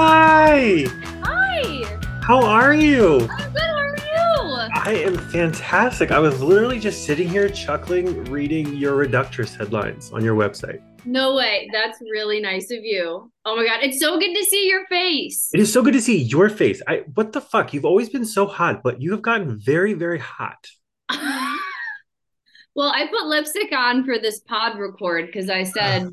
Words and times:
Hi. 0.00 0.86
Hi. 1.24 1.98
How 2.22 2.40
are 2.40 2.72
you? 2.72 3.18
I'm 3.32 3.52
good. 3.52 3.62
How 3.62 3.78
are 3.78 3.96
you? 3.96 4.70
I 4.72 4.92
am 5.04 5.18
fantastic. 5.18 6.12
I 6.12 6.20
was 6.20 6.40
literally 6.40 6.78
just 6.78 7.04
sitting 7.04 7.28
here 7.28 7.48
chuckling, 7.48 8.22
reading 8.26 8.76
your 8.76 9.04
reductress 9.04 9.56
headlines 9.56 10.12
on 10.12 10.22
your 10.22 10.36
website. 10.36 10.80
No 11.04 11.34
way. 11.34 11.68
That's 11.72 12.00
really 12.00 12.38
nice 12.38 12.70
of 12.70 12.84
you. 12.84 13.32
Oh 13.44 13.56
my 13.56 13.66
god, 13.66 13.80
it's 13.82 13.98
so 13.98 14.20
good 14.20 14.32
to 14.36 14.44
see 14.44 14.68
your 14.68 14.86
face. 14.86 15.48
It 15.52 15.58
is 15.58 15.72
so 15.72 15.82
good 15.82 15.94
to 15.94 16.00
see 16.00 16.22
your 16.22 16.48
face. 16.48 16.80
I 16.86 17.02
what 17.14 17.32
the 17.32 17.40
fuck? 17.40 17.74
You've 17.74 17.84
always 17.84 18.08
been 18.08 18.24
so 18.24 18.46
hot, 18.46 18.84
but 18.84 19.02
you 19.02 19.10
have 19.10 19.22
gotten 19.22 19.58
very, 19.58 19.94
very 19.94 20.20
hot. 20.20 20.64
well, 21.10 22.92
I 22.94 23.08
put 23.10 23.26
lipstick 23.26 23.72
on 23.72 24.04
for 24.04 24.16
this 24.20 24.38
pod 24.38 24.78
record 24.78 25.26
because 25.26 25.50
I 25.50 25.64
said, 25.64 26.08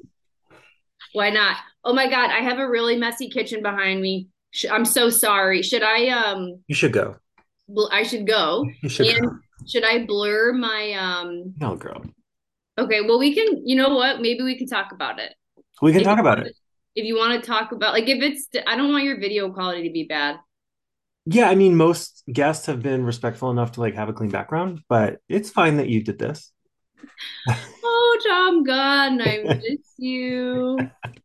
why 1.14 1.30
not? 1.30 1.58
Oh 1.86 1.94
my 1.94 2.10
god, 2.10 2.32
I 2.32 2.40
have 2.40 2.60
a 2.60 2.68
really 2.70 2.98
messy 2.98 3.30
kitchen 3.30 3.62
behind 3.62 4.02
me. 4.02 4.28
I'm 4.72 4.86
so 4.86 5.10
sorry. 5.10 5.62
Should 5.62 5.84
I 5.84 6.08
um 6.10 6.62
You 6.68 6.76
should 6.76 6.94
go. 6.94 7.18
bl- 7.70 7.92
I 7.92 8.04
should 8.04 8.28
go. 8.28 8.66
You 8.82 8.90
should 8.90 9.08
And 9.08 9.30
go. 9.30 9.38
should 9.68 9.84
I 9.84 10.06
blur 10.06 10.54
my 10.54 10.94
um 10.94 11.54
No, 11.60 11.76
girl. 11.76 12.04
Okay, 12.78 13.02
well 13.02 13.20
we 13.20 13.34
can 13.34 13.68
you 13.68 13.76
know 13.76 13.96
what? 13.96 14.22
Maybe 14.22 14.44
we 14.44 14.58
can 14.58 14.68
talk 14.68 14.92
about 14.92 15.20
it. 15.20 15.34
We 15.82 15.92
can 15.92 16.02
If 16.02 16.08
talk 16.08 16.20
about 16.20 16.40
it. 16.40 16.56
If 16.96 17.06
you 17.06 17.18
want 17.18 17.42
to 17.42 17.46
talk 17.46 17.72
about 17.72 17.94
like 17.94 18.08
if 18.08 18.22
it's 18.24 18.48
I 18.66 18.76
don't 18.76 18.92
want 18.92 19.04
your 19.04 19.20
video 19.20 19.52
quality 19.52 19.84
to 19.88 19.94
be 19.94 20.06
bad. 20.06 20.38
Yeah, 21.28 21.50
I 21.50 21.56
mean, 21.56 21.76
most 21.76 22.24
guests 22.32 22.68
have 22.68 22.82
been 22.84 23.04
respectful 23.04 23.50
enough 23.50 23.74
to 23.74 23.80
like 23.80 23.96
have 23.96 24.10
a 24.10 24.14
clean 24.14 24.30
background, 24.30 24.82
but 24.88 25.20
it's 25.28 25.50
fine 25.50 25.78
that 25.78 25.90
you 25.90 26.04
did 26.04 26.20
this. 26.20 26.52
Oh, 27.84 28.20
Tom 28.28 28.64
Gunn, 28.64 29.22
I 29.22 29.38
miss 29.60 29.94
you. 29.98 30.90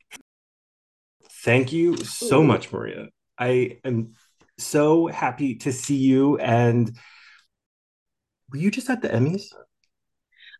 Thank 1.45 1.73
you 1.73 1.97
so 1.97 2.43
much, 2.43 2.73
Maria. 2.73 3.09
I 3.39 3.79
am 3.85 4.13
so 4.59 5.07
happy 5.07 5.57
to 5.57 5.73
see 5.73 5.97
you. 5.97 6.37
And 6.39 6.91
were 8.51 8.59
you 8.59 8.71
just 8.71 8.91
at 8.91 9.01
the 9.01 9.09
Emmys? 9.09 9.45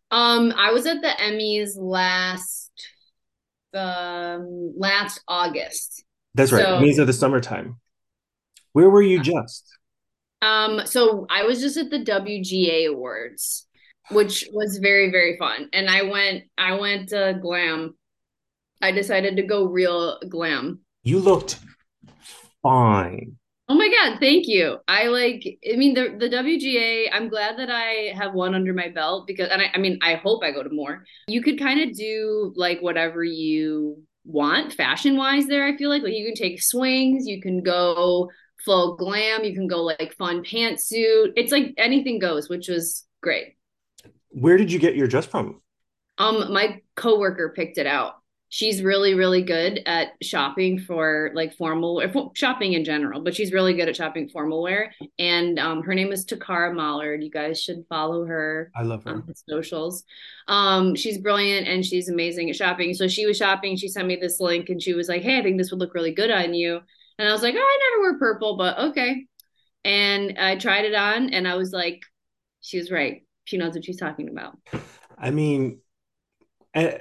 Um, 0.09 0.53
I 0.57 0.71
was 0.71 0.85
at 0.87 1.01
the 1.01 1.07
Emmys 1.07 1.71
last 1.77 2.71
um 3.73 4.73
last 4.77 5.21
August. 5.27 6.03
That's 6.33 6.51
right. 6.51 6.63
So- 6.63 6.79
Emmys 6.79 6.99
are 6.99 7.05
the 7.05 7.13
summertime. 7.13 7.79
Where 8.73 8.89
were 8.89 9.01
you 9.01 9.21
just? 9.21 9.65
Um, 10.41 10.85
so 10.85 11.27
I 11.29 11.43
was 11.43 11.61
just 11.61 11.77
at 11.77 11.91
the 11.91 11.99
WGA 11.99 12.87
Awards, 12.89 13.67
which 14.09 14.47
was 14.51 14.77
very, 14.77 15.11
very 15.11 15.37
fun. 15.37 15.69
And 15.73 15.89
I 15.89 16.03
went 16.03 16.45
I 16.57 16.79
went 16.79 17.13
uh, 17.13 17.33
glam. 17.33 17.95
I 18.81 18.91
decided 18.91 19.35
to 19.37 19.43
go 19.43 19.65
real 19.65 20.19
glam. 20.29 20.79
You 21.03 21.19
looked 21.19 21.59
fine. 22.61 23.37
Oh 23.69 23.75
my 23.75 23.89
God, 23.89 24.19
thank 24.19 24.47
you. 24.47 24.79
I 24.87 25.05
like, 25.05 25.59
I 25.71 25.77
mean, 25.77 25.93
the 25.93 26.15
the 26.19 26.27
WGA, 26.27 27.07
I'm 27.11 27.29
glad 27.29 27.57
that 27.57 27.69
I 27.71 28.13
have 28.17 28.33
one 28.33 28.53
under 28.53 28.73
my 28.73 28.89
belt 28.89 29.25
because, 29.27 29.47
and 29.49 29.61
I, 29.61 29.71
I 29.73 29.77
mean, 29.77 29.97
I 30.01 30.15
hope 30.15 30.43
I 30.43 30.51
go 30.51 30.61
to 30.61 30.69
more. 30.69 31.05
You 31.27 31.41
could 31.41 31.57
kind 31.57 31.79
of 31.79 31.95
do 31.95 32.51
like 32.57 32.81
whatever 32.81 33.23
you 33.23 34.03
want 34.25 34.73
fashion 34.73 35.15
wise 35.15 35.47
there. 35.47 35.65
I 35.65 35.77
feel 35.77 35.89
like, 35.89 36.03
like 36.03 36.13
you 36.13 36.25
can 36.25 36.35
take 36.35 36.61
swings, 36.61 37.25
you 37.27 37.41
can 37.41 37.63
go 37.63 38.29
full 38.65 38.97
glam, 38.97 39.43
you 39.43 39.53
can 39.53 39.67
go 39.67 39.83
like 39.83 40.15
fun 40.17 40.43
pantsuit. 40.43 41.33
It's 41.37 41.51
like 41.51 41.73
anything 41.77 42.19
goes, 42.19 42.49
which 42.49 42.67
was 42.67 43.05
great. 43.21 43.55
Where 44.29 44.57
did 44.57 44.71
you 44.71 44.79
get 44.79 44.95
your 44.95 45.07
dress 45.07 45.25
from? 45.25 45.61
Um, 46.17 46.51
my 46.53 46.81
coworker 46.95 47.53
picked 47.55 47.77
it 47.77 47.87
out. 47.87 48.15
She's 48.53 48.83
really, 48.83 49.13
really 49.13 49.43
good 49.43 49.81
at 49.85 50.09
shopping 50.21 50.77
for 50.77 51.31
like 51.33 51.55
formal 51.55 52.01
or 52.01 52.31
shopping 52.35 52.73
in 52.73 52.83
general, 52.83 53.21
but 53.21 53.33
she's 53.33 53.53
really 53.53 53.73
good 53.73 53.87
at 53.87 53.95
shopping 53.95 54.27
formal 54.27 54.61
wear. 54.61 54.93
And 55.17 55.57
um, 55.57 55.81
her 55.83 55.95
name 55.95 56.11
is 56.11 56.25
Takara 56.25 56.73
Mollard. 56.73 57.23
You 57.23 57.31
guys 57.31 57.61
should 57.61 57.85
follow 57.87 58.25
her 58.25 58.69
I 58.75 58.83
love 58.83 59.05
her. 59.05 59.23
socials. 59.47 60.03
Um, 60.49 60.95
she's 60.95 61.17
brilliant 61.17 61.65
and 61.69 61.85
she's 61.85 62.09
amazing 62.09 62.49
at 62.49 62.57
shopping. 62.57 62.93
So 62.93 63.07
she 63.07 63.25
was 63.25 63.37
shopping. 63.37 63.77
She 63.77 63.87
sent 63.87 64.05
me 64.09 64.17
this 64.17 64.41
link 64.41 64.67
and 64.67 64.83
she 64.83 64.93
was 64.93 65.07
like, 65.07 65.21
"Hey, 65.21 65.39
I 65.39 65.43
think 65.43 65.57
this 65.57 65.71
would 65.71 65.79
look 65.79 65.93
really 65.93 66.13
good 66.13 66.29
on 66.29 66.53
you." 66.53 66.81
And 67.17 67.29
I 67.29 67.31
was 67.31 67.43
like, 67.43 67.55
"Oh, 67.55 67.57
I 67.57 67.79
never 67.89 68.01
wear 68.01 68.19
purple, 68.19 68.57
but 68.57 68.77
okay." 68.77 69.27
And 69.85 70.37
I 70.37 70.57
tried 70.57 70.83
it 70.83 70.93
on, 70.93 71.29
and 71.29 71.47
I 71.47 71.55
was 71.55 71.71
like, 71.71 72.01
"She 72.59 72.77
was 72.79 72.91
right. 72.91 73.23
She 73.45 73.57
knows 73.57 73.75
what 73.75 73.85
she's 73.85 73.97
talking 73.97 74.27
about." 74.27 74.57
I 75.17 75.31
mean, 75.31 75.79
eh, 76.73 76.97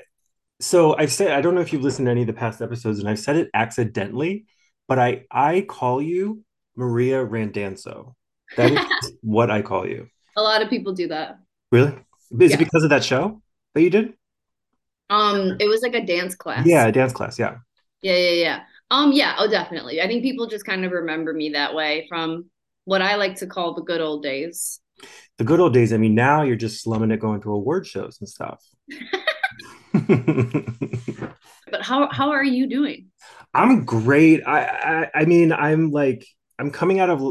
so 0.61 0.97
I've 0.97 1.13
said 1.13 1.33
I 1.33 1.41
don't 1.41 1.55
know 1.55 1.61
if 1.61 1.73
you've 1.73 1.83
listened 1.83 2.07
to 2.07 2.11
any 2.11 2.23
of 2.23 2.27
the 2.27 2.33
past 2.33 2.61
episodes, 2.63 2.99
and 2.99 3.09
I've 3.09 3.19
said 3.19 3.37
it 3.37 3.51
accidentally, 3.55 4.47
but 4.89 4.99
I 4.99 5.25
I 5.31 5.63
call 5.63 6.01
you 6.03 6.45
Maria 6.77 7.25
Randanzo. 7.25 8.15
That 8.57 8.73
is 8.73 9.13
what 9.23 9.51
I 9.51 9.63
call 9.63 9.87
you. 9.87 10.09
A 10.37 10.43
lot 10.43 10.63
of 10.63 10.71
people 10.71 10.93
do 10.93 11.09
that. 11.09 11.39
Really? 11.73 11.95
Is 12.41 12.51
Yeah. 12.51 12.57
it 12.57 12.59
because 12.59 12.85
of 12.85 12.91
that 12.91 13.05
show 13.05 13.43
that 13.75 13.83
you 13.83 13.91
did? 13.91 14.15
Um, 15.09 15.57
it 15.59 15.67
was 15.67 15.83
like 15.83 15.95
a 15.95 16.05
dance 16.05 16.35
class. 16.35 16.67
Yeah, 16.67 16.87
a 16.87 16.93
dance 16.93 17.13
class. 17.13 17.39
Yeah. 17.39 17.57
Yeah, 18.03 18.17
yeah, 18.17 18.31
yeah. 18.31 18.61
Um, 18.91 19.13
yeah, 19.13 19.35
oh 19.39 19.49
definitely. 19.49 20.01
I 20.01 20.07
think 20.07 20.23
people 20.23 20.47
just 20.47 20.65
kind 20.67 20.85
of 20.85 20.93
remember 20.93 21.33
me 21.33 21.51
that 21.51 21.75
way 21.75 22.07
from 22.09 22.47
what 22.85 23.03
I 23.03 23.17
like 23.17 23.37
to 23.37 23.47
call 23.47 23.75
the 23.75 23.83
good 23.83 24.01
old 24.01 24.23
days. 24.23 24.81
The 25.39 25.45
good 25.45 25.61
old 25.61 25.73
days. 25.75 25.93
I 25.93 25.97
mean, 25.97 26.15
now 26.15 26.43
you're 26.43 26.57
just 26.57 26.83
slumming 26.83 27.11
it 27.11 27.21
going 27.21 27.41
to 27.43 27.53
award 27.53 27.87
shows 27.87 28.19
and 28.21 28.29
stuff. 28.29 28.63
But 31.71 31.83
how 31.83 32.09
how 32.11 32.31
are 32.31 32.45
you 32.45 32.67
doing? 32.67 33.07
I'm 33.55 33.85
great. 33.85 34.43
I, 34.47 34.65
I 34.65 35.11
I 35.21 35.25
mean, 35.25 35.53
I'm 35.53 35.91
like 35.91 36.27
I'm 36.59 36.71
coming 36.71 37.01
out 37.01 37.11
of 37.11 37.23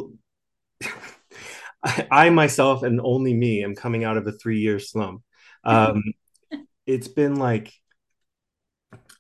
I, 2.11 2.29
myself 2.29 2.83
and 2.83 2.99
only 3.01 3.33
me 3.33 3.63
am 3.63 3.75
coming 3.75 4.03
out 4.03 4.17
of 4.17 4.27
a 4.27 4.31
three 4.31 4.59
year 4.59 4.79
slump. 4.79 5.23
Um, 5.63 6.03
it's 6.85 7.07
been 7.07 7.35
like 7.35 7.73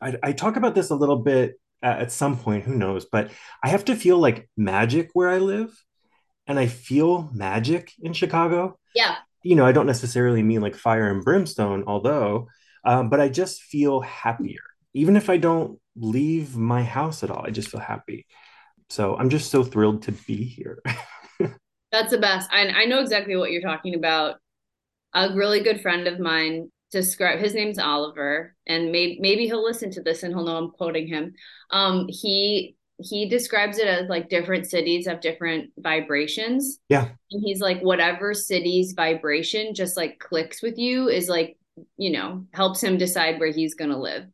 I, 0.01 0.15
I 0.23 0.31
talk 0.31 0.55
about 0.55 0.75
this 0.75 0.89
a 0.89 0.95
little 0.95 1.17
bit 1.17 1.59
at 1.81 2.11
some 2.11 2.37
point, 2.37 2.65
who 2.65 2.75
knows, 2.75 3.05
but 3.05 3.31
I 3.63 3.69
have 3.69 3.85
to 3.85 3.95
feel 3.95 4.17
like 4.17 4.49
magic 4.57 5.11
where 5.13 5.29
I 5.29 5.37
live, 5.37 5.71
and 6.47 6.59
I 6.59 6.67
feel 6.67 7.29
magic 7.33 7.93
in 8.01 8.13
Chicago. 8.13 8.77
Yeah. 8.95 9.15
You 9.43 9.55
know, 9.55 9.65
I 9.65 9.71
don't 9.71 9.85
necessarily 9.85 10.43
mean 10.43 10.61
like 10.61 10.75
fire 10.75 11.09
and 11.09 11.23
brimstone, 11.23 11.85
although, 11.87 12.47
um, 12.83 13.09
but 13.09 13.19
I 13.19 13.29
just 13.29 13.61
feel 13.63 14.01
happier. 14.01 14.61
Even 14.93 15.15
if 15.15 15.29
I 15.29 15.37
don't 15.37 15.79
leave 15.95 16.55
my 16.55 16.83
house 16.83 17.23
at 17.23 17.31
all, 17.31 17.45
I 17.45 17.51
just 17.51 17.69
feel 17.69 17.79
happy. 17.79 18.25
So 18.89 19.15
I'm 19.15 19.29
just 19.29 19.51
so 19.51 19.63
thrilled 19.63 20.03
to 20.03 20.11
be 20.11 20.43
here. 20.43 20.81
That's 21.91 22.11
the 22.11 22.17
best. 22.17 22.49
I 22.51 22.67
I 22.69 22.85
know 22.85 22.99
exactly 22.99 23.35
what 23.35 23.51
you're 23.51 23.61
talking 23.61 23.95
about. 23.95 24.35
A 25.13 25.33
really 25.33 25.61
good 25.61 25.81
friend 25.81 26.07
of 26.07 26.19
mine 26.19 26.71
describe 26.91 27.39
his 27.39 27.53
name's 27.53 27.79
Oliver, 27.79 28.55
and 28.67 28.91
maybe 28.91 29.17
maybe 29.19 29.45
he'll 29.45 29.63
listen 29.63 29.91
to 29.91 30.01
this 30.01 30.23
and 30.23 30.33
he'll 30.33 30.45
know 30.45 30.57
I'm 30.57 30.71
quoting 30.71 31.07
him. 31.07 31.33
Um, 31.71 32.07
he 32.09 32.75
he 33.01 33.29
describes 33.29 33.77
it 33.77 33.87
as 33.87 34.09
like 34.09 34.29
different 34.29 34.69
cities 34.69 35.07
have 35.07 35.21
different 35.21 35.71
vibrations. 35.77 36.79
Yeah. 36.89 37.07
And 37.31 37.43
he's 37.43 37.61
like, 37.61 37.79
whatever 37.81 38.33
city's 38.33 38.91
vibration 38.91 39.73
just 39.73 39.95
like 39.95 40.19
clicks 40.19 40.61
with 40.61 40.77
you 40.77 41.07
is 41.07 41.29
like, 41.29 41.57
you 41.97 42.11
know, 42.11 42.45
helps 42.53 42.81
him 42.83 42.97
decide 42.97 43.39
where 43.39 43.51
he's 43.51 43.75
gonna 43.75 43.97
live. 43.99 44.25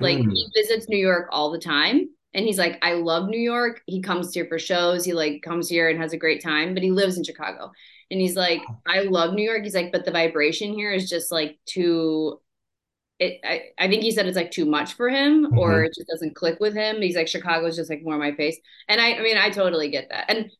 Like 0.00 0.18
Hmm. 0.18 0.30
he 0.30 0.46
visits 0.54 0.88
New 0.88 0.98
York 0.98 1.28
all 1.32 1.50
the 1.52 1.58
time. 1.58 2.08
And 2.34 2.44
he's 2.44 2.58
like, 2.58 2.78
I 2.82 2.94
love 2.94 3.28
New 3.28 3.38
York. 3.40 3.80
He 3.86 4.02
comes 4.02 4.34
here 4.34 4.46
for 4.46 4.58
shows. 4.58 5.04
He 5.04 5.12
like 5.12 5.42
comes 5.42 5.68
here 5.68 5.88
and 5.88 6.00
has 6.00 6.12
a 6.12 6.16
great 6.18 6.42
time, 6.42 6.74
but 6.74 6.82
he 6.82 6.90
lives 6.90 7.16
in 7.16 7.24
Chicago. 7.24 7.70
And 8.10 8.20
he's 8.20 8.36
like, 8.36 8.60
I 8.86 9.00
love 9.02 9.34
New 9.34 9.44
York. 9.44 9.62
He's 9.62 9.74
like, 9.74 9.92
but 9.92 10.04
the 10.04 10.10
vibration 10.10 10.72
here 10.74 10.92
is 10.92 11.08
just 11.08 11.30
like 11.32 11.58
too 11.66 12.40
it 13.20 13.40
I, 13.44 13.62
I 13.78 13.88
think 13.88 14.02
he 14.02 14.10
said 14.10 14.26
it's 14.26 14.36
like 14.36 14.50
too 14.50 14.64
much 14.66 14.94
for 14.94 15.08
him 15.08 15.56
or 15.58 15.82
Mhm. 15.82 15.86
it 15.86 15.94
just 15.96 16.08
doesn't 16.08 16.34
click 16.34 16.58
with 16.60 16.74
him. 16.74 17.00
He's 17.00 17.16
like, 17.16 17.28
Chicago's 17.28 17.76
just 17.76 17.90
like 17.90 18.02
more 18.02 18.18
my 18.18 18.32
face. 18.34 18.58
And 18.88 19.00
I 19.00 19.14
I 19.14 19.22
mean, 19.22 19.36
I 19.38 19.50
totally 19.50 19.90
get 19.90 20.08
that. 20.10 20.26
And 20.28 20.50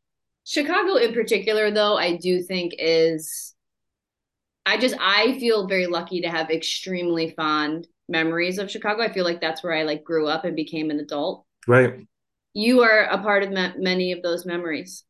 Chicago 0.45 0.97
in 0.97 1.13
particular, 1.15 1.71
though, 1.73 1.97
I 1.97 2.17
do 2.17 2.43
think 2.43 2.75
is 2.79 3.54
I 4.67 4.79
just 4.79 4.95
I 5.01 5.39
feel 5.39 5.67
very 5.67 5.87
lucky 5.87 6.21
to 6.23 6.29
have 6.31 6.51
extremely 6.51 7.31
fond 7.31 7.89
memories 8.09 8.59
of 8.59 8.71
Chicago. 8.71 9.03
I 9.03 9.13
feel 9.13 9.25
like 9.25 9.41
that's 9.41 9.63
where 9.63 9.73
I 9.75 9.83
like 9.85 10.05
grew 10.05 10.27
up 10.29 10.45
and 10.45 10.57
became 10.57 10.91
an 10.91 11.01
adult. 11.01 11.47
right. 11.67 12.07
You 12.55 12.81
are 12.81 13.01
a 13.05 13.19
part 13.23 13.43
of 13.43 13.53
ma- 13.53 13.75
many 13.77 14.11
of 14.13 14.23
those 14.23 14.47
memories. 14.47 15.05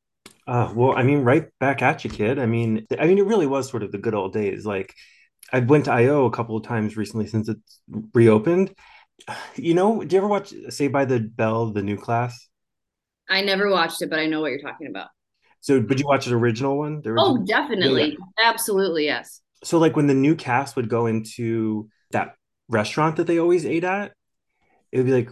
Uh, 0.47 0.73
well, 0.75 0.97
I 0.97 1.03
mean, 1.03 1.21
right 1.21 1.49
back 1.59 1.83
at 1.83 2.05
you, 2.05 2.11
kid. 2.11 2.39
I 2.39 2.47
mean, 2.47 2.87
I 2.99 3.07
mean, 3.07 3.19
it 3.19 3.25
really 3.27 3.47
was 3.47 3.69
sort 3.71 3.83
of 3.83 3.93
the 3.93 3.99
good 3.99 4.15
old 4.15 4.33
days. 4.33 4.67
Like, 4.67 4.95
I 5.53 5.61
went 5.61 5.87
to 5.87 5.93
IO 5.93 6.27
a 6.27 6.31
couple 6.33 6.57
of 6.57 6.65
times 6.65 6.97
recently 6.97 7.27
since 7.27 7.49
it's 7.49 7.81
reopened. 8.15 8.75
You 9.57 9.75
know, 9.75 10.03
do 10.05 10.15
you 10.15 10.19
ever 10.21 10.29
watch 10.29 10.55
Saved 10.71 10.93
by 10.93 11.05
the 11.07 11.21
Bell, 11.21 11.73
the 11.73 11.83
new 11.83 11.99
class? 11.99 12.49
I 13.29 13.43
never 13.43 13.69
watched 13.71 14.01
it, 14.03 14.09
but 14.11 14.19
I 14.19 14.27
know 14.27 14.41
what 14.41 14.51
you're 14.51 14.61
talking 14.61 14.87
about. 14.87 15.09
So, 15.61 15.81
did 15.81 15.99
you 15.99 16.07
watch 16.07 16.27
the 16.27 16.37
original 16.37 16.79
one? 16.79 17.03
The 17.03 17.11
Oh, 17.17 17.39
original? 17.41 17.45
definitely. 17.45 18.19
Absolutely, 18.39 19.05
yes. 19.07 19.41
So, 19.65 19.79
like 19.79 19.97
when 19.97 20.07
the 20.07 20.15
new 20.15 20.37
cast 20.37 20.77
would 20.77 20.89
go 20.89 21.07
into 21.07 21.89
that 22.11 22.37
restaurant 22.69 23.17
that 23.17 23.27
they 23.27 23.39
always 23.39 23.67
ate 23.67 23.85
at, 23.85 24.13
it 24.93 24.99
would 24.99 25.07
be 25.07 25.13
like, 25.13 25.31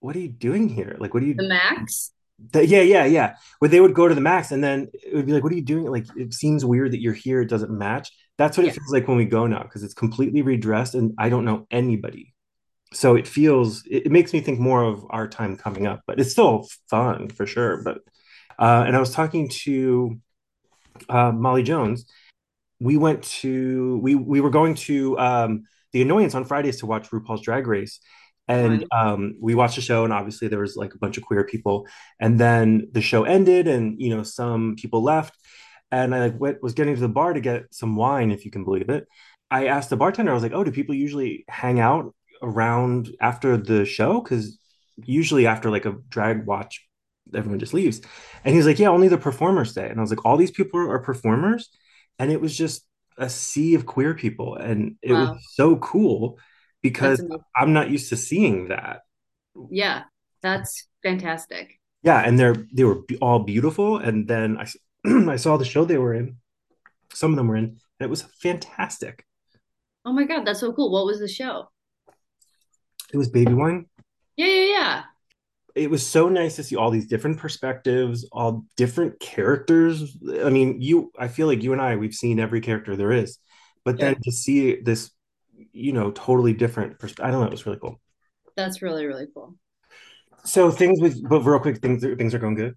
what 0.00 0.16
are 0.16 0.20
you 0.20 0.28
doing 0.28 0.68
here? 0.68 0.96
Like, 0.98 1.14
what 1.14 1.22
are 1.22 1.26
you? 1.26 1.34
The 1.34 1.48
Max. 1.48 2.12
The, 2.52 2.66
yeah, 2.66 2.80
yeah, 2.80 3.04
yeah. 3.04 3.36
Where 3.58 3.68
they 3.68 3.80
would 3.80 3.94
go 3.94 4.08
to 4.08 4.14
the 4.14 4.20
Max, 4.20 4.50
and 4.50 4.64
then 4.64 4.88
it 4.92 5.14
would 5.14 5.26
be 5.26 5.32
like, 5.32 5.42
what 5.42 5.52
are 5.52 5.56
you 5.56 5.62
doing? 5.62 5.86
Like, 5.86 6.06
it 6.16 6.34
seems 6.34 6.64
weird 6.64 6.92
that 6.92 7.00
you're 7.00 7.12
here. 7.14 7.40
It 7.40 7.48
doesn't 7.48 7.70
match. 7.70 8.10
That's 8.38 8.56
what 8.56 8.64
yeah. 8.64 8.72
it 8.72 8.76
feels 8.76 8.92
like 8.92 9.06
when 9.06 9.18
we 9.18 9.26
go 9.26 9.46
now 9.46 9.62
because 9.62 9.82
it's 9.82 9.94
completely 9.94 10.42
redressed, 10.42 10.94
and 10.94 11.14
I 11.18 11.28
don't 11.28 11.44
know 11.44 11.66
anybody. 11.70 12.34
So 12.92 13.14
it 13.14 13.28
feels 13.28 13.84
it, 13.86 14.06
it 14.06 14.12
makes 14.12 14.32
me 14.32 14.40
think 14.40 14.58
more 14.58 14.82
of 14.82 15.04
our 15.10 15.28
time 15.28 15.56
coming 15.56 15.86
up, 15.86 16.00
but 16.06 16.18
it's 16.18 16.32
still 16.32 16.66
fun 16.88 17.28
for 17.28 17.46
sure. 17.46 17.82
But 17.84 17.98
uh, 18.58 18.84
and 18.86 18.96
I 18.96 19.00
was 19.00 19.12
talking 19.12 19.48
to 19.64 20.18
uh, 21.08 21.32
Molly 21.32 21.62
Jones. 21.62 22.06
We 22.80 22.96
went 22.96 23.22
to 23.40 23.98
we 24.02 24.14
we 24.14 24.40
were 24.40 24.50
going 24.50 24.74
to 24.86 25.18
um, 25.18 25.64
the 25.92 26.02
Annoyance 26.02 26.34
on 26.34 26.44
Fridays 26.44 26.78
to 26.80 26.86
watch 26.86 27.10
RuPaul's 27.10 27.42
Drag 27.42 27.66
Race, 27.66 28.00
and 28.50 28.84
um, 28.90 29.36
we 29.40 29.54
watched 29.54 29.76
the 29.76 29.82
show 29.82 30.02
and 30.02 30.12
obviously 30.12 30.48
there 30.48 30.58
was 30.58 30.74
like 30.74 30.92
a 30.92 30.98
bunch 30.98 31.16
of 31.16 31.22
queer 31.22 31.44
people. 31.44 31.86
And 32.18 32.38
then 32.40 32.88
the 32.90 33.00
show 33.00 33.22
ended 33.22 33.68
and 33.68 34.00
you 34.00 34.14
know 34.14 34.24
some 34.24 34.74
people 34.76 35.02
left. 35.02 35.36
And 35.92 36.14
i 36.14 36.20
like 36.20 36.40
went, 36.40 36.62
was 36.62 36.74
getting 36.74 36.94
to 36.94 37.00
the 37.00 37.08
bar 37.08 37.32
to 37.32 37.40
get 37.40 37.72
some 37.72 37.96
wine 37.96 38.30
if 38.32 38.44
you 38.44 38.50
can 38.50 38.64
believe 38.64 38.88
it. 38.88 39.06
I 39.52 39.66
asked 39.66 39.90
the 39.90 39.96
bartender 39.96 40.32
i 40.32 40.34
was 40.34 40.42
like 40.42 40.52
oh 40.52 40.64
do 40.64 40.72
people 40.72 40.94
usually 40.94 41.44
hang 41.48 41.78
out 41.80 42.12
around 42.42 43.14
after 43.20 43.56
the 43.56 43.84
show? 43.84 44.20
Because 44.20 44.58
usually 44.96 45.46
after 45.46 45.70
like 45.70 45.86
a 45.86 45.96
drag 46.08 46.44
watch 46.44 46.84
everyone 47.32 47.60
just 47.60 47.74
leaves. 47.74 48.00
And 48.44 48.54
he's 48.54 48.66
like 48.66 48.80
yeah 48.80 48.88
only 48.88 49.08
the 49.08 49.18
performers 49.18 49.70
stay. 49.70 49.88
And 49.88 49.98
i 49.98 50.02
was 50.02 50.10
like 50.10 50.24
all 50.24 50.36
these 50.36 50.50
people 50.50 50.80
are 50.80 50.98
performers 50.98 51.70
and 52.20 52.30
it 52.30 52.40
was 52.40 52.56
just 52.56 52.84
a 53.16 53.30
sea 53.30 53.74
of 53.74 53.86
queer 53.86 54.14
people 54.14 54.54
and 54.54 54.96
it 55.02 55.12
wow. 55.12 55.32
was 55.32 55.38
so 55.54 55.76
cool 55.76 56.38
because 56.82 57.22
I'm 57.56 57.72
not 57.72 57.90
used 57.90 58.10
to 58.10 58.16
seeing 58.16 58.68
that. 58.68 59.00
Yeah, 59.70 60.04
that's 60.42 60.86
fantastic. 61.02 61.80
Yeah, 62.02 62.20
and 62.20 62.38
they're 62.38 62.56
they 62.72 62.84
were 62.84 63.02
all 63.20 63.40
beautiful, 63.40 63.98
and 63.98 64.26
then 64.26 64.56
I 64.56 64.66
I 65.30 65.36
saw 65.36 65.56
the 65.56 65.64
show 65.64 65.84
they 65.84 65.98
were 65.98 66.14
in. 66.14 66.36
Some 67.12 67.32
of 67.32 67.36
them 67.36 67.48
were 67.48 67.56
in, 67.56 67.64
and 67.64 67.78
it 68.00 68.08
was 68.08 68.22
fantastic. 68.22 69.26
Oh 70.04 70.12
my 70.12 70.24
god, 70.24 70.46
that's 70.46 70.60
so 70.60 70.72
cool! 70.72 70.90
What 70.90 71.04
was 71.04 71.18
the 71.20 71.28
show? 71.28 71.68
It 73.12 73.18
was 73.18 73.28
Baby 73.28 73.52
Wine. 73.52 73.86
Yeah, 74.36 74.46
yeah, 74.46 74.64
yeah. 74.64 75.02
It 75.74 75.90
was 75.90 76.06
so 76.06 76.28
nice 76.28 76.56
to 76.56 76.64
see 76.64 76.76
all 76.76 76.90
these 76.90 77.06
different 77.06 77.38
perspectives, 77.38 78.26
all 78.32 78.64
different 78.76 79.20
characters. 79.20 80.16
I 80.42 80.50
mean, 80.50 80.80
you 80.80 81.12
I 81.18 81.28
feel 81.28 81.46
like 81.46 81.62
you 81.62 81.72
and 81.72 81.80
I 81.80 81.96
we've 81.96 82.14
seen 82.14 82.40
every 82.40 82.60
character 82.60 82.96
there 82.96 83.12
is, 83.12 83.38
but 83.84 83.98
yeah. 83.98 84.06
then 84.06 84.16
to 84.24 84.32
see 84.32 84.80
this 84.80 85.10
you 85.72 85.92
know 85.92 86.10
totally 86.10 86.52
different 86.52 86.98
perspective. 86.98 87.26
I 87.26 87.30
don't 87.30 87.40
know. 87.40 87.46
It 87.46 87.52
was 87.52 87.66
really 87.66 87.78
cool. 87.78 88.00
That's 88.56 88.82
really 88.82 89.06
really 89.06 89.26
cool. 89.32 89.54
So 90.44 90.70
things 90.70 91.00
with 91.00 91.26
but 91.28 91.42
real 91.42 91.58
quick 91.58 91.78
things 91.78 92.02
things 92.02 92.34
are 92.34 92.38
going 92.38 92.54
good. 92.54 92.76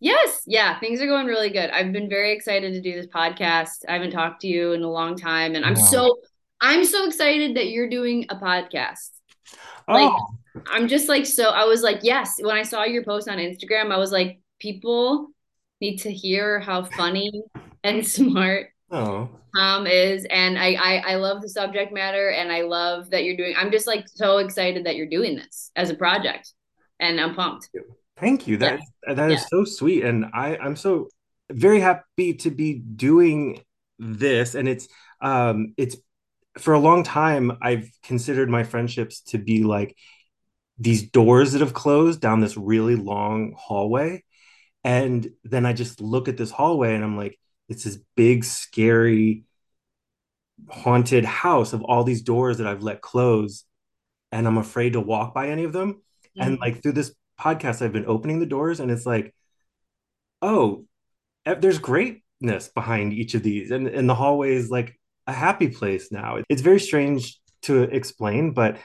Yes, 0.00 0.42
yeah, 0.46 0.78
things 0.80 1.00
are 1.00 1.06
going 1.06 1.26
really 1.26 1.50
good. 1.50 1.70
I've 1.70 1.92
been 1.92 2.08
very 2.08 2.32
excited 2.32 2.74
to 2.74 2.80
do 2.80 2.92
this 2.92 3.06
podcast. 3.06 3.84
I 3.88 3.94
haven't 3.94 4.10
talked 4.10 4.42
to 4.42 4.46
you 4.46 4.72
in 4.72 4.82
a 4.82 4.90
long 4.90 5.16
time, 5.16 5.54
and 5.54 5.64
I'm 5.64 5.74
wow. 5.74 5.84
so 5.84 6.18
I'm 6.60 6.84
so 6.84 7.06
excited 7.06 7.56
that 7.56 7.68
you're 7.68 7.88
doing 7.88 8.26
a 8.28 8.36
podcast. 8.36 9.10
Like, 9.88 10.10
oh. 10.10 10.38
I'm 10.66 10.88
just 10.88 11.08
like 11.08 11.26
so. 11.26 11.50
I 11.50 11.64
was 11.64 11.82
like, 11.82 12.00
yes. 12.02 12.36
When 12.40 12.56
I 12.56 12.62
saw 12.62 12.84
your 12.84 13.04
post 13.04 13.28
on 13.28 13.38
Instagram, 13.38 13.92
I 13.92 13.98
was 13.98 14.12
like, 14.12 14.40
people 14.60 15.28
need 15.80 15.98
to 15.98 16.12
hear 16.12 16.60
how 16.60 16.84
funny 16.84 17.42
and 17.84 18.06
smart 18.06 18.68
oh. 18.90 19.28
Tom 19.56 19.86
is, 19.86 20.26
and 20.30 20.58
I, 20.58 20.74
I 20.74 20.96
I 21.12 21.14
love 21.16 21.42
the 21.42 21.48
subject 21.48 21.92
matter, 21.92 22.30
and 22.30 22.52
I 22.52 22.62
love 22.62 23.10
that 23.10 23.24
you're 23.24 23.36
doing. 23.36 23.54
I'm 23.56 23.70
just 23.70 23.86
like 23.86 24.06
so 24.08 24.38
excited 24.38 24.86
that 24.86 24.96
you're 24.96 25.08
doing 25.08 25.36
this 25.36 25.70
as 25.76 25.90
a 25.90 25.94
project, 25.94 26.52
and 27.00 27.20
I'm 27.20 27.34
pumped. 27.34 27.70
Thank 28.16 28.46
you. 28.46 28.56
That 28.56 28.80
yeah. 29.06 29.14
that 29.14 29.30
is 29.30 29.40
yeah. 29.40 29.46
so 29.50 29.64
sweet, 29.64 30.04
and 30.04 30.26
I 30.32 30.56
I'm 30.56 30.76
so 30.76 31.08
very 31.50 31.80
happy 31.80 32.34
to 32.34 32.50
be 32.50 32.74
doing 32.74 33.62
this, 33.98 34.54
and 34.54 34.68
it's 34.68 34.88
um 35.20 35.74
it's 35.76 35.96
for 36.58 36.74
a 36.74 36.78
long 36.78 37.02
time 37.02 37.58
I've 37.60 37.90
considered 38.02 38.48
my 38.48 38.62
friendships 38.62 39.20
to 39.22 39.38
be 39.38 39.64
like 39.64 39.96
these 40.78 41.10
doors 41.10 41.52
that 41.52 41.60
have 41.60 41.74
closed 41.74 42.20
down 42.20 42.40
this 42.40 42.56
really 42.56 42.96
long 42.96 43.54
hallway 43.56 44.22
and 44.82 45.28
then 45.44 45.64
I 45.64 45.72
just 45.72 46.00
look 46.00 46.28
at 46.28 46.36
this 46.36 46.50
hallway 46.50 46.94
and 46.94 47.02
I'm 47.02 47.16
like 47.16 47.38
it's 47.68 47.84
this 47.84 47.98
big, 48.16 48.44
scary, 48.44 49.44
haunted 50.68 51.24
house 51.24 51.72
of 51.72 51.82
all 51.82 52.04
these 52.04 52.22
doors 52.22 52.58
that 52.58 52.66
I've 52.66 52.82
let 52.82 53.00
close. 53.00 53.64
And 54.32 54.46
I'm 54.46 54.58
afraid 54.58 54.94
to 54.94 55.00
walk 55.00 55.34
by 55.34 55.48
any 55.48 55.64
of 55.64 55.72
them. 55.72 55.94
Mm-hmm. 55.94 56.42
And 56.42 56.58
like 56.60 56.82
through 56.82 56.92
this 56.92 57.14
podcast, 57.40 57.82
I've 57.82 57.92
been 57.92 58.06
opening 58.06 58.40
the 58.40 58.46
doors 58.46 58.80
and 58.80 58.90
it's 58.90 59.06
like, 59.06 59.34
oh, 60.42 60.84
there's 61.44 61.78
greatness 61.78 62.68
behind 62.68 63.12
each 63.12 63.34
of 63.34 63.42
these. 63.42 63.70
And, 63.70 63.86
and 63.86 64.08
the 64.08 64.14
hallway 64.14 64.54
is 64.54 64.70
like 64.70 64.98
a 65.26 65.32
happy 65.32 65.68
place 65.68 66.10
now. 66.10 66.38
It's 66.48 66.62
very 66.62 66.80
strange 66.80 67.38
to 67.62 67.82
explain, 67.82 68.52
but 68.52 68.78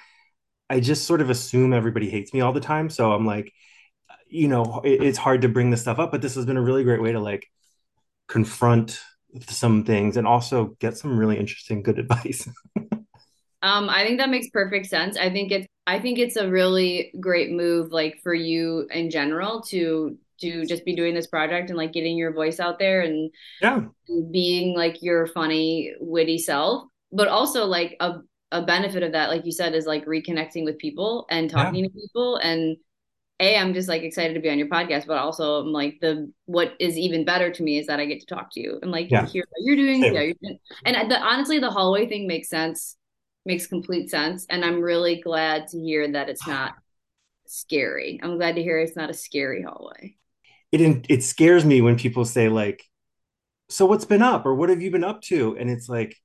I 0.70 0.80
just 0.80 1.06
sort 1.06 1.22
of 1.22 1.30
assume 1.30 1.74
everybody 1.74 2.10
hates 2.10 2.34
me 2.34 2.42
all 2.42 2.54
the 2.54 2.60
time. 2.60 2.90
So 2.90 3.12
I'm 3.12 3.26
like, 3.26 3.52
you 4.28 4.48
know, 4.48 4.82
it, 4.84 5.02
it's 5.04 5.18
hard 5.18 5.42
to 5.42 5.50
bring 5.50 5.72
this 5.72 5.82
stuff 5.82 6.00
up, 6.00 6.12
but 6.12 6.22
this 6.22 6.36
has 6.36 6.46
been 6.46 6.58
a 6.58 6.62
really 6.62 6.84
great 6.84 7.02
way 7.02 7.12
to 7.12 7.20
like 7.20 7.48
confront 8.28 9.00
some 9.48 9.84
things 9.84 10.18
and 10.18 10.28
also 10.28 10.76
get 10.80 10.98
some 10.98 11.18
really 11.18 11.38
interesting 11.38 11.84
good 11.84 12.00
advice. 12.00 12.48
Um 13.62 13.90
i 13.90 14.06
think 14.06 14.20
that 14.20 14.30
makes 14.30 14.50
perfect 14.50 14.86
sense. 14.86 15.18
I 15.18 15.30
think 15.30 15.52
it's 15.52 15.68
i 15.86 16.00
think 16.00 16.20
it's 16.20 16.36
a 16.36 16.50
really 16.50 17.12
great 17.20 17.52
move 17.52 17.92
like 17.92 18.20
for 18.24 18.34
you 18.34 18.88
in 18.92 19.10
general 19.10 19.62
to 19.64 20.18
to 20.42 20.66
just 20.66 20.86
be 20.86 20.96
doing 20.96 21.14
this 21.14 21.28
project 21.28 21.70
and 21.70 21.78
like 21.78 21.92
getting 21.92 22.16
your 22.16 22.32
voice 22.32 22.60
out 22.60 22.80
there 22.80 23.02
and 23.02 23.30
yeah. 23.62 23.82
being 24.32 24.76
like 24.78 25.02
your 25.02 25.28
funny 25.28 25.94
witty 26.00 26.38
self 26.38 26.84
but 27.12 27.28
also 27.28 27.66
like 27.66 27.98
a 28.00 28.20
a 28.52 28.62
benefit 28.62 29.04
of 29.04 29.12
that 29.12 29.30
like 29.30 29.46
you 29.46 29.52
said 29.52 29.74
is 29.74 29.86
like 29.86 30.06
reconnecting 30.06 30.66
with 30.66 30.78
people 30.78 31.26
and 31.30 31.50
talking 31.50 31.84
yeah. 31.84 31.88
to 31.88 31.94
people 31.94 32.38
and 32.38 32.78
a 33.40 33.58
i'm 33.58 33.74
just 33.74 33.88
like 33.88 34.02
excited 34.02 34.34
to 34.34 34.40
be 34.40 34.50
on 34.50 34.58
your 34.58 34.68
podcast 34.68 35.06
but 35.06 35.18
also 35.18 35.62
i'm 35.62 35.72
like 35.72 35.98
the 36.02 36.32
what 36.46 36.74
is 36.80 36.98
even 36.98 37.26
better 37.26 37.52
to 37.52 37.64
me 37.64 37.78
is 37.78 37.88
that 37.88 38.00
i 38.00 38.06
get 38.06 38.20
to 38.20 38.26
talk 38.26 38.52
to 38.52 38.60
you 38.60 38.80
and 38.82 38.92
like 38.92 39.10
yeah. 39.12 39.26
hear 39.26 39.44
what 39.50 39.66
you're 39.66 39.76
doing 39.76 40.04
yeah 40.04 40.22
you're 40.22 40.34
doing. 40.42 40.60
and 40.86 41.12
the, 41.12 41.20
honestly 41.20 41.60
the 41.60 41.70
hallway 41.70 42.08
thing 42.08 42.28
makes 42.28 42.50
sense 42.50 42.98
makes 43.46 43.68
complete 43.68 44.10
sense 44.10 44.46
and 44.50 44.66
i'm 44.66 44.82
really 44.82 45.22
glad 45.22 45.68
to 45.68 45.80
hear 45.80 46.12
that 46.12 46.30
it's 46.30 46.48
not 46.48 46.74
scary 47.48 48.20
i'm 48.24 48.38
glad 48.38 48.56
to 48.56 48.64
hear 48.64 48.80
it's 48.80 48.96
not 48.96 49.10
a 49.10 49.14
scary 49.14 49.64
hallway 49.64 50.16
it 50.72 51.06
it 51.10 51.24
scares 51.24 51.66
me 51.66 51.82
when 51.82 51.98
people 51.98 52.26
say 52.26 52.50
like 52.50 52.84
so 53.70 53.86
what's 53.86 54.06
been 54.06 54.22
up 54.22 54.46
or 54.46 54.56
what 54.56 54.70
have 54.70 54.82
you 54.82 54.92
been 54.92 55.04
up 55.04 55.22
to 55.22 55.56
and 55.58 55.70
it's 55.70 55.88
like 55.88 56.16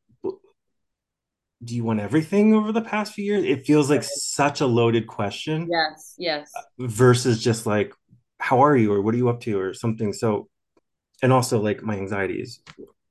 do 1.65 1.75
you 1.75 1.85
want 1.85 2.01
everything 2.01 2.55
over 2.55 2.73
the 2.73 2.81
past 2.81 3.15
few 3.15 3.25
years? 3.25 3.45
It 3.45 3.67
feels 3.67 3.91
like 3.91 4.03
such 4.03 4.61
a 4.61 4.67
loaded 4.67 5.07
question. 5.07 5.69
Yes, 5.71 6.15
yes. 6.19 6.53
Versus 6.79 7.43
just 7.43 7.67
like, 7.67 7.93
how 8.39 8.61
are 8.61 8.77
you 8.77 8.93
or 8.93 9.01
what 9.01 9.15
are 9.15 9.19
you 9.19 9.29
up 9.29 9.41
to 9.41 9.59
or 9.59 9.75
something. 9.75 10.13
So, 10.13 10.49
and 11.23 11.33
also 11.33 11.61
like 11.61 11.83
my 11.83 11.97
anxiety 11.97 12.41
is 12.41 12.61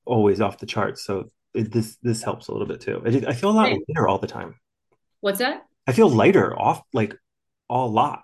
always 0.05 0.41
off 0.41 0.60
the 0.60 0.65
charts. 0.65 1.03
So 1.03 1.29
it, 1.53 1.72
this 1.72 1.98
this 2.01 2.24
helps 2.24 2.48
a 2.48 2.51
little 2.51 2.67
bit 2.67 2.81
too. 2.81 3.01
I, 3.05 3.31
I 3.31 3.33
feel 3.33 3.50
a 3.50 3.51
lot 3.51 3.69
hey. 3.69 3.79
lighter 3.88 4.07
all 4.07 4.19
the 4.19 4.27
time. 4.27 4.55
What's 5.22 5.39
that? 5.39 5.63
I 5.88 5.91
feel 5.93 6.10
lighter 6.10 6.57
off 6.57 6.81
like 6.93 7.15
a 7.69 7.77
lot 7.77 8.24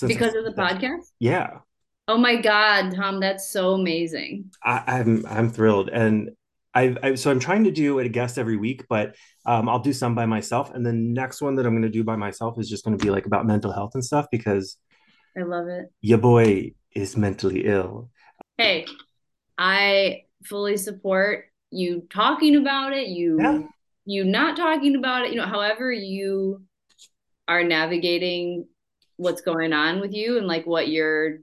because 0.00 0.34
of 0.34 0.44
the 0.44 0.52
podcast. 0.52 1.04
Yeah. 1.18 1.58
Oh 2.08 2.18
my 2.18 2.36
god, 2.36 2.94
Tom, 2.94 3.20
that's 3.20 3.50
so 3.50 3.74
amazing. 3.74 4.50
I, 4.64 4.82
I'm 4.86 5.24
I'm 5.26 5.50
thrilled, 5.50 5.90
and 5.90 6.30
I've, 6.74 6.98
I, 7.02 7.14
so 7.16 7.30
I'm 7.30 7.40
trying 7.40 7.64
to 7.64 7.70
do 7.70 7.98
a 7.98 8.08
guest 8.08 8.38
every 8.38 8.56
week, 8.56 8.86
but 8.88 9.16
um, 9.44 9.68
I'll 9.68 9.80
do 9.80 9.92
some 9.92 10.14
by 10.14 10.26
myself. 10.26 10.72
And 10.72 10.86
the 10.86 10.92
next 10.92 11.42
one 11.42 11.56
that 11.56 11.66
I'm 11.66 11.72
going 11.72 11.82
to 11.82 11.88
do 11.88 12.04
by 12.04 12.16
myself 12.16 12.58
is 12.58 12.68
just 12.68 12.84
going 12.84 12.96
to 12.96 13.04
be 13.04 13.10
like 13.10 13.26
about 13.26 13.46
mental 13.46 13.72
health 13.72 13.92
and 13.94 14.04
stuff 14.04 14.26
because 14.30 14.76
I 15.36 15.42
love 15.42 15.66
it. 15.68 15.92
Your 16.00 16.18
boy 16.18 16.74
is 16.94 17.16
mentally 17.16 17.66
ill. 17.66 18.10
Hey, 18.56 18.86
I 19.58 20.24
fully 20.44 20.76
support 20.76 21.46
you 21.70 22.06
talking 22.10 22.56
about 22.56 22.92
it. 22.92 23.08
You, 23.08 23.38
yeah. 23.40 23.62
you 24.04 24.24
not 24.24 24.56
talking 24.56 24.96
about 24.96 25.24
it. 25.24 25.30
You 25.30 25.38
know, 25.38 25.46
however 25.46 25.92
you 25.92 26.62
are 27.48 27.64
navigating 27.64 28.66
what's 29.16 29.40
going 29.40 29.72
on 29.72 30.00
with 30.00 30.14
you 30.14 30.38
and 30.38 30.46
like 30.46 30.66
what 30.66 30.88
your 30.88 31.40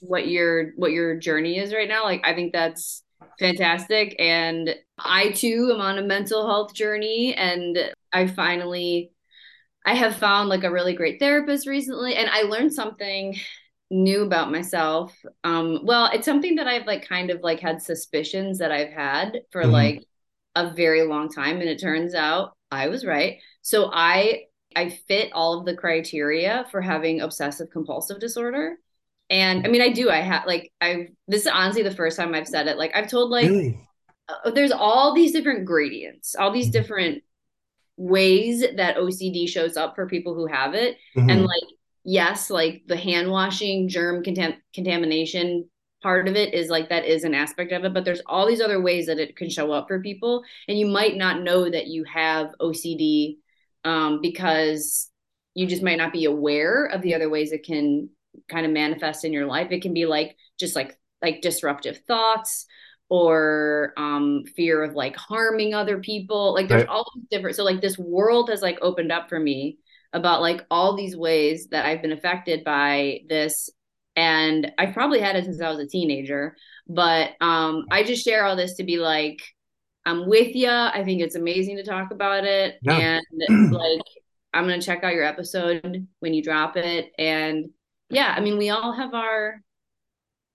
what 0.00 0.28
your 0.28 0.70
what 0.76 0.92
your 0.92 1.16
journey 1.16 1.58
is 1.58 1.74
right 1.74 1.88
now. 1.88 2.04
Like 2.04 2.22
I 2.24 2.34
think 2.34 2.52
that's 2.52 3.02
fantastic. 3.38 4.14
And 4.18 4.74
I 4.98 5.30
too 5.30 5.70
am 5.74 5.80
on 5.80 5.98
a 5.98 6.02
mental 6.02 6.46
health 6.46 6.74
journey. 6.74 7.34
And 7.34 7.78
I 8.12 8.26
finally, 8.26 9.12
I 9.84 9.94
have 9.94 10.16
found 10.16 10.48
like 10.48 10.64
a 10.64 10.70
really 10.70 10.94
great 10.94 11.18
therapist 11.18 11.66
recently. 11.66 12.14
And 12.14 12.28
I 12.30 12.42
learned 12.42 12.72
something 12.72 13.36
new 13.90 14.22
about 14.22 14.50
myself. 14.50 15.14
Um, 15.44 15.80
well, 15.84 16.10
it's 16.12 16.24
something 16.24 16.56
that 16.56 16.66
I've 16.66 16.86
like 16.86 17.08
kind 17.08 17.30
of 17.30 17.40
like 17.42 17.60
had 17.60 17.82
suspicions 17.82 18.58
that 18.58 18.72
I've 18.72 18.92
had 18.92 19.40
for 19.50 19.62
mm-hmm. 19.62 19.72
like 19.72 20.04
a 20.54 20.72
very 20.72 21.02
long 21.02 21.28
time. 21.28 21.60
And 21.60 21.68
it 21.68 21.80
turns 21.80 22.14
out 22.14 22.56
I 22.70 22.88
was 22.88 23.04
right. 23.04 23.38
So 23.62 23.90
I 23.92 24.44
I 24.76 24.88
fit 24.88 25.32
all 25.32 25.58
of 25.58 25.66
the 25.66 25.76
criteria 25.76 26.66
for 26.70 26.80
having 26.80 27.20
obsessive 27.20 27.70
compulsive 27.70 28.18
disorder. 28.18 28.76
And 29.30 29.66
I 29.66 29.70
mean, 29.70 29.82
I 29.82 29.90
do. 29.90 30.10
I 30.10 30.20
have 30.20 30.46
like 30.46 30.72
I've 30.80 31.08
this 31.28 31.42
is 31.42 31.46
honestly 31.48 31.82
the 31.82 31.90
first 31.94 32.16
time 32.16 32.34
I've 32.34 32.48
said 32.48 32.66
it. 32.66 32.76
Like 32.76 32.92
I've 32.94 33.08
told 33.08 33.30
like 33.30 33.48
Really? 33.48 33.80
uh, 34.28 34.50
there's 34.50 34.72
all 34.72 35.14
these 35.14 35.32
different 35.32 35.64
gradients, 35.64 36.34
all 36.34 36.52
these 36.52 36.68
Mhm. 36.68 36.72
different 36.72 37.22
ways 37.96 38.60
that 38.76 38.96
OCD 38.96 39.46
shows 39.48 39.76
up 39.76 39.94
for 39.94 40.06
people 40.06 40.34
who 40.34 40.46
have 40.46 40.74
it. 40.74 40.98
Mhm. 41.16 41.30
And 41.30 41.42
like, 41.44 41.62
yes, 42.04 42.50
like 42.50 42.82
the 42.86 42.96
hand 42.96 43.30
washing, 43.30 43.88
germ 43.88 44.22
contam- 44.22 44.58
contamination 44.74 45.70
part 46.02 46.28
of 46.28 46.36
it 46.36 46.52
is 46.52 46.68
like 46.68 46.90
that 46.90 47.06
is 47.06 47.24
an 47.24 47.34
aspect 47.34 47.72
of 47.72 47.84
it, 47.84 47.94
but 47.94 48.04
there's 48.04 48.20
all 48.26 48.46
these 48.46 48.60
other 48.60 48.80
ways 48.80 49.06
that 49.06 49.18
it 49.18 49.36
can 49.36 49.48
show 49.48 49.72
up 49.72 49.88
for 49.88 50.00
people. 50.00 50.42
And 50.68 50.78
you 50.78 50.84
might 50.86 51.16
not 51.16 51.40
know 51.42 51.70
that 51.70 51.86
you 51.86 52.04
have 52.04 52.50
OCD 52.60 53.38
um, 53.84 54.20
because 54.20 55.10
you 55.54 55.66
just 55.66 55.82
might 55.82 55.96
not 55.98 56.12
be 56.12 56.26
aware 56.26 56.84
of 56.86 57.00
the 57.00 57.14
other 57.14 57.30
ways 57.30 57.52
it 57.52 57.64
can 57.64 58.10
kind 58.48 58.66
of 58.66 58.72
manifest 58.72 59.24
in 59.24 59.32
your 59.32 59.46
life. 59.46 59.68
It 59.70 59.82
can 59.82 59.94
be 59.94 60.06
like 60.06 60.36
just 60.58 60.76
like 60.76 60.96
like 61.22 61.40
disruptive 61.42 61.98
thoughts 62.06 62.66
or 63.08 63.92
um 63.96 64.44
fear 64.56 64.82
of 64.82 64.94
like 64.94 65.16
harming 65.16 65.74
other 65.74 65.98
people 66.00 66.54
like 66.54 66.68
there's 66.68 66.84
Right. 66.84 66.88
all 66.88 67.04
these 67.14 67.24
different 67.30 67.54
so 67.56 67.62
like 67.64 67.80
this 67.80 67.98
world 67.98 68.48
has 68.50 68.62
like 68.62 68.78
opened 68.80 69.12
up 69.12 69.28
for 69.28 69.38
me 69.38 69.78
about 70.12 70.40
like 70.40 70.64
all 70.70 70.96
these 70.96 71.16
ways 71.16 71.68
that 71.70 71.84
I've 71.84 72.00
been 72.02 72.12
affected 72.12 72.64
by 72.64 73.20
this 73.28 73.68
and 74.16 74.70
I've 74.78 74.94
probably 74.94 75.20
had 75.20 75.36
it 75.36 75.44
since 75.44 75.60
I 75.60 75.68
was 75.70 75.80
a 75.80 75.86
teenager 75.86 76.56
but 76.88 77.32
um 77.42 77.84
I 77.90 78.04
just 78.04 78.24
share 78.24 78.44
all 78.46 78.56
this 78.56 78.74
to 78.76 78.84
be 78.84 78.96
like 78.98 79.42
I'm 80.06 80.28
with 80.28 80.54
you 80.54 80.70
I 80.70 81.02
think 81.04 81.20
it's 81.22 81.34
amazing 81.36 81.76
to 81.76 81.84
talk 81.84 82.10
about 82.10 82.44
it 82.44 82.76
Yeah. 82.82 83.20
and 83.48 83.70
like 83.72 84.00
I'm 84.52 84.66
going 84.66 84.78
to 84.80 84.86
check 84.86 85.02
out 85.02 85.14
your 85.14 85.24
episode 85.24 86.06
when 86.20 86.32
you 86.32 86.42
drop 86.42 86.76
it 86.76 87.10
and 87.18 87.66
yeah 88.10 88.32
I 88.36 88.40
mean 88.40 88.58
we 88.58 88.70
all 88.70 88.92
have 88.92 89.14
our 89.14 89.60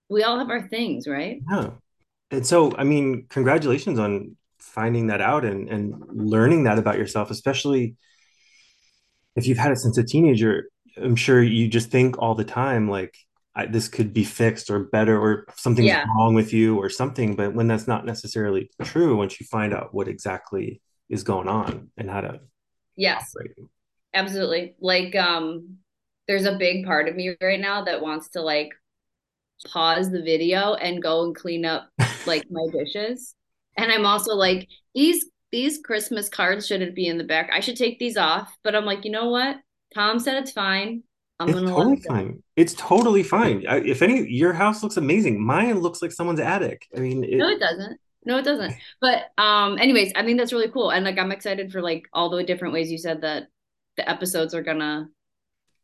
we 0.09 0.23
all 0.23 0.39
have 0.39 0.49
our 0.49 0.67
things 0.67 1.07
right 1.07 1.41
Yeah. 1.49 1.71
And 2.31 2.45
so, 2.45 2.75
I 2.77 2.83
mean, 2.83 3.25
congratulations 3.29 3.97
on 3.97 4.35
finding 4.59 5.07
that 5.07 5.21
out 5.21 5.45
and 5.45 5.67
and 5.69 5.95
learning 6.11 6.63
that 6.63 6.77
about 6.77 6.97
yourself, 6.97 7.31
especially 7.31 7.95
if 9.35 9.47
you've 9.47 9.57
had 9.57 9.71
it 9.71 9.77
since 9.77 9.97
a 9.97 10.03
teenager. 10.03 10.69
I'm 10.97 11.15
sure 11.15 11.41
you 11.41 11.67
just 11.67 11.89
think 11.91 12.17
all 12.19 12.35
the 12.35 12.43
time 12.43 12.89
like 12.89 13.15
I, 13.55 13.65
this 13.65 13.87
could 13.87 14.13
be 14.13 14.23
fixed 14.23 14.69
or 14.69 14.79
better 14.85 15.19
or 15.19 15.45
something's 15.55 15.87
yeah 15.87 16.05
wrong 16.15 16.33
with 16.35 16.53
you 16.53 16.77
or 16.77 16.89
something, 16.89 17.35
but 17.35 17.53
when 17.53 17.67
that's 17.67 17.87
not 17.87 18.05
necessarily 18.05 18.69
true, 18.83 19.15
once 19.17 19.39
you 19.39 19.45
find 19.47 19.73
out 19.73 19.93
what 19.93 20.07
exactly 20.07 20.81
is 21.09 21.23
going 21.23 21.47
on 21.47 21.89
and 21.97 22.09
how 22.09 22.21
to 22.21 22.39
yes 22.95 23.33
operate. 23.35 23.51
Absolutely. 24.13 24.75
Like 24.79 25.15
um 25.15 25.77
there's 26.29 26.45
a 26.45 26.55
big 26.57 26.85
part 26.85 27.09
of 27.09 27.15
me 27.15 27.35
right 27.41 27.59
now 27.59 27.83
that 27.83 28.01
wants 28.01 28.29
to 28.29 28.41
like 28.41 28.69
pause 29.67 30.11
the 30.11 30.21
video 30.21 30.75
and 30.75 31.01
go 31.01 31.23
and 31.23 31.35
clean 31.35 31.65
up 31.65 31.89
like 32.27 32.45
my 32.51 32.67
dishes. 32.71 33.33
And 33.75 33.91
I'm 33.91 34.05
also 34.05 34.35
like 34.35 34.69
these 34.93 35.25
these 35.51 35.79
Christmas 35.83 36.29
cards 36.29 36.67
shouldn't 36.67 36.93
be 36.93 37.07
in 37.07 37.17
the 37.17 37.23
back. 37.23 37.49
I 37.51 37.61
should 37.61 37.77
take 37.77 37.97
these 37.97 38.15
off, 38.15 38.55
but 38.63 38.75
I'm 38.75 38.85
like, 38.85 39.05
you 39.05 39.11
know 39.11 39.29
what? 39.31 39.57
Tom 39.95 40.19
said 40.19 40.37
it's 40.37 40.51
fine. 40.51 41.01
I'm 41.39 41.49
It's 41.49 41.61
totally 41.61 41.95
it 41.95 42.05
fine. 42.07 42.43
It's 42.55 42.73
totally 42.75 43.23
fine. 43.23 43.65
I, 43.67 43.77
if 43.77 44.03
any, 44.03 44.29
your 44.29 44.53
house 44.53 44.83
looks 44.83 44.97
amazing. 44.97 45.43
Mine 45.43 45.79
looks 45.79 45.99
like 45.99 46.11
someone's 46.11 46.39
attic. 46.39 46.85
I 46.95 46.99
mean, 46.99 47.21
No, 47.21 47.49
it, 47.49 47.53
it 47.53 47.59
doesn't. 47.59 47.99
No, 48.23 48.37
it 48.37 48.45
doesn't. 48.45 48.75
But 49.01 49.31
um 49.39 49.79
anyways, 49.79 50.11
I 50.15 50.23
think 50.23 50.37
that's 50.37 50.53
really 50.53 50.69
cool. 50.69 50.91
And 50.91 51.05
like 51.05 51.17
I'm 51.17 51.31
excited 51.31 51.71
for 51.71 51.81
like 51.81 52.03
all 52.13 52.29
the 52.29 52.43
different 52.43 52.75
ways 52.75 52.91
you 52.91 52.99
said 52.99 53.21
that 53.21 53.47
the 53.97 54.07
episodes 54.07 54.53
are 54.53 54.61
gonna 54.61 55.09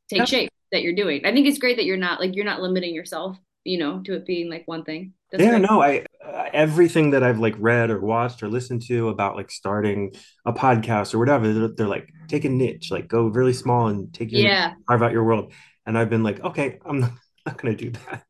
take 0.09 0.27
shape 0.27 0.49
that 0.71 0.81
you're 0.81 0.93
doing. 0.95 1.25
I 1.25 1.31
think 1.33 1.47
it's 1.47 1.57
great 1.59 1.77
that 1.77 1.85
you're 1.85 1.97
not 1.97 2.19
like 2.19 2.35
you're 2.35 2.45
not 2.45 2.61
limiting 2.61 2.93
yourself, 2.93 3.37
you 3.63 3.77
know, 3.77 4.01
to 4.03 4.15
it 4.15 4.25
being 4.25 4.49
like 4.49 4.63
one 4.67 4.83
thing. 4.83 5.13
That's 5.31 5.43
yeah, 5.43 5.51
great. 5.59 5.61
no, 5.69 5.81
I 5.81 6.05
uh, 6.25 6.49
everything 6.53 7.11
that 7.11 7.23
I've 7.23 7.39
like 7.39 7.55
read 7.57 7.89
or 7.89 7.99
watched 7.99 8.43
or 8.43 8.47
listened 8.47 8.83
to 8.87 9.09
about 9.09 9.35
like 9.35 9.51
starting 9.51 10.13
a 10.45 10.53
podcast 10.53 11.13
or 11.13 11.19
whatever, 11.19 11.51
they're, 11.53 11.67
they're 11.75 11.87
like 11.87 12.09
take 12.27 12.45
a 12.45 12.49
niche, 12.49 12.91
like 12.91 13.07
go 13.07 13.27
really 13.27 13.53
small 13.53 13.87
and 13.87 14.13
take 14.13 14.31
your 14.31 14.41
niche, 14.41 14.49
Yeah. 14.51 14.73
carve 14.87 15.03
out 15.03 15.11
your 15.11 15.23
world. 15.23 15.53
And 15.85 15.97
I've 15.97 16.09
been 16.09 16.23
like, 16.23 16.43
okay, 16.43 16.79
I'm 16.85 16.99
not, 17.01 17.11
not 17.45 17.61
going 17.61 17.75
to 17.77 17.83
do 17.85 17.91
that. 17.91 18.23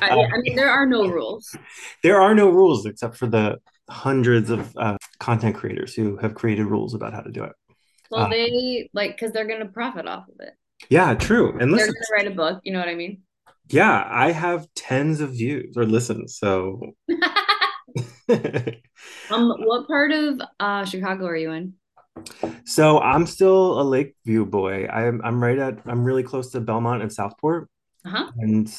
I, 0.00 0.10
Uh, 0.10 0.16
I 0.34 0.38
mean, 0.42 0.54
there 0.56 0.70
are 0.70 0.86
no 0.86 1.08
rules. 1.08 1.54
there 2.02 2.20
are 2.20 2.34
no 2.34 2.48
rules 2.50 2.86
except 2.86 3.16
for 3.16 3.26
the 3.26 3.58
hundreds 3.90 4.50
of 4.50 4.74
uh, 4.76 4.96
content 5.18 5.56
creators 5.56 5.94
who 5.94 6.16
have 6.18 6.34
created 6.34 6.64
rules 6.66 6.94
about 6.94 7.12
how 7.14 7.20
to 7.20 7.30
do 7.30 7.44
it. 7.44 7.52
Well, 8.10 8.24
Uh, 8.26 8.28
they 8.28 8.90
like 8.92 9.12
because 9.16 9.32
they're 9.32 9.46
gonna 9.48 9.66
profit 9.66 10.06
off 10.06 10.28
of 10.28 10.34
it. 10.40 10.54
Yeah, 10.90 11.14
true. 11.14 11.58
And 11.58 11.72
They're 11.74 11.86
listen, 11.86 11.94
gonna 11.94 12.06
write 12.12 12.26
a 12.32 12.34
book. 12.34 12.60
You 12.64 12.72
know 12.72 12.78
what 12.78 12.88
I 12.88 12.94
mean? 12.94 13.22
yeah, 13.68 14.06
I 14.10 14.32
have 14.32 14.68
tens 14.74 15.20
of 15.20 15.30
views 15.30 15.76
or 15.76 15.86
listens. 15.86 16.38
So 16.38 16.94
Um, 19.30 19.50
what 19.64 19.88
part 19.88 20.12
of 20.12 20.40
uh 20.60 20.84
Chicago 20.84 21.26
are 21.26 21.36
you 21.36 21.50
in? 21.52 21.74
So 22.64 22.98
I'm 23.00 23.26
still 23.26 23.80
a 23.80 23.82
Lakeview 23.84 24.46
boy. 24.46 24.86
I'm 24.86 25.20
I'm 25.24 25.42
right 25.42 25.58
at 25.58 25.78
I'm 25.86 26.04
really 26.04 26.22
close 26.22 26.50
to 26.52 26.60
Belmont 26.60 27.02
and 27.02 27.12
Southport, 27.12 27.68
Uh-huh. 28.04 28.32
and 28.36 28.72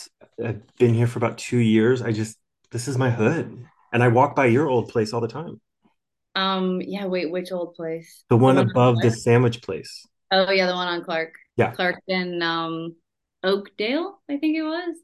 I've 0.43 0.63
been 0.77 0.93
here 0.93 1.07
for 1.07 1.19
about 1.19 1.37
two 1.37 1.57
years. 1.59 2.01
I 2.01 2.11
just 2.11 2.37
this 2.71 2.87
is 2.87 2.97
my 2.97 3.11
hood, 3.11 3.65
and 3.93 4.03
I 4.03 4.09
walk 4.09 4.35
by 4.35 4.47
your 4.47 4.69
old 4.69 4.89
place 4.89 5.13
all 5.13 5.21
the 5.21 5.29
time. 5.29 5.61
Um, 6.35 6.81
yeah, 6.81 7.05
wait, 7.05 7.31
which 7.31 7.51
old 7.51 7.75
place? 7.75 8.25
The 8.29 8.35
The 8.45 8.45
one 8.45 8.57
one 8.57 8.65
on 8.67 8.67
above 8.67 8.99
the 8.99 9.11
sandwich 9.11 9.61
place. 9.61 10.05
Oh 10.31 10.51
yeah, 10.51 10.67
the 10.67 10.73
one 10.75 10.87
on 10.87 11.03
Clark. 11.03 11.33
Yeah, 11.55 11.75
Clark 11.75 12.01
and 12.07 12.41
um 12.43 12.95
Oakdale, 13.43 14.21
I 14.29 14.37
think 14.37 14.55
it 14.57 14.63
was. 14.63 14.95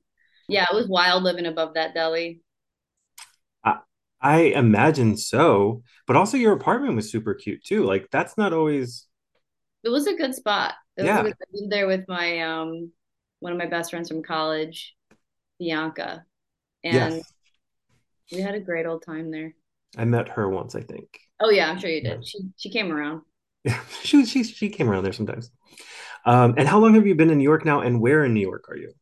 Yeah, 0.48 0.65
it 0.72 0.75
was 0.75 0.88
wild 0.88 1.24
living 1.24 1.46
above 1.46 1.75
that 1.75 1.94
deli. 1.94 2.41
I, 3.63 3.79
I 4.22 4.38
imagine 4.56 5.18
so. 5.18 5.84
But 6.08 6.15
also 6.15 6.38
your 6.38 6.53
apartment 6.53 6.96
was 6.96 7.12
super 7.12 7.34
cute 7.34 7.63
too. 7.63 7.84
Like 7.86 8.08
that's 8.12 8.38
not 8.38 8.53
always. 8.53 9.08
It 9.84 9.89
was 9.89 10.08
a 10.08 10.15
good 10.15 10.36
spot. 10.36 10.75
It 10.98 11.01
was 11.03 11.12
Yeah. 11.12 11.22
good, 11.22 11.34
I've 11.41 11.70
there 11.70 11.88
with 11.88 12.08
my 12.08 12.41
um 12.41 12.91
one 13.39 13.53
of 13.53 13.58
my 13.58 13.65
best 13.68 13.91
friends 13.91 14.10
from 14.10 14.24
college, 14.24 14.96
Bianca, 15.60 16.25
and 16.84 17.24
Yes, 17.24 17.34
we 18.32 18.41
had 18.41 18.56
a 18.56 18.60
great 18.60 18.86
old 18.88 19.03
time 19.03 19.29
there. 19.32 19.53
I 19.98 20.06
met 20.06 20.29
her 20.29 20.50
once. 20.50 20.74
I 20.75 20.82
think. 20.82 21.20
Oh 21.41 21.50
yeah, 21.50 21.70
I'm 21.70 21.77
sure 21.79 21.89
you 21.89 22.01
Yeah, 22.01 22.15
did. 22.15 22.25
She 22.25 22.39
she 22.58 22.70
came 22.70 22.91
around. 22.91 23.24
yeah. 23.63 23.79
She 24.03 24.25
she 24.25 24.44
she 24.44 24.70
came 24.70 24.89
around 24.89 25.03
there 25.03 25.13
sometimes. 25.13 25.51
Um, 26.29 26.53
and 26.57 26.67
how 26.67 26.79
long 26.79 26.93
have 26.95 27.07
you 27.07 27.15
been 27.15 27.29
in 27.31 27.38
New 27.39 27.43
York 27.43 27.65
now? 27.65 27.81
And 27.81 28.00
where 28.00 28.24
in 28.24 28.33
New 28.33 28.41
York 28.41 28.65
are 28.69 28.77
you? 28.77 28.93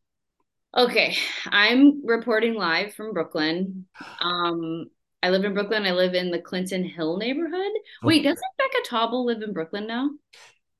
Okay, 0.76 1.16
I'm 1.46 2.06
reporting 2.06 2.54
live 2.54 2.94
from 2.94 3.12
Brooklyn. 3.12 3.86
Um, 4.20 4.86
I 5.22 5.30
live 5.30 5.44
in 5.44 5.54
Brooklyn. 5.54 5.84
I 5.86 5.92
live 5.92 6.14
in 6.14 6.30
the 6.30 6.38
Clinton 6.40 6.84
Hill 6.84 7.16
neighborhood. 7.16 7.72
Oh, 8.02 8.08
Wait, 8.08 8.22
doesn't 8.22 8.40
Becca 8.58 8.78
Tauble 8.86 9.24
live 9.26 9.42
in 9.42 9.52
Brooklyn 9.52 9.86
now? 9.86 10.10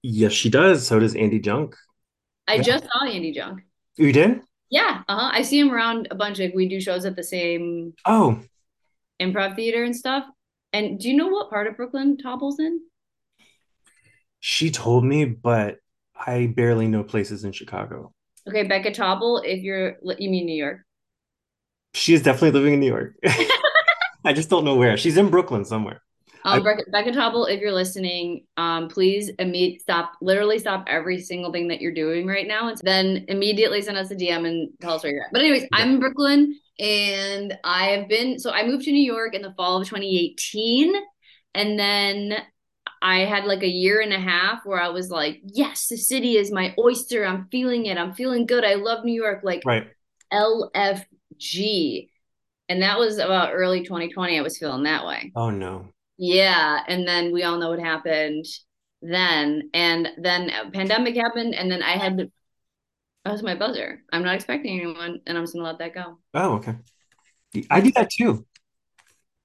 yes, 0.03 0.33
she 0.33 0.51
does. 0.51 0.87
So 0.87 0.99
does 0.99 1.15
Andy 1.15 1.39
Junk. 1.39 1.77
I 2.49 2.57
Yeah. 2.57 2.63
just 2.63 2.85
saw 2.85 3.05
Andy 3.07 3.33
Junk. 3.33 3.63
You 3.97 4.13
did? 4.13 4.41
Yeah, 4.71 5.03
uh-huh. 5.09 5.31
I 5.33 5.43
see 5.43 5.59
him 5.59 5.71
around 5.71 6.09
a 6.11 6.15
bunch. 6.15 6.39
Like 6.39 6.55
we 6.55 6.69
do 6.69 6.81
shows 6.81 7.05
at 7.05 7.17
the 7.17 7.23
same 7.25 7.95
Oh, 8.05 8.43
improv 9.21 9.55
theater 9.57 9.85
and 9.85 9.95
stuff. 9.97 10.25
And 10.73 10.99
do 10.99 11.09
you 11.09 11.17
know 11.17 11.29
what 11.29 11.51
part 11.51 11.67
of 11.67 11.77
Brooklyn 11.77 12.17
Tauble's 12.17 12.59
in? 12.59 12.81
she 14.41 14.71
told 14.71 15.05
me, 15.05 15.25
but 15.25 15.79
I 16.27 16.47
barely 16.47 16.89
know 16.89 17.05
places 17.05 17.45
in 17.45 17.53
Chicago. 17.53 18.13
Okay, 18.49 18.65
Becca 18.65 18.93
Tauble, 18.93 19.43
if 19.45 19.63
you're 19.63 19.97
you 20.19 20.31
mean 20.31 20.47
New 20.47 20.57
York. 20.57 20.81
She 21.95 22.15
is 22.15 22.23
definitely 22.23 22.59
living 22.59 22.75
in 22.75 22.81
New 22.81 22.87
York. 22.87 23.15
I 24.25 24.33
just 24.33 24.51
don't 24.51 24.65
know 24.65 24.77
where. 24.77 24.97
She's 24.97 25.17
in 25.17 25.31
Brooklyn 25.31 25.65
somewhere. 25.65 26.03
Um, 26.45 26.63
Becca, 26.63 26.83
Becca 26.91 27.13
Tauble, 27.13 27.47
if 27.47 27.61
you're 27.61 27.73
listening, 27.73 28.45
um, 28.57 28.89
please 28.89 29.31
immediately 29.39 29.79
stop, 29.81 30.13
literally 30.21 30.59
stop 30.59 30.85
every 30.87 31.21
single 31.21 31.53
thing 31.53 31.69
that 31.69 31.81
you're 31.81 31.93
doing 31.95 32.27
right 32.27 32.47
now, 32.47 32.69
and 32.69 32.79
then 32.83 33.25
immediately 33.29 33.83
send 33.83 33.99
us 33.99 34.11
a 34.11 34.17
DM 34.17 34.47
and 34.47 34.71
tell 34.81 34.93
us 34.93 35.03
where 35.03 35.13
you're 35.13 35.25
at. 35.25 35.33
But 35.33 35.43
anyways, 35.43 35.63
yeah. 35.63 35.69
I'm 35.73 35.95
in 35.95 36.01
Brooklyn, 36.01 36.59
and 36.79 37.59
I 37.65 37.89
have 37.89 38.09
been. 38.09 38.39
So 38.39 38.51
I 38.51 38.67
moved 38.67 38.85
to 38.85 38.93
New 38.93 39.03
York 39.03 39.35
in 39.35 39.43
the 39.43 39.53
fall 39.53 39.81
of 39.81 39.89
2018, 39.89 40.95
and 41.55 41.79
then 41.79 42.39
I 43.01 43.21
had 43.21 43.45
like 43.45 43.63
a 43.63 43.69
year 43.69 44.01
and 44.01 44.13
a 44.13 44.21
half 44.21 44.65
where 44.65 44.81
I 44.81 44.89
was 44.89 45.11
like, 45.11 45.41
yes, 45.45 45.89
the 45.89 45.97
city 45.97 46.37
is 46.37 46.51
my 46.51 46.75
oyster. 46.79 47.25
I'm 47.25 47.49
feeling 47.51 47.87
it. 47.87 47.99
I'm 47.99 48.15
feeling 48.15 48.47
good. 48.47 48.65
I 48.65 48.75
love 48.75 49.05
New 49.05 49.13
York. 49.13 49.41
Like 49.43 49.63
Right. 49.65 49.89
LFG. 50.33 52.09
And 52.69 52.83
that 52.83 52.99
was 52.99 53.19
about 53.19 53.55
early 53.55 53.83
2020. 53.83 54.39
I 54.39 54.43
was 54.43 54.59
feeling 54.59 54.83
that 54.83 55.07
way. 55.07 55.33
Oh 55.35 55.51
no. 55.51 55.89
Yeah, 56.19 56.81
and 56.89 57.07
then 57.07 57.33
we 57.33 57.45
all 57.45 57.59
know 57.59 57.71
what 57.71 57.79
happened 57.79 58.45
then. 59.01 59.71
And 59.73 60.09
then 60.19 60.51
a 60.51 60.71
pandemic 60.71 61.15
happened, 61.15 61.55
and 61.55 61.71
then 61.71 61.83
I 61.83 61.93
had 61.93 62.19
to, 62.19 62.31
that 63.25 63.33
was 63.33 63.43
my 63.43 63.55
buzzer. 63.55 64.03
I'm 64.13 64.25
not 64.25 64.35
expecting 64.35 64.81
anyone, 64.81 65.21
and 65.27 65.39
I'm 65.39 65.45
just 65.45 65.55
gonna 65.55 65.65
let 65.65 65.79
that 65.79 65.95
go. 65.95 66.19
Oh, 66.35 66.55
okay. 66.55 66.75
I 67.71 67.81
do 67.81 67.93
that 67.93 68.11
too. 68.11 68.45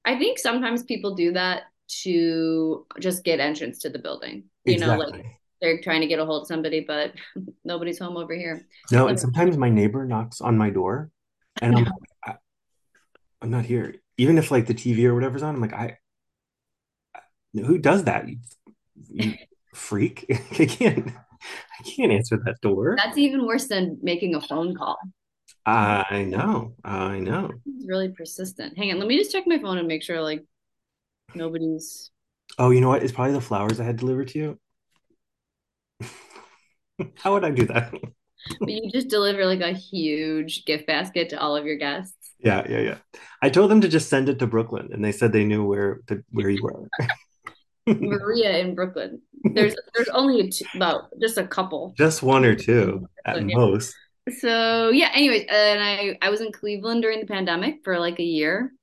I 0.03 0.17
think 0.17 0.39
sometimes 0.39 0.83
people 0.83 1.15
do 1.15 1.33
that 1.33 1.63
to 1.87 2.85
just 2.99 3.23
get 3.23 3.39
entrance 3.39 3.79
to 3.79 3.89
the 3.89 3.99
building. 3.99 4.45
You 4.65 4.79
know, 4.79 4.97
like 4.97 5.25
they're 5.61 5.81
trying 5.81 6.01
to 6.01 6.07
get 6.07 6.19
a 6.19 6.25
hold 6.25 6.43
of 6.43 6.47
somebody, 6.47 6.81
but 6.81 7.13
nobody's 7.63 7.99
home 7.99 8.17
over 8.17 8.35
here. 8.35 8.67
No, 8.91 9.07
and 9.07 9.19
sometimes 9.19 9.57
my 9.57 9.69
neighbor 9.69 10.05
knocks 10.05 10.41
on 10.41 10.57
my 10.57 10.69
door 10.69 11.09
and 11.61 11.75
I'm 11.75 11.83
like, 11.85 11.93
I, 12.25 12.33
I'm 13.41 13.49
not 13.49 13.65
here. 13.65 13.95
Even 14.17 14.37
if 14.37 14.51
like 14.51 14.67
the 14.67 14.73
TV 14.73 15.05
or 15.05 15.15
whatever's 15.15 15.41
on, 15.41 15.55
I'm 15.55 15.61
like, 15.61 15.73
I 15.73 15.97
who 17.53 17.77
does 17.77 18.03
that? 18.05 18.27
You, 18.27 18.37
you 19.09 19.33
freak. 19.73 20.25
I 20.29 20.65
can't 20.65 21.09
I 21.09 21.83
can't 21.83 22.11
answer 22.11 22.37
that 22.45 22.61
door. 22.61 22.95
That's 22.97 23.17
even 23.17 23.45
worse 23.45 23.67
than 23.67 23.97
making 24.01 24.35
a 24.35 24.41
phone 24.41 24.75
call. 24.75 24.97
I 25.65 26.25
know. 26.27 26.73
I 26.83 27.19
know. 27.19 27.49
It's 27.65 27.87
really 27.87 28.09
persistent. 28.09 28.77
Hang 28.77 28.91
on, 28.91 28.99
let 28.99 29.07
me 29.07 29.17
just 29.17 29.31
check 29.31 29.45
my 29.47 29.59
phone 29.59 29.77
and 29.77 29.87
make 29.87 30.03
sure 30.03 30.21
like 30.21 30.43
nobody's 31.35 32.11
Oh, 32.57 32.69
you 32.69 32.81
know 32.81 32.89
what? 32.89 33.03
It's 33.03 33.11
probably 33.11 33.33
the 33.33 33.41
flowers 33.41 33.79
I 33.79 33.83
had 33.83 33.97
delivered 33.97 34.27
to 34.29 34.39
you. 34.39 34.59
How 37.15 37.33
would 37.33 37.45
I 37.45 37.51
do 37.51 37.65
that? 37.67 37.93
but 38.59 38.69
you 38.69 38.91
just 38.91 39.07
deliver 39.07 39.45
like 39.45 39.61
a 39.61 39.71
huge 39.71 40.65
gift 40.65 40.85
basket 40.85 41.29
to 41.29 41.39
all 41.39 41.55
of 41.55 41.65
your 41.65 41.77
guests. 41.77 42.15
Yeah, 42.39 42.65
yeah, 42.69 42.79
yeah. 42.79 42.97
I 43.41 43.49
told 43.49 43.71
them 43.71 43.81
to 43.81 43.87
just 43.87 44.09
send 44.09 44.29
it 44.29 44.39
to 44.39 44.47
Brooklyn, 44.47 44.89
and 44.91 45.03
they 45.03 45.11
said 45.13 45.31
they 45.31 45.45
knew 45.45 45.63
where 45.65 46.01
to, 46.07 46.23
where 46.31 46.49
you 46.49 46.61
were. 46.61 46.89
Maria 47.87 48.57
in 48.57 48.75
Brooklyn. 48.75 49.21
There's 49.43 49.75
there's 49.93 50.09
only 50.09 50.51
about 50.75 51.09
just 51.21 51.37
a 51.37 51.47
couple. 51.47 51.93
Just 51.97 52.21
one 52.21 52.45
or 52.45 52.55
two 52.55 53.07
at 53.25 53.43
most. 53.43 53.95
So 54.39 54.89
yeah. 54.89 55.09
Anyways, 55.13 55.45
and 55.49 55.83
I 55.83 56.17
I 56.21 56.29
was 56.29 56.41
in 56.41 56.51
Cleveland 56.51 57.01
during 57.01 57.19
the 57.19 57.25
pandemic 57.25 57.79
for 57.83 57.97
like 57.99 58.19
a 58.19 58.23
year, 58.23 58.73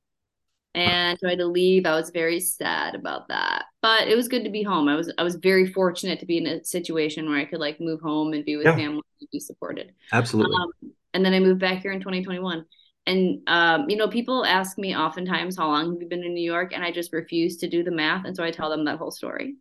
and 0.75 1.19
so 1.19 1.27
I 1.27 1.31
had 1.31 1.39
to 1.41 1.47
leave. 1.47 1.85
I 1.85 1.95
was 1.95 2.11
very 2.11 2.39
sad 2.39 2.95
about 2.95 3.29
that, 3.29 3.65
but 3.83 4.09
it 4.09 4.17
was 4.17 4.29
good 4.29 4.45
to 4.45 4.51
be 4.51 4.63
home. 4.63 4.89
I 4.89 4.95
was 4.95 5.13
I 5.19 5.23
was 5.23 5.37
very 5.37 5.67
fortunate 5.67 6.21
to 6.21 6.27
be 6.27 6.39
in 6.39 6.47
a 6.47 6.65
situation 6.65 7.29
where 7.29 7.39
I 7.39 7.45
could 7.45 7.61
like 7.61 7.81
move 7.81 8.01
home 8.01 8.33
and 8.33 8.45
be 8.45 8.57
with 8.57 8.67
yeah. 8.67 8.77
family 8.77 9.03
and 9.21 9.29
be 9.33 9.41
supported. 9.41 9.93
Absolutely. 10.13 10.55
Um, 10.55 10.93
and 11.13 11.25
then 11.25 11.35
I 11.35 11.41
moved 11.41 11.61
back 11.61 11.83
here 11.83 11.93
in 11.93 12.01
2021. 12.01 12.65
And 13.07 13.41
um, 13.49 13.89
you 13.89 13.97
know, 13.97 14.09
people 14.09 14.45
ask 14.45 14.79
me 14.79 14.97
oftentimes 14.97 15.57
how 15.57 15.67
long 15.67 15.93
have 15.93 16.03
you 16.03 16.09
been 16.09 16.23
in 16.23 16.35
New 16.35 16.49
York, 16.49 16.73
and 16.73 16.85
I 16.85 16.93
just 16.93 17.13
refuse 17.13 17.57
to 17.59 17.69
do 17.69 17.83
the 17.83 17.91
math, 17.91 18.25
and 18.25 18.37
so 18.37 18.45
I 18.45 18.51
tell 18.51 18.71
them 18.71 18.85
that 18.85 18.99
whole 18.99 19.11
story. 19.11 19.57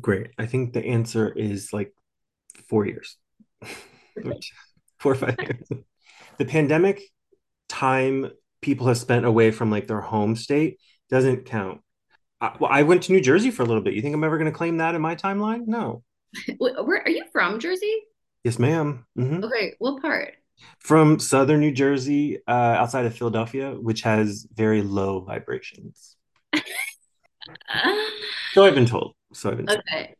Great. 0.00 0.28
I 0.38 0.46
think 0.46 0.72
the 0.72 0.84
answer 0.84 1.28
is 1.28 1.72
like 1.72 1.92
four 2.68 2.86
years, 2.86 3.16
four 4.98 5.12
or 5.12 5.14
five 5.14 5.36
years. 5.40 5.82
the 6.38 6.44
pandemic 6.44 7.00
time 7.68 8.30
people 8.64 8.86
have 8.86 8.96
spent 8.96 9.26
away 9.26 9.50
from 9.50 9.70
like 9.70 9.86
their 9.86 10.00
home 10.00 10.34
state 10.34 10.80
doesn't 11.10 11.44
count. 11.44 11.82
I, 12.40 12.56
well, 12.58 12.70
I 12.72 12.82
went 12.82 13.02
to 13.04 13.12
New 13.12 13.20
Jersey 13.20 13.50
for 13.50 13.62
a 13.62 13.66
little 13.66 13.82
bit. 13.82 13.92
You 13.92 14.00
think 14.00 14.14
I'm 14.14 14.24
ever 14.24 14.38
going 14.38 14.50
to 14.50 14.56
claim 14.56 14.78
that 14.78 14.94
in 14.94 15.02
my 15.02 15.14
timeline? 15.14 15.66
No. 15.66 16.02
Where 16.58 17.02
are 17.02 17.10
you 17.10 17.24
from, 17.30 17.60
Jersey? 17.60 17.94
Yes, 18.42 18.58
madam 18.58 19.06
mm-hmm. 19.18 19.44
Okay, 19.44 19.74
what 19.78 20.00
part? 20.00 20.34
From 20.78 21.18
southern 21.18 21.60
New 21.60 21.72
Jersey, 21.72 22.38
uh, 22.48 22.50
outside 22.50 23.04
of 23.04 23.14
Philadelphia, 23.14 23.72
which 23.72 24.00
has 24.02 24.46
very 24.54 24.80
low 24.80 25.20
vibrations. 25.20 26.16
so 28.52 28.64
I've 28.64 28.74
been 28.74 28.86
told. 28.86 29.14
So 29.34 29.50
I've 29.50 29.58
been 29.58 29.66
told. 29.66 29.80
Okay. 29.80 30.14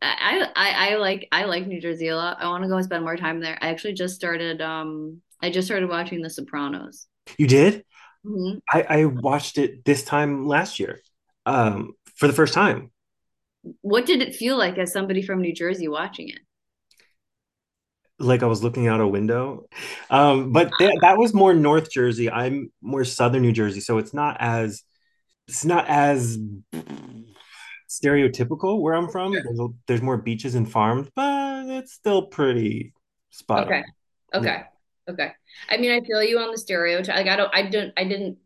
I, 0.00 0.48
I 0.56 0.90
I 0.90 0.96
like 0.96 1.28
I 1.30 1.44
like 1.44 1.66
New 1.66 1.80
Jersey 1.80 2.08
a 2.08 2.16
lot. 2.16 2.38
I 2.40 2.48
want 2.48 2.64
to 2.64 2.68
go 2.68 2.76
and 2.76 2.84
spend 2.84 3.04
more 3.04 3.16
time 3.16 3.40
there. 3.40 3.58
I 3.60 3.68
actually 3.68 3.92
just 3.94 4.14
started 4.14 4.60
um 4.60 5.20
I 5.42 5.50
just 5.50 5.66
started 5.66 5.88
watching 5.88 6.22
The 6.22 6.30
Sopranos. 6.30 7.06
You 7.38 7.46
did? 7.46 7.84
Mm-hmm. 8.24 8.58
I, 8.70 9.00
I 9.00 9.04
watched 9.06 9.58
it 9.58 9.84
this 9.84 10.02
time 10.02 10.46
last 10.46 10.78
year 10.78 11.00
um, 11.46 11.94
for 12.16 12.26
the 12.26 12.32
first 12.32 12.54
time. 12.54 12.90
What 13.80 14.06
did 14.06 14.22
it 14.22 14.34
feel 14.34 14.56
like 14.56 14.78
as 14.78 14.92
somebody 14.92 15.22
from 15.22 15.40
New 15.40 15.52
Jersey 15.54 15.88
watching 15.88 16.28
it? 16.28 16.40
Like 18.18 18.42
I 18.42 18.46
was 18.46 18.62
looking 18.62 18.86
out 18.86 19.00
a 19.00 19.06
window. 19.06 19.66
Um, 20.10 20.52
but 20.52 20.70
th- 20.78 20.98
that 21.00 21.18
was 21.18 21.34
more 21.34 21.54
North 21.54 21.90
Jersey. 21.90 22.30
I'm 22.30 22.70
more 22.80 23.04
Southern 23.04 23.42
New 23.42 23.52
Jersey. 23.52 23.80
So 23.80 23.98
it's 23.98 24.14
not 24.14 24.36
as, 24.38 24.82
it's 25.48 25.64
not 25.64 25.86
as 25.88 26.38
stereotypical 27.88 28.80
where 28.80 28.94
I'm 28.94 29.08
from. 29.08 29.32
There's, 29.32 29.60
there's 29.86 30.02
more 30.02 30.16
beaches 30.16 30.54
and 30.54 30.70
farms, 30.70 31.08
but 31.14 31.66
it's 31.66 31.92
still 31.92 32.26
pretty 32.26 32.94
spot 33.30 33.66
okay. 33.66 33.82
on. 34.32 34.40
Okay. 34.40 34.54
Yeah. 34.54 34.64
Okay. 35.08 35.32
I 35.68 35.76
mean, 35.76 35.90
I 35.90 36.04
feel 36.04 36.22
you 36.22 36.38
on 36.38 36.50
the 36.50 36.58
stereotype. 36.58 37.16
Like 37.16 37.26
I 37.26 37.36
don't 37.36 37.54
I 37.54 37.62
don't 37.62 37.92
I 37.96 38.04
didn't 38.04 38.38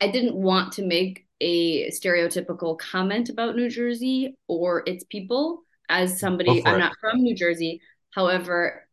I 0.00 0.08
didn't 0.08 0.36
want 0.36 0.72
to 0.74 0.86
make 0.86 1.26
a 1.40 1.90
stereotypical 1.90 2.78
comment 2.78 3.28
about 3.28 3.56
New 3.56 3.68
Jersey 3.68 4.36
or 4.46 4.82
its 4.86 5.04
people 5.04 5.62
as 5.88 6.20
somebody 6.20 6.64
I'm 6.64 6.78
not 6.78 6.92
from 7.00 7.20
New 7.20 7.34
Jersey. 7.34 7.80
However, 8.10 8.86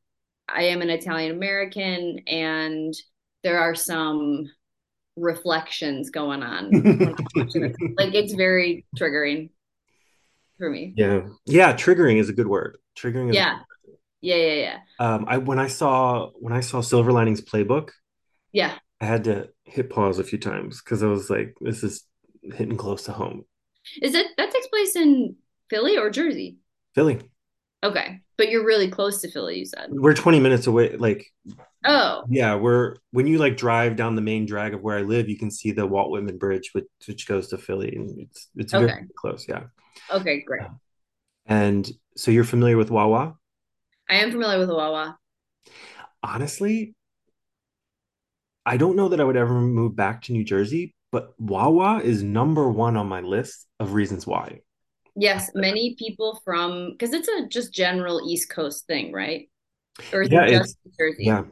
I 0.48 0.64
am 0.64 0.82
an 0.82 0.90
Italian 0.90 1.32
American 1.32 2.20
and 2.28 2.94
there 3.44 3.60
are 3.60 3.76
some 3.76 4.50
reflections 5.16 6.10
going 6.10 6.44
on. 6.44 6.72
like 7.98 8.14
it's 8.16 8.34
very 8.34 8.86
triggering 8.98 9.50
for 10.58 10.70
me. 10.70 10.94
Yeah. 10.96 11.22
Yeah, 11.46 11.74
triggering 11.74 12.18
is 12.20 12.30
a 12.30 12.34
good 12.34 12.48
word. 12.48 12.78
Triggering 12.98 13.34
yeah. 13.34 13.60
Yeah, 14.22 14.36
yeah, 14.36 14.54
yeah. 14.54 14.80
Um, 15.00 15.26
I 15.28 15.38
when 15.38 15.60
I 15.60 15.68
saw 15.68 16.32
when 16.36 16.54
I 16.54 16.60
saw 16.60 16.82
Silver 16.82 17.12
Linings 17.12 17.42
Playbook, 17.42 17.92
yeah, 18.52 18.76
I 19.00 19.06
had 19.06 19.24
to 19.26 19.50
hit 19.64 19.90
pause 19.90 20.20
a 20.20 20.24
few 20.24 20.38
times 20.38 20.82
because 20.82 21.04
I 21.04 21.08
was 21.08 21.30
like, 21.30 21.56
this 21.62 21.84
is 21.84 22.04
hitting 22.44 22.78
close 22.78 23.04
to 23.04 23.14
home. 23.14 23.46
Is 24.02 24.14
it 24.14 24.28
that 24.38 24.52
takes 24.52 24.68
place 24.68 24.96
in 24.96 25.36
Philly 25.70 25.98
or 25.98 26.10
Jersey? 26.10 26.58
Philly. 26.96 27.20
Okay, 27.82 28.20
but 28.38 28.50
you're 28.50 28.66
really 28.66 28.90
close 28.90 29.22
to 29.22 29.32
Philly. 29.32 29.60
You 29.60 29.66
said 29.66 29.88
we're 29.90 30.14
20 30.14 30.42
minutes 30.42 30.68
away. 30.68 30.98
Like, 30.98 31.26
oh, 31.86 32.24
yeah, 32.30 32.56
we're 32.56 32.96
when 33.12 33.26
you 33.26 33.38
like 33.38 33.56
drive 33.56 33.96
down 33.96 34.16
the 34.16 34.22
main 34.22 34.46
drag 34.46 34.74
of 34.74 34.82
where 34.82 34.98
I 34.98 35.04
live, 35.04 35.30
you 35.30 35.38
can 35.38 35.50
see 35.50 35.72
the 35.72 35.88
Walt 35.88 36.12
Whitman 36.12 36.38
Bridge, 36.38 36.72
which 36.74 36.88
which 37.08 37.26
goes 37.26 37.48
to 37.50 37.58
Philly, 37.58 37.96
and 37.96 38.20
it's 38.20 38.50
it's 38.58 38.74
okay. 38.74 38.86
very 38.86 39.08
close. 39.16 39.48
Yeah. 39.48 39.64
Okay, 40.12 40.42
great. 40.42 40.64
And 41.46 41.90
so 42.18 42.32
you're 42.32 42.44
familiar 42.44 42.78
with 42.78 42.92
Wawa? 42.92 43.36
I 44.10 44.16
am 44.16 44.32
familiar 44.32 44.58
with 44.60 44.70
Wawa. 44.70 45.18
Honestly, 46.24 46.96
I 48.66 48.78
don't 48.78 48.96
know 48.96 49.10
that 49.10 49.22
I 49.22 49.24
would 49.24 49.38
ever 49.38 49.62
move 49.62 49.96
back 49.96 50.24
to 50.24 50.34
New 50.34 50.44
Jersey, 50.44 50.96
but 51.12 51.34
Wawa 51.40 52.00
is 52.04 52.24
number 52.24 52.70
one 52.70 52.98
on 52.98 53.08
my 53.08 53.22
list 53.22 53.68
of 53.80 53.94
reasons 53.94 54.26
why. 54.26 54.62
Yes, 55.16 55.52
many 55.54 55.96
people 55.96 56.42
from 56.44 56.92
because 56.92 57.14
it's 57.14 57.28
a 57.28 57.48
just 57.48 57.74
general 57.74 58.22
East 58.28 58.50
Coast 58.50 58.88
thing, 58.88 59.12
right? 59.12 59.50
Or 60.14 60.24
yeah, 60.24 60.46
it 60.46 60.54
it's, 60.54 60.76
Jersey? 60.98 61.26
Yeah, 61.26 61.44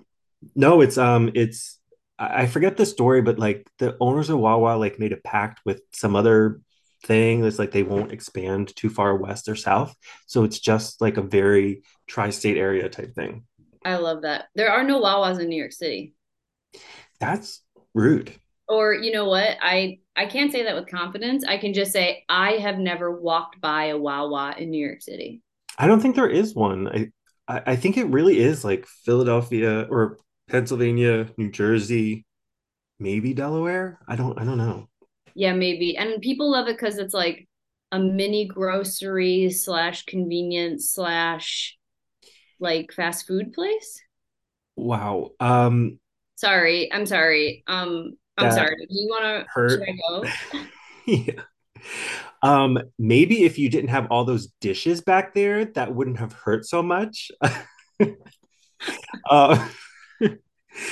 no, 0.56 0.82
it's 0.82 0.98
um, 0.98 1.32
it's 1.36 1.80
I 2.18 2.48
forget 2.48 2.78
the 2.78 2.86
story, 2.86 3.22
but 3.22 3.38
like 3.38 3.70
the 3.78 3.96
owners 4.00 4.30
of 4.30 4.40
Wawa 4.40 4.78
like 4.78 5.00
made 5.00 5.12
a 5.12 5.18
pact 5.18 5.62
with 5.66 5.82
some 5.94 6.16
other 6.16 6.62
thing 7.04 7.42
that's 7.42 7.60
like 7.60 7.72
they 7.72 7.84
won't 7.84 8.12
expand 8.12 8.76
too 8.76 8.90
far 8.90 9.16
west 9.16 9.48
or 9.48 9.56
south. 9.56 9.96
So 10.26 10.44
it's 10.44 10.60
just 10.60 11.02
like 11.02 11.18
a 11.18 11.22
very 11.22 11.84
tri-state 12.08 12.58
area 12.58 12.90
type 12.90 13.14
thing. 13.14 13.46
I 13.86 13.98
love 13.98 14.24
that. 14.24 14.46
There 14.56 14.72
are 14.72 14.84
no 14.84 15.02
Wawas 15.02 15.40
in 15.40 15.50
New 15.50 15.56
York 15.58 15.72
City. 15.72 16.14
That's 17.20 17.62
rude. 17.94 18.34
Or 18.68 18.94
you 18.94 19.12
know 19.12 19.26
what? 19.26 19.58
I 19.62 20.00
I 20.16 20.26
can't 20.26 20.52
say 20.52 20.64
that 20.64 20.76
with 20.76 20.90
confidence. 20.90 21.46
I 21.48 21.58
can 21.58 21.74
just 21.74 21.92
say 21.94 22.26
I 22.28 22.54
have 22.54 22.78
never 22.78 23.12
walked 23.12 23.62
by 23.62 23.86
a 23.86 23.98
Wawa 23.98 24.56
in 24.58 24.70
New 24.70 24.86
York 24.86 25.02
City. 25.02 25.42
I 25.78 25.88
don't 25.88 26.02
think 26.02 26.16
there 26.16 26.30
is 26.30 26.54
one. 26.54 26.88
I 26.88 27.12
I, 27.48 27.72
I 27.72 27.76
think 27.76 27.98
it 27.98 28.08
really 28.08 28.40
is 28.40 28.66
like 28.66 28.86
Philadelphia 28.86 29.88
or 29.90 30.18
Pennsylvania, 30.50 31.30
New 31.38 31.50
Jersey, 31.50 32.26
maybe 33.00 33.34
Delaware. 33.34 34.00
I 34.08 34.16
don't 34.16 34.38
I 34.40 34.44
don't 34.44 34.58
know. 34.58 34.90
Yeah, 35.38 35.54
maybe. 35.54 35.96
And 35.96 36.20
people 36.20 36.50
love 36.50 36.68
it 36.68 36.78
because 36.78 36.98
it's 36.98 37.14
like 37.14 37.48
a 37.92 38.00
mini 38.00 38.48
grocery 38.48 39.52
slash 39.52 40.04
convenience 40.06 40.90
slash 40.90 41.78
like 42.60 42.92
fast 42.92 43.28
food 43.28 43.54
place. 43.54 44.02
Wow. 44.76 45.30
Um 45.40 46.00
sorry. 46.38 46.92
I'm 46.92 47.06
sorry. 47.06 47.64
Um 47.68 48.18
I'm 48.36 48.52
sorry. 48.52 48.78
Do 48.78 48.88
you 48.90 49.08
wanna 49.12 49.46
hurt. 49.54 49.70
should 49.70 49.84
I 49.84 49.96
go? 50.10 50.64
yeah. 51.06 51.42
Um 52.42 52.80
maybe 52.98 53.44
if 53.44 53.60
you 53.60 53.70
didn't 53.70 53.92
have 53.92 54.08
all 54.10 54.26
those 54.26 54.48
dishes 54.60 55.02
back 55.02 55.36
there, 55.36 55.66
that 55.66 55.94
wouldn't 55.94 56.18
have 56.18 56.34
hurt 56.34 56.66
so 56.66 56.82
much. 56.82 57.30
uh, 59.30 59.68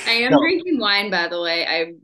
I 0.06 0.10
am 0.10 0.30
no. 0.30 0.38
drinking 0.38 0.78
wine, 0.78 1.10
by 1.10 1.26
the 1.26 1.42
way. 1.42 1.66
I 1.66 1.94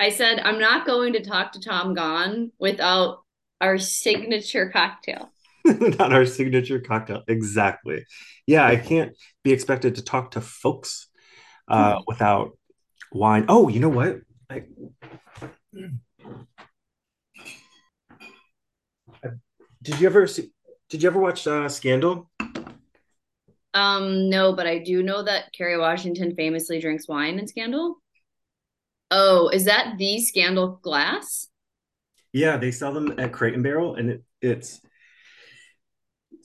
I 0.00 0.10
said, 0.10 0.40
I'm 0.40 0.58
not 0.58 0.86
going 0.86 1.14
to 1.14 1.24
talk 1.24 1.52
to 1.52 1.60
Tom 1.60 1.94
Gone 1.94 2.52
without 2.58 3.22
our 3.60 3.78
signature 3.78 4.70
cocktail. 4.70 5.32
not 5.64 6.12
our 6.12 6.24
signature 6.24 6.80
cocktail. 6.80 7.22
Exactly. 7.26 8.04
Yeah, 8.46 8.64
I 8.64 8.76
can't 8.76 9.16
be 9.42 9.52
expected 9.52 9.96
to 9.96 10.04
talk 10.04 10.32
to 10.32 10.40
folks 10.40 11.08
uh, 11.68 11.94
mm-hmm. 11.94 12.02
without 12.06 12.56
wine. 13.12 13.46
Oh, 13.48 13.68
you 13.68 13.80
know 13.80 13.88
what? 13.88 14.20
I, 14.50 14.64
did 19.82 20.00
you 20.00 20.06
ever 20.06 20.26
see? 20.26 20.50
Did 20.88 21.02
you 21.02 21.08
ever 21.08 21.20
watch 21.20 21.46
uh, 21.46 21.68
Scandal? 21.68 22.30
Um, 23.74 24.30
no, 24.30 24.54
but 24.54 24.66
I 24.66 24.78
do 24.78 25.02
know 25.02 25.22
that 25.22 25.52
Kerry 25.52 25.78
Washington 25.78 26.34
famously 26.34 26.80
drinks 26.80 27.06
wine 27.06 27.38
in 27.38 27.46
Scandal. 27.46 27.96
Oh, 29.10 29.48
is 29.48 29.64
that 29.64 29.94
the 29.98 30.20
Scandal 30.20 30.78
glass? 30.82 31.48
Yeah, 32.32 32.58
they 32.58 32.70
sell 32.70 32.92
them 32.92 33.18
at 33.18 33.32
Crate 33.32 33.54
and 33.54 33.62
Barrel, 33.62 33.94
and 33.94 34.10
it, 34.10 34.22
it's 34.42 34.80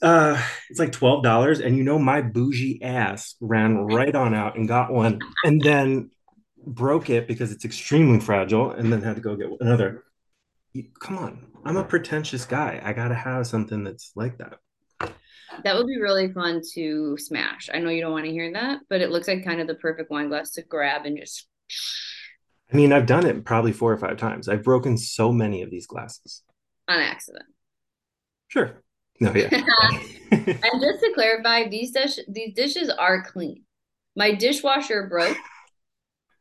uh 0.01 0.41
it's 0.69 0.79
like 0.79 0.91
twelve 0.91 1.23
dollars. 1.23 1.59
And 1.59 1.77
you 1.77 1.83
know, 1.83 1.99
my 1.99 2.21
bougie 2.21 2.81
ass 2.81 3.35
ran 3.41 3.77
right 3.77 4.15
on 4.15 4.33
out 4.33 4.55
and 4.55 4.67
got 4.67 4.91
one, 4.91 5.19
and 5.43 5.61
then 5.61 6.11
broke 6.65 7.09
it 7.09 7.27
because 7.27 7.51
it's 7.51 7.65
extremely 7.65 8.19
fragile, 8.19 8.71
and 8.71 8.91
then 8.91 9.01
had 9.01 9.15
to 9.15 9.21
go 9.21 9.35
get 9.35 9.49
another. 9.59 10.03
Come 10.99 11.17
on, 11.17 11.47
I'm 11.65 11.77
a 11.77 11.83
pretentious 11.83 12.45
guy. 12.45 12.81
I 12.83 12.93
gotta 12.93 13.15
have 13.15 13.45
something 13.45 13.83
that's 13.83 14.11
like 14.15 14.37
that. 14.37 14.59
That 15.63 15.75
would 15.75 15.85
be 15.85 16.01
really 16.01 16.31
fun 16.31 16.61
to 16.73 17.17
smash. 17.17 17.69
I 17.71 17.79
know 17.79 17.89
you 17.89 18.01
don't 18.01 18.11
want 18.11 18.25
to 18.25 18.31
hear 18.31 18.51
that, 18.53 18.79
but 18.89 19.01
it 19.01 19.11
looks 19.11 19.27
like 19.27 19.43
kind 19.43 19.61
of 19.61 19.67
the 19.67 19.75
perfect 19.75 20.09
wine 20.09 20.29
glass 20.29 20.51
to 20.51 20.63
grab 20.63 21.05
and 21.05 21.17
just. 21.17 21.47
I 22.73 22.75
mean, 22.75 22.91
I've 22.91 23.05
done 23.05 23.25
it 23.25 23.45
probably 23.45 23.71
four 23.71 23.93
or 23.93 23.97
five 23.97 24.17
times. 24.17 24.49
I've 24.49 24.63
broken 24.63 24.97
so 24.97 25.31
many 25.31 25.61
of 25.61 25.69
these 25.69 25.85
glasses. 25.85 26.41
On 26.87 26.99
accident. 26.99 27.45
Sure. 28.47 28.81
No, 29.19 29.31
yeah. 29.33 29.49
and 30.31 30.81
just 30.81 30.99
to 30.99 31.11
clarify, 31.13 31.67
these 31.67 31.91
dish 31.91 32.17
these 32.27 32.55
dishes 32.55 32.89
are 32.89 33.23
clean. 33.23 33.63
My 34.15 34.33
dishwasher 34.33 35.07
broke. 35.07 35.37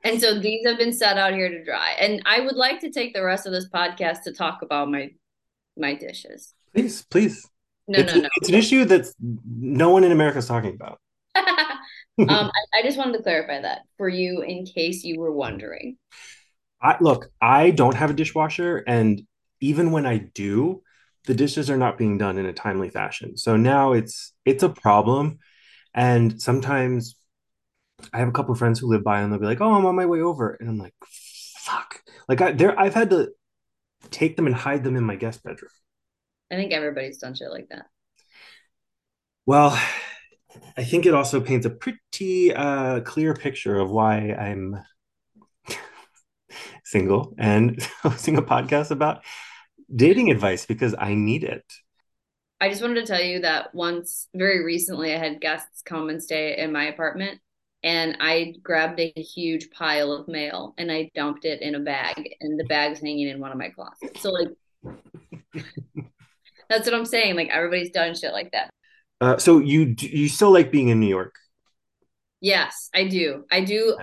And 0.05 0.21
so 0.21 0.41
these 0.41 0.67
have 0.67 0.79
been 0.79 0.93
set 0.93 1.19
out 1.19 1.35
here 1.35 1.49
to 1.49 1.63
dry. 1.65 1.95
And 2.01 2.23
I 2.25 2.41
would 2.41 2.57
like 2.57 2.81
to 2.81 2.91
take 2.91 3.15
the 3.15 3.23
rest 3.23 3.47
of 3.47 3.53
this 3.53 3.69
podcast 3.69 4.23
to 4.23 4.33
talk 4.33 4.63
about 4.63 4.91
my 4.91 5.11
my 5.77 5.95
dishes. 5.95 6.55
Please, 6.75 7.05
please. 7.11 7.47
No, 7.89 7.99
it's, 7.99 8.15
no, 8.15 8.21
no. 8.23 8.29
It's 8.37 8.49
an 8.49 8.55
issue 8.55 8.85
that 8.87 9.07
no 9.21 9.91
one 9.91 10.05
in 10.05 10.13
America 10.13 10.39
is 10.39 10.49
talking 10.49 10.75
about. 10.75 10.99
Um, 12.19 12.29
I, 12.31 12.79
I, 12.79 12.83
just 12.83 12.99
wanted 12.99 13.17
to 13.17 13.23
clarify 13.23 13.61
that 13.63 13.83
for 13.97 14.09
you 14.09 14.43
in 14.43 14.67
case 14.67 15.03
you 15.03 15.19
were 15.19 15.33
wondering. 15.33 15.97
I 16.81 16.97
look, 17.01 17.31
I 17.41 17.71
don't 17.71 17.95
have 17.95 18.11
a 18.11 18.15
dishwasher, 18.15 18.79
and 18.87 19.23
even 19.61 19.93
when 19.93 20.05
I 20.05 20.19
do, 20.19 20.83
the 21.27 21.35
dishes 21.35 21.71
are 21.71 21.77
not 21.77 21.99
being 21.99 22.19
done 22.19 22.39
in 22.39 22.47
a 22.47 22.53
timely 22.53 22.91
fashion. 22.91 23.37
So 23.37 23.57
now 23.57 23.93
it's 23.93 24.33
it's 24.45 24.63
a 24.63 24.69
problem. 24.69 25.39
And 25.95 26.41
sometimes 26.41 27.17
I 28.13 28.19
have 28.19 28.29
a 28.29 28.33
couple 28.33 28.53
of 28.53 28.59
friends 28.59 28.79
who 28.79 28.89
live 28.89 29.05
by 29.05 29.21
and 29.21 29.33
they'll 29.33 29.41
be 29.41 29.47
like, 29.47 29.61
"Oh, 29.61 29.73
I'm 29.73 29.87
on 29.87 29.95
my 29.95 30.07
way 30.07 30.21
over," 30.21 30.57
and 30.59 30.69
I'm 30.69 30.79
like, 30.79 30.95
"Fuck!" 31.05 32.03
Like 32.29 32.41
I 32.41 32.53
there, 32.53 32.79
I've 32.79 32.95
had 32.95 33.11
to 33.11 33.31
take 34.11 34.37
them 34.37 34.47
and 34.47 34.55
hide 34.55 34.85
them 34.85 34.97
in 34.97 35.05
my 35.05 35.17
guest 35.17 35.43
bedroom. 35.43 35.71
I 36.51 36.57
think 36.57 36.73
everybody's 36.73 37.19
done 37.19 37.35
shit 37.35 37.51
like 37.51 37.69
that. 37.71 37.87
Well, 39.47 39.81
I 40.77 40.85
think 40.85 41.07
it 41.07 41.15
also 41.15 41.41
paints 41.41 41.67
a 41.67 41.71
pretty 41.71 42.55
uh, 42.55 43.01
clear 43.01 43.35
picture 43.35 43.79
of 43.79 43.91
why 43.91 44.33
I'm 44.33 44.79
single 46.85 47.35
and 47.39 47.83
hosting 48.03 48.37
a 48.37 48.43
podcast 48.43 48.91
about 48.91 49.23
dating 49.95 50.31
advice 50.31 50.67
because 50.67 50.95
I 50.99 51.15
need 51.15 51.45
it. 51.45 51.65
I 52.61 52.69
just 52.69 52.81
wanted 52.81 53.05
to 53.05 53.07
tell 53.07 53.23
you 53.23 53.41
that 53.41 53.75
once, 53.75 54.29
very 54.35 54.65
recently, 54.65 55.13
I 55.13 55.19
had 55.19 55.41
guests 55.41 55.83
come 55.83 56.09
and 56.09 56.23
stay 56.23 56.57
in 56.57 56.71
my 56.73 56.85
apartment, 56.85 57.41
and 57.83 58.17
I 58.21 58.55
grabbed 58.63 59.01
a 59.01 59.13
huge 59.17 59.71
pile 59.71 60.13
of 60.13 60.29
mail 60.29 60.73
and 60.79 60.93
I 60.93 61.11
dumped 61.17 61.45
it 61.45 61.61
in 61.61 61.75
a 61.75 61.81
bag, 61.81 62.37
and 62.41 62.59
the 62.59 62.65
bag's 62.65 63.01
hanging 63.01 63.29
in 63.29 63.41
one 63.41 63.51
of 63.51 63.59
my 63.59 63.71
closets. 63.71 64.21
So, 64.21 64.31
like, 64.31 64.49
that's 66.71 66.87
what 66.87 66.95
I'm 66.95 67.05
saying. 67.05 67.35
Like, 67.35 67.49
everybody's 67.49 67.91
done 67.91 68.15
shit 68.15 68.33
like 68.33 68.53
that. 68.53 68.71
Uh, 69.23 69.39
so 69.39 69.61
you 69.61 69.95
you 70.01 70.29
still 70.29 70.51
like 70.53 70.73
being 70.73 70.89
in 70.89 70.99
New 70.99 71.07
York? 71.07 71.37
Yes, 72.41 72.91
I 72.93 73.07
do. 73.07 73.45
I 73.53 73.63
do. 73.63 73.97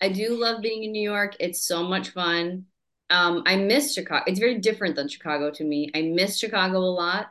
I 0.00 0.08
do 0.08 0.36
love 0.36 0.62
being 0.62 0.82
in 0.82 0.90
New 0.90 1.08
York. 1.08 1.36
It's 1.38 1.64
so 1.64 1.84
much 1.84 2.08
fun. 2.10 2.64
Um, 3.08 3.44
I 3.46 3.54
miss 3.54 3.94
Chicago. 3.94 4.24
It's 4.26 4.40
very 4.40 4.58
different 4.58 4.96
than 4.96 5.08
Chicago 5.08 5.52
to 5.52 5.62
me. 5.62 5.92
I 5.94 6.02
miss 6.02 6.38
Chicago 6.38 6.78
a 6.78 6.90
lot. 6.90 7.28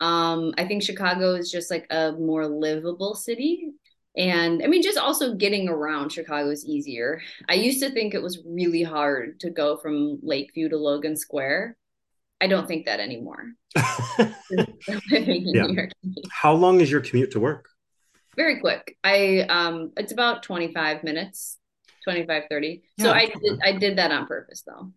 Um, 0.00 0.54
I 0.56 0.66
think 0.66 0.84
Chicago 0.84 1.34
is 1.34 1.50
just 1.50 1.68
like 1.68 1.88
a 1.90 2.12
more 2.12 2.46
livable 2.46 3.16
city. 3.16 3.72
And 4.16 4.62
I 4.62 4.68
mean, 4.68 4.80
just 4.80 4.96
also 4.96 5.34
getting 5.34 5.68
around 5.68 6.12
Chicago 6.12 6.48
is 6.50 6.64
easier. 6.64 7.20
I 7.48 7.54
used 7.54 7.82
to 7.82 7.90
think 7.90 8.14
it 8.14 8.22
was 8.22 8.40
really 8.46 8.84
hard 8.84 9.40
to 9.40 9.50
go 9.50 9.78
from 9.78 10.20
Lakeview 10.22 10.68
to 10.68 10.76
Logan 10.76 11.16
Square. 11.16 11.76
I 12.40 12.46
don't 12.46 12.66
think 12.66 12.86
that 12.86 13.00
anymore. 13.00 13.52
yeah. 13.78 15.66
How 16.30 16.52
long 16.52 16.80
is 16.80 16.90
your 16.90 17.00
commute 17.00 17.30
to 17.32 17.40
work? 17.40 17.68
Very 18.36 18.60
quick. 18.60 18.96
I 19.04 19.46
um 19.48 19.92
it's 19.96 20.12
about 20.12 20.42
25 20.42 21.04
minutes, 21.04 21.58
25 22.04 22.44
30. 22.50 22.82
Yeah. 22.96 23.04
So 23.04 23.12
I 23.12 23.26
did 23.26 23.60
I 23.64 23.72
did 23.72 23.98
that 23.98 24.10
on 24.10 24.26
purpose 24.26 24.62
though. 24.66 24.92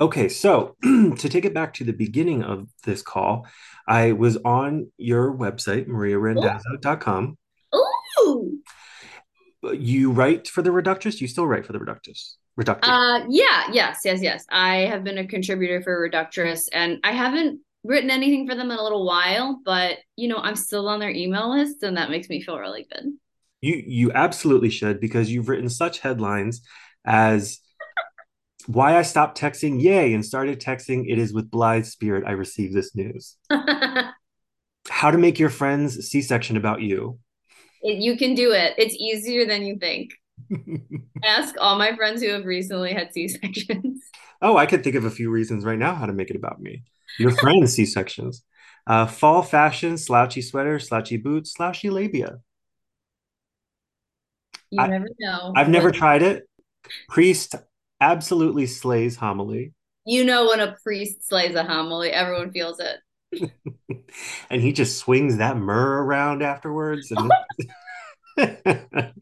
Okay, 0.00 0.28
so 0.28 0.74
to 0.82 1.28
take 1.28 1.44
it 1.44 1.54
back 1.54 1.74
to 1.74 1.84
the 1.84 1.92
beginning 1.92 2.42
of 2.42 2.68
this 2.82 3.02
call, 3.02 3.46
I 3.86 4.10
was 4.12 4.36
on 4.38 4.90
your 4.96 5.32
website, 5.32 5.86
mariarandazzo.com. 5.86 7.38
Ooh. 8.18 8.58
You 9.72 10.10
write 10.10 10.48
for 10.48 10.60
the 10.60 10.70
Reductress? 10.70 11.20
You 11.20 11.28
still 11.28 11.46
write 11.46 11.64
for 11.64 11.72
the 11.72 11.78
Reductress? 11.78 12.34
Reductress. 12.60 12.82
Uh, 12.82 13.24
yeah, 13.28 13.64
yes, 13.72 14.00
yes, 14.04 14.20
yes. 14.20 14.44
I 14.50 14.80
have 14.80 15.04
been 15.04 15.18
a 15.18 15.26
contributor 15.26 15.82
for 15.82 16.08
Reductress, 16.08 16.68
and 16.72 16.98
I 17.02 17.12
haven't 17.12 17.60
written 17.84 18.10
anything 18.10 18.46
for 18.48 18.54
them 18.54 18.70
in 18.70 18.78
a 18.78 18.82
little 18.82 19.06
while, 19.06 19.60
but 19.64 19.98
you 20.16 20.28
know, 20.28 20.36
I'm 20.36 20.56
still 20.56 20.88
on 20.88 21.00
their 21.00 21.10
email 21.10 21.50
list, 21.50 21.82
and 21.82 21.96
that 21.96 22.10
makes 22.10 22.28
me 22.28 22.42
feel 22.42 22.58
really 22.58 22.86
good. 22.92 23.12
You 23.60 23.82
you 23.86 24.12
absolutely 24.12 24.70
should 24.70 25.00
because 25.00 25.30
you've 25.30 25.48
written 25.48 25.68
such 25.68 26.00
headlines 26.00 26.62
as 27.04 27.60
why 28.66 28.96
I 28.96 29.02
stopped 29.02 29.40
texting, 29.40 29.82
yay, 29.82 30.14
and 30.14 30.24
started 30.24 30.60
texting, 30.60 31.04
it 31.08 31.18
is 31.18 31.32
with 31.32 31.50
blithe 31.50 31.86
spirit 31.86 32.24
I 32.26 32.32
received 32.32 32.74
this 32.74 32.94
news. 32.94 33.36
How 34.88 35.10
to 35.10 35.18
make 35.18 35.38
your 35.38 35.50
friends 35.50 36.08
C 36.08 36.22
section 36.22 36.56
about 36.56 36.80
you. 36.80 37.18
It, 37.82 37.98
you 37.98 38.16
can 38.16 38.34
do 38.34 38.52
it. 38.52 38.74
It's 38.78 38.94
easier 38.94 39.46
than 39.46 39.62
you 39.62 39.78
think. 39.78 40.12
Ask 41.24 41.54
all 41.60 41.78
my 41.78 41.94
friends 41.96 42.22
who 42.22 42.30
have 42.30 42.44
recently 42.44 42.92
had 42.92 43.12
C 43.12 43.28
sections. 43.28 44.02
Oh, 44.40 44.56
I 44.56 44.66
could 44.66 44.82
think 44.82 44.96
of 44.96 45.04
a 45.04 45.10
few 45.10 45.30
reasons 45.30 45.64
right 45.64 45.78
now 45.78 45.94
how 45.94 46.06
to 46.06 46.12
make 46.12 46.30
it 46.30 46.36
about 46.36 46.60
me. 46.60 46.82
Your 47.18 47.30
friends 47.30 47.72
C 47.74 47.86
sections. 47.86 48.44
Uh, 48.86 49.06
fall 49.06 49.42
fashion, 49.42 49.96
slouchy 49.96 50.42
sweater, 50.42 50.78
slouchy 50.78 51.16
boots, 51.16 51.52
slouchy 51.52 51.90
labia. 51.90 52.40
You 54.70 54.80
I, 54.80 54.88
never 54.88 55.08
know. 55.20 55.52
I've 55.54 55.68
never 55.68 55.92
tried 55.92 56.22
it. 56.22 56.48
Priest 57.08 57.54
absolutely 58.00 58.66
slays 58.66 59.16
homily. 59.16 59.72
You 60.04 60.24
know 60.24 60.46
when 60.46 60.60
a 60.60 60.76
priest 60.82 61.28
slays 61.28 61.54
a 61.54 61.62
homily, 61.62 62.10
everyone 62.10 62.50
feels 62.50 62.80
it. 62.80 62.98
and 64.50 64.60
he 64.60 64.72
just 64.72 64.98
swings 64.98 65.36
that 65.36 65.56
myrrh 65.56 66.02
around 66.02 66.42
afterwards. 66.42 67.12
And 67.12 67.30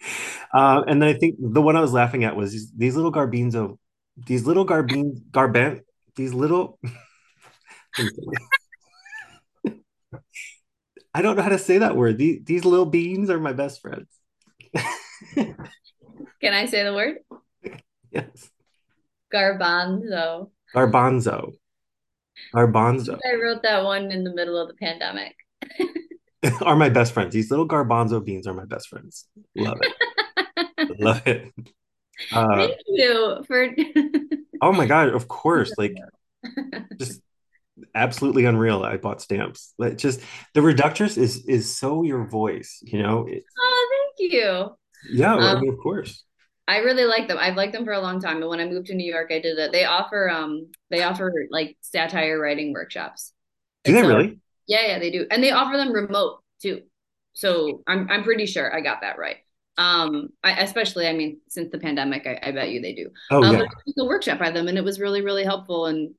Uh, 0.52 0.82
and 0.88 1.00
then 1.00 1.08
I 1.08 1.12
think 1.16 1.36
the 1.38 1.62
one 1.62 1.76
I 1.76 1.80
was 1.80 1.92
laughing 1.92 2.24
at 2.24 2.34
was 2.34 2.50
these, 2.50 2.72
these 2.76 2.96
little 2.96 3.12
garbinzo, 3.12 3.78
these 4.16 4.44
little 4.44 4.66
garbin 4.66 5.22
garbant, 5.30 5.82
these 6.16 6.34
little. 6.34 6.80
I 11.14 11.22
don't 11.22 11.36
know 11.36 11.42
how 11.42 11.50
to 11.50 11.58
say 11.58 11.78
that 11.78 11.96
word. 11.96 12.18
These 12.18 12.40
these 12.44 12.64
little 12.64 12.86
beans 12.86 13.30
are 13.30 13.38
my 13.38 13.52
best 13.52 13.80
friends. 13.80 14.08
Can 15.34 16.52
I 16.54 16.66
say 16.66 16.82
the 16.82 16.94
word? 16.94 17.18
Yes. 18.10 18.50
Garbanzo. 19.32 20.50
Garbanzo. 20.74 21.52
Garbanzo. 22.54 23.18
I 23.24 23.34
wrote 23.34 23.62
that 23.62 23.84
one 23.84 24.10
in 24.10 24.24
the 24.24 24.34
middle 24.34 24.56
of 24.56 24.68
the 24.68 24.74
pandemic. 24.74 25.36
are 26.62 26.76
my 26.76 26.88
best 26.88 27.12
friends. 27.12 27.34
These 27.34 27.50
little 27.50 27.68
garbanzo 27.68 28.24
beans 28.24 28.46
are 28.46 28.54
my 28.54 28.64
best 28.64 28.88
friends. 28.88 29.26
Love 29.54 29.78
it. 29.82 30.98
Love 31.00 31.26
it. 31.26 31.52
Uh, 32.32 32.56
Thank 32.56 32.76
you 32.86 33.44
for. 33.46 33.68
oh 34.62 34.72
my 34.72 34.86
god! 34.86 35.08
Of 35.08 35.28
course, 35.28 35.72
like 35.76 35.94
just 36.98 37.20
absolutely 37.94 38.44
unreal. 38.44 38.82
I 38.82 38.96
bought 38.96 39.22
stamps. 39.22 39.74
Like 39.78 39.98
just 39.98 40.20
the 40.54 40.60
reductress 40.60 41.16
is 41.18 41.44
is 41.46 41.76
so 41.76 42.02
your 42.02 42.24
voice. 42.26 42.80
You 42.82 43.02
know. 43.02 43.26
It's, 43.28 43.46
oh, 43.58 43.88
thank 44.18 44.32
you. 44.32 44.76
Yeah, 45.10 45.34
um, 45.34 45.40
I 45.40 45.60
mean, 45.60 45.72
of 45.72 45.78
course. 45.78 46.24
I 46.68 46.78
really 46.78 47.04
like 47.04 47.26
them. 47.26 47.36
I've 47.38 47.56
liked 47.56 47.72
them 47.72 47.84
for 47.84 47.92
a 47.92 48.00
long 48.00 48.20
time. 48.20 48.38
But 48.40 48.48
when 48.48 48.60
I 48.60 48.66
moved 48.66 48.86
to 48.88 48.94
New 48.94 49.10
York, 49.10 49.30
I 49.32 49.40
did 49.40 49.58
it. 49.58 49.72
They 49.72 49.84
offer 49.84 50.30
um 50.30 50.70
they 50.90 51.02
offer 51.02 51.32
like 51.50 51.76
satire 51.80 52.38
writing 52.38 52.72
workshops. 52.72 53.32
Do 53.84 53.92
they 53.92 54.02
so, 54.02 54.08
really? 54.08 54.40
Yeah, 54.66 54.86
yeah, 54.86 54.98
they 54.98 55.10
do, 55.10 55.26
and 55.30 55.42
they 55.42 55.50
offer 55.50 55.76
them 55.76 55.92
remote 55.92 56.42
too. 56.60 56.82
So 57.32 57.82
I'm 57.86 58.08
I'm 58.10 58.22
pretty 58.22 58.46
sure 58.46 58.74
I 58.74 58.80
got 58.80 59.00
that 59.02 59.18
right. 59.18 59.38
Um, 59.78 60.28
I, 60.44 60.60
especially, 60.60 61.06
I 61.06 61.14
mean, 61.14 61.40
since 61.48 61.70
the 61.70 61.78
pandemic, 61.78 62.26
I, 62.26 62.48
I 62.48 62.52
bet 62.52 62.70
you 62.70 62.82
they 62.82 62.92
do. 62.92 63.10
Oh, 63.30 63.42
um, 63.42 63.56
yeah. 63.56 63.64
a 63.98 64.04
workshop 64.04 64.38
by 64.38 64.50
them, 64.50 64.68
and 64.68 64.76
it 64.76 64.84
was 64.84 65.00
really, 65.00 65.22
really 65.22 65.44
helpful. 65.44 65.86
And 65.86 66.14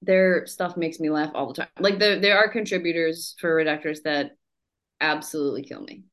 their 0.00 0.46
stuff 0.46 0.76
makes 0.76 1.00
me 1.00 1.10
laugh 1.10 1.32
all 1.34 1.48
the 1.48 1.54
time. 1.54 1.68
Like 1.80 1.98
there 1.98 2.20
there 2.20 2.38
are 2.38 2.48
contributors 2.48 3.34
for 3.40 3.54
Reductress 3.56 4.02
that 4.04 4.32
absolutely 5.00 5.64
kill 5.64 5.82
me. 5.82 6.04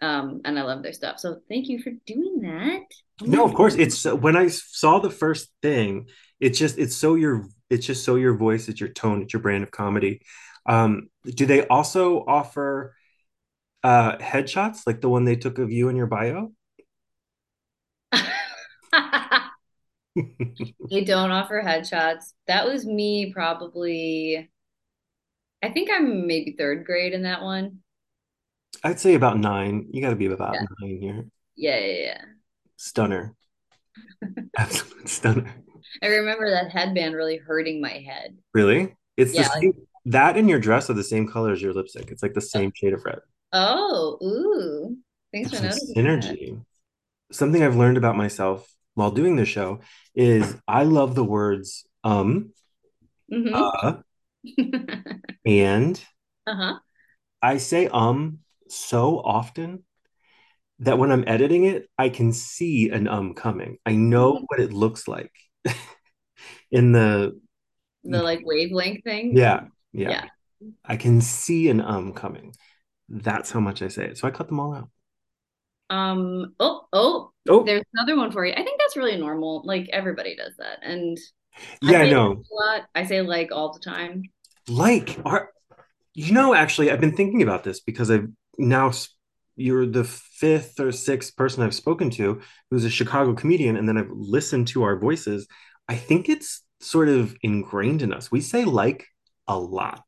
Um, 0.00 0.40
and 0.44 0.58
I 0.58 0.62
love 0.62 0.82
their 0.82 0.92
stuff. 0.92 1.20
So 1.20 1.40
thank 1.48 1.68
you 1.68 1.80
for 1.80 1.90
doing 2.06 2.40
that. 2.42 2.82
No, 3.20 3.44
of 3.44 3.54
course. 3.54 3.74
It's 3.74 4.04
when 4.04 4.36
I 4.36 4.48
saw 4.48 4.98
the 4.98 5.10
first 5.10 5.50
thing, 5.62 6.08
it's 6.40 6.58
just 6.58 6.78
it's 6.78 6.96
so 6.96 7.14
your 7.14 7.48
it's 7.72 7.86
just 7.86 8.04
so 8.04 8.16
your 8.16 8.34
voice, 8.36 8.68
it's 8.68 8.80
your 8.80 8.90
tone, 8.90 9.22
it's 9.22 9.32
your 9.32 9.42
brand 9.42 9.64
of 9.64 9.70
comedy. 9.70 10.22
Um, 10.66 11.08
do 11.24 11.46
they 11.46 11.66
also 11.68 12.24
offer 12.26 12.94
uh 13.84 14.16
headshots 14.18 14.82
like 14.86 15.00
the 15.02 15.08
one 15.10 15.24
they 15.24 15.36
took 15.36 15.58
of 15.58 15.72
you 15.72 15.88
in 15.88 15.96
your 15.96 16.06
bio? 16.08 16.52
they 20.90 21.04
don't 21.04 21.30
offer 21.30 21.62
headshots. 21.64 22.32
That 22.46 22.66
was 22.66 22.84
me 22.84 23.32
probably 23.32 24.50
I 25.62 25.70
think 25.70 25.90
I'm 25.90 26.26
maybe 26.26 26.52
third 26.52 26.84
grade 26.84 27.12
in 27.14 27.22
that 27.22 27.42
one. 27.42 27.82
I'd 28.84 29.00
say 29.00 29.14
about 29.14 29.38
nine. 29.38 29.88
You 29.92 30.00
got 30.02 30.10
to 30.10 30.16
be 30.16 30.26
about 30.26 30.60
Yeah. 30.60 30.66
nine 30.80 30.98
here. 31.00 31.26
Yeah, 31.56 31.78
yeah, 31.78 32.02
yeah. 32.04 32.24
Stunner. 32.76 33.34
Absolute 34.56 35.08
stunner. 35.08 35.54
I 36.02 36.06
remember 36.06 36.50
that 36.50 36.70
headband 36.70 37.14
really 37.14 37.36
hurting 37.38 37.80
my 37.80 37.90
head. 38.06 38.36
Really? 38.54 38.94
It's 39.16 39.32
the 39.32 39.38
Yeah, 39.42 39.48
like- 39.48 39.62
same, 39.62 39.72
that 40.06 40.36
and 40.36 40.48
your 40.48 40.58
dress 40.58 40.88
are 40.90 40.94
the 40.94 41.04
same 41.04 41.28
color 41.28 41.52
as 41.52 41.60
your 41.62 41.72
lipstick. 41.74 42.10
It's 42.10 42.22
like 42.22 42.34
the 42.34 42.40
same 42.40 42.72
shade 42.74 42.92
of 42.92 43.04
red. 43.04 43.20
Oh, 43.52 44.18
ooh. 44.22 44.96
Thanks 45.32 45.50
for 45.50 45.62
noticing. 45.62 45.88
that. 45.94 46.22
synergy. 46.22 46.64
Something 47.30 47.62
I've 47.62 47.76
learned 47.76 47.96
about 47.98 48.16
myself 48.16 48.68
while 48.94 49.10
doing 49.10 49.36
this 49.36 49.48
show 49.48 49.80
is 50.14 50.56
I 50.66 50.84
love 50.84 51.14
the 51.14 51.24
words 51.24 51.86
um, 52.04 52.52
Mhm. 53.30 53.52
uh, 53.54 54.02
and. 55.44 56.02
uh-huh. 56.46 56.78
I 57.40 57.56
say 57.58 57.88
um 57.88 58.38
so 58.68 59.18
often 59.18 59.84
that 60.80 60.98
when 60.98 61.10
I'm 61.12 61.24
editing 61.26 61.64
it, 61.64 61.88
I 61.98 62.08
can 62.08 62.32
see 62.32 62.88
an 62.90 63.06
um 63.08 63.34
coming. 63.34 63.78
I 63.86 63.94
know 63.94 64.34
Mhm. 64.34 64.44
what 64.48 64.60
it 64.60 64.72
looks 64.72 65.06
like 65.08 65.32
in 66.70 66.92
the 66.92 67.38
The 68.04 68.22
like 68.22 68.40
wavelength 68.44 69.04
thing. 69.04 69.36
yeah, 69.36 69.66
yeah. 69.92 70.10
Yeah. 70.10 70.28
I 70.84 70.96
can 70.96 71.20
see 71.20 71.68
an 71.68 71.80
um 71.80 72.12
coming. 72.14 72.54
That's 73.08 73.50
how 73.50 73.60
much 73.60 73.82
I 73.82 73.88
say 73.88 74.06
it. 74.06 74.18
So 74.18 74.28
I 74.28 74.30
cut 74.30 74.48
them 74.48 74.60
all 74.60 74.74
out. 74.74 74.90
Um, 75.90 76.54
oh, 76.58 76.86
oh, 76.92 77.32
Oh, 77.48 77.64
there's 77.66 77.82
another 77.94 78.16
one 78.16 78.30
for 78.32 78.44
you. 78.46 78.52
I 78.52 78.62
think 78.62 78.80
that's 78.80 78.96
really 78.96 79.16
normal. 79.16 79.62
Like 79.64 79.88
everybody 79.92 80.36
does 80.36 80.52
that. 80.58 80.78
And 80.82 81.18
yeah, 81.80 82.00
I 82.00 82.06
say 82.06 82.10
know. 82.10 82.44
a 82.50 82.54
lot. 82.54 82.82
I 82.94 83.04
say 83.06 83.22
like 83.22 83.50
all 83.52 83.72
the 83.72 83.80
time. 83.80 84.24
Like, 84.68 85.18
are 85.24 85.50
you 86.14 86.32
know, 86.32 86.54
actually, 86.54 86.90
I've 86.90 87.00
been 87.00 87.16
thinking 87.16 87.42
about 87.42 87.64
this 87.64 87.80
because 87.80 88.10
I've 88.10 88.28
now 88.58 88.92
you're 89.56 89.86
the 89.86 90.04
fifth 90.04 90.80
or 90.80 90.92
sixth 90.92 91.36
person 91.36 91.62
I've 91.62 91.74
spoken 91.74 92.10
to 92.10 92.40
who's 92.70 92.84
a 92.84 92.90
Chicago 92.90 93.34
comedian, 93.34 93.76
and 93.76 93.88
then 93.88 93.98
I've 93.98 94.10
listened 94.10 94.68
to 94.68 94.82
our 94.82 94.98
voices. 94.98 95.46
I 95.88 95.96
think 95.96 96.28
it's 96.28 96.62
sort 96.80 97.08
of 97.08 97.36
ingrained 97.42 98.02
in 98.02 98.12
us. 98.12 98.30
We 98.30 98.40
say 98.40 98.64
like 98.64 99.06
a 99.46 99.58
lot. 99.58 100.04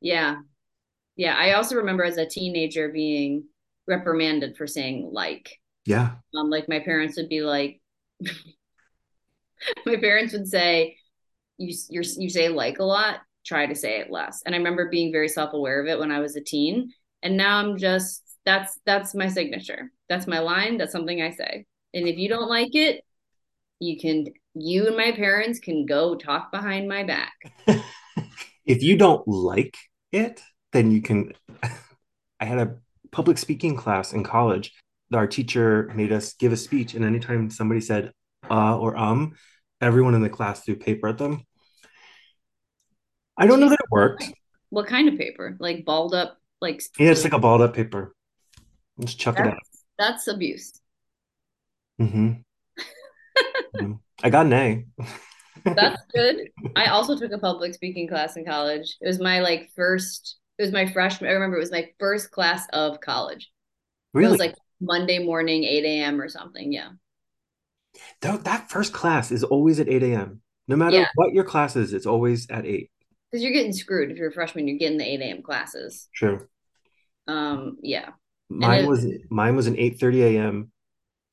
Yeah. 0.00 0.36
Yeah. 1.16 1.34
I 1.36 1.52
also 1.52 1.76
remember 1.76 2.04
as 2.04 2.16
a 2.16 2.26
teenager 2.26 2.88
being 2.88 3.44
reprimanded 3.86 4.56
for 4.56 4.66
saying 4.66 5.10
like. 5.12 5.58
Yeah. 5.86 6.12
Um, 6.34 6.48
like 6.48 6.68
my 6.68 6.80
parents 6.80 7.16
would 7.16 7.28
be 7.28 7.42
like, 7.42 7.80
my 9.86 9.96
parents 9.96 10.32
would 10.32 10.48
say, 10.48 10.96
"You 11.58 11.74
you're, 11.90 12.02
you 12.02 12.30
say 12.30 12.48
like 12.48 12.78
a 12.78 12.84
lot. 12.84 13.20
Try 13.44 13.66
to 13.66 13.74
say 13.74 14.00
it 14.00 14.10
less." 14.10 14.42
And 14.44 14.54
I 14.54 14.58
remember 14.58 14.88
being 14.88 15.12
very 15.12 15.28
self 15.28 15.52
aware 15.52 15.80
of 15.80 15.86
it 15.86 15.98
when 15.98 16.10
I 16.10 16.20
was 16.20 16.36
a 16.36 16.40
teen, 16.40 16.92
and 17.22 17.36
now 17.36 17.58
I'm 17.58 17.76
just 17.76 18.23
that's 18.44 18.78
that's 18.84 19.14
my 19.14 19.28
signature. 19.28 19.90
That's 20.08 20.26
my 20.26 20.40
line. 20.40 20.76
That's 20.78 20.92
something 20.92 21.22
I 21.22 21.30
say. 21.30 21.66
And 21.92 22.08
if 22.08 22.18
you 22.18 22.28
don't 22.28 22.48
like 22.48 22.74
it, 22.74 23.02
you 23.80 23.98
can 23.98 24.26
you 24.54 24.86
and 24.86 24.96
my 24.96 25.12
parents 25.12 25.58
can 25.58 25.86
go 25.86 26.14
talk 26.14 26.52
behind 26.52 26.88
my 26.88 27.04
back. 27.04 27.32
if 28.66 28.82
you 28.82 28.96
don't 28.96 29.26
like 29.26 29.76
it, 30.12 30.40
then 30.72 30.90
you 30.90 31.02
can. 31.02 31.32
I 32.40 32.44
had 32.44 32.58
a 32.58 32.76
public 33.10 33.38
speaking 33.38 33.76
class 33.76 34.12
in 34.12 34.24
college. 34.24 34.72
Our 35.12 35.26
teacher 35.26 35.90
made 35.94 36.12
us 36.12 36.34
give 36.34 36.52
a 36.52 36.56
speech, 36.56 36.94
and 36.94 37.04
anytime 37.04 37.50
somebody 37.50 37.80
said 37.80 38.12
uh 38.50 38.76
or 38.76 38.96
um, 38.96 39.34
everyone 39.80 40.14
in 40.14 40.22
the 40.22 40.28
class 40.28 40.64
threw 40.64 40.76
paper 40.76 41.08
at 41.08 41.18
them. 41.18 41.44
I 43.36 43.46
don't 43.46 43.60
know 43.60 43.68
that 43.68 43.80
it 43.80 43.90
worked. 43.90 44.30
What 44.70 44.86
kind 44.86 45.08
of 45.08 45.18
paper? 45.18 45.56
Like 45.58 45.84
balled 45.84 46.14
up, 46.14 46.38
like 46.60 46.82
Yeah, 46.98 47.10
it's 47.10 47.24
like 47.24 47.32
a 47.32 47.38
balled 47.38 47.62
up 47.62 47.74
paper. 47.74 48.13
Just 49.00 49.18
chuck 49.18 49.40
it 49.40 49.46
out. 49.46 49.58
that's, 49.98 50.24
that's 50.24 50.28
abuse. 50.28 50.80
hmm 51.98 52.32
I 54.22 54.30
got 54.30 54.46
an 54.46 54.52
A. 54.52 54.86
That's 55.74 56.00
good. 56.14 56.36
I 56.76 56.86
also 56.86 57.16
took 57.18 57.32
a 57.32 57.38
public 57.38 57.74
speaking 57.74 58.08
class 58.08 58.36
in 58.36 58.44
college. 58.44 58.96
It 59.00 59.06
was 59.08 59.20
my 59.20 59.40
like 59.40 59.70
first, 59.76 60.36
it 60.58 60.62
was 60.62 60.72
my 60.72 60.86
freshman, 60.86 61.30
I 61.30 61.34
remember 61.34 61.56
it 61.56 61.60
was 61.60 61.72
my 61.72 61.90
first 61.98 62.30
class 62.30 62.66
of 62.72 63.00
college. 63.00 63.50
Really? 64.12 64.26
It 64.28 64.30
was 64.30 64.40
like 64.40 64.54
Monday 64.80 65.18
morning, 65.18 65.64
8 65.64 65.84
a.m. 65.84 66.20
or 66.20 66.28
something. 66.28 66.72
Yeah. 66.72 66.90
that, 68.20 68.44
that 68.44 68.70
first 68.70 68.92
class 68.92 69.30
is 69.32 69.44
always 69.44 69.80
at 69.80 69.88
8 69.88 70.02
a.m. 70.04 70.40
No 70.68 70.76
matter 70.76 70.96
Yeah. 70.96 71.08
what 71.16 71.34
your 71.34 71.44
class 71.44 71.76
is, 71.76 71.92
it's 71.92 72.06
always 72.06 72.48
at 72.50 72.64
8. 72.64 72.90
Because 73.30 73.42
you're 73.42 73.52
getting 73.52 73.72
screwed. 73.72 74.10
If 74.10 74.16
you're 74.16 74.30
a 74.30 74.32
freshman, 74.32 74.68
you're 74.68 74.78
getting 74.78 74.98
the 74.98 75.04
8 75.04 75.20
a.m. 75.20 75.42
classes. 75.42 76.08
True. 76.14 76.46
Um, 77.26 77.78
yeah. 77.82 78.10
Mine 78.54 78.84
it- 78.84 78.88
was 78.88 79.06
mine 79.30 79.56
was 79.56 79.66
an 79.66 79.76
8:30 79.78 80.22
a.m. 80.22 80.72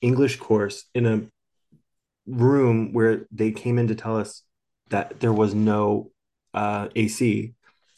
English 0.02 0.38
course 0.38 0.86
in 0.96 1.06
a 1.06 1.22
room 2.28 2.94
where 2.94 3.26
they 3.32 3.52
came 3.52 3.78
in 3.78 3.88
to 3.88 3.96
tell 3.96 4.18
us 4.18 4.44
that 4.90 5.20
there 5.20 5.34
was 5.34 5.54
no 5.54 6.12
uh, 6.54 6.90
AC 6.96 7.54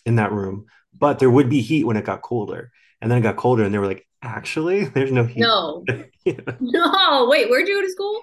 in 0.06 0.16
that 0.18 0.32
room, 0.32 0.66
but 0.98 1.20
there 1.20 1.30
would 1.30 1.50
be 1.50 1.62
heat 1.62 1.86
when 1.86 1.98
it 1.98 2.06
got 2.06 2.22
colder. 2.22 2.72
And 3.02 3.12
then 3.12 3.18
it 3.20 3.22
got 3.22 3.36
colder, 3.36 3.64
and 3.64 3.74
they 3.74 3.80
were 3.80 3.88
like, 3.88 4.08
"Actually, 4.22 4.86
there's 4.96 5.12
no 5.12 5.26
heat." 5.26 5.42
No, 5.42 5.84
Yeah. 6.26 6.40
no. 6.60 7.28
Wait, 7.30 7.50
where'd 7.50 7.68
you 7.68 7.76
go 7.76 7.82
to 7.86 7.92
school? 7.92 8.22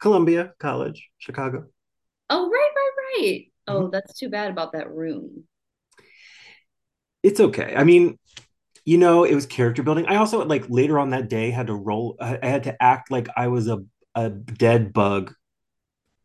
Columbia 0.00 0.54
College, 0.58 1.10
Chicago. 1.18 1.66
Oh, 2.30 2.48
right, 2.50 2.70
right, 2.74 2.90
right. 3.20 3.46
Mm-hmm. 3.68 3.82
Oh, 3.84 3.88
that's 3.90 4.18
too 4.18 4.28
bad 4.28 4.50
about 4.50 4.72
that 4.72 4.90
room. 4.90 5.44
It's 7.22 7.40
okay. 7.40 7.74
I 7.76 7.84
mean, 7.84 8.18
you 8.86 8.96
know, 8.96 9.24
it 9.24 9.34
was 9.34 9.44
character 9.46 9.82
building. 9.82 10.06
I 10.06 10.16
also 10.16 10.42
like 10.46 10.64
later 10.70 10.98
on 10.98 11.10
that 11.10 11.28
day 11.28 11.50
had 11.50 11.66
to 11.66 11.74
roll. 11.74 12.16
I 12.20 12.38
I 12.42 12.46
had 12.46 12.62
to 12.64 12.82
act 12.82 13.10
like 13.10 13.28
I 13.36 13.48
was 13.48 13.68
a 13.68 13.84
a 14.14 14.30
dead 14.30 14.94
bug 14.94 15.34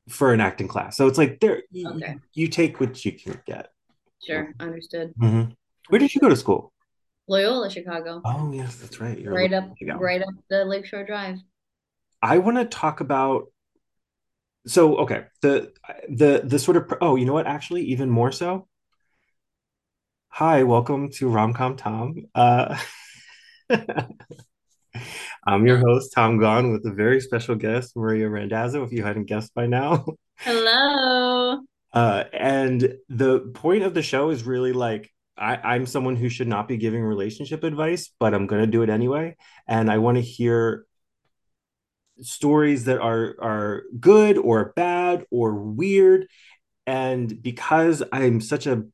for 0.08 0.34
an 0.34 0.40
acting 0.40 0.68
class. 0.70 0.96
So 0.96 1.08
it's 1.08 1.18
like 1.18 1.40
there, 1.42 1.64
you, 1.72 1.90
Okay. 1.90 2.16
you 2.34 2.48
take 2.48 2.80
what 2.80 3.04
you 3.04 3.12
can 3.14 3.42
get. 3.46 3.72
Sure, 4.26 4.54
understood. 4.60 5.14
Mhm. 5.20 5.56
Where 5.90 6.00
did 6.00 6.14
you 6.16 6.22
go 6.22 6.30
to 6.30 6.36
school? 6.36 6.72
Loyola, 7.28 7.70
Chicago. 7.70 8.22
Oh, 8.24 8.52
yes, 8.54 8.76
that's 8.76 9.02
right. 9.02 9.18
You're 9.18 9.34
Right 9.34 9.54
up, 9.54 9.72
right 9.98 10.22
up 10.22 10.30
the 10.50 10.66
Lakeshore 10.66 11.06
Drive. 11.06 11.40
I 12.22 12.38
want 12.38 12.58
to 12.58 12.66
talk 12.66 13.02
about. 13.02 13.52
So 14.68 14.98
okay, 14.98 15.26
the 15.42 15.74
the 16.10 16.42
the 16.46 16.60
sort 16.60 16.78
of 16.78 16.94
oh, 17.02 17.16
you 17.16 17.26
know 17.26 17.34
what? 17.34 17.48
Actually, 17.48 17.84
even 17.86 18.10
more 18.10 18.32
so. 18.32 18.68
Hi, 20.34 20.64
welcome 20.64 21.10
to 21.16 21.26
Romcom 21.26 21.78
Tom. 21.78 22.26
Uh, 22.34 22.80
I'm 25.46 25.68
your 25.68 25.78
host, 25.78 26.14
Tom 26.16 26.40
Gone, 26.40 26.72
with 26.72 26.86
a 26.86 26.94
very 26.94 27.20
special 27.20 27.56
guest, 27.56 27.98
Maria 27.98 28.30
Randazzo, 28.30 28.82
if 28.84 28.94
you 28.94 29.04
hadn't 29.04 29.26
guessed 29.26 29.54
by 29.54 29.68
now. 29.68 30.06
Hello. 30.38 31.60
Uh, 31.94 32.24
and 32.32 32.96
the 33.10 33.42
point 33.54 33.84
of 33.84 33.94
the 33.94 34.02
show 34.02 34.30
is 34.30 34.46
really 34.46 34.72
like 34.72 35.12
I, 35.38 35.58
I'm 35.58 35.86
someone 35.86 36.16
who 36.16 36.30
should 36.30 36.48
not 36.48 36.70
be 36.70 36.78
giving 36.78 37.04
relationship 37.04 37.66
advice, 37.66 38.10
but 38.18 38.34
I'm 38.34 38.48
going 38.48 38.62
to 38.62 38.66
do 38.66 38.82
it 38.82 38.90
anyway. 38.90 39.36
And 39.68 39.92
I 39.92 39.98
want 39.98 40.16
to 40.16 40.22
hear 40.22 40.86
stories 42.22 42.86
that 42.86 43.02
are 43.02 43.36
are 43.42 43.84
good 44.00 44.38
or 44.38 44.72
bad 44.74 45.26
or 45.32 45.54
weird. 45.54 46.28
And 46.88 47.44
because 47.44 48.02
I'm 48.14 48.40
such 48.40 48.68
a 48.68 48.86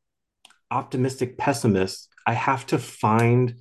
optimistic 0.72 1.38
pessimist, 1.38 2.10
I 2.26 2.34
have 2.34 2.66
to 2.68 2.78
find 2.78 3.56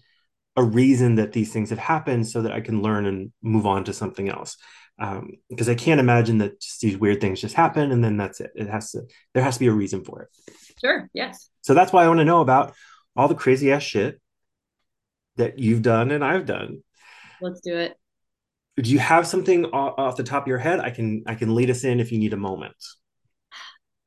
a 0.57 0.65
reason 0.65 1.17
that 1.17 1.33
these 1.33 1.53
things 1.53 1.71
have 1.71 1.79
happened 1.79 2.27
so 2.27 2.43
that 2.43 2.53
I 2.53 2.61
can 2.61 2.83
learn 2.83 3.07
and 3.07 3.33
move 3.43 3.67
on 3.67 3.85
to 3.85 3.93
something 3.93 4.29
else. 4.29 4.57
Um, 4.99 5.33
because 5.51 5.69
I 5.69 5.75
can't 5.75 6.01
imagine 6.01 6.39
that 6.39 6.61
just 6.61 6.81
these 6.81 6.97
weird 6.97 7.21
things 7.21 7.41
just 7.41 7.55
happen 7.55 7.93
and 7.93 8.03
then 8.03 8.17
that's 8.17 8.41
it. 8.41 8.51
It 8.55 8.69
has 8.69 8.93
to 8.93 9.03
there 9.35 9.43
has 9.43 9.57
to 9.57 9.61
be 9.61 9.67
a 9.67 9.73
reason 9.73 10.03
for 10.03 10.23
it. 10.23 10.29
Sure. 10.81 11.11
Yes. 11.13 11.51
So 11.61 11.75
that's 11.75 11.93
why 11.93 12.05
I 12.05 12.09
want 12.09 12.21
to 12.21 12.25
know 12.25 12.41
about 12.41 12.75
all 13.15 13.29
the 13.29 13.35
crazy 13.35 13.71
ass 13.73 13.83
shit 13.83 14.19
that 15.37 15.59
you've 15.59 15.83
done 15.83 16.11
and 16.11 16.25
I've 16.25 16.47
done. 16.47 16.83
Let's 17.43 17.61
do 17.61 17.77
it. 17.77 17.95
Do 18.77 18.91
you 18.91 18.99
have 18.99 19.27
something 19.27 19.67
off 19.67 20.17
the 20.17 20.23
top 20.23 20.45
of 20.45 20.49
your 20.49 20.59
head? 20.59 20.81
I 20.81 20.91
can 20.91 21.25
I 21.27 21.35
can 21.35 21.55
lead 21.55 21.69
us 21.69 21.85
in 21.85 22.01
if 22.01 22.11
you 22.11 22.19
need 22.19 22.33
a 22.33 22.39
moment. 22.39 22.77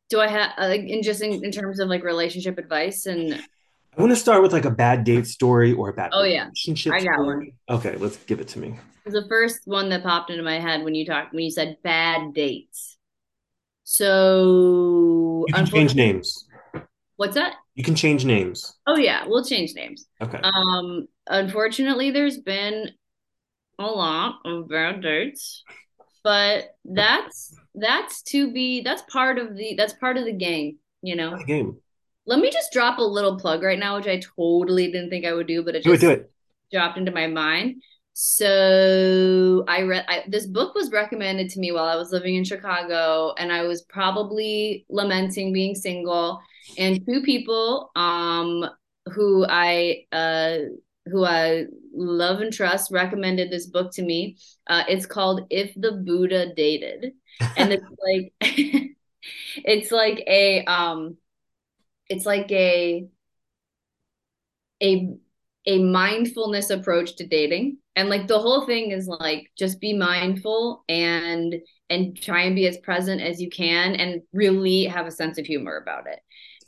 Do 0.09 0.19
I 0.19 0.27
have 0.27 0.51
uh, 0.57 0.67
like 0.67 0.81
in 0.81 1.03
just 1.03 1.21
in, 1.21 1.43
in 1.43 1.51
terms 1.51 1.79
of 1.79 1.87
like 1.87 2.03
relationship 2.03 2.57
advice 2.57 3.05
and 3.05 3.33
I 3.33 4.01
want 4.01 4.11
to 4.11 4.15
start 4.15 4.41
with 4.41 4.53
like 4.53 4.65
a 4.65 4.71
bad 4.71 5.03
date 5.03 5.27
story 5.27 5.73
or 5.73 5.89
a 5.89 5.93
bad 5.93 6.11
oh 6.13 6.23
yeah, 6.23 6.45
relationship 6.45 6.93
I 6.93 6.99
got 7.03 7.19
one. 7.19 7.27
story. 7.27 7.55
Okay, 7.69 7.95
let's 7.97 8.17
give 8.17 8.39
it 8.39 8.47
to 8.49 8.59
me. 8.59 8.75
The 9.05 9.25
first 9.27 9.61
one 9.65 9.89
that 9.89 10.03
popped 10.03 10.29
into 10.29 10.43
my 10.43 10.59
head 10.59 10.83
when 10.83 10.95
you 10.95 11.05
talked 11.05 11.33
when 11.33 11.43
you 11.43 11.51
said 11.51 11.77
bad 11.83 12.33
dates. 12.33 12.97
So 13.83 15.45
You 15.47 15.53
can 15.53 15.65
change 15.65 15.95
names. 15.95 16.47
What's 17.17 17.35
that? 17.35 17.55
You 17.75 17.83
can 17.83 17.95
change 17.95 18.23
names. 18.23 18.75
Oh 18.87 18.97
yeah, 18.97 19.25
we'll 19.27 19.43
change 19.43 19.73
names. 19.73 20.05
Okay. 20.21 20.39
Um, 20.41 21.07
unfortunately, 21.27 22.11
there's 22.11 22.37
been 22.37 22.91
a 23.79 23.85
lot 23.85 24.35
of 24.45 24.69
bad 24.69 25.01
dates, 25.01 25.63
but 26.23 26.75
that's 26.85 27.53
that's 27.75 28.21
to 28.23 28.51
be 28.51 28.81
that's 28.81 29.03
part 29.03 29.37
of 29.37 29.55
the 29.55 29.75
that's 29.77 29.93
part 29.93 30.17
of 30.17 30.25
the 30.25 30.33
game, 30.33 30.77
you 31.01 31.15
know. 31.15 31.37
The 31.37 31.43
game. 31.45 31.77
Let 32.25 32.39
me 32.39 32.51
just 32.51 32.71
drop 32.71 32.99
a 32.99 33.03
little 33.03 33.39
plug 33.39 33.63
right 33.63 33.79
now, 33.79 33.95
which 33.97 34.07
I 34.07 34.21
totally 34.37 34.91
didn't 34.91 35.09
think 35.09 35.25
I 35.25 35.33
would 35.33 35.47
do, 35.47 35.63
but 35.63 35.75
it 35.75 35.83
Do 35.83 35.91
it, 35.91 35.93
just 35.95 36.01
do 36.01 36.09
it. 36.11 36.31
dropped 36.71 36.97
into 36.97 37.11
my 37.11 37.27
mind. 37.27 37.81
So 38.13 39.63
I 39.67 39.81
read 39.83 40.05
I, 40.07 40.23
this 40.27 40.45
book 40.45 40.75
was 40.75 40.91
recommended 40.91 41.49
to 41.51 41.59
me 41.59 41.71
while 41.71 41.85
I 41.85 41.95
was 41.95 42.11
living 42.11 42.35
in 42.35 42.43
Chicago, 42.43 43.33
and 43.37 43.51
I 43.51 43.63
was 43.63 43.81
probably 43.83 44.85
lamenting 44.89 45.53
being 45.53 45.73
single. 45.73 46.41
And 46.77 47.03
two 47.05 47.21
people 47.23 47.91
um, 47.95 48.69
who 49.13 49.45
I 49.47 50.03
uh, 50.11 50.57
who 51.09 51.25
I 51.25 51.65
love 51.93 52.41
and 52.41 52.53
trust 52.53 52.91
recommended 52.91 53.51
this 53.51 53.67
book 53.67 53.91
to 53.93 54.01
me. 54.01 54.37
Uh, 54.67 54.83
it's 54.87 55.05
called 55.05 55.47
If 55.49 55.73
the 55.75 55.93
Buddha 55.93 56.53
Dated, 56.55 57.13
and 57.57 57.71
it's 57.71 57.83
like 58.05 58.33
it's 59.55 59.91
like 59.91 60.23
a 60.27 60.63
um, 60.65 61.17
it's 62.07 62.25
like 62.25 62.51
a 62.51 63.07
a 64.81 65.09
a 65.65 65.83
mindfulness 65.83 66.69
approach 66.69 67.15
to 67.17 67.27
dating. 67.27 67.77
And 67.95 68.09
like 68.09 68.27
the 68.27 68.39
whole 68.39 68.65
thing 68.65 68.91
is 68.91 69.07
like 69.07 69.51
just 69.57 69.81
be 69.81 69.93
mindful 69.93 70.83
and 70.87 71.55
and 71.89 72.19
try 72.19 72.43
and 72.43 72.55
be 72.55 72.65
as 72.67 72.77
present 72.77 73.21
as 73.21 73.41
you 73.41 73.49
can 73.49 73.95
and 73.95 74.21
really 74.31 74.85
have 74.85 75.05
a 75.05 75.11
sense 75.11 75.37
of 75.37 75.45
humor 75.45 75.77
about 75.77 76.07
it 76.07 76.19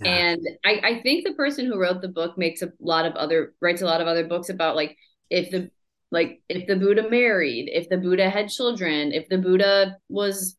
yeah. 0.04 0.12
and 0.12 0.48
I, 0.66 0.82
I 0.84 1.02
think 1.02 1.26
the 1.26 1.34
person 1.34 1.66
who 1.66 1.80
wrote 1.80 2.02
the 2.02 2.08
book 2.08 2.38
makes 2.38 2.62
a 2.62 2.72
lot 2.80 3.06
of 3.06 3.14
other 3.14 3.54
writes 3.62 3.82
a 3.82 3.86
lot 3.86 4.02
of 4.02 4.08
other 4.08 4.26
books 4.26 4.50
about 4.50 4.76
like 4.76 4.98
if 5.30 5.52
the 5.52 5.70
like 6.12 6.42
if 6.50 6.68
the 6.68 6.76
buddha 6.76 7.10
married 7.10 7.70
if 7.72 7.90
the 7.90 7.98
buddha 7.98 8.30
had 8.30 8.50
children 8.50 9.12
if 9.12 9.30
the 9.30 9.38
buddha 9.38 9.98
was 10.10 10.58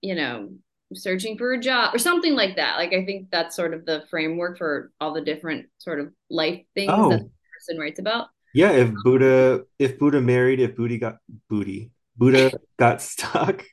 you 0.00 0.14
know 0.14 0.50
searching 0.94 1.36
for 1.36 1.52
a 1.52 1.60
job 1.60 1.94
or 1.94 1.98
something 1.98 2.34
like 2.34 2.56
that 2.56 2.76
like 2.76 2.92
i 2.92 3.04
think 3.04 3.28
that's 3.30 3.56
sort 3.56 3.74
of 3.74 3.84
the 3.84 4.04
framework 4.08 4.56
for 4.56 4.92
all 5.00 5.12
the 5.12 5.20
different 5.20 5.66
sort 5.78 5.98
of 5.98 6.12
life 6.30 6.62
things 6.74 6.92
oh. 6.94 7.10
that 7.10 7.20
the 7.20 7.30
person 7.58 7.78
writes 7.78 7.98
about 7.98 8.28
yeah, 8.54 8.70
if 8.70 8.94
Buddha 9.02 9.64
if 9.80 9.98
Buddha 9.98 10.20
married, 10.20 10.60
if 10.60 10.76
Booty 10.76 10.96
got 10.96 11.16
booty, 11.50 11.90
Buddha 12.16 12.52
got 12.78 13.02
stuck 13.02 13.64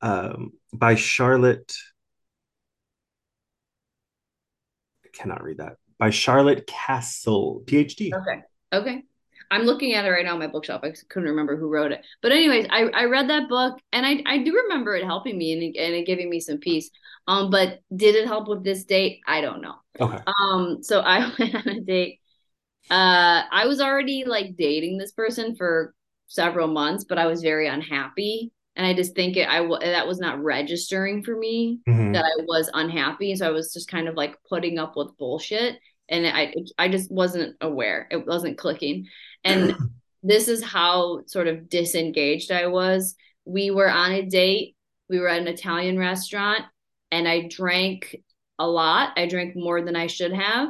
um, 0.00 0.52
by 0.72 0.94
Charlotte. 0.94 1.74
I 5.04 5.07
cannot 5.18 5.42
read 5.42 5.58
that. 5.58 5.76
By 5.98 6.10
Charlotte 6.10 6.66
Kasl, 6.66 7.64
PhD. 7.64 8.12
Okay. 8.14 8.42
Okay. 8.72 9.02
I'm 9.50 9.62
looking 9.62 9.94
at 9.94 10.04
it 10.04 10.10
right 10.10 10.24
now 10.24 10.34
on 10.34 10.38
my 10.38 10.46
bookshelf. 10.46 10.82
I 10.84 10.92
couldn't 11.08 11.30
remember 11.30 11.56
who 11.56 11.68
wrote 11.68 11.90
it. 11.90 12.04
But 12.20 12.32
anyways, 12.32 12.66
I, 12.68 12.82
I 12.88 13.04
read 13.04 13.30
that 13.30 13.48
book 13.48 13.78
and 13.92 14.04
I, 14.04 14.22
I 14.26 14.38
do 14.38 14.54
remember 14.54 14.94
it 14.94 15.04
helping 15.04 15.38
me 15.38 15.52
and, 15.52 15.62
and 15.74 15.94
it 15.94 16.06
giving 16.06 16.28
me 16.28 16.38
some 16.38 16.58
peace. 16.58 16.90
Um, 17.26 17.50
but 17.50 17.80
did 17.94 18.14
it 18.14 18.26
help 18.26 18.46
with 18.46 18.62
this 18.62 18.84
date? 18.84 19.20
I 19.26 19.40
don't 19.40 19.62
know. 19.62 19.76
Okay. 19.98 20.18
Um, 20.26 20.82
so 20.82 21.00
I 21.00 21.32
went 21.38 21.54
on 21.54 21.68
a 21.68 21.80
date 21.80 22.20
uh, 22.90 23.42
I 23.50 23.66
was 23.66 23.80
already 23.80 24.24
like 24.24 24.56
dating 24.56 24.96
this 24.96 25.12
person 25.12 25.56
for 25.56 25.94
several 26.26 26.68
months, 26.68 27.04
but 27.04 27.18
I 27.18 27.26
was 27.26 27.42
very 27.42 27.68
unhappy. 27.68 28.50
And 28.78 28.86
I 28.86 28.94
just 28.94 29.16
think 29.16 29.36
it, 29.36 29.48
I 29.48 29.60
that 29.80 30.06
was 30.06 30.20
not 30.20 30.42
registering 30.42 31.24
for 31.24 31.36
me 31.36 31.80
mm-hmm. 31.86 32.12
that 32.12 32.24
I 32.24 32.44
was 32.44 32.70
unhappy. 32.72 33.34
So 33.34 33.46
I 33.46 33.50
was 33.50 33.72
just 33.72 33.90
kind 33.90 34.06
of 34.06 34.14
like 34.14 34.36
putting 34.48 34.78
up 34.78 34.96
with 34.96 35.18
bullshit, 35.18 35.80
and 36.08 36.24
I 36.26 36.54
I 36.78 36.88
just 36.88 37.10
wasn't 37.10 37.56
aware. 37.60 38.06
It 38.12 38.24
wasn't 38.24 38.56
clicking, 38.56 39.08
and 39.42 39.74
this 40.22 40.46
is 40.46 40.62
how 40.62 41.24
sort 41.26 41.48
of 41.48 41.68
disengaged 41.68 42.52
I 42.52 42.68
was. 42.68 43.16
We 43.44 43.72
were 43.72 43.90
on 43.90 44.12
a 44.12 44.24
date. 44.24 44.76
We 45.10 45.18
were 45.18 45.28
at 45.28 45.40
an 45.40 45.48
Italian 45.48 45.98
restaurant, 45.98 46.62
and 47.10 47.26
I 47.26 47.48
drank 47.50 48.16
a 48.60 48.66
lot. 48.68 49.10
I 49.16 49.26
drank 49.26 49.56
more 49.56 49.82
than 49.82 49.96
I 49.96 50.06
should 50.06 50.32
have, 50.32 50.68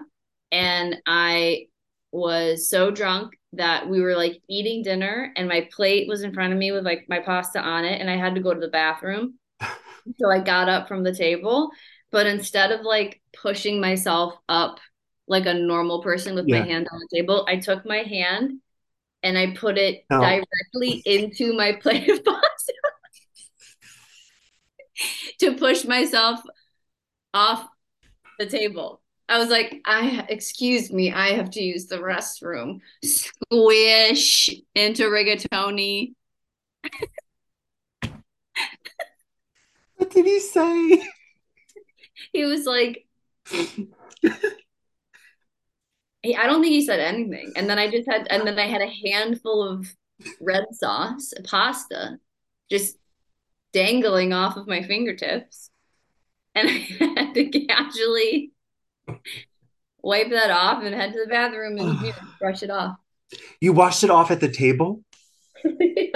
and 0.51 0.97
I 1.07 1.66
was 2.11 2.71
so 2.71 2.90
drunk 2.90 3.38
that 3.53 3.89
we 3.89 4.01
were 4.01 4.15
like 4.15 4.41
eating 4.49 4.83
dinner 4.83 5.33
and 5.37 5.49
my 5.49 5.69
plate 5.73 6.07
was 6.07 6.23
in 6.23 6.35
front 6.35 6.53
of 6.53 6.59
me 6.59 6.71
with 6.73 6.85
like 6.85 7.07
my 7.09 7.21
pasta 7.21 7.61
on 7.61 7.85
it 7.85 8.01
and 8.01 8.11
I 8.11 8.17
had 8.17 8.35
to 8.35 8.41
go 8.41 8.53
to 8.53 8.61
the 8.61 8.69
bathroom. 8.69 9.35
so 9.61 10.31
I 10.31 10.41
got 10.41 10.69
up 10.69 10.89
from 10.89 11.03
the 11.03 11.15
table, 11.15 11.71
but 12.11 12.27
instead 12.27 12.73
of 12.73 12.83
like 12.83 13.21
pushing 13.33 13.81
myself 13.81 14.35
up 14.49 14.81
like 15.27 15.47
a 15.47 15.55
normal 15.55 16.03
person 16.03 16.35
with 16.35 16.47
yeah. 16.47 16.61
my 16.61 16.67
hand 16.67 16.89
on 16.93 16.99
the 16.99 17.17
table, 17.17 17.47
I 17.49 17.57
took 17.57 17.87
my 17.87 17.99
hand 17.99 18.61
and 19.23 19.37
I 19.37 19.55
put 19.55 19.79
it 19.79 20.05
oh. 20.11 20.21
directly 20.21 21.03
into 21.05 21.55
my 21.55 21.73
plate 21.83 22.09
of 22.09 22.25
pasta 22.25 22.73
to 25.41 25.55
push 25.57 25.85
myself 25.85 26.41
off 27.33 27.67
the 28.39 28.47
table. 28.47 29.01
I 29.29 29.38
was 29.38 29.49
like, 29.49 29.83
I 29.85 30.25
excuse 30.29 30.91
me, 30.91 31.12
I 31.12 31.29
have 31.33 31.51
to 31.51 31.62
use 31.62 31.87
the 31.87 31.99
restroom. 31.99 32.81
Squish 33.05 34.51
into 34.75 35.05
rigatoni. 35.05 36.14
what 39.97 40.11
did 40.11 40.25
he 40.25 40.41
say? 40.41 41.07
He 42.33 42.45
was 42.45 42.64
like, 42.64 43.07
I 46.37 46.47
don't 46.47 46.62
think 46.62 46.73
he 46.73 46.85
said 46.85 47.01
anything. 47.01 47.53
And 47.57 47.69
then 47.69 47.79
I 47.79 47.91
just 47.91 48.09
had, 48.11 48.27
and 48.31 48.47
then 48.47 48.59
I 48.59 48.67
had 48.67 48.83
a 48.83 49.09
handful 49.12 49.62
of 49.62 49.87
red 50.41 50.64
sauce, 50.73 51.33
pasta, 51.45 52.19
just 52.71 52.97
dangling 53.73 54.33
off 54.33 54.57
of 54.57 54.67
my 54.67 54.83
fingertips. 54.83 55.71
And 56.55 56.69
I 56.71 56.73
had 57.17 57.35
to 57.35 57.67
casually 57.67 58.53
wipe 60.03 60.31
that 60.31 60.51
off 60.51 60.83
and 60.83 60.94
head 60.94 61.12
to 61.12 61.25
the 61.25 61.31
bathroom 61.31 61.79
and 61.79 62.01
you 62.01 62.09
know, 62.09 62.14
brush 62.40 62.62
it 62.62 62.71
off. 62.71 62.97
You 63.61 63.73
washed 63.73 64.05
it 64.05 64.11
off 64.11 64.31
at 64.31 64.40
the 64.40 64.49
table? 64.49 65.03
like 65.64 66.14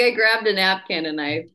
I 0.00 0.10
grabbed 0.10 0.46
a 0.46 0.52
napkin 0.52 1.06
and 1.06 1.20
I 1.20 1.46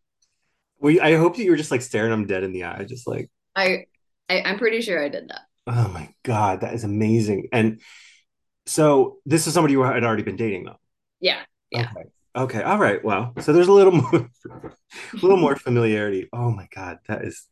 well, 0.80 0.96
I 1.02 1.16
hope 1.16 1.38
that 1.38 1.44
you 1.44 1.52
were 1.52 1.58
just 1.58 1.72
like 1.72 1.82
staring 1.82 2.12
them 2.12 2.28
dead 2.28 2.44
in 2.44 2.52
the 2.52 2.66
eye, 2.66 2.84
just 2.84 3.08
like 3.08 3.30
I, 3.56 3.86
I 4.30 4.42
I'm 4.42 4.58
pretty 4.58 4.82
sure 4.82 5.04
I 5.04 5.10
did 5.10 5.30
that. 5.30 5.42
Oh 5.68 5.88
my 5.90 6.14
god, 6.24 6.62
that 6.62 6.74
is 6.74 6.84
amazing. 6.84 7.50
And 7.52 7.82
so 8.66 9.18
this 9.26 9.48
is 9.48 9.54
somebody 9.54 9.74
you 9.74 9.82
had 9.82 10.04
already 10.04 10.24
been 10.24 10.36
dating 10.36 10.66
though. 10.66 10.80
Yeah. 11.20 11.42
Yeah. 11.72 11.90
Okay. 11.96 12.10
Okay. 12.36 12.62
All 12.62 12.78
right. 12.78 13.04
Well, 13.04 13.34
so 13.40 13.54
there's 13.54 13.68
a 13.68 13.74
little 13.74 13.94
more, 14.12 14.30
a 14.46 15.16
little 15.22 15.38
more 15.38 15.56
familiarity. 15.56 16.28
Oh 16.34 16.52
my 16.52 16.68
God, 16.74 17.00
that 17.08 17.24
is 17.24 17.48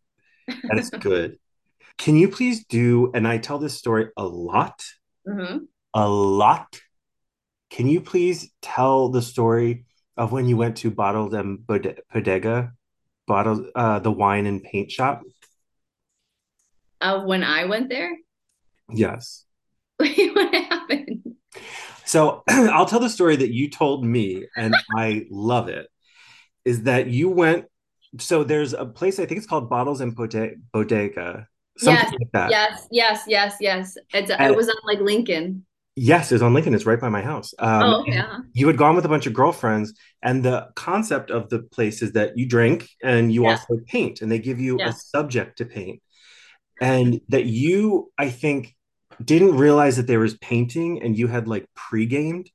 that 0.48 0.78
is 0.78 0.90
good. 0.90 1.38
Can 1.98 2.18
you 2.18 2.28
please 2.28 2.66
do? 2.66 3.12
And 3.14 3.28
I 3.28 3.38
tell 3.38 3.60
this 3.60 3.78
story 3.78 4.10
a 4.18 4.26
lot, 4.26 4.84
mm-hmm. 5.28 5.60
a 5.94 6.10
lot. 6.10 6.82
Can 7.70 7.88
you 7.88 8.02
please 8.02 8.52
tell 8.62 9.10
the 9.10 9.22
story 9.22 9.86
of 10.18 10.32
when 10.32 10.48
you 10.48 10.58
went 10.58 10.78
to 10.78 10.92
Bottled 10.92 11.34
and 11.34 11.66
Bodega, 11.66 12.74
bottled 13.26 13.68
uh, 13.76 14.00
the 14.00 14.12
wine 14.12 14.46
and 14.46 14.62
paint 14.62 14.92
shop? 14.92 15.22
Of 17.02 17.22
uh, 17.22 17.26
when 17.26 17.44
I 17.44 17.66
went 17.66 17.90
there. 17.90 18.12
Yes. 18.92 19.46
what 19.98 20.54
happened? 20.54 21.13
So 22.06 22.44
I'll 22.50 22.86
tell 22.86 23.00
the 23.00 23.10
story 23.10 23.36
that 23.36 23.52
you 23.52 23.70
told 23.70 24.06
me, 24.06 24.48
and 24.56 24.76
I 24.98 25.26
love 25.30 25.70
it. 25.70 25.88
Is 26.66 26.84
that 26.84 27.08
you 27.08 27.30
went? 27.30 27.66
So 28.20 28.44
there's 28.44 28.74
a 28.74 28.86
place 28.86 29.20
I 29.20 29.26
think 29.26 29.40
it's 29.40 29.48
called 29.48 29.70
Bottles 29.70 30.02
and 30.02 30.16
Bodega. 30.16 31.48
Something 31.78 32.04
yes, 32.04 32.14
like 32.20 32.32
that. 32.34 32.52
Yes, 32.52 32.88
yes, 32.92 33.24
yes, 33.28 33.56
yes. 33.60 33.98
It's, 34.14 34.30
and, 34.30 34.54
it 34.54 34.56
was 34.56 34.70
on 34.70 34.76
like 34.86 35.00
Lincoln. 35.00 35.66
Yes, 35.96 36.32
it's 36.32 36.42
on 36.42 36.54
Lincoln. 36.54 36.74
It's 36.74 36.86
right 36.86 37.00
by 37.00 37.10
my 37.10 37.22
house. 37.22 37.54
Um, 37.60 37.84
oh, 37.84 38.04
yeah. 38.08 38.40
You 38.54 38.68
had 38.68 38.78
gone 38.78 38.96
with 38.96 39.06
a 39.06 39.10
bunch 39.10 39.28
of 39.28 39.34
girlfriends, 39.34 39.94
and 40.22 40.44
the 40.44 40.70
concept 40.76 41.30
of 41.30 41.50
the 41.50 41.60
place 41.60 42.02
is 42.02 42.14
that 42.14 42.38
you 42.38 42.48
drink 42.48 42.90
and 43.04 43.32
you 43.32 43.44
yeah. 43.44 43.52
also 43.52 43.78
paint, 43.88 44.22
and 44.22 44.32
they 44.32 44.40
give 44.40 44.60
you 44.60 44.78
yeah. 44.80 44.90
a 44.90 44.94
subject 44.94 45.60
to 45.60 45.66
paint, 45.66 46.02
and 46.82 47.22
that 47.30 47.46
you, 47.46 48.12
I 48.18 48.30
think, 48.30 48.76
didn't 49.24 49.58
realize 49.58 49.98
that 49.98 50.08
there 50.08 50.20
was 50.20 50.38
painting 50.38 51.02
and 51.02 51.18
you 51.18 51.28
had 51.28 51.48
like 51.48 51.66
pre-gamed 51.76 52.50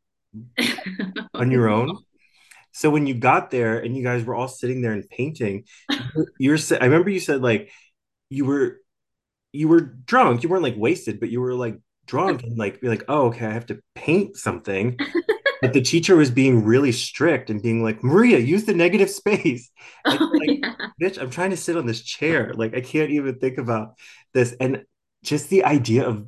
on 1.35 1.51
your 1.51 1.69
own. 1.69 1.99
So 2.73 2.91
when 2.91 3.07
you 3.07 3.15
got 3.15 3.51
there 3.51 3.79
and 3.79 3.97
you 3.97 4.03
guys 4.03 4.25
were 4.25 4.35
all 4.35 4.49
sitting 4.49 4.83
there 4.83 4.93
and 4.93 5.09
painting, 5.09 5.65
you 6.39 6.51
were 6.51 6.59
I 6.81 6.85
remember 6.85 7.11
you 7.11 7.21
said 7.21 7.43
like 7.43 7.71
you 8.31 8.45
were 8.45 8.81
you 9.53 9.69
were 9.69 9.81
drunk. 9.81 10.43
You 10.43 10.49
weren't 10.49 10.63
like 10.63 10.77
wasted, 10.77 11.21
but 11.21 11.31
you 11.31 11.41
were 11.41 11.55
like 11.55 11.79
drunk 12.07 12.43
and 12.43 12.59
like 12.59 12.81
be 12.81 12.89
like, 12.89 13.05
oh, 13.09 13.27
okay, 13.27 13.47
I 13.47 13.53
have 13.53 13.67
to 13.67 13.81
paint 13.95 14.37
something. 14.37 14.99
but 15.63 15.73
the 15.73 15.83
teacher 15.83 16.17
was 16.17 16.31
being 16.31 16.65
really 16.65 16.93
strict 16.93 17.51
and 17.51 17.63
being 17.63 17.83
like, 17.83 18.03
Maria, 18.03 18.39
use 18.39 18.65
the 18.65 18.75
negative 18.75 19.11
space. 19.11 19.71
Oh, 20.05 20.33
like, 20.35 20.51
yeah. 20.63 20.75
bitch, 21.01 21.21
I'm 21.21 21.31
trying 21.31 21.51
to 21.51 21.57
sit 21.57 21.77
on 21.77 21.87
this 21.87 22.03
chair. 22.03 22.53
Like, 22.55 22.77
I 22.77 22.81
can't 22.81 23.11
even 23.11 23.39
think 23.39 23.59
about 23.59 23.95
this. 24.35 24.55
And 24.61 24.85
just 25.23 25.49
the 25.49 25.65
idea 25.65 26.07
of 26.07 26.27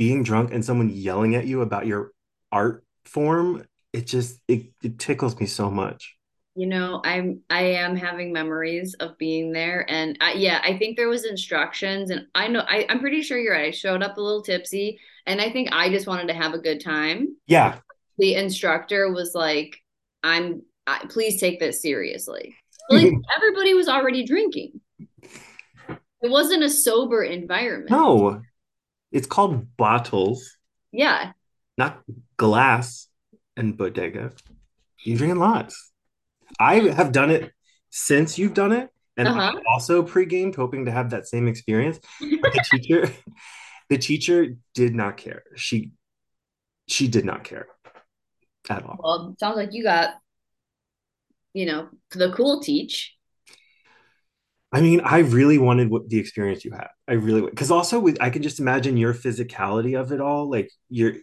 being 0.00 0.22
drunk 0.22 0.50
and 0.50 0.64
someone 0.64 0.88
yelling 0.88 1.34
at 1.34 1.46
you 1.46 1.60
about 1.60 1.86
your 1.86 2.12
art 2.50 2.82
form, 3.04 3.66
it 3.92 4.06
just 4.06 4.40
it, 4.48 4.72
it 4.82 4.98
tickles 4.98 5.38
me 5.38 5.44
so 5.44 5.70
much. 5.70 6.16
You 6.54 6.68
know, 6.68 7.02
I'm 7.04 7.42
I 7.50 7.64
am 7.74 7.96
having 7.96 8.32
memories 8.32 8.94
of 8.94 9.18
being 9.18 9.52
there, 9.52 9.84
and 9.90 10.16
I, 10.22 10.32
yeah, 10.32 10.62
I 10.64 10.78
think 10.78 10.96
there 10.96 11.10
was 11.10 11.26
instructions, 11.26 12.08
and 12.08 12.26
I 12.34 12.48
know 12.48 12.60
I, 12.66 12.86
I'm 12.88 13.00
pretty 13.00 13.20
sure 13.20 13.38
you're 13.38 13.52
right. 13.52 13.66
I 13.66 13.70
showed 13.72 14.02
up 14.02 14.16
a 14.16 14.22
little 14.22 14.40
tipsy, 14.42 14.98
and 15.26 15.38
I 15.38 15.50
think 15.50 15.68
I 15.70 15.90
just 15.90 16.06
wanted 16.06 16.28
to 16.28 16.34
have 16.34 16.54
a 16.54 16.58
good 16.58 16.82
time. 16.82 17.36
Yeah, 17.46 17.76
the 18.16 18.36
instructor 18.36 19.12
was 19.12 19.32
like, 19.34 19.76
"I'm 20.22 20.62
I, 20.86 21.04
please 21.10 21.38
take 21.38 21.60
this 21.60 21.82
seriously." 21.82 22.56
Like 22.88 23.12
everybody 23.36 23.74
was 23.74 23.86
already 23.86 24.24
drinking. 24.24 24.80
It 26.22 26.30
wasn't 26.30 26.62
a 26.62 26.70
sober 26.70 27.22
environment. 27.22 27.90
No, 27.90 28.40
it's 29.12 29.26
called 29.26 29.76
bottles. 29.76 30.56
Yeah, 30.92 31.32
not 31.76 32.02
glass 32.36 33.08
and 33.56 33.76
bodega. 33.76 34.32
You're 35.04 35.18
drinking 35.18 35.38
lots. 35.38 35.92
I 36.58 36.80
have 36.90 37.12
done 37.12 37.30
it 37.30 37.52
since 37.90 38.38
you've 38.38 38.54
done 38.54 38.72
it, 38.72 38.90
and 39.16 39.28
uh-huh. 39.28 39.52
I 39.56 39.72
also 39.72 40.02
pre-gamed 40.02 40.56
hoping 40.56 40.84
to 40.86 40.90
have 40.90 41.10
that 41.10 41.26
same 41.26 41.48
experience. 41.48 41.98
But 42.42 42.52
the 42.52 42.64
teacher, 42.70 43.12
the 43.88 43.98
teacher 43.98 44.56
did 44.74 44.94
not 44.94 45.16
care. 45.16 45.42
She 45.56 45.92
she 46.88 47.08
did 47.08 47.24
not 47.24 47.44
care 47.44 47.66
at 48.68 48.84
all. 48.84 48.98
Well, 48.98 49.36
sounds 49.38 49.56
like 49.56 49.72
you 49.72 49.82
got, 49.82 50.14
you 51.54 51.66
know, 51.66 51.88
the 52.10 52.32
cool 52.32 52.60
teach. 52.60 53.16
I 54.72 54.80
mean, 54.80 55.00
I 55.00 55.18
really 55.18 55.58
wanted 55.58 55.90
what 55.90 56.08
the 56.08 56.18
experience 56.18 56.64
you 56.64 56.70
had. 56.70 56.88
I 57.08 57.14
really 57.14 57.42
because 57.42 57.70
also 57.70 57.98
with 57.98 58.18
I 58.20 58.30
can 58.30 58.42
just 58.42 58.60
imagine 58.60 58.96
your 58.96 59.14
physicality 59.14 59.98
of 59.98 60.12
it 60.12 60.20
all. 60.20 60.48
Like 60.48 60.70
you're 60.88 61.14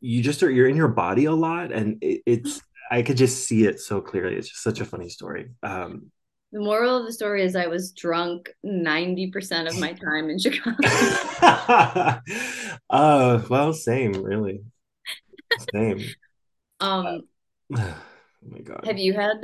you 0.00 0.22
just 0.22 0.42
are 0.42 0.50
you're 0.50 0.68
in 0.68 0.76
your 0.76 0.88
body 0.88 1.26
a 1.26 1.32
lot, 1.32 1.72
and 1.72 1.98
it, 2.02 2.22
it's 2.26 2.62
I 2.90 3.02
could 3.02 3.16
just 3.16 3.46
see 3.46 3.64
it 3.64 3.80
so 3.80 4.00
clearly. 4.00 4.36
It's 4.36 4.48
just 4.48 4.62
such 4.62 4.80
a 4.80 4.84
funny 4.84 5.08
story. 5.08 5.50
Um, 5.62 6.10
the 6.54 6.60
moral 6.60 6.98
of 6.98 7.04
the 7.04 7.12
story 7.12 7.42
is 7.42 7.56
I 7.56 7.66
was 7.66 7.90
drunk 7.90 8.48
90% 8.64 9.66
of 9.66 9.76
my 9.80 9.92
time 10.04 10.30
in 10.30 10.38
Chicago. 10.38 10.76
uh, 12.90 13.42
well, 13.50 13.72
same, 13.72 14.12
really. 14.12 14.62
Same. 15.74 16.04
Um, 16.78 17.22
oh 17.76 17.96
my 18.48 18.60
God. 18.60 18.84
Have 18.84 18.98
you 18.98 19.14
had, 19.14 19.40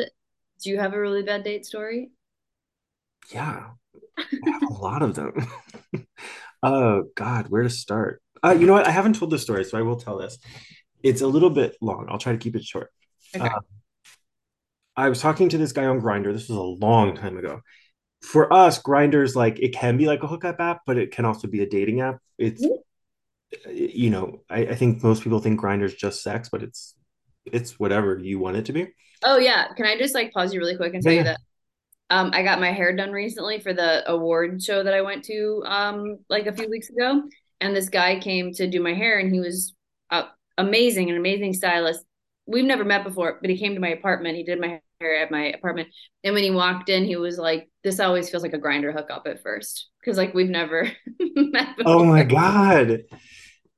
do 0.62 0.70
you 0.70 0.78
have 0.78 0.92
a 0.92 1.00
really 1.00 1.24
bad 1.24 1.42
date 1.42 1.66
story? 1.66 2.10
Yeah. 3.32 3.70
I 4.18 4.50
have 4.50 4.62
a 4.62 4.72
lot 4.72 5.02
of 5.02 5.14
them. 5.14 5.46
oh 6.62 7.04
God, 7.14 7.48
where 7.48 7.62
to 7.62 7.70
start? 7.70 8.22
Uh, 8.42 8.56
you 8.58 8.66
know 8.66 8.72
what? 8.72 8.86
I 8.86 8.90
haven't 8.90 9.16
told 9.16 9.30
this 9.30 9.42
story, 9.42 9.64
so 9.64 9.78
I 9.78 9.82
will 9.82 9.96
tell 9.96 10.18
this. 10.18 10.38
It's 11.02 11.20
a 11.20 11.26
little 11.26 11.50
bit 11.50 11.76
long. 11.80 12.06
I'll 12.08 12.18
try 12.18 12.32
to 12.32 12.38
keep 12.38 12.56
it 12.56 12.64
short. 12.64 12.90
Okay. 13.34 13.46
Uh, 13.46 13.60
I 14.96 15.08
was 15.08 15.20
talking 15.20 15.48
to 15.50 15.58
this 15.58 15.72
guy 15.72 15.86
on 15.86 16.00
Grindr. 16.00 16.32
This 16.32 16.48
was 16.48 16.58
a 16.58 16.62
long 16.62 17.16
time 17.16 17.38
ago. 17.38 17.60
For 18.22 18.52
us, 18.52 18.82
Grindr's 18.82 19.34
like 19.34 19.58
it 19.58 19.72
can 19.74 19.96
be 19.96 20.06
like 20.06 20.22
a 20.22 20.26
hookup 20.26 20.60
app, 20.60 20.80
but 20.86 20.98
it 20.98 21.12
can 21.12 21.24
also 21.24 21.48
be 21.48 21.62
a 21.62 21.68
dating 21.68 22.00
app. 22.00 22.18
It's 22.38 22.62
mm-hmm. 22.64 23.70
you 23.72 24.10
know, 24.10 24.42
I, 24.50 24.60
I 24.66 24.74
think 24.74 25.02
most 25.02 25.22
people 25.22 25.40
think 25.40 25.60
Grindr's 25.60 25.94
just 25.94 26.22
sex, 26.22 26.50
but 26.50 26.62
it's 26.62 26.94
it's 27.46 27.78
whatever 27.78 28.18
you 28.18 28.38
want 28.38 28.56
it 28.56 28.66
to 28.66 28.72
be. 28.72 28.88
Oh 29.24 29.38
yeah. 29.38 29.68
Can 29.74 29.86
I 29.86 29.96
just 29.96 30.14
like 30.14 30.32
pause 30.32 30.52
you 30.52 30.60
really 30.60 30.76
quick 30.76 30.94
and 30.94 31.02
tell 31.02 31.12
yeah. 31.12 31.18
you 31.18 31.24
that 31.24 31.40
um, 32.10 32.30
I 32.34 32.42
got 32.42 32.60
my 32.60 32.72
hair 32.72 32.94
done 32.94 33.12
recently 33.12 33.60
for 33.60 33.72
the 33.72 34.08
award 34.10 34.62
show 34.62 34.82
that 34.82 34.94
I 34.94 35.02
went 35.02 35.24
to 35.24 35.62
um, 35.64 36.18
like 36.28 36.46
a 36.46 36.52
few 36.52 36.68
weeks 36.68 36.90
ago, 36.90 37.22
and 37.60 37.74
this 37.74 37.88
guy 37.88 38.18
came 38.18 38.52
to 38.54 38.68
do 38.68 38.82
my 38.82 38.94
hair, 38.94 39.18
and 39.18 39.32
he 39.32 39.40
was 39.40 39.74
uh, 40.10 40.24
amazing, 40.58 41.10
an 41.10 41.16
amazing 41.16 41.54
stylist 41.54 42.04
we've 42.50 42.64
never 42.64 42.84
met 42.84 43.04
before, 43.04 43.38
but 43.40 43.48
he 43.48 43.56
came 43.56 43.74
to 43.74 43.80
my 43.80 43.88
apartment. 43.90 44.36
He 44.36 44.42
did 44.42 44.60
my 44.60 44.80
hair 45.00 45.22
at 45.22 45.30
my 45.30 45.52
apartment. 45.52 45.88
And 46.24 46.34
when 46.34 46.42
he 46.42 46.50
walked 46.50 46.88
in, 46.88 47.04
he 47.04 47.16
was 47.16 47.38
like, 47.38 47.70
This 47.84 48.00
always 48.00 48.28
feels 48.28 48.42
like 48.42 48.52
a 48.52 48.58
Grindr 48.58 48.92
hookup 48.92 49.26
at 49.26 49.42
first. 49.42 49.88
Cause 50.04 50.16
like 50.16 50.34
we've 50.34 50.48
never 50.48 50.90
met 51.18 51.76
before. 51.76 51.92
Oh 51.92 52.04
my 52.04 52.24
God. 52.24 53.04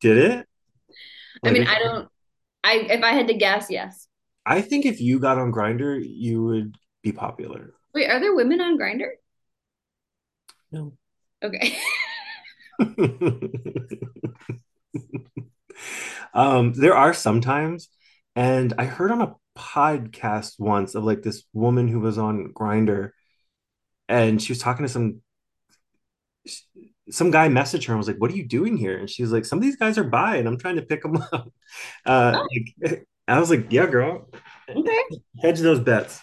Did 0.00 0.18
it? 0.18 0.46
I 1.44 1.50
mean, 1.50 1.66
I 1.66 1.78
don't 1.78 2.08
I 2.64 2.74
if 2.90 3.02
I 3.02 3.12
had 3.12 3.28
to 3.28 3.34
guess, 3.34 3.66
yes. 3.68 4.06
I 4.46 4.60
think 4.60 4.86
if 4.86 5.00
you 5.00 5.18
got 5.18 5.38
on 5.38 5.52
Grindr, 5.52 6.00
you 6.04 6.44
would 6.44 6.76
be 7.02 7.12
popular. 7.12 7.74
Wait, 7.94 8.08
are 8.08 8.20
there 8.20 8.34
women 8.34 8.60
on 8.60 8.78
Grindr? 8.78 9.10
No. 10.70 10.96
Okay. 11.42 11.76
um, 16.34 16.72
there 16.72 16.94
are 16.94 17.12
sometimes 17.12 17.88
and 18.34 18.72
I 18.78 18.84
heard 18.84 19.10
on 19.10 19.20
a 19.20 19.34
podcast 19.56 20.58
once 20.58 20.94
of 20.94 21.04
like 21.04 21.22
this 21.22 21.44
woman 21.52 21.88
who 21.88 22.00
was 22.00 22.18
on 22.18 22.52
Grindr, 22.54 23.10
and 24.08 24.40
she 24.40 24.52
was 24.52 24.58
talking 24.58 24.86
to 24.86 24.92
some 24.92 25.22
some 27.10 27.30
guy 27.30 27.48
messaged 27.48 27.86
her 27.86 27.92
and 27.92 27.98
was 27.98 28.08
like, 28.08 28.16
"What 28.16 28.30
are 28.30 28.36
you 28.36 28.46
doing 28.46 28.76
here?" 28.76 28.96
And 28.96 29.08
she 29.08 29.22
was 29.22 29.32
like, 29.32 29.44
"Some 29.44 29.58
of 29.58 29.62
these 29.62 29.76
guys 29.76 29.98
are 29.98 30.04
bi, 30.04 30.36
and 30.36 30.48
I'm 30.48 30.58
trying 30.58 30.76
to 30.76 30.82
pick 30.82 31.02
them 31.02 31.16
up." 31.32 31.52
Uh, 32.06 32.32
oh. 32.36 32.48
like, 32.80 33.06
I 33.28 33.38
was 33.38 33.50
like, 33.50 33.66
"Yeah, 33.70 33.86
girl, 33.86 34.28
okay, 34.68 35.02
hedge 35.42 35.60
those 35.60 35.80
bets." 35.80 36.20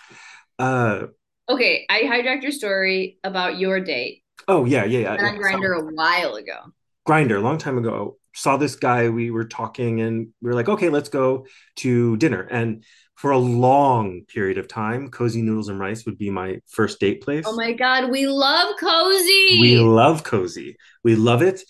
Uh, 0.57 1.07
okay, 1.49 1.85
I 1.89 2.01
hijacked 2.01 2.43
your 2.43 2.51
story 2.51 3.17
about 3.23 3.57
your 3.57 3.79
date. 3.79 4.23
Oh 4.47 4.65
yeah, 4.65 4.85
yeah, 4.85 4.99
yeah. 4.99 5.11
On 5.13 5.37
Grindr 5.37 5.79
a 5.79 5.93
while 5.93 6.35
ago. 6.35 6.73
Grindr, 7.07 7.37
a 7.37 7.41
long 7.41 7.57
time 7.57 7.77
ago 7.77 8.19
saw 8.39 8.57
this 8.57 8.75
guy 8.75 9.09
we 9.09 9.31
were 9.31 9.45
talking 9.45 10.01
and 10.01 10.27
we 10.41 10.49
were 10.49 10.55
like 10.55 10.69
okay 10.69 10.89
let's 10.89 11.09
go 11.09 11.45
to 11.75 12.15
dinner 12.17 12.41
and 12.43 12.83
for 13.15 13.31
a 13.31 13.37
long 13.37 14.21
period 14.27 14.57
of 14.57 14.67
time 14.67 15.09
cozy 15.09 15.41
noodles 15.41 15.67
and 15.67 15.79
rice 15.79 16.05
would 16.05 16.17
be 16.17 16.29
my 16.29 16.59
first 16.67 16.99
date 16.99 17.21
place 17.21 17.45
oh 17.47 17.55
my 17.55 17.73
god 17.73 18.09
we 18.09 18.27
love 18.27 18.75
cozy 18.79 19.57
we 19.59 19.77
love 19.77 20.23
cozy 20.23 20.77
we 21.03 21.15
love 21.15 21.41
it 21.41 21.61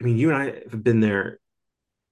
i 0.00 0.04
mean 0.04 0.16
you 0.16 0.30
and 0.30 0.38
i 0.40 0.44
have 0.70 0.84
been 0.84 1.00
there 1.00 1.38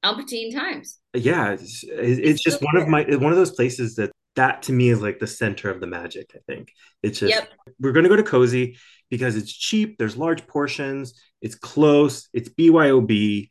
umpteen 0.05 0.53
times 0.53 0.99
yeah 1.15 1.51
it's, 1.51 1.85
it's, 1.85 2.21
it's 2.21 2.43
just 2.43 2.63
one 2.63 2.75
there. 2.75 2.83
of 2.83 2.89
my 2.89 3.03
one 3.17 3.33
of 3.33 3.39
those 3.39 3.53
places 3.53 3.97
that 3.97 4.11
that 4.37 4.63
to 4.63 4.73
me 4.73 4.89
is 4.89 5.01
like 5.01 5.19
the 5.19 5.27
center 5.27 5.71
of 5.71 5.81
the 5.81 5.87
magic 5.87 6.31
i 6.35 6.39
think 6.47 6.73
it's 7.03 7.19
just 7.19 7.35
yep. 7.35 7.49
we're 7.81 7.93
going 7.93 8.05
to 8.05 8.09
go 8.09 8.17
to 8.17 8.23
cozy 8.23 8.77
because 9.11 9.37
it's 9.37 9.53
cheap 9.53 9.99
there's 9.99 10.17
large 10.17 10.47
portions 10.47 11.15
it's 11.43 11.55
close 11.55 12.29
it's 12.33 12.49
byob 12.49 13.49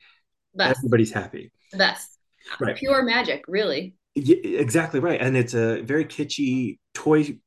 Best. 0.55 0.79
everybody's 0.79 1.11
happy. 1.11 1.51
best. 1.73 2.17
Right. 2.59 2.75
Pure 2.75 3.03
magic, 3.03 3.43
really. 3.47 3.95
Yeah, 4.15 4.37
exactly 4.43 4.99
right. 4.99 5.21
And 5.21 5.37
it's 5.37 5.53
a 5.53 5.81
very 5.81 6.05
kitschy 6.05 6.79
toy 6.93 7.39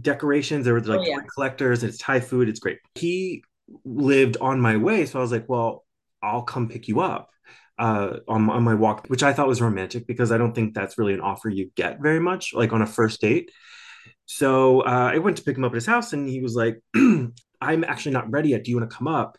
decorations. 0.00 0.64
There 0.64 0.74
were 0.74 0.80
like 0.80 1.00
oh, 1.00 1.04
yeah. 1.04 1.18
collectors, 1.34 1.82
and 1.82 1.90
it's 1.90 1.98
Thai 1.98 2.20
food. 2.20 2.48
It's 2.48 2.60
great. 2.60 2.78
He 2.94 3.44
lived 3.84 4.36
on 4.40 4.60
my 4.60 4.76
way, 4.76 5.06
so 5.06 5.18
I 5.18 5.22
was 5.22 5.32
like, 5.32 5.48
well, 5.48 5.84
I'll 6.22 6.42
come 6.42 6.68
pick 6.68 6.88
you 6.88 7.00
up 7.00 7.28
uh, 7.80 8.18
on, 8.28 8.48
on 8.50 8.62
my 8.62 8.74
walk, 8.74 9.06
which 9.08 9.22
I 9.22 9.32
thought 9.32 9.48
was 9.48 9.60
romantic 9.60 10.06
because 10.06 10.30
I 10.30 10.38
don't 10.38 10.54
think 10.54 10.74
that's 10.74 10.98
really 10.98 11.14
an 11.14 11.20
offer 11.20 11.48
you 11.48 11.70
get 11.74 12.00
very 12.00 12.20
much, 12.20 12.54
like 12.54 12.72
on 12.72 12.82
a 12.82 12.86
first 12.86 13.20
date. 13.20 13.50
So 14.26 14.82
uh, 14.82 15.10
I 15.12 15.18
went 15.18 15.38
to 15.38 15.42
pick 15.42 15.56
him 15.56 15.64
up 15.64 15.72
at 15.72 15.76
his 15.76 15.86
house, 15.86 16.12
and 16.12 16.28
he 16.28 16.40
was 16.40 16.54
like, 16.54 16.80
I'm 16.94 17.84
actually 17.84 18.12
not 18.12 18.30
ready 18.30 18.50
yet. 18.50 18.62
Do 18.62 18.70
you 18.70 18.76
want 18.76 18.88
to 18.90 18.96
come 18.96 19.08
up? 19.08 19.36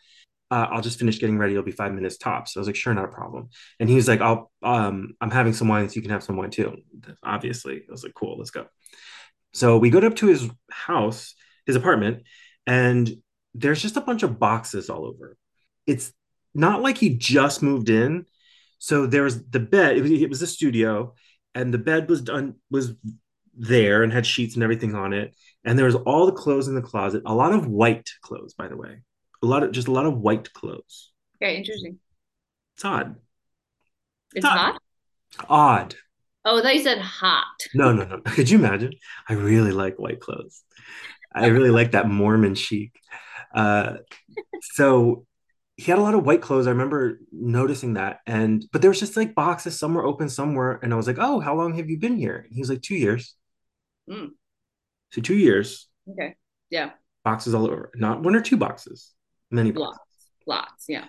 uh, 0.51 0.67
I'll 0.69 0.81
just 0.81 0.99
finish 0.99 1.17
getting 1.17 1.37
ready. 1.37 1.53
It'll 1.53 1.63
be 1.63 1.71
five 1.71 1.93
minutes 1.93 2.17
tops. 2.17 2.53
So 2.53 2.59
I 2.59 2.61
was 2.61 2.67
like, 2.67 2.75
sure, 2.75 2.93
not 2.93 3.05
a 3.05 3.07
problem. 3.07 3.49
And 3.79 3.87
he 3.89 3.95
was 3.95 4.09
like, 4.09 4.19
I'll, 4.19 4.51
um, 4.61 5.13
I'm 5.21 5.31
having 5.31 5.53
some 5.53 5.69
wine, 5.69 5.87
so 5.87 5.95
you 5.95 6.01
can 6.01 6.11
have 6.11 6.23
some 6.23 6.35
wine 6.35 6.51
too. 6.51 6.75
Obviously, 7.23 7.77
I 7.87 7.91
was 7.91 8.03
like, 8.03 8.13
cool, 8.13 8.37
let's 8.37 8.51
go. 8.51 8.65
So 9.53 9.77
we 9.77 9.89
go 9.89 9.99
up 9.99 10.17
to 10.17 10.27
his 10.27 10.49
house, 10.69 11.35
his 11.65 11.77
apartment, 11.77 12.23
and 12.67 13.09
there's 13.55 13.81
just 13.81 13.95
a 13.95 14.01
bunch 14.01 14.23
of 14.23 14.39
boxes 14.39 14.89
all 14.89 15.05
over. 15.05 15.37
It's 15.87 16.11
not 16.53 16.81
like 16.81 16.97
he 16.97 17.15
just 17.17 17.63
moved 17.63 17.89
in. 17.89 18.25
So 18.81 19.05
there 19.05 19.23
was 19.23 19.43
the 19.47 19.59
bed. 19.59 19.97
It 19.97 20.01
was, 20.01 20.11
it 20.11 20.29
was 20.29 20.41
a 20.41 20.47
studio, 20.47 21.13
and 21.53 21.73
the 21.73 21.77
bed 21.77 22.09
was 22.09 22.21
done 22.21 22.55
was 22.69 22.93
there 23.53 24.01
and 24.01 24.11
had 24.11 24.25
sheets 24.25 24.55
and 24.55 24.63
everything 24.63 24.95
on 24.95 25.13
it. 25.13 25.35
And 25.63 25.77
there 25.77 25.85
was 25.85 25.95
all 25.95 26.25
the 26.25 26.31
clothes 26.31 26.67
in 26.67 26.73
the 26.73 26.81
closet. 26.81 27.21
A 27.25 27.33
lot 27.33 27.53
of 27.53 27.67
white 27.67 28.09
clothes, 28.21 28.55
by 28.55 28.67
the 28.67 28.77
way 28.77 29.03
a 29.43 29.45
lot 29.45 29.63
of 29.63 29.71
just 29.71 29.87
a 29.87 29.91
lot 29.91 30.05
of 30.05 30.17
white 30.17 30.51
clothes. 30.53 31.11
Okay, 31.41 31.57
interesting. 31.57 31.99
It's 32.75 32.85
odd. 32.85 33.15
It's, 34.33 34.45
it's 34.45 34.45
odd. 34.45 34.77
Odd. 35.49 35.95
Oh, 36.45 36.61
they 36.61 36.81
said 36.81 36.99
hot. 36.99 37.45
No, 37.73 37.91
no, 37.91 38.03
no. 38.05 38.17
Could 38.25 38.49
you 38.49 38.57
imagine? 38.57 38.93
I 39.27 39.33
really 39.33 39.71
like 39.71 39.97
white 39.97 40.19
clothes. 40.19 40.63
I 41.33 41.47
really 41.47 41.69
like 41.69 41.91
that 41.91 42.09
Mormon 42.09 42.55
chic. 42.55 42.91
Uh, 43.53 43.97
so 44.61 45.25
he 45.81 45.91
had 45.91 45.99
a 45.99 46.01
lot 46.03 46.13
of 46.13 46.25
white 46.25 46.41
clothes. 46.41 46.67
I 46.67 46.71
remember 46.71 47.19
noticing 47.31 47.93
that. 47.95 48.19
And 48.27 48.63
but 48.71 48.81
there 48.81 48.91
was 48.91 48.99
just 48.99 49.17
like 49.17 49.33
boxes, 49.33 49.79
some 49.79 49.93
were 49.93 50.05
open, 50.05 50.29
some 50.29 50.53
were, 50.53 50.73
and 50.83 50.93
I 50.93 50.97
was 50.97 51.07
like, 51.07 51.17
Oh, 51.19 51.39
how 51.39 51.55
long 51.55 51.75
have 51.75 51.89
you 51.89 51.97
been 51.97 52.17
here? 52.17 52.37
And 52.45 52.53
he 52.53 52.59
was 52.61 52.69
like, 52.69 52.81
Two 52.81 52.95
years. 52.95 53.35
Mm, 54.09 54.29
So 55.11 55.21
two 55.21 55.35
years, 55.35 55.87
okay. 56.09 56.35
Yeah. 56.69 56.91
boxes 57.23 57.53
all 57.55 57.65
over. 57.65 57.91
Not 57.95 58.21
one 58.23 58.35
or 58.35 58.41
two 58.41 58.57
boxes, 58.57 59.11
many 59.49 59.71
boxes. 59.71 59.99
Lots. 60.45 60.61
Lots. 60.71 60.85
Yeah. 60.87 61.05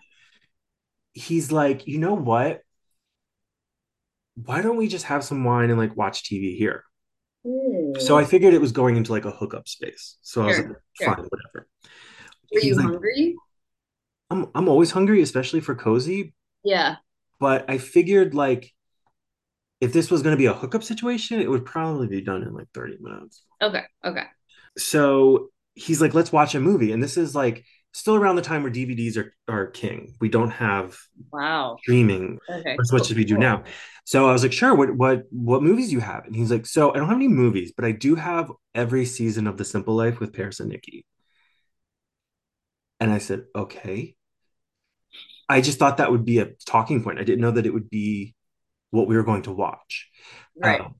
He's 1.14 1.52
like, 1.52 1.86
you 1.86 1.98
know 1.98 2.14
what? 2.14 2.60
Why 4.34 4.62
don't 4.62 4.76
we 4.76 4.88
just 4.88 5.04
have 5.06 5.24
some 5.24 5.44
wine 5.44 5.68
and 5.70 5.78
like 5.78 5.96
watch 5.96 6.24
TV 6.24 6.56
here? 6.56 6.84
So 7.98 8.16
I 8.16 8.24
figured 8.24 8.54
it 8.54 8.60
was 8.60 8.72
going 8.72 8.96
into 8.96 9.12
like 9.12 9.24
a 9.24 9.30
hookup 9.30 9.68
space. 9.68 10.16
So 10.22 10.42
I 10.42 10.46
was 10.46 10.58
like, 10.58 10.66
Sure. 10.66 10.82
Sure. 10.94 11.14
fine, 11.16 11.24
whatever. 11.28 11.68
Were 12.52 12.60
He's 12.60 12.64
you 12.64 12.74
like, 12.76 12.86
hungry? 12.86 13.36
I'm 14.32 14.46
I'm 14.54 14.68
always 14.68 14.90
hungry, 14.90 15.22
especially 15.22 15.60
for 15.60 15.74
cozy. 15.74 16.34
Yeah. 16.64 16.96
But 17.38 17.68
I 17.68 17.78
figured 17.78 18.34
like 18.34 18.72
if 19.80 19.92
this 19.92 20.10
was 20.10 20.22
going 20.22 20.32
to 20.32 20.38
be 20.38 20.46
a 20.46 20.54
hookup 20.54 20.82
situation, 20.84 21.40
it 21.40 21.50
would 21.50 21.64
probably 21.64 22.06
be 22.06 22.20
done 22.20 22.42
in 22.42 22.54
like 22.54 22.68
30 22.72 22.98
minutes. 23.00 23.42
Okay. 23.60 23.82
Okay. 24.04 24.24
So 24.78 25.50
he's 25.74 26.00
like, 26.00 26.14
let's 26.14 26.32
watch 26.32 26.54
a 26.54 26.60
movie. 26.60 26.92
And 26.92 27.02
this 27.02 27.16
is 27.16 27.34
like 27.34 27.64
still 27.92 28.14
around 28.14 28.36
the 28.36 28.42
time 28.42 28.62
where 28.62 28.72
DVDs 28.72 29.16
are, 29.16 29.34
are 29.48 29.66
king. 29.66 30.14
We 30.20 30.28
don't 30.28 30.50
have 30.50 30.96
Wow. 31.32 31.76
streaming 31.82 32.38
Okay. 32.48 32.76
as 32.80 32.92
much 32.92 33.02
Cool. 33.02 33.10
as 33.10 33.14
we 33.16 33.24
do 33.24 33.36
now. 33.38 33.64
So 34.04 34.28
I 34.28 34.32
was 34.32 34.42
like, 34.42 34.52
sure, 34.52 34.74
what 34.74 34.94
what 34.96 35.24
what 35.30 35.62
movies 35.62 35.88
do 35.88 35.92
you 35.94 36.00
have? 36.00 36.24
And 36.26 36.34
he's 36.34 36.50
like, 36.50 36.66
so 36.66 36.90
I 36.92 36.96
don't 36.98 37.08
have 37.08 37.16
any 37.16 37.28
movies, 37.28 37.72
but 37.76 37.84
I 37.84 37.92
do 37.92 38.14
have 38.14 38.50
every 38.74 39.04
season 39.04 39.46
of 39.46 39.56
The 39.58 39.64
Simple 39.64 39.94
Life 39.94 40.20
with 40.20 40.32
Paris 40.32 40.60
and 40.60 40.70
Nikki. 40.70 41.06
And 43.00 43.10
I 43.12 43.18
said, 43.18 43.44
okay. 43.54 44.16
I 45.52 45.60
just 45.60 45.78
thought 45.78 45.98
that 45.98 46.10
would 46.10 46.24
be 46.24 46.38
a 46.38 46.50
talking 46.66 47.02
point. 47.02 47.18
I 47.18 47.24
didn't 47.24 47.40
know 47.40 47.50
that 47.50 47.66
it 47.66 47.74
would 47.74 47.90
be 47.90 48.34
what 48.90 49.06
we 49.06 49.16
were 49.16 49.22
going 49.22 49.42
to 49.42 49.52
watch. 49.52 50.08
Right. 50.56 50.80
Um, 50.80 50.94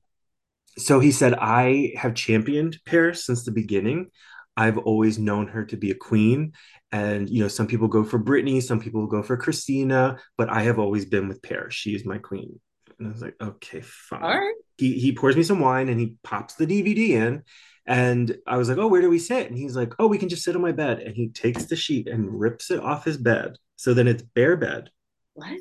so 0.77 0.99
he 0.99 1.11
said, 1.11 1.33
I 1.33 1.93
have 1.97 2.15
championed 2.15 2.77
Paris 2.85 3.25
since 3.25 3.43
the 3.43 3.51
beginning. 3.51 4.09
I've 4.55 4.77
always 4.77 5.17
known 5.17 5.47
her 5.47 5.65
to 5.65 5.77
be 5.77 5.91
a 5.91 5.95
queen. 5.95 6.53
And, 6.91 7.29
you 7.29 7.41
know, 7.41 7.47
some 7.47 7.67
people 7.67 7.87
go 7.87 8.03
for 8.03 8.19
Britney, 8.19 8.61
some 8.61 8.79
people 8.79 9.07
go 9.07 9.23
for 9.23 9.37
Christina, 9.37 10.19
but 10.37 10.49
I 10.49 10.61
have 10.63 10.77
always 10.77 11.05
been 11.05 11.27
with 11.27 11.41
Paris. 11.41 11.73
She 11.73 11.95
is 11.95 12.05
my 12.05 12.19
queen. 12.19 12.59
And 12.99 13.07
I 13.07 13.11
was 13.11 13.21
like, 13.21 13.35
okay, 13.41 13.81
fine. 13.81 14.21
right. 14.21 14.55
He, 14.77 14.99
he 14.99 15.13
pours 15.13 15.35
me 15.35 15.43
some 15.43 15.59
wine 15.59 15.89
and 15.89 15.99
he 15.99 16.15
pops 16.23 16.55
the 16.55 16.67
DVD 16.67 17.09
in. 17.09 17.43
And 17.85 18.37
I 18.47 18.57
was 18.57 18.69
like, 18.69 18.77
oh, 18.77 18.87
where 18.87 19.01
do 19.01 19.09
we 19.09 19.19
sit? 19.19 19.47
And 19.47 19.57
he's 19.57 19.75
like, 19.75 19.93
oh, 19.99 20.07
we 20.07 20.17
can 20.17 20.29
just 20.29 20.43
sit 20.43 20.55
on 20.55 20.61
my 20.61 20.71
bed. 20.71 20.99
And 20.99 21.15
he 21.15 21.29
takes 21.29 21.65
the 21.65 21.75
sheet 21.75 22.07
and 22.07 22.39
rips 22.39 22.71
it 22.71 22.79
off 22.79 23.05
his 23.05 23.17
bed. 23.17 23.57
So 23.83 23.93
then 23.93 24.07
it's 24.07 24.23
bare 24.23 24.55
bed. 24.55 24.91
What? 25.33 25.59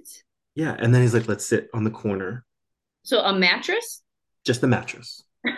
Yeah. 0.54 0.76
And 0.78 0.94
then 0.94 1.02
he's 1.02 1.12
like, 1.12 1.26
let's 1.26 1.44
sit 1.44 1.68
on 1.74 1.82
the 1.82 1.90
corner, 1.90 2.44
So 3.02 3.18
a 3.20 3.36
mattress? 3.36 4.02
just 4.44 4.60
the 4.60 4.68
mattress. 4.68 5.22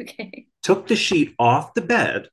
Okay. 0.00 0.46
took 0.64 0.88
the 0.88 0.96
sheet 0.96 1.34
off 1.38 1.74
the 1.74 1.80
bed 1.80 2.28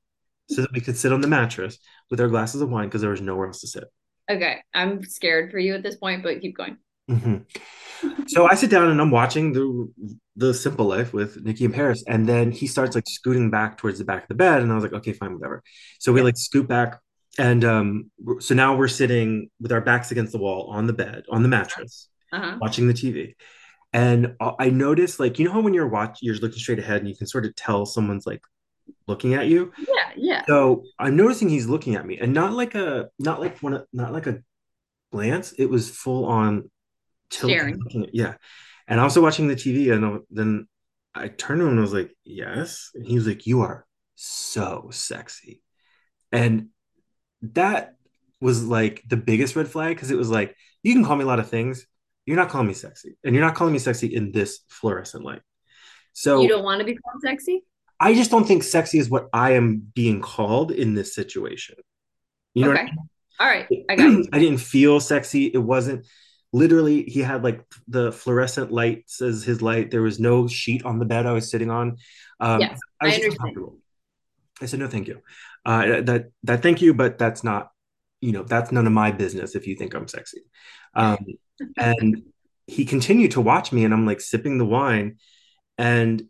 so 0.50 0.60
that 0.62 0.72
we 0.74 0.80
could 0.80 0.96
sit 0.96 1.12
on 1.12 1.20
the 1.20 1.28
mattress 1.28 1.78
with 2.10 2.20
our 2.20 2.26
glasses 2.28 2.60
of 2.60 2.68
wine 2.68 2.86
because 2.88 3.00
there 3.00 3.10
was 3.12 3.20
nowhere 3.20 3.46
else 3.46 3.60
to 3.60 3.68
sit. 3.68 3.84
Okay. 4.28 4.58
I'm 4.74 5.04
scared 5.04 5.52
for 5.52 5.58
you 5.60 5.74
at 5.74 5.82
this 5.84 5.94
point, 5.96 6.22
but 6.24 6.40
keep 6.40 6.56
going. 6.56 6.76
Mhm. 7.08 7.44
So 8.26 8.46
I 8.50 8.56
sit 8.56 8.70
down 8.70 8.90
and 8.90 9.00
I'm 9.00 9.12
watching 9.12 9.52
the 9.52 9.88
the 10.34 10.52
Simple 10.52 10.86
Life 10.86 11.14
with 11.14 11.42
Nikki 11.44 11.64
and 11.64 11.72
Paris, 11.72 12.02
and 12.08 12.28
then 12.28 12.50
he 12.50 12.66
starts 12.66 12.94
like 12.96 13.04
scooting 13.08 13.50
back 13.50 13.78
towards 13.78 13.98
the 14.00 14.04
back 14.04 14.22
of 14.24 14.28
the 14.28 14.34
bed, 14.34 14.60
and 14.62 14.70
I 14.70 14.74
was 14.74 14.84
like, 14.84 14.92
okay, 14.94 15.12
fine, 15.14 15.32
whatever. 15.34 15.62
So 16.00 16.12
we 16.12 16.20
like 16.22 16.36
scoot 16.36 16.66
back, 16.68 17.00
and 17.38 17.64
um, 17.64 18.10
so 18.40 18.54
now 18.54 18.76
we're 18.76 18.88
sitting 18.88 19.50
with 19.60 19.72
our 19.72 19.80
backs 19.80 20.10
against 20.10 20.32
the 20.32 20.38
wall 20.38 20.68
on 20.70 20.86
the 20.86 20.92
bed 20.92 21.24
on 21.30 21.42
the 21.42 21.48
mattress, 21.48 22.08
Uh-huh. 22.32 22.56
watching 22.60 22.86
the 22.88 22.94
TV. 22.94 23.34
And 23.92 24.34
I 24.40 24.68
noticed, 24.70 25.20
like, 25.20 25.38
you 25.38 25.46
know 25.46 25.52
how 25.52 25.60
when 25.60 25.72
you're 25.72 25.88
watch, 25.88 26.18
you're 26.20 26.34
looking 26.36 26.58
straight 26.58 26.78
ahead, 26.78 26.98
and 27.00 27.08
you 27.08 27.16
can 27.16 27.26
sort 27.26 27.46
of 27.46 27.54
tell 27.54 27.86
someone's 27.86 28.26
like 28.26 28.42
looking 29.06 29.34
at 29.34 29.46
you. 29.46 29.72
Yeah. 29.78 30.10
Yeah. 30.16 30.42
So 30.46 30.84
I'm 30.98 31.16
noticing 31.16 31.48
he's 31.48 31.66
looking 31.66 31.94
at 31.94 32.04
me, 32.04 32.18
and 32.18 32.34
not 32.34 32.52
like 32.52 32.74
a 32.74 33.08
not 33.18 33.40
like 33.40 33.58
one 33.62 33.74
of- 33.74 33.86
not 33.92 34.12
like 34.12 34.26
a 34.26 34.42
glance. 35.12 35.52
It 35.52 35.66
was 35.70 35.88
full 35.88 36.26
on 36.26 36.70
tilt. 37.30 37.50
Staring. 37.52 37.78
At, 38.04 38.14
yeah, 38.14 38.34
and 38.86 39.00
i 39.00 39.02
also 39.02 39.22
watching 39.22 39.48
the 39.48 39.54
TV, 39.56 39.92
and 39.94 40.22
then 40.30 40.68
I 41.14 41.28
turned 41.28 41.60
to 41.60 41.64
him 41.66 41.70
and 41.72 41.78
I 41.78 41.82
was 41.82 41.94
like, 41.94 42.12
"Yes," 42.24 42.90
and 42.94 43.06
he 43.06 43.14
was 43.14 43.26
like, 43.26 43.46
"You 43.46 43.62
are 43.62 43.86
so 44.16 44.88
sexy," 44.92 45.62
and 46.32 46.68
that 47.42 47.94
was 48.40 48.64
like 48.64 49.02
the 49.06 49.16
biggest 49.16 49.56
red 49.56 49.68
flag 49.68 49.96
because 49.96 50.10
it 50.10 50.16
was 50.16 50.30
like 50.30 50.54
you 50.82 50.92
can 50.92 51.04
call 51.04 51.16
me 51.16 51.24
a 51.24 51.26
lot 51.26 51.38
of 51.38 51.48
things. 51.48 51.86
You're 52.26 52.36
not 52.36 52.48
calling 52.48 52.66
me 52.66 52.74
sexy, 52.74 53.16
and 53.24 53.34
you're 53.34 53.44
not 53.44 53.54
calling 53.54 53.72
me 53.72 53.78
sexy 53.78 54.14
in 54.14 54.32
this 54.32 54.60
fluorescent 54.68 55.24
light. 55.24 55.42
So 56.12 56.40
you 56.40 56.48
don't 56.48 56.64
want 56.64 56.80
to 56.80 56.84
be 56.84 56.96
called 56.96 57.22
sexy? 57.22 57.62
I 58.00 58.14
just 58.14 58.30
don't 58.30 58.46
think 58.46 58.62
sexy 58.62 58.98
is 58.98 59.08
what 59.08 59.28
I 59.32 59.52
am 59.52 59.90
being 59.94 60.20
called 60.20 60.70
in 60.70 60.94
this 60.94 61.14
situation. 61.14 61.76
You 62.54 62.64
know 62.64 62.70
what 62.70 62.80
I 62.80 62.84
mean? 62.84 62.96
All 63.38 63.46
right. 63.46 63.66
I 63.88 63.96
got. 63.96 64.26
I 64.32 64.38
didn't 64.38 64.58
feel 64.58 65.00
sexy. 65.00 65.46
It 65.46 65.58
wasn't 65.58 66.06
literally, 66.52 67.04
he 67.04 67.20
had 67.20 67.44
like 67.44 67.62
the 67.88 68.12
fluorescent 68.12 68.72
lights 68.72 69.20
as 69.20 69.44
his 69.44 69.62
light. 69.62 69.90
There 69.90 70.02
was 70.02 70.18
no 70.18 70.48
sheet 70.48 70.84
on 70.84 70.98
the 70.98 71.04
bed 71.04 71.26
I 71.26 71.32
was 71.32 71.50
sitting 71.50 71.70
on. 71.70 71.98
Um, 72.40 72.60
Yes, 72.60 72.78
I 73.00 73.06
was 73.06 73.14
I 73.14 73.16
understand. 73.16 73.56
I 74.60 74.66
said, 74.66 74.80
no, 74.80 74.88
thank 74.88 75.06
you. 75.06 75.20
Uh, 75.66 76.02
that, 76.02 76.30
that, 76.44 76.62
thank 76.62 76.82
you, 76.82 76.94
but 76.94 77.18
that's 77.18 77.44
not, 77.44 77.70
you 78.22 78.32
know, 78.32 78.44
that's 78.44 78.72
none 78.72 78.86
of 78.86 78.94
my 78.94 79.12
business 79.12 79.56
if 79.56 79.66
you 79.66 79.76
think 79.76 79.94
I'm 79.94 80.08
sexy. 80.08 80.42
Um, 80.94 81.18
and 81.78 82.22
he 82.68 82.86
continued 82.86 83.32
to 83.32 83.42
watch 83.42 83.72
me 83.72 83.84
and 83.84 83.92
I'm 83.92 84.06
like 84.06 84.22
sipping 84.22 84.58
the 84.58 84.66
wine 84.66 85.18
and 85.78 86.24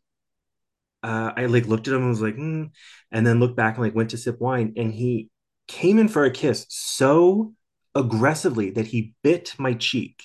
uh, 1.02 1.32
I 1.36 1.46
like 1.46 1.66
looked 1.66 1.88
at 1.88 1.94
him 1.94 2.00
and 2.00 2.10
was 2.10 2.20
like, 2.22 2.34
hmm, 2.34 2.64
and 3.12 3.26
then 3.26 3.40
looked 3.40 3.56
back 3.56 3.76
and 3.76 3.84
like 3.84 3.94
went 3.94 4.10
to 4.10 4.18
sip 4.18 4.40
wine, 4.40 4.74
and 4.76 4.92
he 4.92 5.30
came 5.68 5.98
in 5.98 6.08
for 6.08 6.24
a 6.24 6.30
kiss 6.30 6.66
so 6.68 7.54
aggressively 7.94 8.70
that 8.70 8.88
he 8.88 9.14
bit 9.22 9.54
my 9.58 9.74
cheek. 9.74 10.22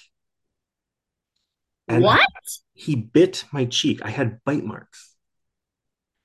And 1.87 2.03
What? 2.03 2.21
he 2.73 2.95
bit 2.95 3.45
my 3.51 3.65
cheek. 3.65 4.01
I 4.03 4.09
had 4.09 4.43
bite 4.45 4.63
marks. 4.63 5.15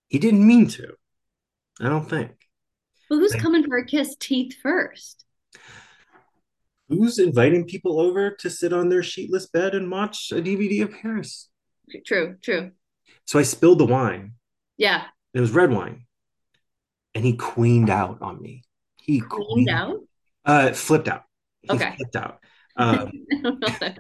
He 0.09 0.19
didn't 0.19 0.47
mean 0.47 0.69
to. 0.71 0.97
I 1.81 1.89
don't 1.89 2.09
think. 2.09 2.46
But 3.09 3.17
who's 3.17 3.35
coming 3.35 3.65
for 3.65 3.77
a 3.77 3.85
kiss 3.85 4.17
teeth 4.19 4.57
first? 4.63 5.25
Who's 6.89 7.19
inviting 7.19 7.65
people 7.65 8.01
over 8.01 8.31
to 8.31 8.51
sit 8.51 8.73
on 8.73 8.89
their 8.89 9.03
sheetless 9.03 9.51
bed 9.51 9.75
and 9.75 9.91
watch 9.91 10.31
a 10.33 10.37
DVD 10.37 10.83
of 10.83 10.93
Paris? 10.93 11.49
True, 12.05 12.37
true. 12.43 12.73
So 13.25 13.39
I 13.39 13.43
spilled 13.43 13.79
the 13.79 13.87
wine. 13.87 14.35
Yeah. 14.77 15.05
It 15.35 15.41
was 15.41 15.51
red 15.51 15.73
wine. 15.73 16.07
And 17.15 17.25
he 17.25 17.37
queened 17.37 17.91
out 17.91 18.19
on 18.23 18.41
me. 18.41 18.63
He 19.03 19.21
Cleaned 19.21 19.71
out? 19.71 20.01
Uh, 20.45 20.73
flipped 20.73 21.09
out. 21.09 21.23
He 21.63 21.71
Okay. 21.73 21.95
flipped 21.97 22.17
out. 22.17 22.39
Um, 22.77 23.11
I 23.33 23.37
don't 23.43 23.61
know 23.61 23.77
that. 23.81 23.99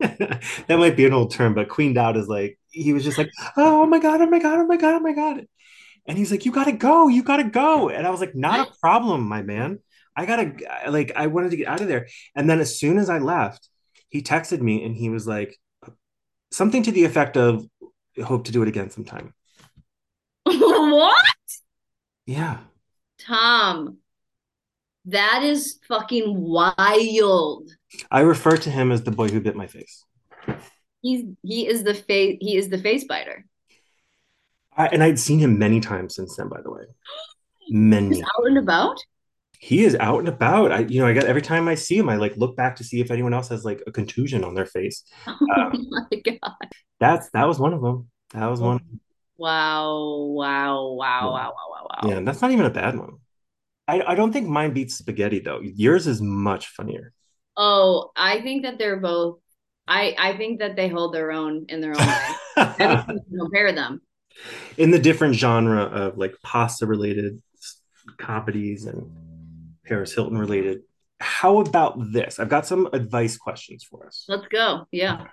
that 0.00 0.78
might 0.78 0.96
be 0.96 1.04
an 1.06 1.12
old 1.12 1.30
term, 1.32 1.54
but 1.54 1.68
queened 1.68 1.98
out 1.98 2.16
is 2.16 2.28
like 2.28 2.58
he 2.70 2.92
was 2.92 3.04
just 3.04 3.18
like, 3.18 3.30
oh 3.56 3.84
my 3.86 3.98
god, 3.98 4.20
oh 4.20 4.26
my 4.26 4.38
god, 4.38 4.58
oh 4.60 4.66
my 4.66 4.76
god, 4.76 4.94
oh 4.94 5.00
my 5.00 5.12
god, 5.12 5.46
and 6.08 6.16
he's 6.16 6.30
like, 6.30 6.46
you 6.46 6.50
gotta 6.50 6.72
go, 6.72 7.08
you 7.08 7.22
gotta 7.22 7.44
go, 7.44 7.90
and 7.90 8.06
I 8.06 8.10
was 8.10 8.20
like, 8.20 8.34
not 8.34 8.68
a 8.68 8.72
problem, 8.80 9.28
my 9.28 9.42
man. 9.42 9.78
I 10.16 10.26
gotta 10.26 10.52
like, 10.88 11.12
I 11.14 11.28
wanted 11.28 11.50
to 11.52 11.56
get 11.56 11.68
out 11.68 11.80
of 11.80 11.88
there, 11.88 12.08
and 12.34 12.50
then 12.50 12.58
as 12.58 12.80
soon 12.80 12.98
as 12.98 13.08
I 13.10 13.18
left, 13.18 13.68
he 14.08 14.22
texted 14.22 14.60
me 14.60 14.84
and 14.84 14.96
he 14.96 15.10
was 15.10 15.28
like, 15.28 15.56
something 16.50 16.82
to 16.82 16.90
the 16.90 17.04
effect 17.04 17.36
of, 17.36 17.66
hope 18.24 18.44
to 18.46 18.52
do 18.52 18.62
it 18.62 18.68
again 18.68 18.90
sometime. 18.90 19.34
what? 20.44 21.16
Yeah, 22.26 22.58
Tom, 23.20 23.98
that 25.04 25.42
is 25.42 25.78
fucking 25.88 26.34
wild. 26.34 27.70
I 28.10 28.20
refer 28.20 28.56
to 28.56 28.70
him 28.70 28.92
as 28.92 29.02
the 29.02 29.10
boy 29.10 29.28
who 29.28 29.40
bit 29.40 29.56
my 29.56 29.66
face. 29.66 30.04
He's 31.02 31.24
he 31.42 31.66
is 31.66 31.84
the 31.84 31.94
face 31.94 32.38
he 32.40 32.56
is 32.56 32.68
the 32.68 32.78
face 32.78 33.04
biter. 33.04 33.44
I, 34.78 34.88
and 34.88 35.02
I'd 35.02 35.18
seen 35.20 35.40
him 35.40 35.58
many 35.58 35.80
times 35.80 36.16
since 36.16 36.36
then, 36.36 36.48
by 36.48 36.62
the 36.62 36.72
way. 36.72 36.84
Many. 37.68 38.20
He's 38.20 38.22
out 38.22 38.46
and 38.46 38.58
about. 38.58 38.98
he 39.60 39.84
is 39.84 39.96
out 40.00 40.20
and 40.20 40.28
about. 40.28 40.70
I, 40.72 40.80
you 40.80 41.00
know, 41.00 41.06
I 41.06 41.12
got 41.14 41.24
every 41.24 41.42
time 41.42 41.68
I 41.68 41.74
see 41.74 41.96
him, 41.98 42.08
I 42.08 42.16
like 42.16 42.36
look 42.36 42.56
back 42.56 42.76
to 42.76 42.84
see 42.84 43.00
if 43.00 43.10
anyone 43.10 43.34
else 43.34 43.48
has 43.48 43.64
like 43.64 43.82
a 43.86 43.92
contusion 43.92 44.44
on 44.44 44.54
their 44.54 44.66
face. 44.66 45.02
Oh 45.26 45.46
Um, 45.56 45.88
my 45.90 46.20
god. 46.24 46.70
That's 47.00 47.30
that 47.30 47.46
was 47.46 47.58
one 47.58 47.72
of 47.74 47.80
them. 47.82 48.10
That 48.34 48.46
was 48.46 48.60
one. 48.60 48.80
Wow, 49.38 50.32
wow, 50.34 50.92
wow, 50.92 51.30
wow, 51.32 51.52
wow, 51.54 51.70
wow, 51.70 51.86
wow. 51.90 52.10
Yeah, 52.10 52.20
that's 52.20 52.40
not 52.42 52.50
even 52.52 52.66
a 52.66 52.70
bad 52.70 52.96
one. 52.98 53.18
I, 53.88 54.02
I 54.02 54.14
don't 54.14 54.32
think 54.32 54.48
mine 54.48 54.74
beats 54.74 54.96
spaghetti 54.96 55.40
though. 55.40 55.60
Yours 55.62 56.06
is 56.06 56.22
much 56.22 56.68
funnier. 56.68 57.14
Oh, 57.56 58.12
I 58.16 58.40
think 58.42 58.62
that 58.62 58.78
they're 58.78 59.00
both 59.00 59.40
I 59.86 60.14
I 60.18 60.36
think 60.36 60.60
that 60.60 60.76
they 60.76 60.88
hold 60.88 61.14
their 61.14 61.32
own 61.32 61.66
in 61.68 61.80
their 61.80 61.96
own 61.96 62.08
way. 62.12 62.40
I 62.80 62.96
compare 63.38 63.72
them 63.72 64.00
in 64.76 64.90
the 64.90 64.98
different 64.98 65.34
genre 65.34 65.82
of 65.82 66.18
like 66.18 66.34
pasta 66.42 66.86
related 66.86 67.42
comedies 68.18 68.86
and 68.86 69.10
Paris 69.84 70.14
Hilton 70.14 70.38
related. 70.38 70.82
How 71.20 71.58
about 71.58 72.12
this? 72.12 72.38
I've 72.38 72.48
got 72.48 72.66
some 72.66 72.88
advice 72.92 73.36
questions 73.36 73.84
for 73.84 74.06
us. 74.06 74.24
Let's 74.28 74.46
go. 74.48 74.86
Yeah. 74.92 75.26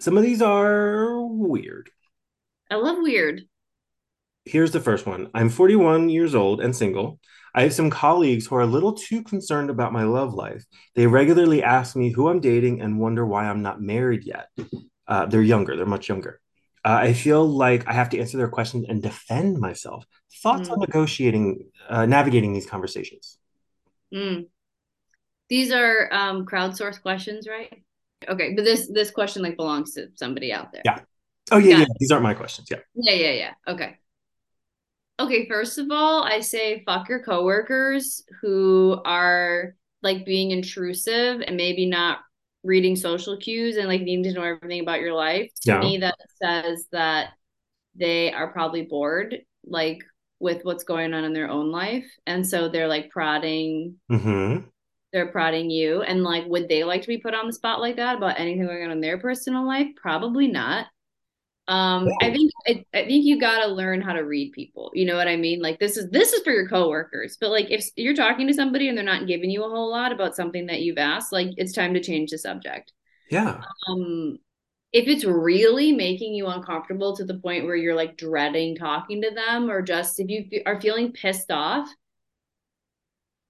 Some 0.00 0.16
of 0.16 0.22
these 0.22 0.42
are 0.42 1.20
weird. 1.20 1.90
I 2.70 2.76
love 2.76 2.96
weird. 3.00 3.42
Here's 4.44 4.72
the 4.72 4.80
first 4.80 5.06
one. 5.06 5.28
I'm 5.34 5.48
41 5.48 6.08
years 6.08 6.34
old 6.34 6.60
and 6.60 6.74
single. 6.74 7.20
I 7.54 7.62
have 7.62 7.74
some 7.74 7.90
colleagues 7.90 8.46
who 8.46 8.56
are 8.56 8.62
a 8.62 8.66
little 8.66 8.94
too 8.94 9.22
concerned 9.22 9.68
about 9.68 9.92
my 9.92 10.04
love 10.04 10.32
life. 10.32 10.64
They 10.94 11.06
regularly 11.06 11.62
ask 11.62 11.94
me 11.94 12.10
who 12.10 12.28
I'm 12.28 12.40
dating 12.40 12.80
and 12.80 12.98
wonder 12.98 13.26
why 13.26 13.44
I'm 13.44 13.62
not 13.62 13.82
married 13.82 14.24
yet. 14.24 14.48
Uh, 15.06 15.26
they're 15.26 15.42
younger, 15.42 15.76
they're 15.76 15.84
much 15.84 16.08
younger. 16.08 16.40
Uh, 16.84 16.98
I 17.02 17.12
feel 17.12 17.46
like 17.46 17.86
I 17.86 17.92
have 17.92 18.10
to 18.10 18.18
answer 18.18 18.36
their 18.36 18.48
questions 18.48 18.86
and 18.88 19.02
defend 19.02 19.58
myself. 19.58 20.04
Thoughts 20.42 20.68
mm. 20.68 20.72
on 20.72 20.80
negotiating, 20.80 21.70
uh, 21.88 22.06
navigating 22.06 22.52
these 22.52 22.66
conversations? 22.66 23.38
Mm. 24.12 24.46
These 25.48 25.70
are 25.70 26.12
um, 26.12 26.44
crowdsourced 26.44 27.02
questions, 27.02 27.46
right? 27.48 27.82
Okay, 28.28 28.54
but 28.54 28.64
this 28.64 28.88
this 28.88 29.10
question 29.10 29.42
like 29.42 29.56
belongs 29.56 29.94
to 29.94 30.08
somebody 30.14 30.52
out 30.52 30.72
there. 30.72 30.82
Yeah. 30.84 31.00
Oh 31.50 31.58
yeah, 31.58 31.78
yeah. 31.78 31.84
These 31.98 32.10
aren't 32.10 32.22
my 32.22 32.34
questions. 32.34 32.68
Yeah. 32.70 32.78
Yeah, 32.94 33.14
yeah, 33.14 33.32
yeah. 33.32 33.52
Okay. 33.68 33.98
Okay, 35.20 35.46
first 35.46 35.78
of 35.78 35.88
all, 35.90 36.24
I 36.24 36.40
say 36.40 36.82
fuck 36.84 37.08
your 37.08 37.22
coworkers 37.22 38.24
who 38.40 39.00
are 39.04 39.76
like 40.02 40.24
being 40.24 40.50
intrusive 40.50 41.42
and 41.42 41.56
maybe 41.56 41.86
not 41.86 42.20
reading 42.64 42.96
social 42.96 43.36
cues 43.36 43.76
and 43.76 43.88
like 43.88 44.02
needing 44.02 44.24
to 44.24 44.32
know 44.32 44.42
everything 44.42 44.80
about 44.80 45.00
your 45.00 45.14
life. 45.14 45.50
To 45.62 45.72
yeah. 45.72 45.80
me, 45.80 45.98
that 45.98 46.16
says 46.42 46.86
that 46.92 47.30
they 47.94 48.32
are 48.32 48.52
probably 48.52 48.82
bored, 48.82 49.38
like 49.64 50.02
with 50.40 50.64
what's 50.64 50.84
going 50.84 51.14
on 51.14 51.24
in 51.24 51.32
their 51.32 51.48
own 51.48 51.70
life. 51.70 52.06
And 52.26 52.46
so 52.46 52.68
they're 52.68 52.88
like 52.88 53.10
prodding 53.10 53.96
mm-hmm. 54.10 54.66
they're 55.12 55.30
prodding 55.30 55.70
you. 55.70 56.02
And 56.02 56.24
like 56.24 56.44
would 56.46 56.68
they 56.68 56.82
like 56.84 57.02
to 57.02 57.08
be 57.08 57.18
put 57.18 57.34
on 57.34 57.46
the 57.46 57.52
spot 57.52 57.80
like 57.80 57.96
that 57.96 58.16
about 58.16 58.40
anything 58.40 58.66
going 58.66 58.84
on 58.84 58.90
in 58.90 59.00
their 59.00 59.18
personal 59.18 59.66
life? 59.66 59.88
Probably 59.96 60.48
not. 60.48 60.86
Um, 61.68 62.08
I 62.20 62.32
think 62.32 62.50
I, 62.66 62.84
I 62.92 63.06
think 63.06 63.24
you 63.24 63.38
got 63.38 63.64
to 63.64 63.68
learn 63.68 64.00
how 64.00 64.12
to 64.12 64.24
read 64.24 64.52
people. 64.52 64.90
You 64.94 65.06
know 65.06 65.16
what 65.16 65.28
I 65.28 65.36
mean? 65.36 65.62
Like 65.62 65.78
this 65.78 65.96
is 65.96 66.10
this 66.10 66.32
is 66.32 66.42
for 66.42 66.52
your 66.52 66.68
coworkers, 66.68 67.36
but 67.40 67.50
like 67.50 67.70
if 67.70 67.88
you're 67.96 68.14
talking 68.14 68.48
to 68.48 68.54
somebody 68.54 68.88
and 68.88 68.96
they're 68.96 69.04
not 69.04 69.28
giving 69.28 69.50
you 69.50 69.64
a 69.64 69.68
whole 69.68 69.90
lot 69.90 70.12
about 70.12 70.34
something 70.34 70.66
that 70.66 70.82
you've 70.82 70.98
asked, 70.98 71.32
like 71.32 71.48
it's 71.56 71.72
time 71.72 71.94
to 71.94 72.00
change 72.00 72.30
the 72.30 72.38
subject. 72.38 72.92
Yeah. 73.30 73.62
Um, 73.88 74.38
if 74.92 75.08
it's 75.08 75.24
really 75.24 75.92
making 75.92 76.34
you 76.34 76.48
uncomfortable 76.48 77.16
to 77.16 77.24
the 77.24 77.38
point 77.38 77.64
where 77.64 77.76
you're 77.76 77.94
like 77.94 78.16
dreading 78.16 78.76
talking 78.76 79.22
to 79.22 79.30
them, 79.30 79.70
or 79.70 79.82
just 79.82 80.20
if 80.20 80.28
you 80.28 80.62
are 80.66 80.80
feeling 80.80 81.12
pissed 81.12 81.50
off, 81.50 81.88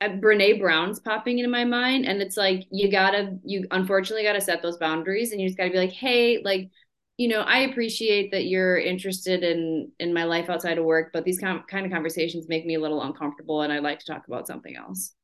uh, 0.02 0.10
Brene 0.10 0.60
Brown's 0.60 1.00
popping 1.00 1.38
into 1.38 1.50
my 1.50 1.64
mind, 1.64 2.04
and 2.04 2.20
it's 2.20 2.36
like 2.36 2.66
you 2.70 2.90
gotta, 2.90 3.38
you 3.44 3.66
unfortunately 3.70 4.22
gotta 4.22 4.40
set 4.40 4.62
those 4.62 4.76
boundaries, 4.76 5.32
and 5.32 5.40
you 5.40 5.48
just 5.48 5.58
gotta 5.58 5.70
be 5.70 5.78
like, 5.78 5.92
hey, 5.92 6.42
like 6.44 6.70
you 7.18 7.28
know, 7.28 7.40
I 7.40 7.60
appreciate 7.60 8.30
that 8.32 8.46
you're 8.46 8.78
interested 8.78 9.42
in 9.42 9.92
in 9.98 10.14
my 10.14 10.24
life 10.24 10.48
outside 10.48 10.78
of 10.78 10.84
work, 10.84 11.10
but 11.12 11.24
these 11.24 11.38
com- 11.38 11.64
kind 11.68 11.84
of 11.84 11.92
conversations 11.92 12.48
make 12.48 12.64
me 12.64 12.74
a 12.74 12.80
little 12.80 13.02
uncomfortable, 13.02 13.62
and 13.62 13.72
I'd 13.72 13.82
like 13.82 13.98
to 14.00 14.06
talk 14.06 14.26
about 14.26 14.46
something 14.46 14.76
else. 14.76 15.14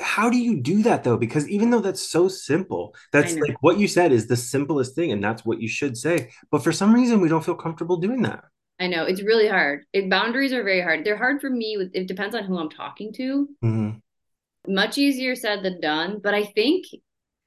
How 0.00 0.30
do 0.30 0.38
you 0.38 0.60
do 0.60 0.82
that 0.82 1.04
though? 1.04 1.16
Because 1.16 1.48
even 1.48 1.70
though 1.70 1.80
that's 1.80 2.08
so 2.08 2.28
simple, 2.28 2.94
that's 3.12 3.36
like 3.36 3.62
what 3.62 3.78
you 3.78 3.88
said 3.88 4.12
is 4.12 4.26
the 4.26 4.36
simplest 4.36 4.94
thing, 4.94 5.12
and 5.12 5.22
that's 5.22 5.44
what 5.44 5.60
you 5.60 5.68
should 5.68 5.96
say. 5.96 6.30
But 6.50 6.62
for 6.62 6.72
some 6.72 6.94
reason, 6.94 7.20
we 7.20 7.28
don't 7.28 7.44
feel 7.44 7.54
comfortable 7.54 7.96
doing 7.96 8.22
that. 8.22 8.44
I 8.80 8.88
know 8.88 9.04
it's 9.04 9.22
really 9.22 9.48
hard. 9.48 9.84
It, 9.92 10.10
boundaries 10.10 10.52
are 10.52 10.64
very 10.64 10.80
hard. 10.80 11.04
They're 11.04 11.16
hard 11.16 11.40
for 11.40 11.48
me. 11.48 11.78
It 11.94 12.08
depends 12.08 12.34
on 12.34 12.44
who 12.44 12.58
I'm 12.58 12.70
talking 12.70 13.12
to. 13.14 13.48
Mm-hmm. 13.64 14.72
Much 14.74 14.98
easier 14.98 15.36
said 15.36 15.62
than 15.62 15.80
done. 15.80 16.20
But 16.22 16.34
I 16.34 16.44
think 16.44 16.86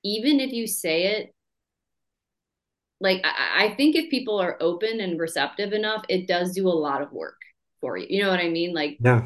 even 0.03 0.39
if 0.39 0.51
you 0.51 0.65
say 0.65 1.17
it 1.17 1.34
like 2.99 3.21
I, 3.23 3.65
I 3.65 3.75
think 3.75 3.95
if 3.95 4.09
people 4.09 4.39
are 4.39 4.57
open 4.59 4.99
and 5.01 5.19
receptive 5.19 5.73
enough, 5.73 6.03
it 6.09 6.27
does 6.27 6.53
do 6.53 6.67
a 6.67 6.69
lot 6.69 7.01
of 7.01 7.11
work 7.11 7.37
for 7.81 7.97
you. 7.97 8.07
You 8.09 8.23
know 8.23 8.29
what 8.29 8.39
I 8.39 8.49
mean? 8.49 8.73
Like 8.73 8.97
yeah. 8.99 9.25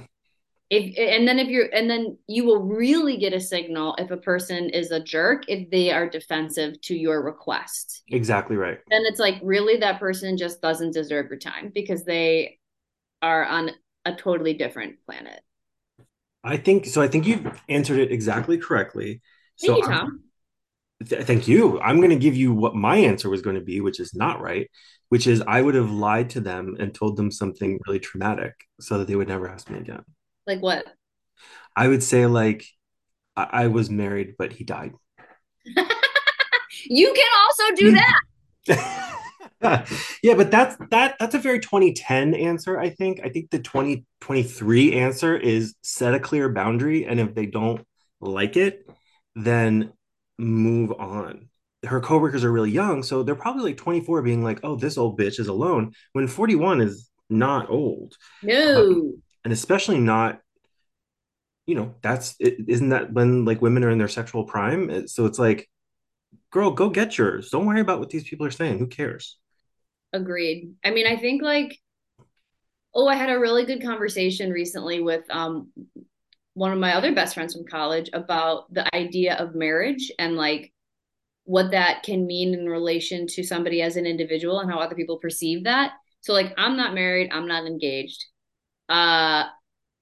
If 0.70 0.96
and 1.00 1.28
then 1.28 1.40
if 1.40 1.48
you're 1.48 1.66
and 1.74 1.90
then 1.90 2.18
you 2.28 2.46
will 2.46 2.62
really 2.62 3.18
get 3.18 3.34
a 3.34 3.40
signal 3.40 3.96
if 3.98 4.12
a 4.12 4.18
person 4.18 4.70
is 4.70 4.92
a 4.92 5.00
jerk 5.00 5.46
if 5.48 5.70
they 5.72 5.92
are 5.92 6.08
defensive 6.08 6.80
to 6.82 6.96
your 6.96 7.24
request. 7.24 8.04
Exactly 8.10 8.56
right. 8.56 8.78
Then 8.92 9.02
it's 9.06 9.20
like 9.20 9.40
really 9.42 9.78
that 9.78 10.00
person 10.00 10.38
just 10.38 10.62
doesn't 10.62 10.94
deserve 10.94 11.28
your 11.30 11.40
time 11.40 11.72
because 11.74 12.06
they 12.06 12.60
are 13.24 13.46
on 13.46 13.72
a 14.06 14.14
totally 14.14 14.54
different 14.54 14.98
planet. 15.08 15.42
I 16.44 16.58
think 16.58 16.86
so. 16.86 17.02
I 17.02 17.08
think 17.08 17.26
you've 17.26 17.48
answered 17.68 18.00
it 18.00 18.12
exactly 18.12 18.58
correctly. 18.58 19.22
Thank 19.60 19.72
so 19.72 19.78
you, 19.78 19.84
Tom. 19.84 20.24
Th- 21.08 21.24
thank 21.24 21.48
you. 21.48 21.80
I'm 21.80 21.98
going 21.98 22.10
to 22.10 22.16
give 22.18 22.36
you 22.36 22.54
what 22.54 22.76
my 22.76 22.98
answer 22.98 23.30
was 23.30 23.42
going 23.42 23.56
to 23.56 23.62
be, 23.62 23.82
which 23.82 24.00
is 24.00 24.14
not 24.14 24.42
right, 24.42 24.70
which 25.10 25.28
is 25.28 25.42
I 25.48 25.62
would 25.62 25.76
have 25.76 25.92
lied 25.92 26.30
to 26.32 26.42
them 26.42 26.76
and 26.80 26.94
told 26.94 27.18
them 27.18 27.32
something 27.32 27.80
really 27.88 28.00
traumatic 28.00 28.54
so 28.80 28.98
that 28.98 29.08
they 29.08 29.16
would 29.16 29.28
never 29.28 29.48
ask 29.48 29.70
me 29.70 29.80
again. 29.80 30.04
Like 30.46 30.62
what? 30.62 30.86
I 31.76 31.88
would 31.88 32.04
say 32.04 32.26
like 32.26 32.66
I, 33.36 33.48
I 33.52 33.68
was 33.68 33.90
married, 33.90 34.36
but 34.38 34.52
he 34.52 34.64
died. 34.64 34.94
you 35.66 37.14
can 37.14 37.30
also 37.46 37.76
do 37.76 37.90
hmm. 37.90 37.96
that. 37.96 39.06
yeah, 40.24 40.36
but 40.36 40.52
that's 40.52 40.78
that 40.90 41.16
that's 41.20 41.36
a 41.36 41.40
very 41.40 41.60
2010 41.60 42.34
answer, 42.34 42.80
I 42.80 42.90
think. 42.90 43.22
I 43.24 43.30
think 43.30 43.50
the 43.50 43.60
2023 43.60 44.94
answer 44.94 45.36
is 45.36 45.76
set 45.82 46.14
a 46.14 46.20
clear 46.20 46.50
boundary 46.50 47.06
and 47.06 47.20
if 47.20 47.36
they 47.36 47.46
don't 47.46 47.86
like 48.22 48.58
it, 48.58 48.90
then 49.36 49.94
move 50.40 50.92
on. 50.94 51.50
Her 51.86 52.02
coworkers 52.02 52.44
are 52.44 52.52
really 52.52 52.72
young, 52.72 53.04
so 53.04 53.24
they're 53.24 53.36
probably 53.36 53.64
like 53.64 53.78
24 53.78 54.22
being 54.22 54.44
like, 54.44 54.60
"Oh, 54.64 54.76
this 54.76 54.98
old 54.98 55.20
bitch 55.20 55.40
is 55.40 55.48
alone," 55.48 55.94
when 56.14 56.28
41 56.28 56.82
is 56.82 57.10
not 57.30 57.70
old. 57.70 58.18
No. 58.42 58.82
Um, 58.82 59.24
and 59.44 59.54
especially 59.54 60.00
not 60.00 60.42
you 61.70 61.76
know, 61.76 61.94
that's 62.02 62.36
is 62.40 62.54
isn't 62.68 62.90
that 62.90 63.14
when 63.14 63.46
like 63.46 63.62
women 63.62 63.84
are 63.84 63.92
in 63.92 64.00
their 64.00 64.08
sexual 64.08 64.44
prime? 64.44 65.08
So 65.08 65.28
it's 65.28 65.38
like 65.38 65.70
girl, 66.50 66.72
go 66.72 66.90
get 66.90 67.16
yours. 67.16 67.52
Don't 67.52 67.68
worry 67.68 67.80
about 67.80 68.00
what 68.00 68.10
these 68.10 68.28
people 68.28 68.48
are 68.48 68.52
saying. 68.52 68.80
Who 68.80 68.88
cares? 68.88 69.38
Agreed. 70.12 70.74
I 70.84 70.90
mean, 70.90 71.06
I 71.06 71.16
think 71.16 71.44
like 71.44 71.78
oh, 72.96 73.08
I 73.08 73.14
had 73.14 73.30
a 73.30 73.38
really 73.38 73.66
good 73.66 73.84
conversation 73.84 74.50
recently 74.50 75.00
with 75.00 75.24
um 75.30 75.72
one 76.60 76.74
of 76.74 76.78
my 76.78 76.94
other 76.94 77.16
best 77.16 77.36
friends 77.36 77.54
from 77.54 77.64
college 77.66 78.10
about 78.12 78.72
the 78.74 78.94
idea 78.94 79.34
of 79.36 79.56
marriage 79.56 80.12
and 80.20 80.36
like 80.36 80.74
what 81.46 81.72
that 81.72 82.04
can 82.04 82.28
mean 82.28 82.54
in 82.54 82.68
relation 82.68 83.26
to 83.28 83.44
somebody 83.44 83.82
as 83.82 83.96
an 83.96 84.06
individual 84.06 84.60
and 84.60 84.70
how 84.70 84.78
other 84.78 84.94
people 84.94 85.20
perceive 85.20 85.64
that. 85.64 85.94
So 86.20 86.34
like 86.34 86.54
I'm 86.58 86.76
not 86.76 86.94
married, 86.94 87.32
I'm 87.32 87.48
not 87.48 87.66
engaged. 87.66 88.26
Uh 88.90 89.46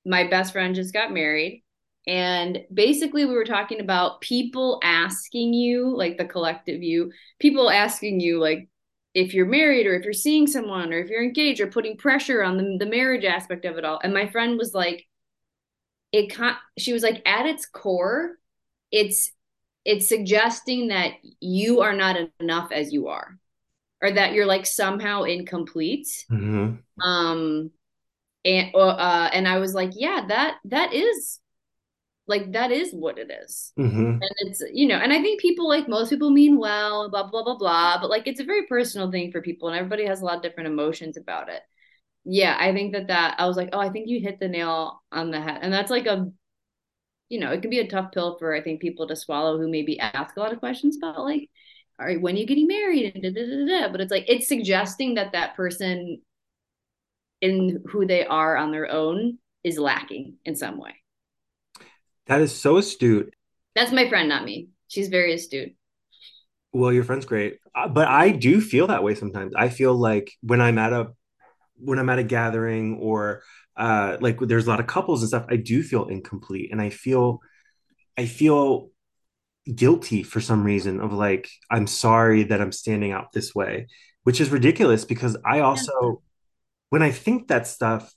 my 0.04 0.28
best 0.28 0.52
friend 0.52 0.74
just 0.74 0.94
got 0.94 1.14
married 1.14 1.64
and 2.08 2.60
basically 2.74 3.26
we 3.26 3.36
were 3.36 3.46
talking 3.46 3.80
about 3.80 4.22
people 4.22 4.80
asking 4.82 5.54
you 5.54 5.96
like 5.96 6.18
the 6.18 6.26
collective 6.26 6.82
you 6.82 7.12
people 7.38 7.70
asking 7.70 8.20
you 8.20 8.40
like 8.40 8.68
if 9.14 9.34
you're 9.34 9.46
married 9.46 9.86
or 9.86 9.94
if 9.94 10.06
you're 10.06 10.14
seeing 10.14 10.48
someone 10.48 10.92
or 10.92 10.98
if 11.00 11.10
you're 11.10 11.24
engaged 11.24 11.60
or 11.60 11.68
putting 11.68 11.98
pressure 11.98 12.42
on 12.42 12.58
the, 12.58 12.78
the 12.80 12.90
marriage 12.90 13.26
aspect 13.26 13.66
of 13.66 13.78
it 13.78 13.86
all 13.86 14.00
and 14.04 14.14
my 14.14 14.26
friend 14.28 14.58
was 14.58 14.74
like 14.74 15.06
it 16.12 16.34
con- 16.34 16.56
she 16.78 16.94
was 16.94 17.04
like 17.04 17.22
at 17.26 17.46
its 17.46 17.66
core 17.66 18.38
it's 18.92 19.32
it's 19.86 20.08
suggesting 20.08 20.90
that 20.90 21.14
you 21.40 21.82
are 21.82 21.94
not 21.94 22.18
enough 22.40 22.72
as 22.72 22.92
you 22.92 23.08
are 23.08 23.38
or 24.02 24.12
that 24.12 24.34
you're 24.34 24.46
like 24.46 24.66
somehow 24.66 25.24
incomplete 25.24 26.08
mm-hmm. 26.32 26.76
um 27.02 27.72
and 28.46 28.76
uh 28.76 29.30
and 29.34 29.48
i 29.48 29.58
was 29.58 29.74
like 29.74 29.92
yeah 29.96 30.26
that 30.28 30.58
that 30.66 30.94
is 30.94 31.40
like 32.28 32.52
that 32.52 32.72
is 32.72 32.92
what 32.92 33.18
it 33.18 33.32
is 33.32 33.72
mm-hmm. 33.80 34.22
and 34.22 34.32
it's 34.40 34.62
you 34.74 34.88
know 34.88 34.98
and 34.98 35.14
i 35.14 35.22
think 35.22 35.42
people 35.42 35.68
like 35.68 35.88
most 35.88 36.10
people 36.10 36.30
mean 36.30 36.58
well 36.58 37.10
blah 37.10 37.28
blah 37.28 37.44
blah 37.44 37.58
blah 37.58 38.00
but 38.00 38.10
like 38.10 38.28
it's 38.28 38.40
a 38.40 38.46
very 38.46 38.66
personal 38.68 39.10
thing 39.10 39.32
for 39.32 39.42
people 39.42 39.68
and 39.68 39.78
everybody 39.78 40.06
has 40.06 40.22
a 40.22 40.26
lot 40.26 40.36
of 40.36 40.44
different 40.44 40.68
emotions 40.68 41.18
about 41.18 41.50
it 41.50 41.62
yeah, 42.30 42.58
I 42.60 42.74
think 42.74 42.94
that 42.94 43.08
that 43.08 43.36
I 43.40 43.48
was 43.48 43.56
like, 43.58 43.70
oh, 43.74 43.80
I 43.80 43.90
think 43.90 44.10
you 44.10 44.20
hit 44.20 44.40
the 44.40 44.50
nail 44.50 45.02
on 45.12 45.32
the 45.32 45.40
head, 45.42 45.60
and 45.62 45.72
that's 45.72 45.90
like 45.92 46.06
a, 46.08 46.30
you 47.30 47.40
know, 47.40 47.52
it 47.52 47.62
can 47.62 47.70
be 47.70 47.80
a 47.80 47.88
tough 47.88 48.12
pill 48.12 48.38
for 48.38 48.54
I 48.54 48.62
think 48.62 48.82
people 48.82 49.08
to 49.08 49.16
swallow 49.16 49.58
who 49.58 49.68
maybe 49.70 50.00
ask 50.00 50.36
a 50.36 50.40
lot 50.40 50.54
of 50.54 50.60
questions 50.60 50.98
about 50.98 51.24
like, 51.24 51.50
all 52.00 52.06
right, 52.06 52.22
when 52.22 52.36
are 52.36 52.40
you 52.40 52.46
getting 52.46 52.68
married 52.68 53.14
and 53.16 53.24
da, 53.24 53.32
da, 53.32 53.46
da, 53.46 53.82
da. 53.88 53.92
but 53.92 54.02
it's 54.02 54.12
like 54.12 54.26
it's 54.28 54.48
suggesting 54.48 55.16
that 55.16 55.32
that 55.34 55.56
person 55.56 56.22
in 57.42 57.84
who 57.90 58.06
they 58.06 58.26
are 58.26 58.58
on 58.58 58.72
their 58.72 58.92
own 58.92 59.38
is 59.64 59.78
lacking 59.78 60.36
in 60.46 60.56
some 60.56 60.78
way. 60.78 60.96
That 62.26 62.42
is 62.42 62.54
so 62.54 62.78
astute. 62.78 63.34
That's 63.76 63.92
my 63.92 64.10
friend, 64.10 64.28
not 64.28 64.44
me. 64.44 64.70
She's 64.88 65.08
very 65.08 65.34
astute. 65.34 65.74
Well, 66.74 66.94
your 66.94 67.04
friend's 67.04 67.26
great, 67.26 67.60
Uh, 67.74 67.88
but 67.88 68.08
I 68.08 68.32
do 68.32 68.62
feel 68.62 68.88
that 68.88 69.04
way 69.04 69.16
sometimes. 69.16 69.54
I 69.56 69.70
feel 69.70 69.96
like 69.96 70.32
when 70.42 70.62
I'm 70.62 70.78
at 70.78 70.94
a 70.94 71.12
when 71.80 72.00
I'm 72.00 72.10
at 72.10 72.20
a 72.20 72.24
gathering 72.24 72.98
or 73.00 73.44
uh 73.76 74.18
like 74.22 74.40
there's 74.40 74.68
a 74.68 74.70
lot 74.70 74.80
of 74.80 74.88
couples 74.88 75.22
and 75.22 75.30
stuff, 75.30 75.46
I 75.50 75.58
do 75.58 75.84
feel 75.84 76.08
incomplete 76.08 76.72
and 76.72 76.82
I 76.82 76.90
feel 76.90 77.40
I 78.18 78.26
feel 78.28 78.90
guilty 79.76 80.24
for 80.24 80.42
some 80.42 80.64
reason 80.64 81.02
of 81.02 81.14
like 81.14 81.50
I'm 81.72 81.88
sorry 81.88 82.44
that 82.46 82.62
I'm 82.62 82.72
standing 82.72 83.12
out 83.14 83.34
this 83.34 83.56
way, 83.56 83.88
which 84.24 84.42
is 84.42 84.50
ridiculous 84.52 85.06
because 85.06 85.38
I 85.46 85.62
Yeah. 85.62 85.62
also 85.62 86.22
when 86.90 87.04
I 87.04 87.12
think 87.12 87.50
that 87.50 87.68
stuff, 87.68 88.14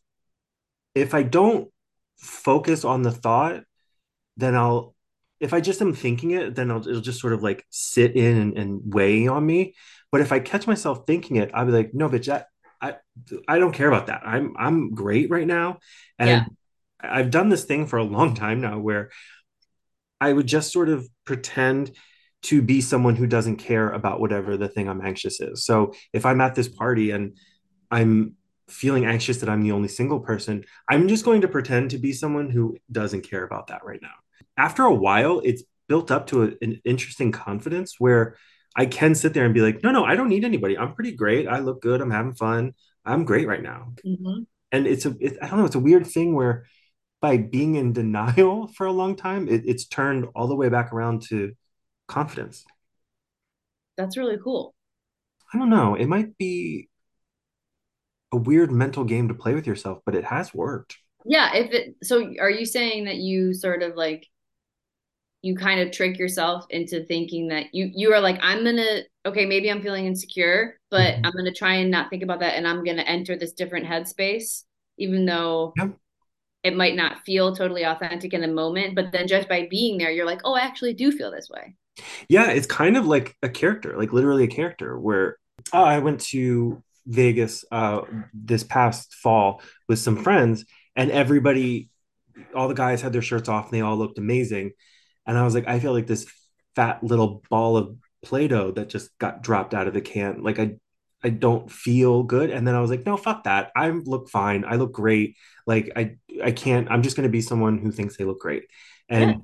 if 0.95 1.15
I 1.15 1.23
don't 1.23 1.69
focus 2.19 2.85
on 2.85 3.03
the 3.03 3.11
thought, 3.13 3.63
then 4.37 4.57
I'll 4.57 4.95
if 5.41 5.55
I 5.55 5.61
just 5.61 5.83
am 5.83 5.95
thinking 5.95 6.33
it, 6.33 6.55
then 6.57 6.71
I'll, 6.71 6.87
it'll 6.89 7.01
just 7.03 7.21
sort 7.21 7.33
of 7.35 7.43
like 7.43 7.65
sit 7.71 8.17
in 8.17 8.37
and, 8.39 8.59
and 8.59 8.95
weigh 8.95 9.29
on 9.29 9.47
me. 9.47 9.75
But 10.13 10.23
if 10.23 10.33
I 10.33 10.41
catch 10.41 10.67
myself 10.67 11.05
thinking 11.07 11.37
it, 11.37 11.51
I'll 11.55 11.67
be 11.67 11.73
like, 11.73 11.93
no, 11.95 12.09
bitch, 12.09 12.27
that 12.27 12.47
I 12.81 12.97
I 13.49 13.59
don't 13.59 13.73
care 13.75 13.89
about 13.89 14.07
that. 14.09 14.23
I'm 14.25 14.55
I'm 14.59 14.95
great 14.95 15.31
right 15.31 15.47
now, 15.47 15.79
Yeah. 16.19 16.45
and 16.45 16.51
I've 17.01 17.31
done 17.31 17.49
this 17.49 17.65
thing 17.65 17.87
for 17.87 17.99
a 17.99 18.05
long 18.05 18.35
time 18.35 18.61
now 18.61 18.79
where 18.79 19.11
I 20.21 20.33
would 20.33 20.47
just 20.47 20.73
sort 20.73 20.89
of 20.89 21.09
pretend 21.25 21.93
to 22.43 22.63
be 22.63 22.81
someone 22.81 23.17
who 23.17 23.27
doesn't 23.27 23.57
care 23.57 23.91
about 23.91 24.21
whatever 24.21 24.57
the 24.57 24.69
thing 24.69 24.89
I'm 24.89 25.05
anxious 25.05 25.41
is. 25.41 25.65
So 25.65 25.93
if 26.13 26.25
I'm 26.25 26.41
at 26.41 26.55
this 26.55 26.69
party 26.69 27.11
and 27.11 27.37
I'm 27.91 28.37
feeling 28.69 29.05
anxious 29.05 29.39
that 29.39 29.49
I'm 29.49 29.63
the 29.63 29.73
only 29.73 29.89
single 29.89 30.21
person, 30.21 30.65
I'm 30.89 31.09
just 31.09 31.25
going 31.25 31.43
to 31.43 31.49
pretend 31.49 31.91
to 31.91 31.99
be 31.99 32.13
someone 32.13 32.51
who 32.51 32.77
doesn't 32.91 33.23
care 33.23 33.45
about 33.45 33.69
that 33.69 33.85
right 33.85 34.01
now. 34.01 34.15
After 34.57 34.85
a 34.85 34.95
while, 34.95 35.41
it's 35.45 35.65
built 35.89 36.11
up 36.11 36.29
to 36.29 36.45
a, 36.45 36.51
an 36.63 36.81
interesting 36.85 37.33
confidence 37.33 37.97
where 37.99 38.37
I 38.77 38.87
can 38.87 39.15
sit 39.15 39.35
there 39.35 39.45
and 39.45 39.55
be 39.55 39.61
like, 39.61 39.83
no, 39.83 39.91
no, 39.91 40.05
I 40.05 40.15
don't 40.15 40.29
need 40.29 40.45
anybody. 40.45 40.79
I'm 40.79 40.95
pretty 40.95 41.13
great. 41.13 41.49
I 41.49 41.59
look 41.59 41.83
good. 41.83 42.01
I'm 42.01 42.11
having 42.11 42.35
fun. 42.35 42.75
I'm 43.05 43.25
great 43.25 43.49
right 43.49 43.63
now. 43.63 43.95
Mhm. 44.07 44.47
And 44.73 44.87
it's 44.87 45.07
a, 45.07 45.17
it, 45.21 45.39
I 45.43 45.49
don't 45.49 45.59
know, 45.59 45.65
it's 45.65 45.75
a 45.75 45.81
weird 45.81 46.07
thing 46.07 46.35
where 46.35 46.67
by 47.21 47.37
being 47.37 47.75
in 47.75 47.93
denial 47.95 48.69
for 48.69 48.87
a 48.87 48.93
long 48.93 49.17
time, 49.17 49.49
it, 49.49 49.63
it's 49.67 49.87
turned 49.87 50.27
all 50.35 50.47
the 50.49 50.57
way 50.57 50.69
back 50.69 50.93
around 50.93 51.23
to 51.29 51.53
confidence. 52.09 52.65
That's 53.97 54.17
really 54.17 54.39
cool. 54.43 54.75
I 55.53 55.59
don't 55.59 55.71
know. 55.71 55.95
It 55.95 56.07
might 56.07 56.39
be 56.39 56.89
a 58.33 58.37
weird 58.37 58.71
mental 58.71 59.05
game 59.05 59.29
to 59.29 59.35
play 59.35 59.55
with 59.55 59.67
yourself, 59.67 60.01
but 60.05 60.15
it 60.15 60.25
has 60.25 60.55
worked. 60.55 60.99
Yeah, 61.25 61.55
if 61.55 61.73
it 61.73 61.97
so 62.03 62.33
are 62.41 62.51
you 62.51 62.65
saying 62.65 63.05
that 63.05 63.17
you 63.17 63.53
sort 63.53 63.83
of 63.83 63.97
like 63.97 64.27
you 65.43 65.57
kind 65.57 65.81
of 65.81 65.91
trick 65.93 66.19
yourself 66.19 66.67
into 66.71 67.05
thinking 67.07 67.49
that 67.49 67.67
you 67.75 67.91
you 67.95 68.13
are 68.13 68.21
like 68.21 68.39
I'm 68.43 68.65
gonna 68.65 69.01
okay 69.27 69.47
maybe 69.47 69.71
I'm 69.71 69.83
feeling 69.83 70.07
insecure 70.07 70.79
but 70.91 71.15
Mhm. 71.15 71.25
I'm 71.25 71.33
gonna 71.33 71.53
try 71.53 71.75
and 71.77 71.91
not 71.91 72.11
think 72.11 72.23
about 72.23 72.41
that 72.41 72.57
and 72.57 72.67
I'm 72.69 72.85
gonna 72.85 73.03
enter 73.03 73.37
this 73.37 73.53
different 73.53 73.87
headspace 73.87 74.65
even 74.99 75.27
though 75.27 75.73
Yeah. 75.77 75.89
it 76.63 76.77
might 76.77 76.97
not 76.97 77.25
feel 77.25 77.55
totally 77.57 77.85
authentic 77.85 78.35
in 78.35 78.41
the 78.43 78.49
moment 78.49 78.95
but 78.95 79.13
then 79.13 79.27
just 79.29 79.49
by 79.49 79.67
being 79.71 79.99
there 79.99 80.11
you're 80.11 80.27
like 80.27 80.43
oh 80.45 80.55
I 80.55 80.61
actually 80.61 80.95
do 80.95 81.13
feel 81.13 81.31
this 81.31 81.49
way 81.51 81.77
Yeah, 82.29 82.51
it's 82.51 82.67
kind 82.67 82.97
of 82.97 83.07
like 83.07 83.37
a 83.43 83.49
character, 83.49 83.97
like 83.97 84.13
literally 84.13 84.45
a 84.45 84.49
character 84.49 84.99
where 84.99 85.37
oh, 85.73 85.83
I 85.85 85.99
went 85.99 86.21
to 86.33 86.83
Vegas 87.07 87.65
uh 87.73 88.03
this 88.35 88.63
past 88.65 89.15
fall 89.15 89.63
with 89.89 89.99
some 89.99 90.17
friends 90.23 90.65
and 90.97 91.11
everybody 91.11 91.91
all 92.55 92.69
the 92.69 92.75
guys 92.75 93.03
had 93.03 93.13
their 93.13 93.23
shirts 93.23 93.49
off 93.49 93.67
and 93.67 93.75
they 93.75 93.81
all 93.83 93.97
looked 93.97 94.19
amazing. 94.19 94.73
And 95.31 95.39
I 95.39 95.45
was 95.45 95.55
like, 95.55 95.69
I 95.69 95.79
feel 95.79 95.93
like 95.93 96.09
this 96.09 96.27
fat 96.75 97.05
little 97.05 97.43
ball 97.49 97.77
of 97.77 97.97
Play-Doh 98.25 98.73
that 98.73 98.89
just 98.89 99.17
got 99.19 99.43
dropped 99.43 99.75
out 99.75 99.87
of 99.87 99.95
the 99.95 100.01
can. 100.01 100.43
Like 100.43 100.59
I 100.59 100.77
I 101.23 101.29
don't 101.31 101.71
feel 101.71 102.25
good. 102.25 102.51
And 102.51 102.67
then 102.67 102.75
I 102.75 102.81
was 102.81 102.91
like, 102.91 103.07
no, 103.07 103.17
fuck 103.17 103.45
that. 103.45 103.71
I 103.77 103.91
look 103.91 104.29
fine. 104.29 104.65
I 104.67 104.77
look 104.77 104.93
great. 104.93 105.37
Like 105.67 105.93
I 105.95 106.17
I 106.43 106.51
can't, 106.51 106.91
I'm 106.91 107.03
just 107.03 107.15
gonna 107.17 107.29
be 107.29 107.43
someone 107.43 107.79
who 107.79 107.93
thinks 107.93 108.17
they 108.17 108.25
look 108.25 108.41
great. 108.41 108.65
yeah 109.09 109.35
And 109.35 109.43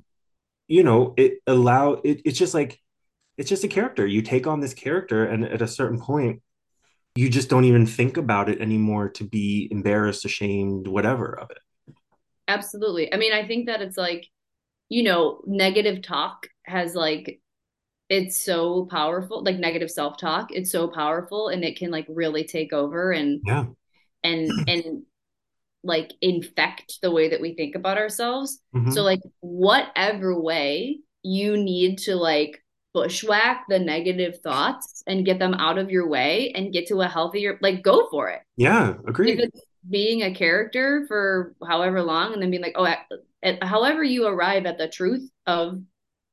you 0.67 0.83
know, 0.83 1.13
it 1.17 1.39
allow 1.47 1.93
it, 2.03 2.21
it's 2.25 2.39
just 2.39 2.53
like 2.53 2.79
it's 3.37 3.49
just 3.49 3.63
a 3.63 3.69
character. 3.69 4.05
You 4.05 4.21
take 4.21 4.47
on 4.47 4.59
this 4.59 4.73
character 4.73 5.25
and 5.25 5.45
at 5.45 5.61
a 5.61 5.67
certain 5.67 6.01
point 6.01 6.41
you 7.15 7.29
just 7.29 7.49
don't 7.49 7.65
even 7.65 7.85
think 7.87 8.17
about 8.17 8.49
it 8.49 8.61
anymore 8.61 9.09
to 9.09 9.23
be 9.23 9.67
embarrassed, 9.71 10.25
ashamed, 10.25 10.87
whatever 10.87 11.39
of 11.39 11.49
it. 11.51 11.59
absolutely 12.47 13.13
I 13.13 13.17
mean 13.17 13.33
I 13.33 13.47
think 13.47 13.67
that 13.67 13.81
it's 13.81 13.97
like 13.97 14.27
you 14.89 15.03
know 15.03 15.41
negative 15.45 16.01
talk 16.01 16.47
has 16.65 16.95
like 16.95 17.39
it's 18.09 18.39
so 18.43 18.85
powerful 18.85 19.43
like 19.43 19.57
negative 19.57 19.91
self-talk 19.91 20.49
it's 20.51 20.71
so 20.71 20.87
powerful 20.87 21.49
and 21.49 21.63
it 21.63 21.77
can 21.77 21.91
like 21.91 22.05
really 22.09 22.43
take 22.45 22.73
over 22.73 23.11
and 23.11 23.41
Yeah. 23.45 23.65
and 24.23 24.53
and 24.67 25.03
like 25.83 26.11
infect 26.21 26.99
the 27.01 27.11
way 27.11 27.29
that 27.29 27.41
we 27.41 27.53
think 27.55 27.75
about 27.75 27.97
ourselves 27.97 28.59
so 28.89 29.01
hmm 29.01 29.03
like 29.03 29.21
whatever 29.41 30.39
way 30.39 30.99
you 31.23 31.57
need 31.57 31.97
to 31.99 32.15
like 32.15 32.63
bushwhack 32.93 33.65
the 33.69 33.79
negative 33.79 34.39
thoughts 34.43 35.03
and 35.07 35.25
get 35.25 35.39
them 35.39 35.53
out 35.55 35.77
of 35.77 35.91
your 35.91 36.07
way 36.07 36.51
and 36.55 36.73
get 36.73 36.87
to 36.87 37.01
a 37.01 37.07
healthier 37.07 37.57
like 37.61 37.83
go 37.83 38.07
for 38.09 38.29
it 38.29 38.41
Yeah, 38.57 38.95
agree. 39.07 39.49
being 39.89 40.21
a 40.23 40.33
character 40.33 41.05
for 41.07 41.55
however 41.67 42.01
long 42.03 42.33
and 42.33 42.41
then 42.41 42.49
being 42.51 42.61
like 42.63 42.75
oh 42.75 42.93
however 43.61 44.03
you 44.03 44.27
arrive 44.27 44.65
at 44.65 44.77
the 44.77 44.87
truth 44.87 45.29
of 45.45 45.81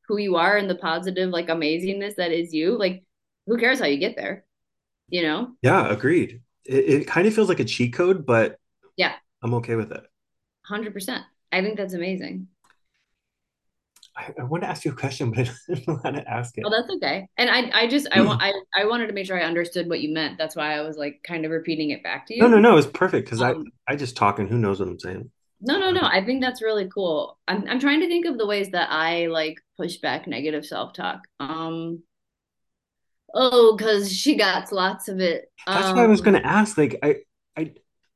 who 0.09 0.19
you 0.19 0.37
are 0.37 0.57
and 0.57 0.69
the 0.69 0.75
positive 0.75 1.31
like 1.31 1.49
amazingness 1.49 2.17
that 2.17 2.33
is 2.33 2.53
you 2.53 2.77
like 2.79 3.05
who 3.47 3.59
cares 3.59 3.79
how 3.81 3.87
you 3.87 3.99
get 3.99 4.17
there 4.17 4.45
you 5.09 5.23
know 5.23 5.53
Yeah, 5.63 5.91
agreed. 5.91 6.41
It, 6.65 6.85
it 7.03 7.07
kind 7.07 7.27
of 7.27 7.35
feels 7.35 7.49
like 7.49 7.61
a 7.61 7.65
cheat 7.65 7.93
code, 7.93 8.25
but 8.27 8.59
yeah 8.97 9.15
I'm 9.43 9.55
okay 9.55 9.75
with 9.75 9.93
it. 9.93 10.05
100% 10.69 11.23
i 11.53 11.61
think 11.61 11.77
that's 11.77 11.95
amazing 11.95 12.49
I, 14.17 14.33
I 14.39 14.45
want 14.45 14.63
to 14.63 14.69
ask 14.69 14.85
you 14.85 14.93
a 14.93 14.95
question, 14.95 15.31
but 15.35 15.49
I 15.49 15.75
don't 15.75 15.89
know 15.89 16.01
how 16.03 16.11
to 16.11 16.29
ask 16.31 16.57
it. 16.57 16.65
oh 16.67 16.71
that's 16.71 16.91
okay 16.97 17.27
and 17.37 17.51
i 17.51 17.71
i 17.83 17.87
just 17.87 18.07
i 18.13 18.21
want 18.23 18.41
i 18.41 18.53
i 18.77 18.85
wanted 18.85 19.07
to 19.09 19.13
make 19.13 19.27
sure 19.27 19.39
i 19.39 19.43
understood 19.45 19.89
what 19.89 20.01
you 20.01 20.13
meant 20.15 20.39
that's 20.39 20.57
why 20.57 20.75
i 20.75 20.81
was 20.81 20.97
like 20.97 21.21
kind 21.27 21.45
of 21.45 21.51
repeating 21.51 21.91
it 21.91 22.03
back 22.03 22.27
to 22.27 22.35
you. 22.35 22.43
No, 22.43 22.49
no, 22.49 22.59
no. 22.59 22.77
It's 22.77 22.87
perfect 22.87 23.27
because 23.27 23.43
I 23.43 23.51
um 23.51 23.67
I 23.89 23.97
just 23.97 24.17
talk 24.17 24.39
and 24.39 24.49
who 24.49 24.59
knows 24.59 24.81
what 24.81 24.89
I'm 24.89 24.99
saying. 24.99 25.31
No 25.65 25.79
no 25.79 25.91
no. 25.91 26.03
I 26.03 26.25
think 26.25 26.41
that's 26.43 26.63
really 26.63 26.89
cool. 26.89 27.39
I'm 27.49 27.67
i'm 27.69 27.81
trying 27.81 28.01
to 28.01 28.09
think 28.09 28.27
of 28.27 28.39
the 28.39 28.47
ways 28.47 28.71
that 28.71 28.89
i 28.91 29.27
like 29.27 29.59
push 29.77 29.97
back 29.97 30.27
negative 30.27 30.65
self-talk. 30.65 31.21
Um 31.41 32.03
oh 33.35 33.77
because 33.77 34.13
she 34.13 34.37
got 34.37 34.71
lots 34.73 35.09
of 35.09 35.21
it. 35.21 35.51
That's 35.67 35.91
what 35.91 35.99
I 35.99 36.07
was 36.07 36.21
um 36.21 36.25
going 36.25 36.43
to 36.43 36.47
ask. 36.47 36.77
Like, 36.79 36.99
I, 37.03 37.17
I, 37.57 37.73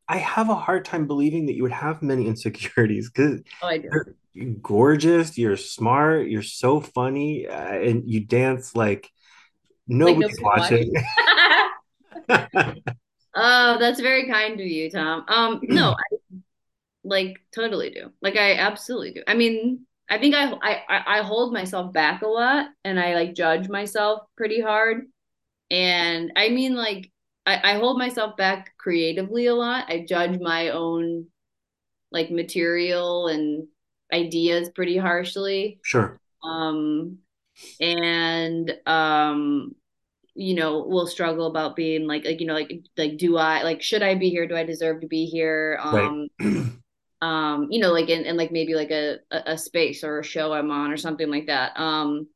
I 0.08 0.18
have 0.18 0.48
a 0.48 0.54
hard 0.54 0.84
time 0.84 1.06
believing 1.06 1.46
that 1.46 1.54
you 1.54 1.62
would 1.62 1.72
have 1.72 2.02
many 2.02 2.26
insecurities 2.32 3.10
because 3.10 3.40
oh 3.62 3.66
i 3.66 3.78
do. 3.78 3.88
you're 4.32 4.54
gorgeous, 4.62 5.36
you're 5.36 5.56
smart, 5.56 6.28
you're 6.28 6.42
so 6.42 6.80
funny, 6.80 7.46
uh, 7.46 7.74
and 7.74 8.08
you 8.08 8.20
dance 8.24 8.74
like 8.74 9.10
like 9.98 10.16
nobody's 10.16 10.38
nobody's 10.38 10.40
watching. 10.42 10.92
watching 12.28 12.82
oh 13.34 13.76
that's 13.78 14.00
very 14.00 14.28
kind 14.28 14.60
of 14.60 14.66
you 14.66 14.90
tom. 14.90 15.24
Um 15.28 15.60
no 15.62 15.94
like 17.08 17.40
totally 17.54 17.90
do. 17.90 18.12
Like 18.22 18.36
I 18.36 18.54
absolutely 18.54 19.12
do. 19.12 19.22
I 19.26 19.34
mean, 19.34 19.86
I 20.10 20.18
think 20.18 20.34
I 20.34 20.52
I 20.52 21.18
I 21.18 21.22
hold 21.22 21.52
myself 21.52 21.92
back 21.92 22.22
a 22.22 22.28
lot 22.28 22.68
and 22.84 22.98
I 22.98 23.14
like 23.14 23.34
judge 23.34 23.68
myself 23.68 24.22
pretty 24.36 24.60
hard. 24.60 25.06
And 25.70 26.32
I 26.36 26.48
mean 26.50 26.74
like 26.74 27.10
I, 27.46 27.72
I 27.72 27.78
hold 27.78 27.98
myself 27.98 28.36
back 28.36 28.74
creatively 28.78 29.46
a 29.46 29.54
lot. 29.54 29.86
I 29.88 30.04
judge 30.06 30.38
my 30.40 30.70
own 30.70 31.26
like 32.10 32.30
material 32.30 33.28
and 33.28 33.66
ideas 34.12 34.70
pretty 34.70 34.96
harshly. 34.96 35.80
Sure. 35.82 36.18
Um 36.42 37.18
and 37.80 38.72
um 38.86 39.74
you 40.34 40.54
know 40.54 40.84
we'll 40.86 41.08
struggle 41.08 41.46
about 41.48 41.74
being 41.74 42.06
like 42.06 42.24
like 42.24 42.40
you 42.40 42.46
know 42.46 42.54
like 42.54 42.72
like 42.96 43.16
do 43.18 43.36
I 43.36 43.62
like 43.62 43.82
should 43.82 44.02
I 44.02 44.14
be 44.14 44.30
here? 44.30 44.46
Do 44.46 44.56
I 44.56 44.64
deserve 44.64 45.00
to 45.00 45.06
be 45.06 45.26
here? 45.26 45.78
Right. 45.84 46.30
Um 47.22 47.68
you 47.70 47.80
know 47.80 47.92
like 47.92 48.08
in, 48.08 48.24
in 48.24 48.36
like 48.36 48.52
maybe 48.52 48.74
like 48.74 48.90
a, 48.90 49.18
a 49.32 49.58
space 49.58 50.04
or 50.04 50.20
a 50.20 50.24
show 50.24 50.52
i'm 50.52 50.70
on 50.70 50.92
or 50.92 50.96
something 50.96 51.30
like 51.30 51.46
that 51.46 51.72
um 51.78 52.28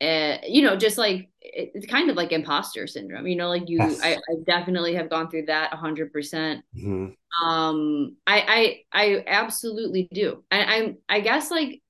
uh, 0.00 0.38
you 0.48 0.62
know 0.62 0.76
just 0.76 0.98
like 0.98 1.30
it's 1.40 1.86
kind 1.86 2.10
of 2.10 2.16
like 2.16 2.32
imposter 2.32 2.86
syndrome 2.86 3.26
you 3.26 3.36
know 3.36 3.48
like 3.48 3.68
you 3.68 3.98
i, 4.02 4.12
Yes. 4.12 4.16
I 4.16 4.34
definitely 4.46 4.94
have 4.96 5.10
gone 5.10 5.30
through 5.30 5.46
that 5.46 5.72
100% 5.72 6.64
Mhm. 6.72 7.14
um 7.44 8.16
i 8.26 8.84
i 8.92 9.04
i 9.04 9.24
absolutely 9.26 10.08
do 10.12 10.44
and 10.50 10.70
i'm 10.70 10.98
i 11.08 11.20
guess 11.20 11.50
like 11.50 11.82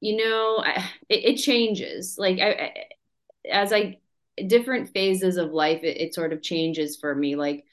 you 0.00 0.16
know 0.16 0.62
I, 0.64 0.90
it, 1.08 1.24
it 1.24 1.36
changes 1.36 2.16
like 2.18 2.38
I, 2.38 2.50
I 2.52 2.74
as 3.50 3.72
i 3.72 3.98
different 4.46 4.90
phases 4.92 5.36
of 5.36 5.52
life 5.52 5.82
it, 5.82 6.00
it 6.00 6.14
sort 6.14 6.32
of 6.32 6.42
changes 6.42 6.96
for 6.96 7.14
me 7.14 7.36
like 7.36 7.64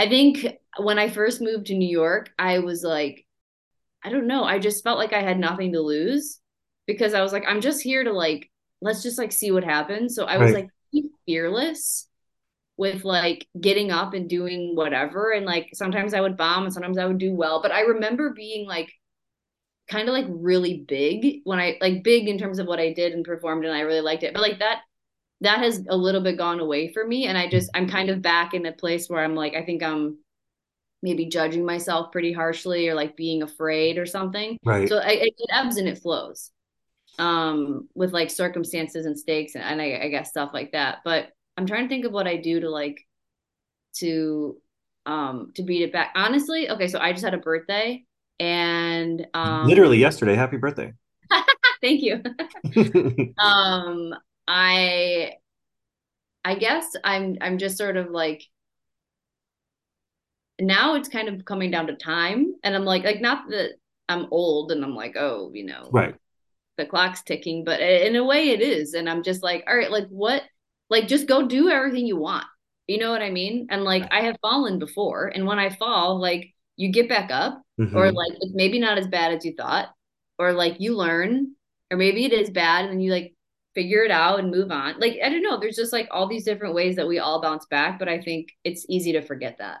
I 0.00 0.08
think 0.08 0.46
when 0.78 0.98
I 0.98 1.10
first 1.10 1.42
moved 1.42 1.66
to 1.66 1.74
New 1.74 1.88
York, 1.88 2.32
I 2.38 2.60
was 2.60 2.82
like, 2.84 3.26
I 4.04 4.10
don't 4.10 4.26
know, 4.28 4.44
I 4.44 4.58
just 4.58 4.84
felt 4.84 4.98
like 4.98 5.12
I 5.12 5.22
had 5.22 5.38
nothing 5.38 5.72
to 5.74 5.80
lose 5.80 6.40
because 6.86 7.14
I 7.14 7.22
was 7.22 7.32
like, 7.32 7.44
I'm 7.48 7.60
just 7.60 7.82
here 7.82 8.04
to 8.04 8.12
like 8.12 8.50
let's 8.82 9.02
just 9.02 9.18
like 9.18 9.32
see 9.32 9.52
what 9.52 9.64
happens. 9.64 10.14
So 10.16 10.26
I 10.26 10.38
was 10.38 10.52
Right. 10.52 10.54
like 10.54 10.70
fearless 11.26 12.08
with 12.76 13.04
like 13.04 13.46
getting 13.60 13.90
up 13.92 14.14
and 14.14 14.28
doing 14.28 14.76
whatever. 14.76 15.32
And 15.32 15.46
like 15.46 15.70
sometimes 15.74 16.14
I 16.14 16.20
would 16.22 16.36
bomb 16.38 16.64
and 16.64 16.72
sometimes 16.74 16.98
I 16.98 17.06
would 17.06 17.18
do 17.18 17.34
well. 17.34 17.62
But 17.62 17.72
I 17.72 17.82
remember 17.82 18.30
being 18.34 18.66
like 18.68 18.92
kind 19.88 20.08
of 20.08 20.12
like 20.14 20.26
really 20.28 20.84
big 20.86 21.40
when 21.44 21.58
I 21.58 21.76
like 21.80 22.04
big 22.04 22.28
in 22.28 22.38
terms 22.38 22.58
of 22.58 22.66
what 22.66 22.78
I 22.78 22.92
did 22.92 23.12
and 23.12 23.24
performed 23.24 23.64
and 23.64 23.74
I 23.74 23.80
really 23.80 24.00
liked 24.00 24.22
it. 24.22 24.32
But 24.32 24.42
like 24.42 24.60
that 24.60 24.82
that 25.42 25.58
has 25.60 25.84
a 25.88 25.96
little 25.96 26.20
bit 26.20 26.36
gone 26.36 26.60
away 26.60 26.92
for 26.92 27.06
me. 27.06 27.26
And 27.26 27.36
I 27.38 27.48
just 27.48 27.70
I'm 27.74 27.88
kind 27.88 28.10
of 28.10 28.22
back 28.22 28.54
in 28.54 28.66
a 28.66 28.72
place 28.72 29.08
where 29.08 29.24
I'm 29.24 29.34
like, 29.34 29.54
I 29.54 29.64
think 29.64 29.82
I'm 29.82 30.18
maybe 31.02 31.26
judging 31.26 31.64
myself 31.64 32.12
pretty 32.12 32.32
harshly 32.32 32.88
or 32.88 32.94
like 32.94 33.16
being 33.16 33.42
afraid 33.42 33.96
or 33.96 34.04
something. 34.04 34.58
Right. 34.64 34.88
So 34.88 34.98
I, 34.98 35.12
it 35.12 35.34
ebbs 35.50 35.76
and 35.76 35.88
it 35.88 35.98
flows 35.98 36.50
um 37.18 37.88
with 37.94 38.12
like 38.12 38.30
circumstances 38.30 39.06
and 39.06 39.18
stakes 39.18 39.54
and, 39.54 39.64
and 39.64 39.80
I, 39.80 40.00
I 40.04 40.08
guess 40.08 40.30
stuff 40.30 40.50
like 40.54 40.72
that 40.72 40.98
but 41.04 41.28
i'm 41.56 41.66
trying 41.66 41.84
to 41.84 41.88
think 41.88 42.04
of 42.04 42.12
what 42.12 42.26
i 42.26 42.36
do 42.36 42.60
to 42.60 42.70
like 42.70 42.98
to 43.96 44.56
um 45.06 45.52
to 45.56 45.62
beat 45.62 45.82
it 45.82 45.92
back 45.92 46.12
honestly 46.14 46.70
okay 46.70 46.88
so 46.88 46.98
i 46.98 47.12
just 47.12 47.24
had 47.24 47.34
a 47.34 47.38
birthday 47.38 48.04
and 48.38 49.26
um 49.34 49.66
Literally 49.66 49.98
yesterday. 49.98 50.34
Happy 50.34 50.56
birthday. 50.56 50.94
thank 51.82 52.00
you 52.00 52.22
um 53.38 54.14
i 54.50 55.32
i 56.44 56.56
guess 56.56 56.84
i'm 57.04 57.38
i'm 57.40 57.56
just 57.56 57.78
sort 57.78 57.96
of 57.96 58.10
like 58.10 58.42
now 60.60 60.94
it's 60.94 61.08
kind 61.08 61.28
of 61.28 61.44
coming 61.44 61.70
down 61.70 61.86
to 61.86 61.94
time 61.94 62.52
and 62.64 62.74
i'm 62.74 62.84
like 62.84 63.04
like 63.04 63.20
not 63.20 63.48
that 63.48 63.70
i'm 64.08 64.26
old 64.30 64.72
and 64.72 64.84
i'm 64.84 64.94
like 64.94 65.16
oh 65.16 65.50
you 65.54 65.64
know 65.64 65.88
right. 65.92 66.14
the 66.76 66.86
clock's 66.86 67.22
ticking, 67.22 67.64
but 67.64 67.80
in 67.80 68.16
a 68.16 68.24
way 68.24 68.50
it 68.50 68.62
is. 68.62 68.94
And 68.94 69.08
I'm 69.08 69.22
just 69.22 69.42
like, 69.42 69.64
all 69.68 69.76
right, 69.76 69.90
like 69.90 70.08
what? 70.08 70.42
Like 70.88 71.08
just 71.08 71.28
go 71.28 71.46
do 71.46 71.68
everything 71.68 72.06
you 72.06 72.16
want. 72.16 72.46
You 72.86 72.98
know 72.98 73.10
what 73.10 73.22
I 73.22 73.30
mean? 73.30 73.68
And 73.70 73.84
like 73.84 74.04
I 74.10 74.22
have 74.22 74.36
fallen 74.42 74.78
before, 74.78 75.28
and 75.28 75.46
when 75.46 75.58
I 75.58 75.70
fall, 75.70 76.20
like 76.20 76.54
you 76.76 76.90
get 76.90 77.08
back 77.08 77.30
up, 77.30 77.62
Mhm. 77.78 77.94
or 77.94 78.10
like 78.12 78.32
it's 78.40 78.54
maybe 78.54 78.78
not 78.80 78.98
as 78.98 79.06
bad 79.08 79.32
as 79.34 79.44
you 79.44 79.54
thought, 79.56 79.88
or 80.38 80.52
like 80.52 80.80
you 80.80 80.96
learn, 80.96 81.54
or 81.90 81.96
maybe 81.98 82.24
it 82.24 82.32
is 82.32 82.50
bad, 82.50 82.86
and 82.86 82.92
then 82.94 83.00
you 83.00 83.12
like 83.12 83.34
figure 83.74 84.02
it 84.02 84.10
out 84.10 84.40
and 84.40 84.50
move 84.50 84.70
on. 84.70 84.98
Like 84.98 85.18
I 85.24 85.28
don't 85.28 85.42
know, 85.42 85.58
there's 85.58 85.76
just 85.76 85.92
like 85.92 86.08
all 86.10 86.26
these 86.26 86.44
different 86.44 86.74
ways 86.74 86.96
that 86.96 87.08
we 87.08 87.18
all 87.18 87.40
bounce 87.40 87.66
back, 87.66 87.98
but 87.98 88.08
I 88.08 88.20
think 88.20 88.48
it's 88.64 88.86
easy 88.88 89.12
to 89.12 89.22
forget 89.22 89.58
that. 89.58 89.78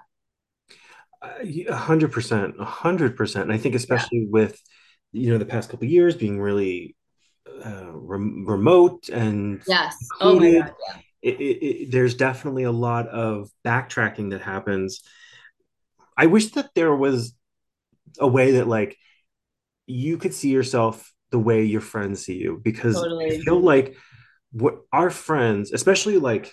A 1.22 1.74
hundred 1.76 2.12
percent, 2.12 2.54
a 2.58 2.64
hundred 2.64 3.16
percent. 3.16 3.44
And 3.44 3.52
I 3.52 3.58
think 3.58 3.74
Yeah. 3.74 3.78
especially 3.80 4.26
with 4.30 4.58
you 5.12 5.30
know 5.32 5.38
the 5.38 5.44
past 5.44 5.68
couple 5.70 5.84
of 5.86 5.90
years 5.90 6.16
being 6.16 6.40
really 6.40 6.96
uh, 7.64 7.90
rem- 7.92 8.46
remote 8.46 9.08
and 9.10 9.62
Yes. 9.66 9.96
Oh 10.20 10.38
my 10.38 10.52
God. 10.60 10.72
Yeah. 10.88 11.00
it, 11.22 11.40
it, 11.40 11.64
it, 11.66 11.90
there's 11.90 12.14
definitely 12.14 12.62
a 12.62 12.72
lot 12.72 13.08
of 13.08 13.50
backtracking 13.66 14.30
that 14.30 14.40
happens. 14.40 15.02
I 16.16 16.26
wish 16.26 16.52
that 16.52 16.70
there 16.74 16.94
was 16.94 17.34
a 18.18 18.26
way 18.28 18.52
that 18.52 18.66
like 18.68 18.96
you 19.86 20.16
could 20.16 20.32
see 20.32 20.50
yourself 20.50 21.12
the 21.30 21.38
way 21.38 21.64
your 21.64 21.80
friends 21.80 22.24
see 22.24 22.36
you 22.36 22.60
because 22.62 22.96
I 22.96 23.02
Totally. 23.02 23.40
feel 23.40 23.60
like 23.60 23.96
what 24.52 24.80
our 24.92 25.10
friends, 25.10 25.72
especially 25.72 26.18
like 26.18 26.52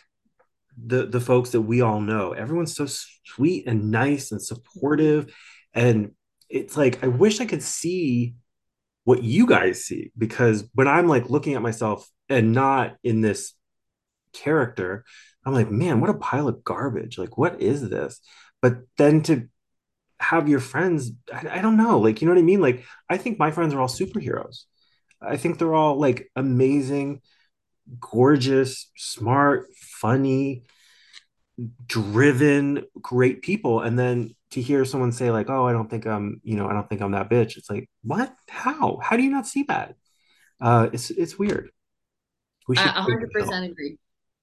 the 0.78 1.08
the 1.08 1.20
folks 1.20 1.52
that 1.52 1.62
we 1.62 1.82
all 1.82 2.00
know, 2.00 2.34
everyone's 2.34 2.76
so 2.76 2.88
sweet 3.26 3.68
and 3.68 3.92
nice 3.92 4.32
and 4.32 4.42
supportive, 4.42 5.34
and 5.74 6.12
it's 6.50 6.78
like 6.78 7.04
I 7.04 7.08
wish 7.08 7.40
I 7.42 7.46
could 7.46 7.64
see 7.64 8.36
what 9.04 9.24
you 9.24 9.48
guys 9.48 9.86
see 9.86 10.12
because 10.18 10.70
when 10.74 10.88
I'm 10.88 11.08
like 11.08 11.30
looking 11.30 11.56
at 11.56 11.62
myself 11.62 12.08
and 12.30 12.52
not 12.52 12.98
in 13.04 13.22
this 13.22 13.54
character, 14.34 15.06
I'm 15.46 15.54
like, 15.54 15.72
man, 15.72 16.02
what 16.02 16.10
a 16.10 16.16
pile 16.16 16.48
of 16.48 16.64
garbage! 16.64 17.18
Like, 17.18 17.38
what 17.38 17.62
is 17.62 17.90
this? 17.90 18.20
But 18.62 18.80
then 18.98 19.22
to 19.24 19.48
have 20.20 20.50
your 20.50 20.60
friends, 20.60 21.12
I, 21.34 21.60
I 21.60 21.62
don't 21.62 21.78
know, 21.78 22.00
like 22.00 22.22
you 22.22 22.28
know 22.28 22.34
what 22.34 22.40
I 22.40 22.44
mean? 22.44 22.62
Like, 22.62 22.84
I 23.10 23.18
think 23.18 23.40
my 23.40 23.52
friends 23.52 23.74
are 23.74 23.80
all 23.80 23.88
superheroes. 23.88 24.64
I 25.22 25.38
think 25.38 25.58
they're 25.58 25.74
all 25.74 26.00
like 26.00 26.30
amazing, 26.36 27.22
gorgeous, 28.00 28.90
smart, 28.96 29.68
funny, 29.76 30.64
driven, 31.88 32.86
great 33.02 33.42
people. 33.42 33.82
And 33.82 33.98
then 33.98 34.36
to 34.52 34.62
hear 34.62 34.86
someone 34.86 35.12
say, 35.12 35.32
like, 35.32 35.50
oh, 35.50 35.68
I 35.68 35.74
don't 35.74 35.90
think 35.90 36.06
I'm, 36.06 36.40
you 36.44 36.56
know, 36.56 36.68
I 36.68 36.74
don't 36.74 36.88
think 36.88 37.02
I'm 37.02 37.12
that 37.12 37.30
bitch. 37.30 37.58
It's 37.58 37.70
like, 37.70 37.90
what? 38.04 38.34
How? 38.48 39.00
How 39.02 39.18
do 39.18 39.24
you 39.24 39.32
not 39.32 39.48
see 39.48 39.64
that? 39.64 39.96
Uh, 40.60 40.90
it's 40.94 41.10
it's 41.12 41.38
weird. 41.38 41.70
We 42.68 42.76
should 42.76 42.88
a 42.88 42.90
100% 42.90 43.72
agree. 43.72 43.98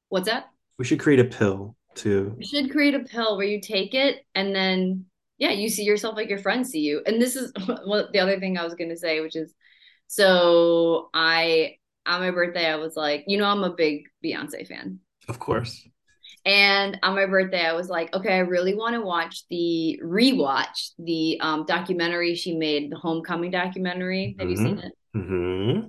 What's 0.09 0.29
that? 0.29 0.49
We 0.79 0.85
should 0.85 1.01
create 1.01 1.21
a 1.21 1.25
pill 1.25 1.77
too. 1.95 2.37
You 2.39 2.47
should 2.47 2.71
create 2.71 2.95
a 2.95 3.01
pill 3.01 3.37
where 3.37 3.47
you 3.47 3.61
take 3.61 3.95
it 3.95 4.25
and 4.35 4.55
then 4.55 5.07
yeah, 5.39 5.51
you 5.51 5.69
see 5.69 5.85
yourself 5.85 6.17
like 6.17 6.29
your 6.29 6.39
friends 6.39 6.71
see 6.71 6.81
you. 6.81 7.03
And 7.07 7.21
this 7.21 7.37
is 7.37 7.53
what 7.85 8.13
the 8.13 8.21
other 8.21 8.39
thing 8.39 8.57
I 8.59 8.65
was 8.65 8.75
gonna 8.75 8.97
say, 8.97 9.21
which 9.21 9.37
is 9.37 9.55
so 10.07 11.11
I 11.15 11.77
on 12.07 12.21
my 12.21 12.31
birthday 12.31 12.67
I 12.67 12.77
was 12.77 12.97
like, 12.97 13.25
you 13.27 13.39
know, 13.39 13.47
I'm 13.47 13.65
a 13.65 13.71
big 13.75 14.05
Beyonce 14.25 14.67
fan. 14.67 15.01
of 15.29 15.39
course. 15.39 15.87
And 16.47 16.99
on 17.03 17.15
my 17.15 17.25
birthday, 17.25 17.65
I 17.65 17.73
was 17.73 17.89
like, 17.89 18.15
okay, 18.15 18.35
I 18.35 18.41
really 18.41 18.75
want 18.75 18.95
to 18.95 19.01
watch 19.01 19.45
the 19.49 19.99
rewatch 20.05 20.91
the 20.99 21.39
um, 21.41 21.65
documentary 21.65 22.35
she 22.35 22.55
made, 22.55 22.93
the 22.93 22.97
Homecoming 22.97 23.51
documentary. 23.51 24.37
Have 24.39 24.51
you 24.51 24.57
seen 24.57 24.79
it? 24.79 24.93
hmm 25.15 25.81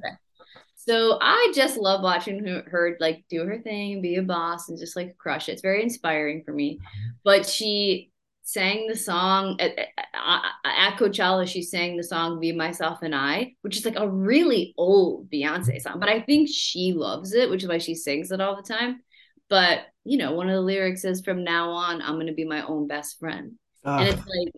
So 0.76 1.18
I 1.22 1.52
just 1.54 1.78
love 1.78 2.04
watching 2.04 2.46
her, 2.46 2.64
her 2.68 2.98
like 3.00 3.26
do 3.30 3.44
her 3.44 3.60
thing, 3.60 4.02
be 4.02 4.16
a 4.16 4.22
boss, 4.22 4.70
and 4.70 4.78
just 4.78 4.96
like 4.96 5.18
crush 5.18 5.50
it. 5.50 5.54
It's 5.54 5.62
very 5.62 5.84
inspiring 5.84 6.44
for 6.46 6.54
me. 6.54 6.80
But 7.24 7.46
she 7.46 8.12
sang 8.46 8.88
the 8.88 8.96
song 8.96 9.58
at, 9.60 9.72
at, 10.14 10.98
Coachella. 10.98 11.48
She 11.48 11.64
sang 11.64 11.98
the 11.98 12.04
song 12.04 12.40
"Me 12.40 12.52
Myself 12.52 13.00
and 13.02 13.14
I," 13.14 13.56
which 13.62 13.76
is 13.76 13.86
like 13.86 13.98
a 13.98 14.08
really 14.08 14.74
old 14.78 15.30
Beyonce 15.30 15.68
mm-hmm. 15.68 15.80
song, 15.80 16.00
but 16.00 16.10
I 16.10 16.22
think 16.22 16.48
she 16.50 16.94
loves 16.94 17.34
it, 17.34 17.50
which 17.50 17.64
is 17.64 17.70
why 17.70 17.80
she 17.80 17.96
sings 17.96 18.32
it 18.32 18.40
all 18.40 18.56
the 18.56 18.74
time. 18.74 19.02
But 19.50 19.80
you 20.06 20.18
know, 20.18 20.34
one 20.34 20.48
of 20.48 20.54
the 20.54 20.62
lyrics 20.62 21.04
is, 21.04 21.22
"From 21.22 21.44
now 21.44 21.72
on, 21.72 22.02
I'm 22.02 22.18
gonna 22.20 22.34
be 22.34 22.46
my 22.46 22.66
own 22.66 22.88
best 22.88 23.20
friend," 23.20 23.54
and 23.84 24.08
it's 24.08 24.28
like 24.28 24.54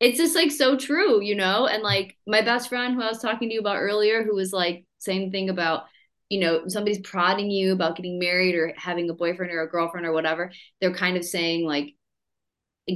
it's 0.00 0.18
just 0.18 0.34
like 0.34 0.50
so 0.50 0.76
true, 0.76 1.22
you 1.22 1.34
know? 1.34 1.66
And 1.66 1.82
like 1.82 2.16
my 2.26 2.42
best 2.42 2.68
friend 2.68 2.94
who 2.94 3.02
I 3.02 3.08
was 3.08 3.22
talking 3.22 3.48
to 3.48 3.54
you 3.54 3.60
about 3.60 3.78
earlier, 3.80 4.22
who 4.22 4.34
was 4.34 4.52
like 4.52 4.84
same 4.98 5.30
thing 5.30 5.48
about, 5.48 5.84
you 6.28 6.40
know, 6.40 6.68
somebody's 6.68 6.98
prodding 6.98 7.50
you 7.50 7.72
about 7.72 7.96
getting 7.96 8.18
married 8.18 8.54
or 8.54 8.74
having 8.76 9.08
a 9.08 9.14
boyfriend 9.14 9.52
or 9.52 9.62
a 9.62 9.68
girlfriend 9.68 10.06
or 10.06 10.12
whatever. 10.12 10.52
They're 10.80 10.94
kind 10.94 11.16
of 11.16 11.24
saying 11.24 11.66
like 11.66 11.94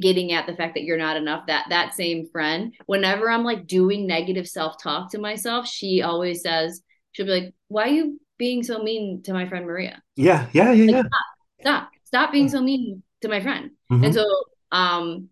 getting 0.01 0.33
at 0.33 0.47
the 0.47 0.55
fact 0.57 0.75
that 0.75 0.85
you're 0.85 0.99
not 0.99 1.17
enough. 1.17 1.47
That 1.47 1.67
that 1.71 1.95
same 1.95 2.29
friend, 2.31 2.75
whenever 2.87 3.31
I'm 3.31 3.45
like 3.45 3.67
doing 3.67 4.07
negative 4.07 4.49
self-talk 4.49 5.11
to 5.13 5.19
myself, 5.19 5.67
she 5.67 6.03
always 6.03 6.43
says, 6.43 6.83
she'll 7.13 7.27
be 7.27 7.33
like, 7.41 7.55
Why 7.69 7.85
are 7.85 7.89
you 7.89 8.21
being 8.39 8.63
so 8.63 8.83
mean 8.83 9.23
to 9.25 9.33
my 9.33 9.49
friend 9.49 9.67
Maria? 9.67 10.03
yeah, 10.17 10.49
yeah, 10.53 10.73
yeah, 10.73 10.85
Like 10.87 10.97
yeah. 10.97 11.03
stop, 11.07 11.27
stop, 11.63 11.91
stop 12.05 12.33
being 12.33 12.49
so 12.49 12.61
mean 12.63 13.03
to 13.23 13.29
my 13.29 13.41
friend. 13.43 13.73
And 14.03 14.13
Mhm. 14.13 14.15
so 14.15 14.25
um 14.73 15.29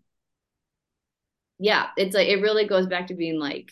yeah, 1.59 1.87
it's 1.97 2.15
like 2.15 2.27
it 2.27 2.41
really 2.41 2.67
goes 2.67 2.87
back 2.87 3.07
to 3.07 3.15
being 3.15 3.39
like, 3.39 3.69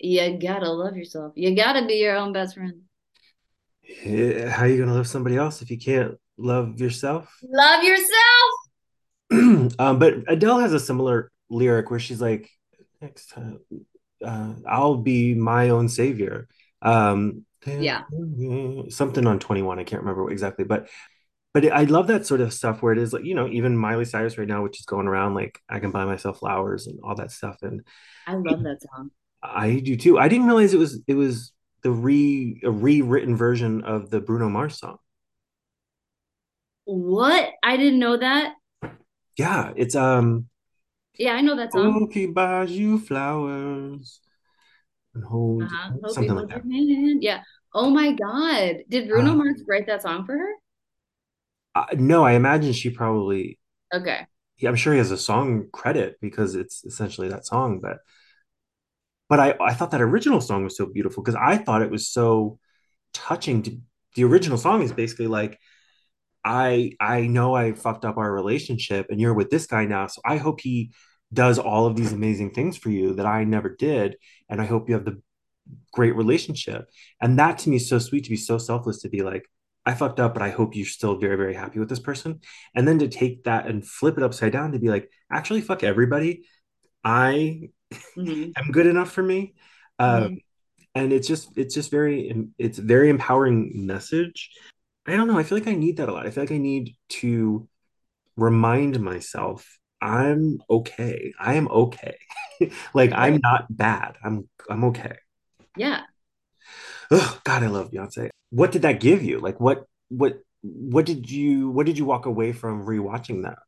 you 0.00 0.38
gotta 0.40 0.70
love 0.70 0.96
yourself. 0.96 1.34
You 1.36 1.56
gotta 1.56 1.86
be 1.86 1.94
your 1.94 2.16
own 2.16 2.32
best 2.32 2.54
friend. 2.56 2.82
Eh, 4.04 4.48
How 4.48 4.62
are 4.64 4.68
you 4.68 4.78
gonna 4.78 4.94
love 4.94 5.06
somebody 5.06 5.36
else 5.36 5.62
if 5.62 5.70
you 5.70 5.78
can't 5.78 6.18
love 6.36 6.80
yourself? 6.80 7.28
Love 7.42 7.82
yourself. 7.82 8.55
um, 9.78 9.98
but 9.98 10.14
Adele 10.28 10.58
has 10.60 10.72
a 10.72 10.80
similar 10.80 11.30
lyric 11.50 11.90
where 11.90 12.00
she's 12.00 12.20
like, 12.20 12.50
"Next 13.00 13.30
time, 13.30 13.60
uh, 14.24 14.54
I'll 14.68 14.96
be 14.96 15.34
my 15.34 15.70
own 15.70 15.88
savior." 15.88 16.48
Um, 16.82 17.44
Yeah. 17.64 18.04
something 18.90 19.26
on 19.26 19.38
Twenty 19.38 19.62
One. 19.62 19.78
I 19.78 19.84
can't 19.84 20.02
remember 20.02 20.30
exactly, 20.30 20.64
but 20.64 20.88
but 21.52 21.70
I 21.72 21.84
love 21.84 22.08
that 22.08 22.26
sort 22.26 22.40
of 22.40 22.52
stuff 22.52 22.82
where 22.82 22.92
it 22.92 22.98
is 22.98 23.12
like 23.12 23.24
you 23.24 23.34
know 23.34 23.48
even 23.48 23.76
Miley 23.76 24.04
Cyrus 24.04 24.38
right 24.38 24.48
now, 24.48 24.62
which 24.62 24.78
is 24.78 24.86
going 24.86 25.06
around 25.06 25.34
like 25.34 25.60
I 25.68 25.80
can 25.80 25.90
buy 25.90 26.04
myself 26.04 26.38
flowers 26.38 26.86
and 26.86 27.00
all 27.02 27.14
that 27.16 27.32
stuff, 27.32 27.58
and 27.62 27.82
I 28.26 28.34
love 28.34 28.62
that 28.62 28.82
song. 28.82 29.10
I 29.42 29.80
do 29.80 29.96
too. 29.96 30.18
I 30.18 30.28
didn't 30.28 30.46
realize 30.46 30.74
it 30.74 30.78
was 30.78 31.00
it 31.06 31.14
was 31.14 31.52
the 31.82 31.90
re 31.90 32.60
a 32.64 32.70
rewritten 32.70 33.36
version 33.36 33.82
of 33.84 34.10
the 34.10 34.20
Bruno 34.20 34.48
Mars 34.48 34.78
song. 34.78 34.98
What? 36.84 37.50
I 37.62 37.76
didn't 37.76 37.98
know 37.98 38.16
that. 38.16 38.54
Yeah, 39.36 39.72
it's 39.76 39.94
um 39.94 40.48
Yeah, 41.18 41.32
I 41.32 41.40
know 41.40 41.56
that 41.56 41.72
song. 41.72 42.10
He 42.12 42.26
buys 42.26 42.70
you 42.72 42.98
flowers 42.98 44.20
and 45.14 45.24
hold 45.24 45.62
Uh-huh. 45.62 45.90
Something 46.08 46.36
like 46.36 46.48
that. 46.50 46.62
Yeah. 47.20 47.42
Oh 47.74 47.90
my 47.90 48.12
God. 48.12 48.84
Did 48.88 49.08
Bruno 49.08 49.32
Uh, 49.32 49.34
Mars 49.34 49.62
write 49.68 49.86
that 49.86 50.02
song 50.02 50.24
for 50.26 50.36
her? 50.36 50.52
uh, 51.74 51.84
no, 51.94 52.24
I 52.24 52.32
imagine 52.32 52.72
she 52.72 52.90
probably. 52.90 53.58
Okay. 53.92 54.26
Yeah, 54.58 54.70
I'm 54.70 54.76
sure 54.76 54.92
he 54.94 54.98
has 54.98 55.10
a 55.10 55.18
song 55.18 55.68
credit 55.72 56.16
because 56.20 56.54
it's 56.54 56.84
essentially 56.84 57.28
that 57.28 57.46
song. 57.46 57.80
But 57.80 57.98
but 59.28 59.40
I 59.40 59.54
I 59.60 59.74
thought 59.74 59.90
that 59.90 60.00
original 60.00 60.40
song 60.40 60.64
was 60.64 60.76
so 60.76 60.86
beautiful 60.86 61.22
because 61.22 61.38
I 61.40 61.56
thought 61.58 61.82
it 61.82 61.90
was 61.90 62.08
so 62.08 62.58
touching 63.12 63.62
to 63.64 63.78
the 64.16 64.24
original 64.24 64.58
song 64.58 64.82
is 64.82 64.92
basically 64.92 65.26
like 65.28 65.58
I 66.46 66.92
I 67.00 67.22
know 67.22 67.56
I 67.56 67.72
fucked 67.72 68.04
up 68.04 68.16
our 68.16 68.32
relationship 68.32 69.06
and 69.10 69.20
you're 69.20 69.34
with 69.34 69.50
this 69.50 69.66
guy 69.66 69.84
now. 69.84 70.06
So 70.06 70.22
I 70.24 70.36
hope 70.36 70.60
he 70.60 70.92
does 71.32 71.58
all 71.58 71.86
of 71.86 71.96
these 71.96 72.12
amazing 72.12 72.52
things 72.52 72.76
for 72.76 72.88
you 72.88 73.14
that 73.14 73.26
I 73.26 73.42
never 73.42 73.68
did. 73.68 74.16
And 74.48 74.60
I 74.62 74.64
hope 74.64 74.88
you 74.88 74.94
have 74.94 75.04
the 75.04 75.20
great 75.92 76.14
relationship. 76.14 76.88
And 77.20 77.40
that 77.40 77.58
to 77.58 77.68
me 77.68 77.76
is 77.76 77.88
so 77.88 77.98
sweet 77.98 78.22
to 78.24 78.30
be 78.30 78.36
so 78.36 78.58
selfless 78.58 79.00
to 79.00 79.08
be 79.08 79.22
like, 79.22 79.44
I 79.84 79.94
fucked 79.94 80.20
up, 80.20 80.34
but 80.34 80.42
I 80.42 80.50
hope 80.50 80.76
you're 80.76 80.86
still 80.86 81.18
very, 81.18 81.36
very 81.36 81.54
happy 81.54 81.80
with 81.80 81.88
this 81.88 81.98
person. 81.98 82.40
And 82.76 82.86
then 82.86 83.00
to 83.00 83.08
take 83.08 83.42
that 83.44 83.66
and 83.66 83.84
flip 83.84 84.16
it 84.16 84.22
upside 84.22 84.52
down 84.52 84.70
to 84.72 84.78
be 84.78 84.88
like, 84.88 85.10
actually, 85.32 85.62
fuck 85.62 85.82
everybody. 85.82 86.44
I 87.02 87.70
mm-hmm. 87.92 88.50
am 88.56 88.70
good 88.70 88.86
enough 88.86 89.10
for 89.10 89.22
me. 89.22 89.54
Um, 89.98 90.22
mm-hmm. 90.22 90.34
And 90.94 91.12
it's 91.12 91.26
just, 91.26 91.58
it's 91.58 91.74
just 91.74 91.90
very, 91.90 92.48
it's 92.56 92.78
very 92.78 93.10
empowering 93.10 93.72
message. 93.74 94.50
I 95.06 95.16
don't 95.16 95.28
know. 95.28 95.38
I 95.38 95.44
feel 95.44 95.58
like 95.58 95.68
I 95.68 95.74
need 95.74 95.98
that 95.98 96.08
a 96.08 96.12
lot. 96.12 96.26
I 96.26 96.30
feel 96.30 96.42
like 96.42 96.52
I 96.52 96.58
need 96.58 96.96
to 97.20 97.68
remind 98.36 99.00
myself 99.00 99.78
I'm 100.00 100.60
okay. 100.68 101.32
I 101.38 101.54
am 101.54 101.68
okay. 101.68 102.16
like 102.94 103.12
I'm 103.12 103.40
not 103.42 103.66
bad. 103.74 104.16
I'm 104.22 104.48
I'm 104.68 104.84
okay. 104.84 105.16
Yeah. 105.76 106.02
Oh 107.10 107.40
God, 107.44 107.62
I 107.62 107.68
love 107.68 107.90
Beyonce. 107.90 108.30
What 108.50 108.72
did 108.72 108.82
that 108.82 109.00
give 109.00 109.22
you? 109.22 109.38
Like 109.38 109.60
what 109.60 109.84
what 110.08 110.40
what 110.62 111.06
did 111.06 111.30
you 111.30 111.70
what 111.70 111.86
did 111.86 111.98
you 111.98 112.04
walk 112.04 112.26
away 112.26 112.52
from 112.52 112.84
rewatching 112.84 113.44
that 113.44 113.58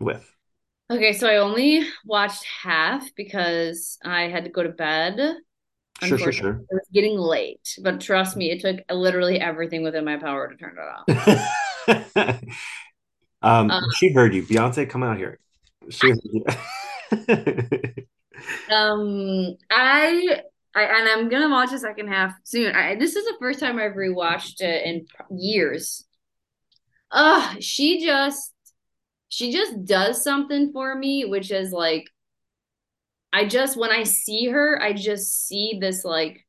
with? 0.00 0.28
Okay, 0.90 1.12
so 1.14 1.26
I 1.26 1.36
only 1.36 1.86
watched 2.04 2.44
half 2.44 3.08
because 3.16 3.98
I 4.04 4.22
had 4.28 4.44
to 4.44 4.50
go 4.50 4.62
to 4.62 4.68
bed. 4.68 5.36
Sure, 6.00 6.18
sure, 6.18 6.32
sure. 6.32 6.50
It 6.50 6.74
was 6.74 6.88
getting 6.92 7.16
late, 7.16 7.78
but 7.80 8.00
trust 8.00 8.36
me, 8.36 8.50
it 8.50 8.60
took 8.60 8.80
literally 8.90 9.38
everything 9.38 9.82
within 9.84 10.04
my 10.04 10.16
power 10.16 10.48
to 10.48 10.56
turn 10.56 10.76
it 10.76 11.16
off. 12.18 12.42
um, 13.42 13.70
um, 13.70 13.84
she 13.96 14.12
heard 14.12 14.34
you. 14.34 14.42
Beyonce, 14.42 14.88
come 14.88 15.02
out 15.02 15.16
here. 15.16 15.38
She 15.90 16.08
heard 16.08 16.18
you. 16.24 16.44
um, 18.74 19.56
I, 19.70 20.42
I, 20.74 20.82
and 20.82 21.08
I'm 21.08 21.28
gonna 21.28 21.50
watch 21.50 21.70
the 21.70 21.78
second 21.78 22.08
half 22.08 22.32
soon. 22.42 22.74
I, 22.74 22.96
this 22.96 23.14
is 23.14 23.24
the 23.24 23.36
first 23.38 23.60
time 23.60 23.78
I've 23.78 23.92
rewatched 23.92 24.60
it 24.60 24.84
in 24.84 25.06
years. 25.38 26.04
Ugh, 27.12 27.62
she 27.62 28.04
just, 28.04 28.52
she 29.28 29.52
just 29.52 29.84
does 29.84 30.24
something 30.24 30.72
for 30.72 30.96
me, 30.96 31.26
which 31.26 31.52
is 31.52 31.70
like 31.70 32.06
I 33.32 33.46
just 33.46 33.76
when 33.76 33.90
I 33.90 34.02
see 34.04 34.48
her, 34.48 34.80
I 34.80 34.92
just 34.92 35.46
see 35.46 35.78
this 35.80 36.04
like 36.04 36.46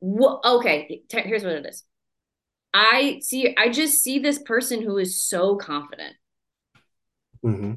what 0.00 0.40
okay, 0.44 1.02
t- 1.08 1.20
here's 1.20 1.44
what 1.44 1.52
it 1.52 1.66
is. 1.66 1.84
I 2.74 3.20
see 3.22 3.54
I 3.56 3.68
just 3.70 4.02
see 4.02 4.18
this 4.18 4.38
person 4.38 4.82
who 4.82 4.98
is 4.98 5.22
so 5.22 5.56
confident. 5.56 6.14
Mm-hmm. 7.44 7.74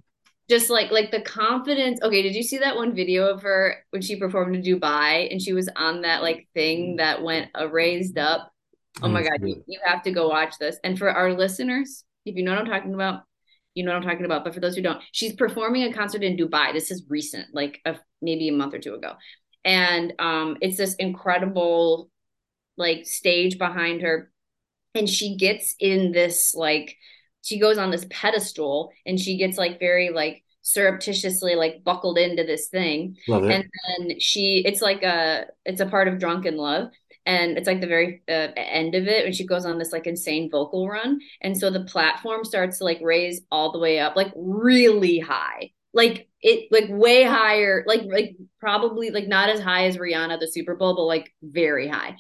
Just 0.50 0.70
like 0.70 0.92
like 0.92 1.12
the 1.12 1.22
confidence. 1.22 2.00
Okay, 2.02 2.22
did 2.24 2.36
you 2.36 2.44
see 2.44 2.58
that 2.58 2.76
one 2.76 2.96
video 2.96 3.28
of 3.28 3.44
her 3.44 3.78
when 3.92 4.02
she 4.02 4.16
performed 4.16 4.56
in 4.56 4.64
Dubai 4.64 5.32
and 5.32 5.42
she 5.42 5.54
was 5.54 5.70
on 5.76 6.02
that 6.02 6.24
like 6.24 6.48
thing 6.54 6.96
that 6.96 7.22
went 7.22 7.52
uh, 7.58 7.70
raised 7.70 8.18
up? 8.18 8.52
Oh 9.02 9.08
my 9.08 9.24
god, 9.24 9.40
you, 9.42 9.64
you 9.68 9.80
have 9.86 10.04
to 10.04 10.12
go 10.12 10.28
watch 10.28 10.56
this. 10.60 10.78
And 10.84 10.98
for 10.98 11.10
our 11.10 11.34
listeners, 11.34 12.04
if 12.26 12.36
you 12.36 12.44
know 12.44 12.52
what 12.52 12.62
I'm 12.62 12.66
talking 12.66 12.94
about, 12.94 13.24
you 13.80 13.86
know 13.86 13.94
what 13.94 14.04
I'm 14.04 14.10
talking 14.10 14.26
about. 14.26 14.44
But 14.44 14.54
for 14.54 14.60
those 14.60 14.76
who 14.76 14.82
don't, 14.82 15.02
she's 15.14 15.32
performing 15.32 15.84
a 15.84 15.94
concert 15.94 16.22
in 16.22 16.36
Dubai. 16.36 16.74
This 16.74 16.92
is 16.92 17.06
recent, 17.08 17.46
like 17.54 17.80
a, 17.86 17.96
maybe 18.22 18.50
a 18.50 18.52
month 18.52 18.74
or 18.74 18.80
two 18.80 18.94
ago. 18.94 19.14
And 19.64 20.12
um, 20.20 20.58
it's 20.60 20.76
this 20.76 20.96
incredible 20.96 22.12
like 22.76 23.06
stage 23.06 23.58
behind 23.58 24.02
her. 24.02 24.34
And 24.96 25.08
she 25.08 25.38
gets 25.38 25.76
in 25.80 26.12
this 26.12 26.54
like 26.54 26.98
she 27.42 27.58
goes 27.58 27.78
on 27.78 27.90
this 27.90 28.06
pedestal 28.10 28.92
and 29.06 29.18
she 29.18 29.38
gets 29.38 29.58
like 29.58 29.80
very 29.80 30.10
like 30.10 30.44
surreptitiously 30.62 31.56
like 31.56 31.86
buckled 31.86 32.18
into 32.18 32.44
this 32.44 32.68
thing. 32.68 33.16
And 33.54 33.64
then 34.10 34.20
she 34.20 34.62
it's 34.66 34.82
like 34.82 35.04
a 35.04 35.46
it's 35.64 35.80
a 35.80 35.86
part 35.86 36.10
of 36.10 36.20
Drunk 36.20 36.46
in 36.46 36.58
Love 36.58 36.90
and 37.26 37.58
it's 37.58 37.68
like 37.68 37.82
the 37.82 37.88
very 37.88 38.22
uh, 38.28 38.48
end 38.56 38.96
of 38.96 39.08
it 39.08 39.26
when 39.26 39.34
she 39.34 39.46
goes 39.46 39.66
on 39.66 39.78
this 39.78 39.92
like 39.92 40.08
insane 40.08 40.50
vocal 40.50 40.88
run. 40.88 41.20
And 41.42 41.58
so 41.58 41.70
the 41.70 41.84
platform 41.84 42.44
starts 42.44 42.80
to 42.80 42.86
like 42.86 43.00
raise 43.02 43.42
all 43.52 43.72
the 43.72 43.80
way 43.80 44.00
up 44.00 44.16
like 44.16 44.32
really 44.36 45.20
high. 45.20 45.72
Like 45.94 46.28
it 46.42 46.68
like 46.72 46.86
way 46.90 47.24
higher 47.24 47.84
like 47.88 48.04
like 48.04 48.36
probably 48.60 49.10
like 49.10 49.28
not 49.28 49.50
as 49.50 49.60
high 49.60 49.86
as 49.88 49.98
rihanna 49.98 50.40
the 50.40 50.48
super 50.48 50.76
bowl 50.76 50.96
but 50.96 51.04
like 51.04 51.34
very 51.42 51.88
high. 51.88 52.16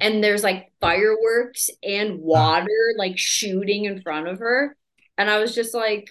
And 0.00 0.22
there's 0.22 0.44
like 0.44 0.70
fireworks 0.80 1.70
and 1.82 2.20
water 2.20 2.92
like 2.98 3.18
shooting 3.18 3.86
in 3.86 4.02
front 4.02 4.28
of 4.28 4.38
her. 4.38 4.76
And 5.18 5.30
i 5.30 5.38
was 5.38 5.54
just 5.54 5.74
like 5.74 6.10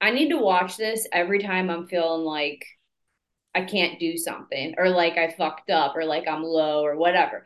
i 0.00 0.10
need 0.12 0.28
to 0.28 0.38
watch 0.38 0.76
this 0.76 1.06
every 1.12 1.40
time 1.40 1.68
i'm 1.68 1.88
feeling 1.88 2.22
like 2.22 2.64
I 3.54 3.62
can't 3.62 3.98
do 3.98 4.16
something 4.16 4.74
or 4.78 4.88
like 4.90 5.16
I 5.16 5.32
fucked 5.32 5.70
up 5.70 5.96
or 5.96 6.04
like 6.04 6.28
I'm 6.28 6.42
low 6.42 6.84
or 6.84 6.96
whatever. 6.96 7.44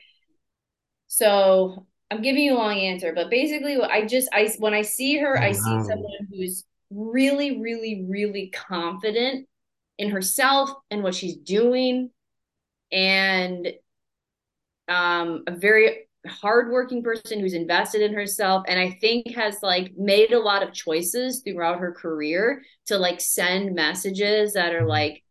So 1.06 1.86
I'm 2.10 2.22
giving 2.22 2.44
you 2.44 2.54
a 2.54 2.58
long 2.58 2.78
answer, 2.78 3.12
but 3.14 3.30
basically 3.30 3.80
I 3.80 4.06
just 4.06 4.28
I 4.32 4.50
when 4.58 4.74
I 4.74 4.82
see 4.82 5.18
her, 5.18 5.38
I 5.38 5.52
see 5.52 5.80
someone 5.80 6.28
who's 6.30 6.64
really, 6.90 7.60
really, 7.60 8.04
really 8.08 8.50
confident 8.54 9.48
in 9.98 10.10
herself 10.10 10.70
and 10.90 11.02
what 11.02 11.14
she's 11.14 11.36
doing 11.36 12.10
and 12.92 13.68
um 14.88 15.44
a 15.46 15.52
very 15.56 16.08
hardworking 16.26 17.02
person 17.02 17.40
who's 17.40 17.54
invested 17.54 18.00
in 18.00 18.14
herself 18.14 18.64
and 18.66 18.78
I 18.78 18.90
think 19.00 19.34
has 19.34 19.58
like 19.62 19.92
made 19.96 20.32
a 20.32 20.40
lot 20.40 20.62
of 20.62 20.72
choices 20.72 21.40
throughout 21.40 21.78
her 21.78 21.92
career 21.92 22.62
to 22.86 22.98
like 22.98 23.20
send 23.20 23.74
messages 23.74 24.54
that 24.54 24.74
are 24.74 24.80
mm-hmm. 24.80 24.88
like 24.88 25.23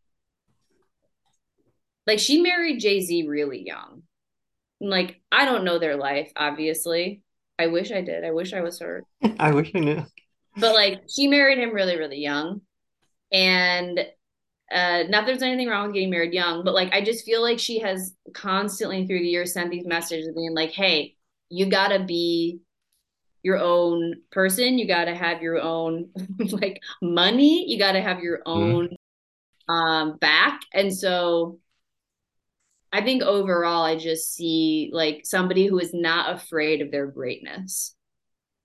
like 2.06 2.18
she 2.18 2.40
married 2.40 2.80
Jay-Z 2.80 3.26
really 3.28 3.64
young. 3.64 4.02
Like 4.80 5.20
I 5.32 5.44
don't 5.44 5.64
know 5.64 5.78
their 5.78 5.96
life, 5.96 6.30
obviously. 6.36 7.22
I 7.58 7.68
wish 7.68 7.92
I 7.92 8.00
did. 8.00 8.24
I 8.24 8.32
wish 8.32 8.52
I 8.52 8.60
was 8.60 8.80
her. 8.80 9.04
I 9.38 9.52
wish 9.52 9.70
I 9.74 9.80
knew. 9.80 10.04
But 10.56 10.74
like 10.74 11.02
she 11.08 11.28
married 11.28 11.58
him 11.58 11.74
really, 11.74 11.96
really 11.96 12.18
young. 12.18 12.60
And 13.32 13.98
uh 14.72 15.04
not 15.08 15.26
there's 15.26 15.42
anything 15.42 15.68
wrong 15.68 15.86
with 15.86 15.94
getting 15.94 16.10
married 16.10 16.34
young, 16.34 16.64
but 16.64 16.74
like 16.74 16.92
I 16.92 17.02
just 17.02 17.24
feel 17.24 17.42
like 17.42 17.58
she 17.58 17.80
has 17.80 18.14
constantly 18.34 19.06
through 19.06 19.20
the 19.20 19.28
years 19.28 19.52
sent 19.52 19.70
these 19.70 19.86
messages 19.86 20.30
being 20.34 20.54
like, 20.54 20.70
hey, 20.70 21.16
you 21.48 21.66
gotta 21.66 22.04
be 22.04 22.60
your 23.42 23.58
own 23.58 24.14
person, 24.30 24.78
you 24.78 24.86
gotta 24.88 25.14
have 25.14 25.42
your 25.42 25.60
own 25.60 26.10
like 26.38 26.80
money, 27.00 27.70
you 27.70 27.78
gotta 27.78 28.00
have 28.00 28.20
your 28.20 28.38
mm-hmm. 28.38 28.50
own 28.50 28.88
mm. 29.68 29.72
um 29.72 30.16
back. 30.18 30.62
And 30.72 30.92
so 30.92 31.58
I 32.94 33.02
think 33.02 33.24
overall, 33.24 33.82
I 33.82 33.96
just 33.96 34.34
see 34.34 34.88
like 34.92 35.22
somebody 35.24 35.66
who 35.66 35.80
is 35.80 35.92
not 35.92 36.36
afraid 36.36 36.80
of 36.80 36.92
their 36.92 37.08
greatness. 37.08 37.96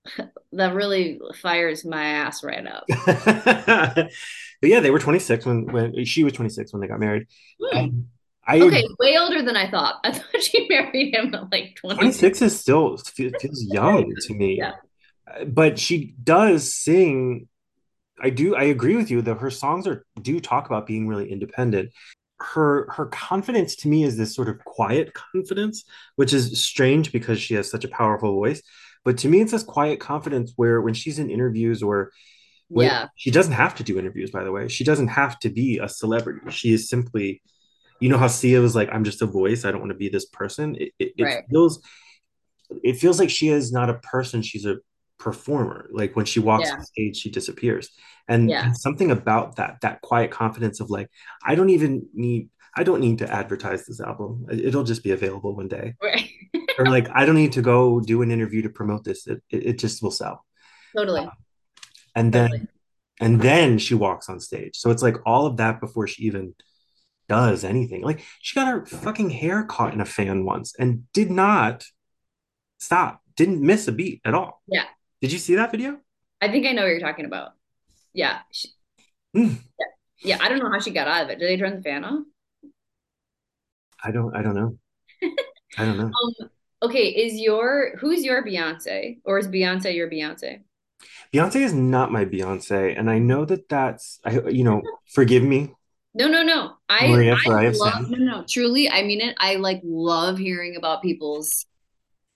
that 0.53 0.75
really 0.75 1.19
fires 1.41 1.83
my 1.83 2.03
ass 2.03 2.43
right 2.43 2.67
up. 2.67 2.83
but 3.07 4.11
yeah, 4.61 4.81
they 4.81 4.91
were 4.91 4.99
26 4.99 5.47
when 5.47 5.65
when 5.73 6.05
she 6.05 6.23
was 6.23 6.33
26 6.33 6.71
when 6.71 6.79
they 6.79 6.87
got 6.87 6.99
married. 6.99 7.25
Hmm. 7.59 8.01
I, 8.45 8.61
okay, 8.61 8.83
way 8.99 9.17
older 9.17 9.41
than 9.41 9.55
I 9.55 9.69
thought. 9.71 9.95
I 10.03 10.11
thought 10.11 10.43
she 10.43 10.67
married 10.69 11.15
him 11.15 11.33
at 11.33 11.51
like 11.51 11.75
20. 11.77 11.95
26 11.95 12.43
is 12.43 12.59
still 12.59 12.97
feels 12.97 13.63
young 13.63 14.13
to 14.27 14.33
me. 14.35 14.59
Yeah. 14.59 14.73
But 15.47 15.79
she 15.79 16.13
does 16.23 16.71
sing 16.71 17.47
I 18.21 18.29
do 18.29 18.55
I 18.55 18.65
agree 18.65 18.95
with 18.95 19.09
you 19.09 19.23
that 19.23 19.39
her 19.39 19.49
songs 19.49 19.87
are 19.87 20.05
do 20.21 20.39
talk 20.39 20.67
about 20.67 20.85
being 20.85 21.07
really 21.07 21.31
independent 21.31 21.91
her 22.41 22.89
her 22.91 23.05
confidence 23.07 23.75
to 23.77 23.87
me 23.87 24.03
is 24.03 24.17
this 24.17 24.33
sort 24.33 24.49
of 24.49 24.63
quiet 24.63 25.13
confidence 25.13 25.83
which 26.15 26.33
is 26.33 26.63
strange 26.63 27.11
because 27.11 27.39
she 27.39 27.53
has 27.53 27.69
such 27.69 27.83
a 27.83 27.89
powerful 27.89 28.33
voice. 28.33 28.61
But 29.03 29.17
to 29.19 29.27
me 29.27 29.41
it's 29.41 29.51
this 29.51 29.63
quiet 29.63 29.99
confidence 29.99 30.53
where 30.55 30.81
when 30.81 30.93
she's 30.93 31.19
in 31.19 31.29
interviews 31.29 31.83
or 31.83 32.11
when, 32.67 32.87
yeah. 32.87 33.07
she 33.15 33.31
doesn't 33.31 33.53
have 33.53 33.75
to 33.75 33.83
do 33.83 33.97
interviews 33.97 34.31
by 34.31 34.43
the 34.43 34.51
way 34.51 34.67
she 34.67 34.83
doesn't 34.83 35.07
have 35.07 35.39
to 35.39 35.49
be 35.49 35.79
a 35.79 35.89
celebrity. 35.89 36.39
She 36.51 36.73
is 36.73 36.89
simply 36.89 37.41
you 37.99 38.07
know 38.09 38.17
how 38.17 38.27
sia 38.27 38.61
was 38.61 38.75
like 38.75 38.89
i'm 38.93 39.03
just 39.03 39.21
a 39.21 39.25
voice. 39.25 39.65
I 39.65 39.71
don't 39.71 39.81
want 39.81 39.91
to 39.91 39.97
be 39.97 40.09
this 40.09 40.25
person. 40.25 40.75
It, 40.75 40.93
it, 40.99 41.13
right. 41.19 41.39
it 41.39 41.45
feels 41.49 41.81
it 42.83 42.97
feels 42.97 43.19
like 43.19 43.29
she 43.29 43.49
is 43.49 43.71
not 43.71 43.89
a 43.89 43.95
person. 43.95 44.41
She's 44.41 44.65
a 44.65 44.77
performer. 45.19 45.89
Like 45.91 46.15
when 46.15 46.25
she 46.25 46.39
walks 46.39 46.69
yeah. 46.69 46.75
on 46.75 46.83
stage, 46.83 47.17
she 47.17 47.29
disappears. 47.29 47.89
And, 48.27 48.49
yeah. 48.49 48.71
something 48.71 49.11
about 49.11 49.57
that, 49.57 49.81
that 49.81 50.01
quiet 50.01 50.31
confidence 50.31 50.79
of 50.79 50.89
like, 50.89 51.09
I 51.45 51.55
don't 51.55 51.69
even 51.69 52.07
need, 52.13 52.49
I 52.75 52.83
don't 52.83 53.01
need 53.01 53.19
to 53.19 53.31
advertise 53.31 53.85
this 53.85 53.99
album. 53.99 54.47
It'll 54.49 54.83
just 54.83 55.03
be 55.03 55.11
available 55.11 55.55
one 55.55 55.67
day. 55.67 55.95
Right. 56.03 56.29
or 56.79 56.85
like, 56.85 57.09
I 57.13 57.25
don't 57.25 57.35
need 57.35 57.51
to 57.53 57.61
go 57.61 57.99
do 57.99 58.21
an 58.21 58.31
interview 58.31 58.61
to 58.61 58.69
promote 58.69 59.03
this. 59.03 59.27
It, 59.27 59.43
it, 59.49 59.65
it 59.65 59.79
just 59.79 60.01
will 60.01 60.11
sell. 60.11 60.45
Totally. 60.95 61.21
Uh, 61.25 61.31
and 62.15 62.33
then, 62.33 62.49
totally. 62.49 62.67
and 63.19 63.41
then 63.41 63.77
she 63.77 63.95
walks 63.95 64.29
on 64.29 64.39
stage. 64.39 64.77
So 64.77 64.89
it's 64.89 65.03
like 65.03 65.17
all 65.25 65.45
of 65.45 65.57
that 65.57 65.81
before 65.81 66.07
she 66.07 66.23
even 66.23 66.55
does 67.27 67.63
anything. 67.63 68.01
Like 68.01 68.23
she 68.41 68.55
got 68.55 68.67
her 68.67 68.85
fucking 68.85 69.29
hair 69.29 69.63
caught 69.63 69.93
in 69.93 70.01
a 70.01 70.05
fan 70.05 70.45
once 70.45 70.73
and 70.79 71.03
did 71.13 71.29
not 71.29 71.83
stop 72.79 73.21
didn't 73.39 73.61
miss 73.61 73.87
a 73.87 73.93
beat 73.93 74.19
at 74.25 74.33
all. 74.33 74.61
Yeah. 74.67 74.83
Did 75.21 75.31
you 75.31 75.39
see 75.39 75.55
that 75.55 75.71
video? 75.71 75.99
I 76.41 76.49
think 76.49 76.65
I 76.65 76.71
know 76.71 76.83
what 76.83 76.89
you're 76.89 76.99
talking 76.99 77.25
about. 77.25 77.53
Yeah. 78.13 78.39
She, 78.51 78.69
Mm. 79.35 79.57
yeah. 79.79 79.85
Yeah. 80.23 80.37
I 80.41 80.49
don't 80.49 80.59
know 80.59 80.71
how 80.71 80.79
she 80.79 80.91
got 80.91 81.07
out 81.07 81.23
of 81.25 81.29
it. 81.29 81.39
Did 81.39 81.47
they 81.49 81.57
turn 81.57 81.75
the 81.75 81.81
fan 81.83 82.03
off? 82.03 82.23
I 84.03 84.11
don't 84.11 84.35
I 84.35 84.41
don't 84.41 84.55
know. 84.55 84.77
I 85.77 85.85
don't 85.85 85.97
know. 85.97 86.11
Um, 86.41 86.49
okay, 86.81 87.07
is 87.09 87.39
your 87.39 87.97
who's 87.99 88.23
your 88.23 88.43
Beyonce? 88.43 89.19
Or 89.25 89.37
is 89.37 89.47
Beyonce 89.47 89.93
your 89.95 90.09
Beyonce? 90.09 90.61
Beyonce 91.33 91.57
is 91.57 91.73
not 91.73 92.11
my 92.11 92.25
Beyonce, 92.25 92.97
and 92.97 93.09
I 93.09 93.19
know 93.19 93.45
that 93.45 93.69
that's 93.69 94.19
I 94.25 94.39
you 94.49 94.63
know 94.63 94.81
forgive 95.07 95.43
me, 95.43 95.73
No, 96.15 96.27
no, 96.27 96.41
no. 96.43 96.73
I 96.89 97.07
Maria 97.07 97.35
I 97.35 97.43
Faria 97.43 97.71
love 97.71 98.09
no, 98.09 98.17
no, 98.17 98.45
truly, 98.49 98.89
I 98.89 99.03
mean 99.03 99.21
it. 99.21 99.35
I 99.37 99.55
like 99.55 99.81
love 99.83 100.37
hearing 100.37 100.75
about 100.75 101.01
people's 101.03 101.65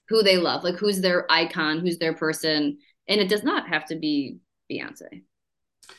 who 0.09 0.23
they 0.23 0.37
love, 0.37 0.63
like 0.63 0.75
who's 0.75 1.01
their 1.01 1.31
icon, 1.31 1.79
who's 1.79 1.97
their 1.97 2.13
person, 2.13 2.77
and 3.07 3.21
it 3.21 3.29
does 3.29 3.43
not 3.43 3.67
have 3.67 3.85
to 3.85 3.95
be 3.95 4.37
Beyonce. 4.71 5.23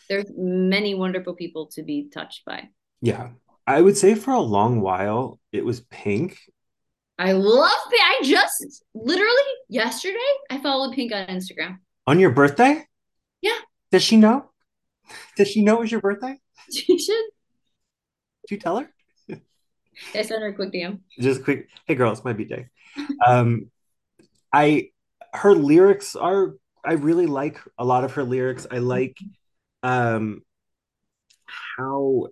There's 0.09 0.31
many 0.37 0.95
wonderful 0.95 1.35
people 1.35 1.67
to 1.75 1.83
be 1.83 2.09
touched 2.13 2.45
by. 2.45 2.69
Yeah, 3.01 3.31
I 3.67 3.81
would 3.81 3.97
say 3.97 4.15
for 4.15 4.33
a 4.33 4.41
long 4.41 4.81
while 4.81 5.39
it 5.53 5.65
was 5.65 5.81
Pink. 5.81 6.39
I 7.19 7.33
love 7.33 7.79
Pink. 7.91 8.03
I 8.03 8.21
just 8.25 8.85
literally 8.95 9.53
yesterday 9.69 10.19
I 10.51 10.61
followed 10.61 10.95
Pink 10.95 11.13
on 11.13 11.27
Instagram. 11.27 11.79
On 12.07 12.19
your 12.21 12.31
birthday? 12.31 12.87
Yeah. 13.41 13.59
Does 13.91 14.03
she 14.03 14.17
know? 14.17 14.51
Does 15.37 15.49
she 15.49 15.63
know 15.63 15.77
it 15.77 15.81
was 15.81 15.93
your 15.93 16.01
birthday? 16.01 16.39
She 16.73 16.99
should. 16.99 17.25
Did 18.49 18.55
you 18.55 18.59
tell 18.59 18.79
her? 18.79 18.91
I 20.15 20.23
sent 20.23 20.41
her 20.41 20.49
a 20.49 20.55
quick 20.55 20.73
DM. 20.73 21.01
Just 21.21 21.45
quick, 21.45 21.69
hey 21.87 21.95
girl, 21.95 22.11
it's 22.11 22.25
my 22.25 22.33
birthday. 22.33 22.69
Um, 23.27 23.71
I 24.55 24.91
her 25.35 25.53
lyrics 25.55 26.15
are 26.15 26.55
I 26.85 26.93
really 26.95 27.27
like 27.27 27.59
a 27.77 27.85
lot 27.85 28.05
of 28.05 28.13
her 28.15 28.23
lyrics. 28.25 28.67
I 28.71 28.79
like 28.79 29.19
um 29.83 30.43
how 31.77 32.29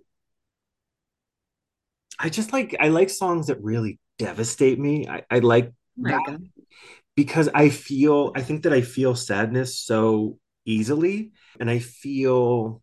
I 2.19 2.29
just 2.29 2.53
like 2.53 2.75
I 2.79 2.89
like 2.89 3.09
songs 3.09 3.47
that 3.47 3.61
really 3.61 3.99
devastate 4.17 4.79
me. 4.79 5.07
I, 5.07 5.23
I 5.29 5.39
like 5.39 5.73
that 5.97 6.39
because 7.15 7.49
I 7.53 7.69
feel 7.69 8.31
I 8.35 8.41
think 8.41 8.63
that 8.63 8.73
I 8.73 8.81
feel 8.81 9.15
sadness 9.15 9.79
so 9.79 10.39
easily 10.65 11.31
and 11.59 11.69
I 11.69 11.79
feel 11.79 12.81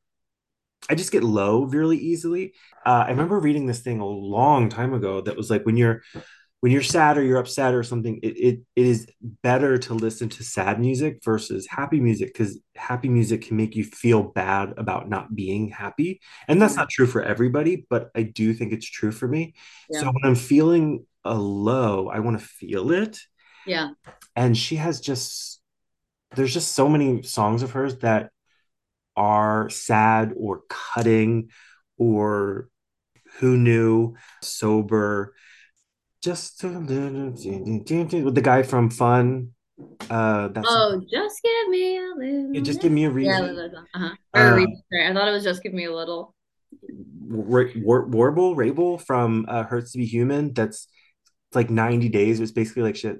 I 0.89 0.95
just 0.95 1.13
get 1.13 1.23
low 1.25 1.65
really 1.65 1.99
easily. 1.99 2.55
Uh, 2.85 3.05
I 3.07 3.11
remember 3.11 3.39
reading 3.39 3.67
this 3.67 3.81
thing 3.81 4.01
a 4.01 4.07
long 4.07 4.69
time 4.69 4.95
ago 4.95 5.21
that 5.23 5.37
was 5.37 5.51
like 5.51 5.65
when 5.65 5.77
you're 5.77 6.03
when 6.61 6.73
you're 6.73 6.83
sad 6.83 7.17
or 7.19 7.23
you're 7.25 7.39
upset 7.39 7.75
or 7.75 7.83
something, 7.83 8.19
it 8.23 8.29
it, 8.37 8.61
it 8.77 8.87
is 8.87 9.07
better 9.43 9.79
to 9.79 9.95
listen 9.95 10.29
to 10.31 10.45
sad 10.45 10.79
music 10.81 11.21
versus 11.25 11.67
happy 11.69 12.01
music 12.01 12.29
because 12.33 12.59
happy 12.77 13.09
music 13.09 13.43
can 13.43 13.57
make 13.57 13.77
you 13.77 13.85
feel 13.85 14.23
bad 14.23 14.75
about 14.77 15.09
not 15.09 15.35
being 15.35 15.69
happy. 15.71 16.21
And 16.49 16.61
that's 16.61 16.75
Yeah. 16.75 16.83
not 16.83 16.91
true 16.91 17.07
for 17.07 17.23
everybody, 17.23 17.87
but 17.89 18.11
I 18.15 18.23
do 18.23 18.53
think 18.55 18.73
it's 18.73 18.91
true 18.91 19.13
for 19.13 19.27
me. 19.29 19.55
So 19.91 20.07
when 20.07 20.25
I'm 20.25 20.35
feeling 20.37 21.07
a 21.25 21.35
low, 21.35 22.09
I 22.09 22.21
want 22.21 22.39
to 22.39 22.45
feel 22.45 22.93
it 22.93 23.19
Yeah. 23.65 23.91
and 24.37 24.57
she 24.57 24.77
has 24.77 25.01
just 25.01 25.61
there's 26.37 26.55
just 26.55 26.75
so 26.75 26.89
many 26.89 27.23
songs 27.23 27.63
of 27.63 27.73
hers 27.73 27.99
that 27.99 28.31
are 29.17 29.71
sad 29.71 30.35
or 30.37 30.63
cutting 30.71 31.51
or 31.99 32.69
who 33.39 33.57
knew 33.59 34.15
sober 34.43 35.35
just 36.23 36.63
with 36.63 38.35
the 38.35 38.43
guy 38.43 38.63
from 38.63 38.91
fun 38.91 39.51
uh 40.11 40.49
that's 40.49 40.69
Oh, 40.69 41.01
just 41.11 41.41
give 41.43 41.69
me 41.69 41.97
a 41.97 42.03
little. 42.17 42.57
it 42.57 42.63
just 42.63 42.81
give 42.81 42.93
me 42.93 43.05
a 43.05 43.11
Yeah, 43.11 43.41
reason 43.41 43.75
uh-huh. 43.95 44.15
Or 44.35 44.41
Uh. 44.61 44.67
I 45.09 45.13
thought 45.15 45.29
it 45.29 45.33
was 45.33 45.45
just 45.45 45.63
give 45.63 45.73
me 45.73 45.85
a 45.87 45.95
little. 45.95 46.35
War- 47.29 47.71
War- 47.77 48.07
warble 48.07 48.55
Wrabel 48.55 48.99
from 48.99 49.47
uh, 49.49 49.65
hurts 49.65 49.93
to 49.93 49.99
be 49.99 50.07
human 50.07 50.53
that's 50.53 50.89
like 51.55 51.71
90 51.71 52.09
days 52.09 52.41
it's 52.41 52.53
basically 52.53 52.83
like 52.83 52.97
shit 52.97 53.19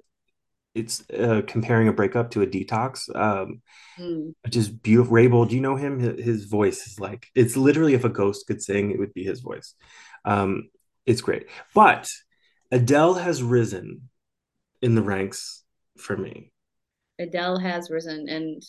it's 0.75 1.03
uh, 1.11 1.43
comparing 1.47 1.89
a 1.89 1.93
breakup 1.93 2.31
to 2.33 2.43
a 2.43 2.47
detox 2.47 3.15
um 3.17 3.63
Mm. 3.99 4.35
which 4.45 4.57
is 4.57 4.69
beautiful. 4.71 5.13
Wrabel, 5.13 5.45
do 5.45 5.55
you 5.57 5.61
know 5.61 5.77
him? 5.77 5.99
His, 5.99 6.25
his 6.25 6.45
voice 6.45 6.87
is 6.87 6.99
like 7.01 7.27
it's 7.35 7.57
literally 7.57 7.93
if 7.95 8.05
a 8.05 8.09
ghost 8.09 8.47
could 8.47 8.63
sing, 8.63 8.91
it 8.93 8.99
would 8.99 9.13
be 9.13 9.25
his 9.25 9.41
voice. 9.41 9.75
Um, 10.25 10.71
it's 11.05 11.21
great. 11.21 11.49
But 11.75 12.09
Adele 12.71 13.15
has 13.15 13.43
risen 13.43 14.09
in 14.83 14.95
the 14.95 15.03
ranks 15.03 15.65
for 15.99 16.17
me. 16.17 16.53
Adele 17.19 17.59
has 17.59 17.91
risen, 17.91 18.29
and 18.29 18.63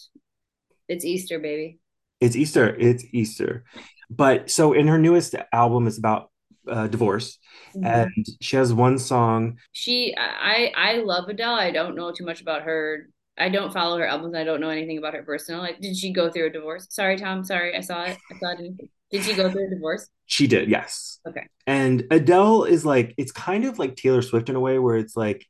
it's 0.88 1.06
Easter, 1.06 1.40
baby. 1.40 1.80
It's 2.20 2.36
Easter. 2.36 2.76
It's 2.78 3.06
Easter. 3.14 3.64
But 4.10 4.50
so 4.52 4.74
in 4.74 4.88
her 4.88 4.98
newest 4.98 5.36
album, 5.54 5.88
it's 5.88 5.98
about 5.98 6.30
uh, 6.70 6.86
divorce, 6.88 7.40
Mhm. 7.76 7.86
and 7.86 8.26
she 8.40 8.56
has 8.56 8.72
one 8.74 9.00
song. 9.00 9.58
She, 9.72 10.14
I, 10.18 10.72
I 10.76 10.98
love 10.98 11.28
Adele. 11.28 11.56
I 11.56 11.72
don't 11.72 11.96
know 11.96 12.12
too 12.12 12.26
much 12.26 12.42
about 12.42 12.62
her. 12.64 13.08
I 13.38 13.50
don't 13.50 13.74
follow 13.74 13.98
her 13.98 14.06
albums. 14.06 14.36
I 14.36 14.44
don't 14.44 14.62
know 14.62 14.70
anything 14.70 15.00
about 15.00 15.16
her 15.16 15.24
personal. 15.24 15.62
Like, 15.62 15.80
did 15.80 15.96
she 15.98 16.14
go 16.14 16.30
through 16.30 16.48
a 16.48 16.50
divorce? 16.52 16.86
Sorry, 16.92 17.18
Tom. 17.18 17.44
Sorry, 17.44 17.76
I 17.76 17.80
saw 17.80 18.04
it. 18.04 18.18
I 18.32 18.38
saw 18.38 18.52
it. 18.60 18.74
Did 19.12 19.24
she 19.24 19.34
go 19.34 19.52
through 19.52 19.68
a 19.68 19.70
divorce? 19.70 20.08
She 20.26 20.48
did, 20.48 20.70
yes. 20.70 21.20
Okay. 21.28 21.48
And 21.68 22.06
Adele 22.12 22.64
is 22.64 22.86
like 22.86 23.14
it's 23.18 23.32
kind 23.32 23.66
of 23.66 23.78
like 23.78 23.96
Taylor 23.96 24.22
Swift 24.22 24.50
in 24.50 24.56
a 24.56 24.60
way, 24.60 24.80
where 24.80 24.96
it's 24.96 25.18
like 25.18 25.46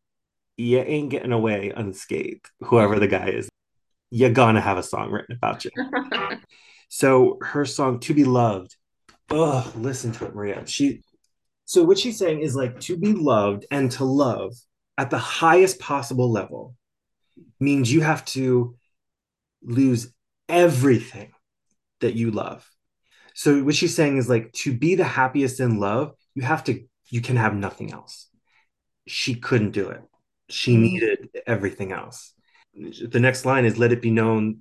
you 0.57 0.79
ain't 0.79 1.09
getting 1.09 1.31
away 1.31 1.71
unscathed. 1.75 2.49
Whoever 2.61 2.99
the 2.99 3.07
guy 3.07 3.29
is, 3.29 3.49
you're 4.09 4.31
gonna 4.31 4.61
have 4.61 4.77
a 4.77 4.83
song 4.83 5.11
written 5.11 5.35
about 5.35 5.65
you. 5.65 5.71
So 6.93 7.37
her 7.41 7.63
song 7.63 8.01
"To 8.01 8.13
Be 8.13 8.25
Loved," 8.25 8.75
oh, 9.29 9.71
listen 9.77 10.11
to 10.11 10.25
it, 10.25 10.35
Maria. 10.35 10.67
She, 10.67 11.03
so 11.63 11.85
what 11.85 11.97
she's 11.97 12.19
saying 12.19 12.41
is 12.41 12.53
like 12.53 12.81
to 12.81 12.97
be 12.97 13.13
loved 13.13 13.65
and 13.71 13.89
to 13.91 14.03
love 14.03 14.53
at 14.97 15.09
the 15.09 15.17
highest 15.17 15.79
possible 15.79 16.29
level 16.29 16.75
means 17.61 17.93
you 17.93 18.01
have 18.01 18.25
to 18.25 18.75
lose 19.63 20.11
everything 20.49 21.31
that 22.01 22.13
you 22.13 22.31
love. 22.31 22.69
So 23.35 23.63
what 23.63 23.75
she's 23.75 23.95
saying 23.95 24.17
is 24.17 24.29
like 24.29 24.51
to 24.53 24.77
be 24.77 24.95
the 24.95 25.03
happiest 25.03 25.59
in 25.59 25.79
love, 25.79 26.13
you 26.35 26.43
have 26.43 26.63
to, 26.65 26.83
you 27.09 27.21
can 27.21 27.35
have 27.35 27.55
nothing 27.55 27.91
else. 27.91 28.27
She 29.07 29.35
couldn't 29.35 29.71
do 29.71 29.89
it. 29.89 30.01
She 30.49 30.75
Mhm. 30.75 30.81
needed 30.81 31.29
everything 31.47 31.91
else. 31.91 32.33
The 32.73 33.19
next 33.19 33.45
line 33.45 33.65
is 33.65 33.77
let 33.77 33.91
it 33.91 34.01
be 34.01 34.11
known 34.11 34.59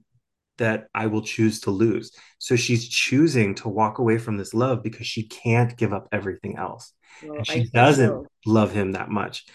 that 0.58 0.88
I 0.94 1.06
will 1.06 1.22
choose 1.22 1.60
to 1.60 1.70
lose. 1.70 2.12
So 2.38 2.56
she's 2.56 2.88
choosing 2.88 3.54
to 3.56 3.68
walk 3.68 3.98
away 3.98 4.18
from 4.18 4.36
this 4.36 4.52
love 4.54 4.82
because 4.82 5.06
she 5.06 5.24
can't 5.24 5.76
give 5.76 5.92
up 5.92 6.08
everything 6.12 6.56
else. 6.56 6.92
Well, 7.22 7.38
And 7.38 7.46
she 7.46 7.64
doesn't 7.70 8.10
so. 8.10 8.26
love 8.46 8.72
him 8.72 8.92
that 8.92 9.10
much. 9.10 9.46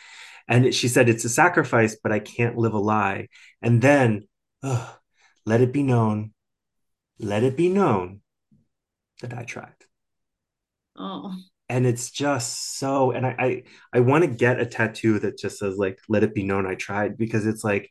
And 0.47 0.73
she 0.73 0.87
said, 0.87 1.09
It's 1.09 1.25
a 1.25 1.29
sacrifice, 1.29 1.97
but 2.01 2.11
I 2.11 2.19
can't 2.19 2.57
live 2.57 2.73
a 2.73 2.79
lie. 2.79 3.27
And 3.61 3.81
then, 3.81 4.27
ugh, 4.63 4.95
let 5.45 5.61
it 5.61 5.71
be 5.71 5.83
known, 5.83 6.33
let 7.19 7.43
it 7.43 7.57
be 7.57 7.69
known 7.69 8.21
that 9.21 9.33
I 9.37 9.43
tried. 9.43 9.73
Oh, 10.97 11.33
And 11.69 11.85
it's 11.85 12.09
just 12.11 12.77
so, 12.77 13.11
and 13.11 13.25
I, 13.25 13.35
I, 13.39 13.63
I 13.93 13.99
want 14.01 14.23
to 14.23 14.29
get 14.29 14.59
a 14.59 14.65
tattoo 14.65 15.19
that 15.19 15.37
just 15.37 15.59
says 15.59 15.77
like, 15.77 15.99
let 16.07 16.23
it 16.23 16.33
be 16.33 16.43
known 16.43 16.65
I 16.65 16.75
tried, 16.75 17.17
because 17.17 17.45
it's 17.45 17.63
like, 17.63 17.89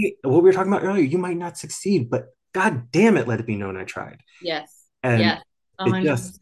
might- 0.00 0.14
what 0.22 0.42
we 0.42 0.48
were 0.48 0.52
talking 0.52 0.72
about 0.72 0.84
earlier, 0.84 1.04
you 1.04 1.18
might 1.18 1.36
not 1.36 1.58
succeed, 1.58 2.10
but 2.10 2.26
God 2.52 2.90
damn 2.90 3.16
it, 3.16 3.28
let 3.28 3.40
it 3.40 3.46
be 3.46 3.56
known 3.56 3.76
I 3.76 3.84
tried. 3.84 4.20
yes, 4.42 4.84
And 5.02 5.20
yes. 5.20 5.42
A 5.78 5.84
it 5.94 6.04
just- 6.04 6.40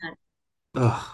ugh, 0.76 1.04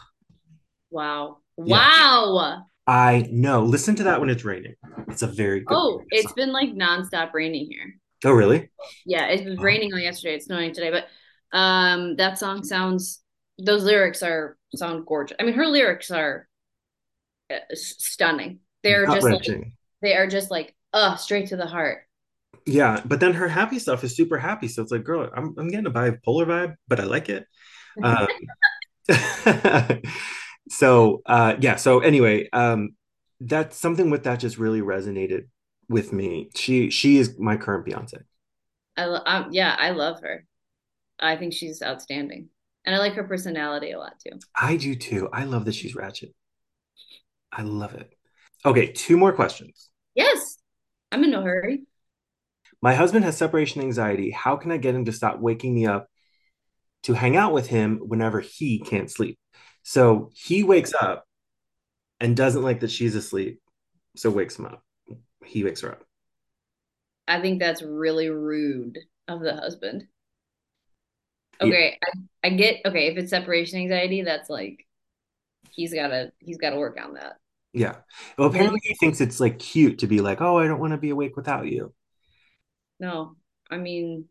Wow. 0.91 1.39
Yeah. 1.57 1.77
Wow. 1.77 2.65
I 2.87 3.29
know. 3.31 3.63
Listen 3.63 3.95
to 3.97 4.03
that 4.05 4.21
when 4.21 4.29
it's 4.31 4.45
raining. 4.45 4.75
It's 5.09 5.23
a 5.23 5.27
very 5.27 5.61
good. 5.61 5.77
Oh, 5.77 6.03
it's 6.11 6.25
song. 6.25 6.33
been 6.37 6.53
like 6.53 6.71
nonstop 6.71 7.33
raining 7.33 7.67
here. 7.71 7.95
Oh, 8.25 8.33
really? 8.33 8.71
Yeah, 9.07 9.27
it 9.29 9.45
was 9.49 9.59
Oh. 9.59 9.63
raining 9.63 9.93
all 9.93 9.99
yesterday. 10.01 10.35
It's 10.35 10.47
snowing 10.47 10.75
today, 10.75 10.91
but 10.91 11.07
um, 11.53 12.17
that 12.17 12.39
song 12.39 12.65
sounds. 12.65 13.23
Those 13.59 13.85
lyrics 13.85 14.23
are 14.23 14.57
sound 14.75 15.07
gorgeous. 15.07 15.37
I 15.39 15.43
mean, 15.45 15.55
her 15.55 15.67
lyrics 15.67 16.11
are 16.11 16.49
uh, 17.51 17.59
stunning. 17.75 18.61
They're 18.83 19.07
just 19.07 19.29
like 19.31 19.73
they 20.03 20.15
are 20.17 20.27
just 20.27 20.51
like 20.51 20.75
uh 20.93 21.17
straight 21.17 21.49
to 21.49 21.57
the 21.57 21.67
heart. 21.67 22.05
Yeah, 22.67 23.03
but 23.05 23.21
then 23.21 23.35
her 23.35 23.49
happy 23.49 23.79
stuff 23.79 24.05
is 24.05 24.17
super 24.17 24.39
happy. 24.39 24.69
So 24.69 24.83
it's 24.83 24.93
like, 24.93 25.05
girl, 25.05 25.29
I'm 25.35 25.55
I'm 25.59 25.69
getting 25.69 25.87
a 25.87 25.91
bipolar 25.91 26.47
vibe, 26.47 26.77
but 26.89 27.01
I 27.01 27.05
like 27.05 27.29
it. 27.29 27.47
Um, 28.03 28.29
so 30.71 31.23
uh, 31.27 31.57
yeah. 31.61 31.77
So 31.77 32.01
anyway, 32.01 32.49
um, 32.53 32.91
that's 33.41 33.77
something 33.77 34.11
with 34.11 34.25
that 34.25 34.41
just 34.41 34.59
really 34.59 34.81
resonated 34.81 35.47
with 35.89 36.13
me. 36.13 36.51
She 36.55 36.91
she 36.91 37.19
is 37.19 37.39
my 37.39 37.57
current 37.57 37.87
Beyonce. 37.87 38.23
I 38.97 39.05
lo- 39.07 39.23
um, 39.25 39.49
yeah, 39.53 39.75
I 39.79 39.91
love 39.91 40.21
her. 40.23 40.45
I 41.21 41.37
think 41.37 41.53
she's 41.53 41.83
outstanding, 41.83 42.49
and 42.85 42.95
I 42.95 42.99
like 42.99 43.15
her 43.15 43.25
personality 43.25 43.93
a 43.93 43.99
lot 43.99 44.15
too. 44.19 44.39
I 44.59 44.77
do 44.77 44.95
too. 44.95 45.29
I 45.33 45.45
love 45.45 45.67
that 45.67 45.75
she's 45.75 45.95
ratchet. 45.95 46.35
I 47.53 47.63
love 47.63 47.95
it. 47.95 48.13
Okay, 48.65 48.93
two 48.93 49.17
more 49.17 49.33
questions. 49.33 49.91
Yes, 50.15 50.59
I'm 51.13 51.25
in 51.25 51.31
no 51.31 51.43
hurry. 51.43 51.83
My 52.83 52.95
husband 52.95 53.25
has 53.25 53.37
separation 53.37 53.83
anxiety. 53.83 54.31
How 54.31 54.57
can 54.57 54.71
I 54.71 54.79
get 54.79 54.95
him 54.95 55.05
to 55.05 55.13
stop 55.13 55.39
waking 55.39 55.75
me 55.75 55.87
up 55.87 56.09
to 57.03 57.13
hang 57.13 57.37
out 57.37 57.53
with 57.53 57.67
him 57.67 57.99
whenever 57.99 58.41
he 58.41 58.79
can't 58.79 59.11
sleep? 59.11 59.39
So 59.83 60.31
he 60.35 60.63
wakes 60.63 60.93
up 61.01 61.25
and 62.21 62.37
doesn't 62.37 62.63
like 62.63 62.81
that 62.81 62.91
she's 62.91 63.15
asleep, 63.15 63.61
so 64.17 64.31
wakes 64.31 64.59
him 64.59 64.67
up. 64.67 64.83
He 65.45 65.65
wakes 65.65 65.81
her 65.81 65.93
up. 65.93 66.05
I 67.27 67.41
think 67.41 67.61
that's 67.61 67.83
really 67.83 68.29
rude 68.29 68.99
of 69.29 69.41
the 69.41 69.55
husband. 69.55 70.05
Okay, 71.61 71.99
yeah. 72.03 72.09
I, 72.45 72.49
I 72.49 72.51
get 72.51 72.81
okay, 72.87 73.09
if 73.09 73.19
it's 73.19 73.31
separation 73.31 73.79
anxiety, 73.79 74.23
that's 74.23 74.49
like 74.49 74.87
he's 75.71 75.93
gotta 75.93 76.33
he's 76.39 76.59
gotta 76.59 76.77
work 76.77 76.99
on 77.03 77.15
that. 77.15 77.37
Yeah. 77.73 77.97
Well, 78.37 78.49
apparently 78.49 78.81
he 78.83 78.95
thinks 78.95 79.21
it's 79.21 79.41
like 79.41 79.59
cute 79.59 80.01
to 80.01 80.07
be 80.07 80.21
like, 80.21 80.41
oh, 80.41 80.59
I 80.59 80.67
don't 80.67 80.81
want 80.81 80.93
to 80.93 80.99
be 80.99 81.11
awake 81.11 81.37
without 81.37 81.67
you. 81.67 81.95
No, 82.99 83.37
I 83.71 83.77
mean, 83.77 84.27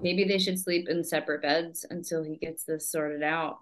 maybe 0.00 0.24
they 0.24 0.38
should 0.38 0.60
sleep 0.60 0.88
in 0.88 1.02
separate 1.04 1.42
beds 1.42 1.86
until 1.88 2.22
he 2.22 2.36
gets 2.36 2.64
this 2.64 2.90
sorted 2.90 3.22
out. 3.22 3.58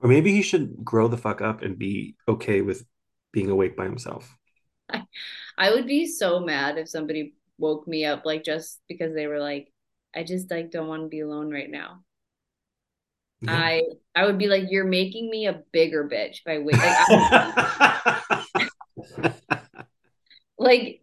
Or 0.00 0.08
maybe 0.08 0.32
he 0.32 0.42
should 0.42 0.84
grow 0.84 1.08
the 1.08 1.16
fuck 1.16 1.40
up 1.40 1.62
and 1.62 1.78
be 1.78 2.16
okay 2.28 2.60
with 2.60 2.84
being 3.32 3.50
awake 3.50 3.76
by 3.76 3.84
himself. 3.84 4.36
I, 4.92 5.02
I 5.58 5.70
would 5.70 5.86
be 5.86 6.06
so 6.06 6.40
mad 6.40 6.78
if 6.78 6.88
somebody 6.88 7.34
woke 7.58 7.86
me 7.86 8.04
up 8.04 8.24
like 8.24 8.44
just 8.44 8.80
because 8.88 9.14
they 9.14 9.26
were 9.26 9.40
like, 9.40 9.72
I 10.14 10.24
just 10.24 10.50
like 10.50 10.70
don't 10.70 10.88
want 10.88 11.02
to 11.02 11.08
be 11.08 11.20
alone 11.20 11.50
right 11.50 11.70
now. 11.70 12.02
Yeah. 13.40 13.52
I 13.52 13.82
I 14.14 14.26
would 14.26 14.38
be 14.38 14.48
like, 14.48 14.64
you're 14.70 14.84
making 14.84 15.30
me 15.30 15.46
a 15.46 15.62
bigger 15.72 16.08
bitch 16.08 16.44
by 16.44 16.58
waiting. 16.58 16.80
Like, 19.18 19.40
like 20.58 21.00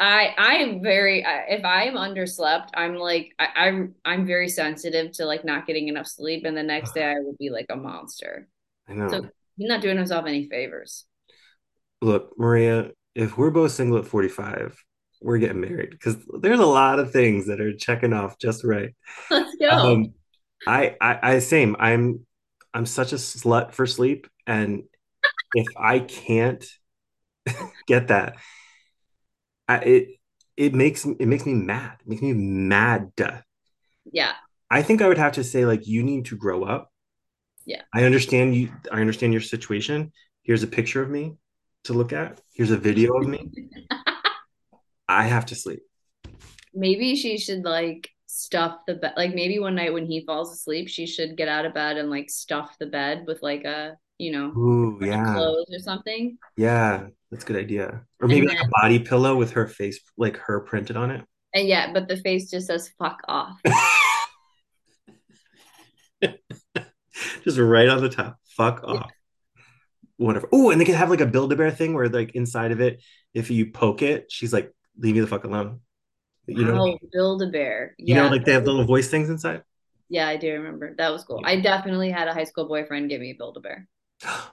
I 0.00 0.34
I'm 0.38 0.82
very 0.82 1.24
if 1.26 1.64
I'm 1.64 1.94
underslept, 1.94 2.68
I'm 2.74 2.96
like 2.96 3.34
I, 3.38 3.48
I'm 3.56 3.94
I'm 4.04 4.26
very 4.26 4.48
sensitive 4.48 5.12
to 5.12 5.26
like 5.26 5.44
not 5.44 5.66
getting 5.66 5.88
enough 5.88 6.06
sleep, 6.06 6.44
and 6.44 6.56
the 6.56 6.62
next 6.62 6.92
day 6.92 7.04
I 7.04 7.18
would 7.18 7.36
be 7.38 7.50
like 7.50 7.66
a 7.68 7.76
monster. 7.76 8.48
I 8.88 8.94
know. 8.94 9.08
So 9.08 9.28
he's 9.56 9.68
not 9.68 9.82
doing 9.82 9.98
himself 9.98 10.24
any 10.26 10.48
favors. 10.48 11.04
Look, 12.00 12.38
Maria, 12.38 12.92
if 13.14 13.36
we're 13.36 13.50
both 13.50 13.72
single 13.72 13.98
at 13.98 14.06
45, 14.06 14.82
we're 15.20 15.38
getting 15.38 15.60
married 15.60 15.90
because 15.90 16.16
there's 16.40 16.60
a 16.60 16.66
lot 16.66 16.98
of 16.98 17.12
things 17.12 17.46
that 17.46 17.60
are 17.60 17.74
checking 17.74 18.12
off 18.12 18.38
just 18.38 18.64
right. 18.64 18.94
Let's 19.30 19.54
go. 19.56 19.68
Um, 19.68 20.14
I, 20.66 20.96
I 21.00 21.18
I 21.22 21.38
same. 21.38 21.76
I'm 21.78 22.26
I'm 22.74 22.86
such 22.86 23.12
a 23.12 23.16
slut 23.16 23.72
for 23.72 23.86
sleep, 23.86 24.28
and 24.46 24.84
if 25.54 25.66
I 25.76 26.00
can't 26.00 26.64
get 27.86 28.08
that 28.08 28.36
I, 29.68 29.76
it 29.78 30.08
it 30.56 30.74
makes 30.74 31.04
it 31.04 31.26
makes 31.26 31.46
me 31.46 31.54
mad. 31.54 31.98
It 32.00 32.08
makes 32.08 32.22
me 32.22 32.32
mad. 32.32 33.12
Yeah. 34.10 34.32
I 34.70 34.82
think 34.82 35.02
I 35.02 35.08
would 35.08 35.18
have 35.18 35.32
to 35.32 35.44
say 35.44 35.66
like 35.66 35.86
you 35.86 36.02
need 36.02 36.26
to 36.26 36.36
grow 36.36 36.64
up. 36.64 36.90
Yeah. 37.64 37.82
I 37.94 38.04
understand 38.04 38.56
you 38.56 38.72
I 38.90 39.00
understand 39.00 39.32
your 39.32 39.42
situation. 39.42 40.12
Here's 40.42 40.62
a 40.62 40.66
picture 40.66 41.02
of 41.02 41.10
me 41.10 41.36
to 41.84 41.92
look 41.92 42.12
at. 42.12 42.40
Here's 42.54 42.70
a 42.70 42.78
video 42.78 43.12
of 43.18 43.28
me. 43.28 43.50
I 45.08 45.24
have 45.24 45.46
to 45.46 45.54
sleep. 45.54 45.80
Maybe 46.74 47.16
she 47.16 47.38
should 47.38 47.64
like 47.64 48.10
stuff 48.26 48.78
the 48.86 48.94
bed. 48.94 49.14
Like 49.16 49.34
maybe 49.34 49.58
one 49.58 49.74
night 49.74 49.92
when 49.92 50.06
he 50.06 50.24
falls 50.24 50.52
asleep, 50.52 50.88
she 50.88 51.06
should 51.06 51.36
get 51.36 51.48
out 51.48 51.64
of 51.64 51.74
bed 51.74 51.96
and 51.96 52.10
like 52.10 52.30
stuff 52.30 52.76
the 52.78 52.86
bed 52.86 53.24
with 53.26 53.42
like 53.42 53.64
a, 53.64 53.96
you 54.18 54.32
know, 54.32 54.48
Ooh, 54.48 54.98
yeah. 55.00 55.34
clothes 55.34 55.70
or 55.72 55.78
something. 55.78 56.38
Yeah. 56.56 57.08
That's 57.30 57.44
a 57.44 57.46
good 57.46 57.56
idea. 57.56 58.02
Or 58.20 58.28
maybe 58.28 58.46
then, 58.46 58.56
like 58.56 58.66
a 58.66 58.70
body 58.70 58.98
pillow 58.98 59.36
with 59.36 59.52
her 59.52 59.66
face, 59.66 60.00
like 60.16 60.38
her 60.38 60.60
printed 60.60 60.96
on 60.96 61.10
it. 61.10 61.24
And 61.54 61.66
yeah, 61.66 61.92
but 61.92 62.08
the 62.08 62.16
face 62.16 62.50
just 62.50 62.68
says 62.68 62.90
fuck 62.98 63.20
off. 63.28 63.58
just 67.44 67.58
right 67.58 67.88
on 67.88 68.00
the 68.00 68.08
top. 68.08 68.38
Fuck 68.56 68.82
off. 68.84 68.96
Yeah. 68.96 69.62
Whatever. 70.16 70.48
Oh, 70.52 70.70
and 70.70 70.80
they 70.80 70.84
can 70.84 70.94
have 70.94 71.10
like 71.10 71.20
a 71.20 71.26
Build-A-Bear 71.26 71.70
thing 71.70 71.94
where 71.94 72.08
like 72.08 72.34
inside 72.34 72.72
of 72.72 72.80
it, 72.80 73.02
if 73.34 73.50
you 73.50 73.70
poke 73.70 74.02
it, 74.02 74.32
she's 74.32 74.52
like, 74.52 74.72
leave 74.98 75.14
me 75.14 75.20
the 75.20 75.26
fuck 75.26 75.44
alone. 75.44 75.80
You 76.46 76.64
know, 76.64 76.92
oh, 76.92 76.98
Build-A-Bear. 77.12 77.94
Yeah. 77.98 78.16
You 78.16 78.22
know, 78.22 78.28
like 78.28 78.44
they 78.44 78.52
have 78.52 78.64
little 78.64 78.84
voice 78.84 79.08
things 79.08 79.28
inside. 79.28 79.62
Yeah, 80.08 80.26
I 80.26 80.36
do 80.36 80.52
remember. 80.54 80.94
That 80.96 81.12
was 81.12 81.22
cool. 81.24 81.42
I 81.44 81.60
definitely 81.60 82.10
had 82.10 82.26
a 82.26 82.32
high 82.32 82.44
school 82.44 82.66
boyfriend 82.66 83.10
give 83.10 83.20
me 83.20 83.34
Build-A-Bear. 83.34 83.86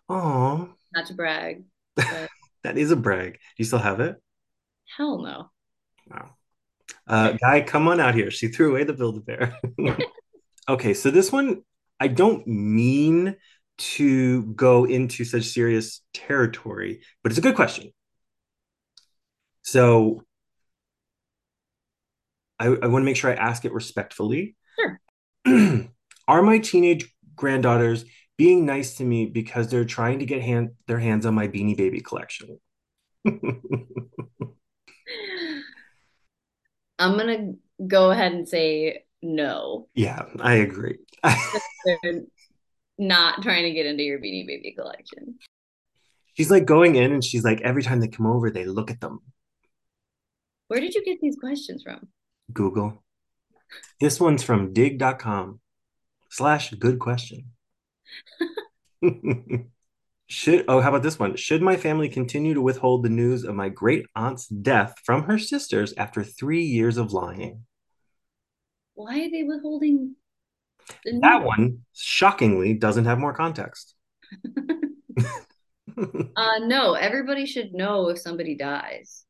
Oh. 0.09 0.69
Not 0.93 1.05
to 1.07 1.13
brag. 1.13 1.63
But... 1.95 2.29
That 2.63 2.79
is 2.79 2.89
a 2.89 2.95
brag. 2.95 3.33
Do 3.33 3.39
you 3.57 3.65
still 3.65 3.77
have 3.77 3.99
it? 3.99 4.15
Hell 4.97 5.21
no. 5.21 5.51
Wow. 6.09 6.31
Uh, 7.07 7.33
guy, 7.33 7.61
come 7.61 7.87
on 7.87 7.99
out 7.99 8.15
here. 8.15 8.31
She 8.31 8.47
threw 8.47 8.71
away 8.71 8.83
the 8.83 8.93
Build 8.93 9.17
a 9.17 9.19
Bear. 9.19 9.59
okay, 10.69 10.95
so 10.95 11.11
this 11.11 11.31
one, 11.31 11.61
I 11.99 12.07
don't 12.07 12.47
mean 12.47 13.35
to 13.77 14.43
go 14.53 14.85
into 14.85 15.25
such 15.25 15.43
serious 15.43 16.01
territory, 16.11 17.01
but 17.21 17.31
it's 17.31 17.37
a 17.37 17.43
good 17.43 17.55
question. 17.55 17.91
So 19.61 20.23
I, 22.59 22.67
I 22.67 22.87
want 22.87 23.01
to 23.01 23.05
make 23.05 23.17
sure 23.17 23.31
I 23.31 23.35
ask 23.35 23.65
it 23.65 23.73
respectfully. 23.73 24.55
Sure. 24.79 25.89
Are 26.27 26.41
my 26.41 26.57
teenage 26.59 27.13
granddaughters 27.35 28.05
being 28.37 28.65
nice 28.65 28.95
to 28.95 29.03
me 29.03 29.25
because 29.25 29.69
they're 29.69 29.85
trying 29.85 30.19
to 30.19 30.25
get 30.25 30.41
hand, 30.41 30.71
their 30.87 30.99
hands 30.99 31.25
on 31.25 31.33
my 31.33 31.47
Beanie 31.47 31.77
Baby 31.77 32.01
collection. 32.01 32.59
I'm 36.97 37.17
gonna 37.17 37.53
go 37.85 38.11
ahead 38.11 38.31
and 38.31 38.47
say 38.47 39.03
no. 39.21 39.87
Yeah, 39.93 40.23
I 40.39 40.55
agree. 40.55 40.99
not 42.97 43.41
trying 43.41 43.63
to 43.63 43.71
get 43.71 43.85
into 43.85 44.03
your 44.03 44.19
Beanie 44.19 44.47
Baby 44.47 44.73
collection. 44.77 45.35
She's 46.33 46.51
like 46.51 46.65
going 46.65 46.95
in 46.95 47.13
and 47.13 47.23
she's 47.23 47.43
like, 47.43 47.61
every 47.61 47.83
time 47.83 47.99
they 47.99 48.07
come 48.07 48.27
over, 48.27 48.49
they 48.49 48.65
look 48.65 48.91
at 48.91 48.99
them. 48.99 49.19
Where 50.67 50.79
did 50.79 50.93
you 50.95 51.03
get 51.03 51.21
these 51.21 51.37
questions 51.37 51.83
from? 51.83 52.07
Google. 52.51 53.03
This 53.99 54.19
one's 54.19 54.43
from 54.43 54.73
dig.com 54.73 55.59
slash 56.29 56.71
good 56.71 56.99
question. 56.99 57.51
Should 60.27 60.65
oh, 60.67 60.81
how 60.81 60.89
about 60.89 61.03
this 61.03 61.19
one? 61.19 61.35
Should 61.35 61.61
my 61.61 61.77
family 61.77 62.09
continue 62.09 62.55
to 62.55 62.61
withhold 62.61 63.03
the 63.03 63.09
news 63.09 63.43
of 63.43 63.53
my 63.53 63.69
great 63.69 64.07
aunt's 64.15 64.47
death 64.47 64.95
from 65.03 65.23
her 65.23 65.37
sisters 65.37 65.93
after 65.97 66.23
three 66.23 66.63
years 66.63 66.97
of 66.97 67.13
lying? 67.13 67.65
Why 68.95 69.19
are 69.19 69.29
they 69.29 69.43
withholding? 69.43 70.15
The 71.03 71.19
that 71.21 71.43
one 71.43 71.85
shockingly 71.93 72.73
doesn't 72.73 73.05
have 73.05 73.19
more 73.19 73.33
context. 73.33 73.93
uh 75.97 76.59
no, 76.59 76.93
everybody 76.93 77.45
should 77.45 77.73
know 77.73 78.09
if 78.09 78.17
somebody 78.19 78.55
dies. 78.55 79.25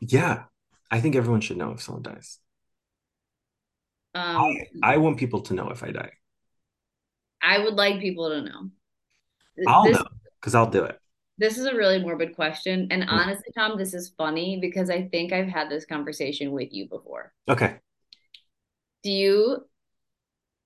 Yeah, 0.00 0.44
I 0.90 1.00
think 1.00 1.14
everyone 1.14 1.40
should 1.40 1.56
know 1.56 1.70
if 1.72 1.82
someone 1.82 2.02
dies. 2.02 2.38
Um, 4.14 4.56
I, 4.82 4.94
I 4.94 4.96
want 4.96 5.18
people 5.18 5.40
to 5.42 5.54
know 5.54 5.70
if 5.70 5.84
I 5.84 5.92
die. 5.92 6.10
I 7.40 7.60
would 7.60 7.74
like 7.74 8.00
people 8.00 8.28
to 8.30 8.42
know. 8.42 8.70
I'll 9.66 9.84
this, 9.84 9.96
know 9.96 10.06
because 10.40 10.54
I'll 10.54 10.70
do 10.70 10.84
it. 10.84 10.98
This 11.38 11.58
is 11.58 11.66
a 11.66 11.74
really 11.74 11.98
morbid 12.00 12.34
question. 12.34 12.88
And 12.90 13.04
honestly, 13.08 13.46
Tom, 13.56 13.78
this 13.78 13.94
is 13.94 14.12
funny 14.18 14.58
because 14.60 14.90
I 14.90 15.08
think 15.08 15.32
I've 15.32 15.48
had 15.48 15.70
this 15.70 15.86
conversation 15.86 16.50
with 16.52 16.68
you 16.72 16.88
before. 16.88 17.32
Okay. 17.48 17.76
Do 19.02 19.10
you 19.10 19.64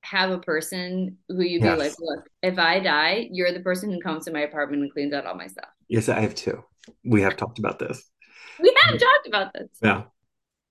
have 0.02 0.30
a 0.30 0.38
person 0.38 1.18
who 1.28 1.42
you'd 1.42 1.62
yes. 1.62 1.76
be 1.76 1.78
like, 1.78 1.94
look, 2.00 2.28
if 2.42 2.58
I 2.58 2.80
die, 2.80 3.28
you're 3.30 3.52
the 3.52 3.60
person 3.60 3.90
who 3.90 4.00
comes 4.00 4.24
to 4.24 4.32
my 4.32 4.40
apartment 4.40 4.82
and 4.82 4.92
cleans 4.92 5.12
out 5.12 5.26
all 5.26 5.36
my 5.36 5.46
stuff? 5.46 5.68
Yes, 5.88 6.08
I 6.08 6.20
have 6.20 6.34
two. 6.34 6.64
We 7.04 7.22
have 7.22 7.36
talked 7.36 7.58
about 7.58 7.78
this. 7.78 8.10
We 8.58 8.74
have 8.82 8.98
talked 8.98 9.26
about 9.26 9.52
this. 9.52 9.68
Yeah 9.82 10.04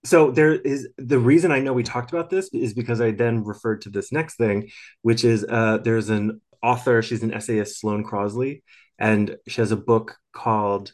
so 0.06 0.32
there 0.32 0.54
is 0.54 0.90
the 0.98 1.20
reason 1.20 1.52
I 1.52 1.60
know 1.60 1.74
we 1.74 1.84
talked 1.84 2.12
about 2.12 2.30
this 2.30 2.50
is 2.54 2.74
because 2.74 3.00
I 3.00 3.12
then 3.12 3.44
referred 3.44 3.82
to 3.82 3.90
this 3.90 4.12
next 4.12 4.36
thing, 4.36 4.70
which 5.02 5.24
is 5.24 5.46
uh, 5.48 5.78
there's 5.78 6.10
an 6.10 6.42
author, 6.62 7.02
she's 7.02 7.24
an 7.24 7.34
essayist, 7.34 7.80
Sloane 7.80 8.04
Crosley, 8.04 8.64
and 9.00 9.38
she 9.48 9.62
has 9.62 9.72
a 9.72 9.78
book 9.78 10.18
called 10.34 10.94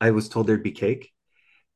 I 0.00 0.10
Was 0.10 0.28
Told 0.28 0.46
There'd 0.46 0.62
Be 0.62 0.72
Cake, 0.72 1.10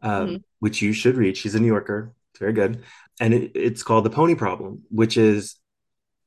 um, 0.03 0.27
mm-hmm. 0.27 0.36
which 0.59 0.82
you 0.82 0.93
should 0.93 1.16
read. 1.16 1.36
She's 1.36 1.55
a 1.55 1.61
New 1.61 1.66
Yorker, 1.66 2.15
it's 2.32 2.40
very 2.40 2.53
good. 2.53 2.85
And 3.20 3.32
it, 3.32 3.53
it's 3.55 3.82
called 3.82 4.05
The 4.05 4.11
Pony 4.11 4.35
Problem, 4.35 4.82
which 4.90 5.16
is 5.16 5.57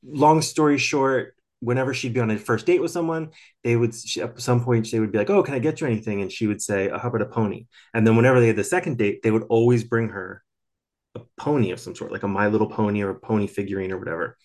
long 0.03 0.41
story 0.41 0.79
short, 0.79 1.35
whenever 1.61 1.93
she'd 1.93 2.13
be 2.13 2.19
on 2.19 2.31
a 2.31 2.37
first 2.37 2.65
date 2.65 2.81
with 2.81 2.91
someone, 2.91 3.29
they 3.63 3.75
would 3.75 3.95
she, 3.95 4.21
at 4.21 4.39
some 4.41 4.63
point 4.63 4.91
they 4.91 4.99
would 4.99 5.11
be 5.11 5.17
like, 5.17 5.29
"Oh, 5.29 5.43
can 5.43 5.55
I 5.55 5.59
get 5.59 5.79
you 5.79 5.87
anything?" 5.87 6.21
And 6.21 6.31
she 6.31 6.47
would 6.47 6.61
say, 6.61 6.89
"How 6.89 7.07
about 7.07 7.21
a 7.21 7.25
pony?" 7.25 7.67
And 7.93 8.05
then 8.05 8.15
whenever 8.15 8.39
they 8.39 8.47
had 8.47 8.55
the 8.55 8.63
second 8.63 8.97
date, 8.97 9.21
they 9.23 9.31
would 9.31 9.43
always 9.43 9.83
bring 9.83 10.09
her 10.09 10.43
a 11.15 11.21
pony 11.37 11.71
of 11.71 11.79
some 11.79 11.95
sort, 11.95 12.11
like 12.11 12.23
a 12.23 12.27
My 12.27 12.47
Little 12.47 12.69
Pony 12.69 13.01
or 13.01 13.09
a 13.11 13.19
pony 13.19 13.47
figurine 13.47 13.91
or 13.91 13.97
whatever. 13.99 14.37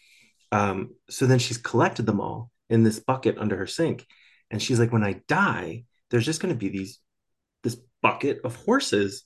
Um, 0.53 0.95
so 1.11 1.27
then 1.27 1.39
she's 1.39 1.59
collected 1.59 2.07
them 2.07 2.21
all 2.21 2.51
in 2.69 2.83
this 2.83 3.01
bucket 3.01 3.39
under 3.39 3.57
her 3.57 3.67
sink, 3.67 4.07
and 4.51 4.63
she's 4.63 4.79
like, 4.79 4.93
"When 4.93 5.05
I 5.05 5.23
die, 5.29 5.85
there's 6.11 6.27
just 6.27 6.41
going 6.41 6.55
to 6.55 6.59
be 6.59 6.69
these 6.69 7.01
this 7.63 7.77
bucket 8.03 8.41
of 8.45 8.55
horses 8.65 9.25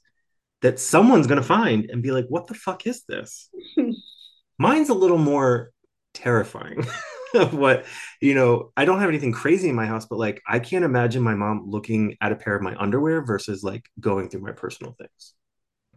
that 0.62 0.78
someone's 0.78 1.26
going 1.26 1.40
to 1.40 1.46
find 1.46 1.90
and 1.90 2.02
be 2.02 2.10
like, 2.10 2.26
what 2.28 2.46
the 2.46 2.54
fuck 2.54 2.86
is 2.86 3.04
this? 3.04 3.48
Mine's 4.58 4.88
a 4.88 4.94
little 4.94 5.18
more 5.18 5.72
terrifying 6.12 6.84
of 7.34 7.54
what, 7.54 7.86
you 8.20 8.34
know, 8.34 8.72
I 8.76 8.84
don't 8.84 9.00
have 9.00 9.08
anything 9.08 9.32
crazy 9.32 9.68
in 9.68 9.74
my 9.74 9.86
house, 9.86 10.06
but 10.06 10.18
like 10.18 10.42
I 10.48 10.58
can't 10.58 10.84
imagine 10.84 11.22
my 11.22 11.34
mom 11.34 11.64
looking 11.68 12.16
at 12.20 12.32
a 12.32 12.36
pair 12.36 12.56
of 12.56 12.62
my 12.62 12.76
underwear 12.76 13.24
versus 13.24 13.62
like 13.62 13.84
going 13.98 14.28
through 14.28 14.40
my 14.40 14.52
personal 14.52 14.94
things. 14.98 15.34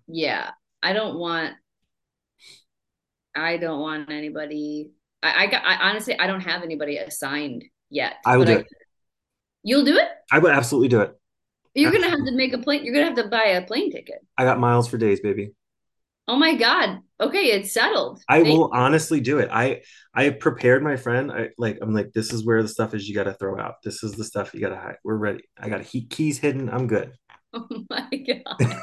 Yeah. 0.07 0.51
I 0.81 0.93
don't 0.93 1.17
want 1.17 1.53
I 3.35 3.57
don't 3.57 3.79
want 3.79 4.11
anybody 4.11 4.91
I, 5.23 5.43
I 5.43 5.47
got 5.47 5.63
I 5.63 5.89
honestly 5.89 6.17
I 6.19 6.27
don't 6.27 6.41
have 6.41 6.63
anybody 6.63 6.97
assigned 6.97 7.63
yet. 7.89 8.15
I 8.25 8.37
will 8.37 8.45
do 8.45 8.53
I, 8.53 8.55
it. 8.57 8.67
You'll 9.63 9.85
do 9.85 9.95
it? 9.95 10.07
I 10.31 10.39
would 10.39 10.51
absolutely 10.51 10.89
do 10.89 11.01
it. 11.01 11.17
You're 11.73 11.91
gonna 11.91 12.09
have 12.09 12.25
to 12.25 12.31
make 12.35 12.53
a 12.53 12.59
plane. 12.59 12.83
You're 12.83 12.93
gonna 12.93 13.05
have 13.05 13.15
to 13.15 13.27
buy 13.27 13.45
a 13.45 13.65
plane 13.65 13.91
ticket. 13.91 14.19
I 14.37 14.43
got 14.43 14.59
miles 14.59 14.87
for 14.87 14.97
days, 14.97 15.21
baby. 15.21 15.53
Oh 16.27 16.37
my 16.37 16.55
god. 16.55 16.99
Okay, 17.19 17.51
it's 17.51 17.73
settled. 17.73 18.21
I 18.29 18.43
Thank 18.43 18.57
will 18.57 18.69
honestly 18.73 19.19
do 19.19 19.39
it. 19.39 19.49
I 19.51 19.81
I 20.13 20.29
prepared 20.29 20.83
my 20.83 20.95
friend. 20.95 21.31
I 21.31 21.49
like 21.57 21.79
I'm 21.81 21.93
like 21.93 22.13
this 22.13 22.31
is 22.31 22.45
where 22.45 22.61
the 22.61 22.69
stuff 22.69 22.93
is 22.93 23.07
you 23.07 23.15
got 23.15 23.25
to 23.25 23.33
throw 23.33 23.59
out. 23.59 23.75
This 23.83 24.03
is 24.03 24.13
the 24.13 24.23
stuff 24.23 24.53
you 24.53 24.61
got 24.61 24.69
to 24.69 24.77
hide. 24.77 24.97
We're 25.03 25.15
ready. 25.15 25.43
I 25.57 25.69
got 25.69 25.81
heat 25.81 26.09
keys 26.09 26.37
hidden. 26.37 26.69
I'm 26.69 26.87
good. 26.87 27.13
Oh 27.55 27.67
my 27.87 28.09
god. 28.09 28.77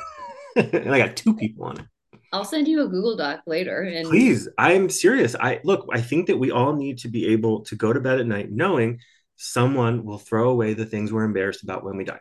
and 0.72 0.94
I 0.94 0.98
got 0.98 1.16
two 1.16 1.34
people 1.34 1.64
on 1.64 1.80
it. 1.80 1.86
I'll 2.32 2.44
send 2.44 2.68
you 2.68 2.82
a 2.82 2.88
Google 2.88 3.16
Doc 3.16 3.40
later. 3.46 3.82
And 3.82 4.08
please, 4.08 4.48
I'm 4.58 4.88
serious. 4.88 5.34
I 5.34 5.60
look. 5.64 5.88
I 5.92 6.00
think 6.00 6.28
that 6.28 6.38
we 6.38 6.52
all 6.52 6.76
need 6.76 6.98
to 6.98 7.08
be 7.08 7.26
able 7.28 7.62
to 7.64 7.74
go 7.74 7.92
to 7.92 8.00
bed 8.00 8.20
at 8.20 8.26
night 8.26 8.50
knowing 8.50 9.00
someone 9.36 10.04
will 10.04 10.18
throw 10.18 10.50
away 10.50 10.74
the 10.74 10.86
things 10.86 11.12
we're 11.12 11.24
embarrassed 11.24 11.64
about 11.64 11.82
when 11.82 11.96
we 11.96 12.04
die. 12.04 12.20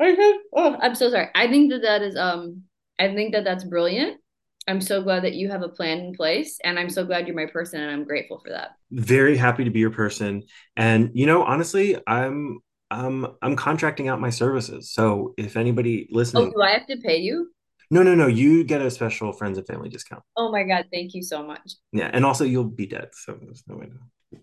Oh, 0.00 0.76
I'm 0.80 0.94
so 0.94 1.10
sorry. 1.10 1.28
I 1.34 1.48
think 1.48 1.70
that 1.70 1.82
that 1.82 2.02
is 2.02 2.16
um. 2.16 2.62
I 2.98 3.14
think 3.14 3.32
that 3.32 3.44
that's 3.44 3.64
brilliant. 3.64 4.20
I'm 4.68 4.80
so 4.80 5.02
glad 5.02 5.22
that 5.24 5.34
you 5.34 5.48
have 5.50 5.62
a 5.62 5.68
plan 5.68 5.98
in 5.98 6.14
place, 6.14 6.58
and 6.64 6.78
I'm 6.78 6.90
so 6.90 7.04
glad 7.04 7.26
you're 7.26 7.36
my 7.36 7.46
person, 7.46 7.80
and 7.80 7.90
I'm 7.90 8.04
grateful 8.04 8.40
for 8.40 8.50
that. 8.50 8.70
Very 8.90 9.36
happy 9.36 9.64
to 9.64 9.70
be 9.70 9.78
your 9.78 9.90
person, 9.90 10.42
and 10.76 11.10
you 11.14 11.26
know, 11.26 11.42
honestly, 11.44 11.96
I'm 12.06 12.58
um 12.90 13.36
I'm 13.42 13.54
contracting 13.54 14.08
out 14.08 14.20
my 14.20 14.30
services. 14.30 14.90
So 14.92 15.34
if 15.36 15.56
anybody 15.56 16.08
listening, 16.10 16.48
oh, 16.48 16.52
do 16.52 16.62
I 16.62 16.70
have 16.70 16.86
to 16.88 16.96
pay 16.96 17.18
you? 17.18 17.50
No, 17.90 18.02
no, 18.02 18.16
no. 18.16 18.26
You 18.26 18.64
get 18.64 18.82
a 18.82 18.90
special 18.90 19.32
friends 19.32 19.58
and 19.58 19.66
family 19.66 19.88
discount. 19.88 20.22
Oh 20.36 20.50
my 20.50 20.64
god, 20.64 20.86
thank 20.92 21.14
you 21.14 21.22
so 21.22 21.44
much. 21.46 21.74
Yeah, 21.92 22.10
and 22.12 22.24
also 22.24 22.44
you'll 22.44 22.64
be 22.64 22.86
dead, 22.86 23.10
so 23.12 23.38
there's 23.40 23.62
no 23.68 23.76
way 23.76 23.86
to. 23.86 24.38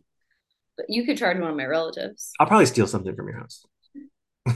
But 0.78 0.86
you 0.90 1.06
could 1.06 1.18
charge 1.18 1.38
one 1.40 1.52
of 1.52 1.58
my 1.58 1.66
relatives. 1.66 2.32
I'll 2.40 2.48
probably 2.48 2.66
steal 2.66 2.88
something 2.88 3.16
from 3.16 3.28
your 3.28 3.38
house. 3.38 3.66
you 4.46 4.54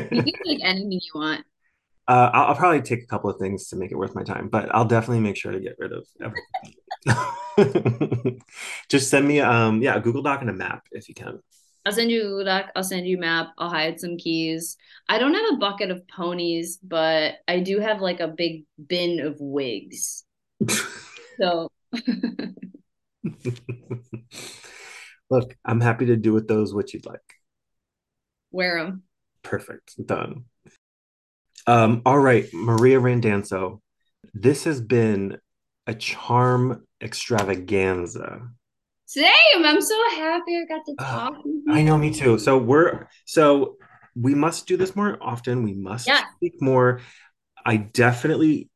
can 0.00 0.24
take 0.46 0.62
anything 0.62 0.92
you 0.92 1.00
want. 1.14 1.44
Uh, 2.10 2.28
I'll, 2.34 2.46
I'll, 2.46 2.54
probably 2.56 2.82
take 2.82 3.04
a 3.04 3.06
couple 3.06 3.30
of 3.30 3.38
things 3.38 3.68
to 3.68 3.76
make 3.76 3.92
it 3.92 3.96
worth 3.96 4.16
my 4.16 4.24
time, 4.24 4.48
but 4.48 4.68
I'll 4.74 4.84
definitely 4.84 5.20
make 5.20 5.36
sure 5.36 5.52
to 5.52 5.60
get 5.60 5.76
rid 5.78 5.92
of 5.92 6.08
everything. 6.20 6.74
Just 8.88 9.10
send 9.10 9.28
me, 9.28 9.38
um, 9.38 9.80
yeah, 9.80 9.94
a 9.94 10.00
Google 10.00 10.20
Doc 10.20 10.40
and 10.40 10.50
a 10.50 10.52
map 10.52 10.88
if 10.90 11.08
you 11.08 11.14
can. 11.14 11.38
I'll 11.86 11.92
send 11.92 12.10
you 12.10 12.22
a 12.22 12.24
Google 12.24 12.46
Doc. 12.46 12.72
I'll 12.74 12.82
send 12.82 13.06
you 13.06 13.16
a 13.16 13.20
map. 13.20 13.52
I'll 13.58 13.70
hide 13.70 14.00
some 14.00 14.16
keys. 14.16 14.76
I 15.08 15.20
don't 15.20 15.34
have 15.34 15.52
a 15.52 15.58
bucket 15.58 15.92
of 15.92 16.02
ponies, 16.08 16.80
but 16.82 17.34
I 17.46 17.60
do 17.60 17.78
have 17.78 18.00
like 18.00 18.18
a 18.18 18.26
big 18.26 18.64
bin 18.88 19.20
of 19.20 19.36
wigs. 19.38 20.24
so. 21.40 21.70
Look, 25.30 25.56
I'm 25.64 25.80
happy 25.80 26.06
to 26.06 26.16
do 26.16 26.32
with 26.32 26.48
those 26.48 26.74
what 26.74 26.92
you'd 26.92 27.06
like. 27.06 27.36
Wear 28.50 28.82
them. 28.82 29.04
Perfect. 29.44 29.94
Done. 30.04 30.46
Um, 31.66 32.02
all 32.06 32.18
right, 32.18 32.52
Maria 32.52 32.98
Randazzo. 32.98 33.80
This 34.34 34.64
has 34.64 34.80
been 34.80 35.38
a 35.86 35.94
charm 35.94 36.86
extravaganza. 37.00 38.48
Same. 39.06 39.26
I'm 39.56 39.80
so 39.80 40.10
happy 40.10 40.56
I 40.56 40.64
got 40.68 40.84
to 40.86 40.94
talk. 40.96 41.34
Uh, 41.34 41.72
I 41.72 41.82
know, 41.82 41.98
me 41.98 42.12
too. 42.12 42.38
So 42.38 42.58
we're 42.58 43.08
so 43.24 43.76
we 44.14 44.34
must 44.34 44.66
do 44.66 44.76
this 44.76 44.94
more 44.94 45.18
often. 45.20 45.64
We 45.64 45.74
must 45.74 46.06
yeah. 46.06 46.24
speak 46.36 46.60
more. 46.60 47.00
I 47.64 47.76
definitely 47.76 48.70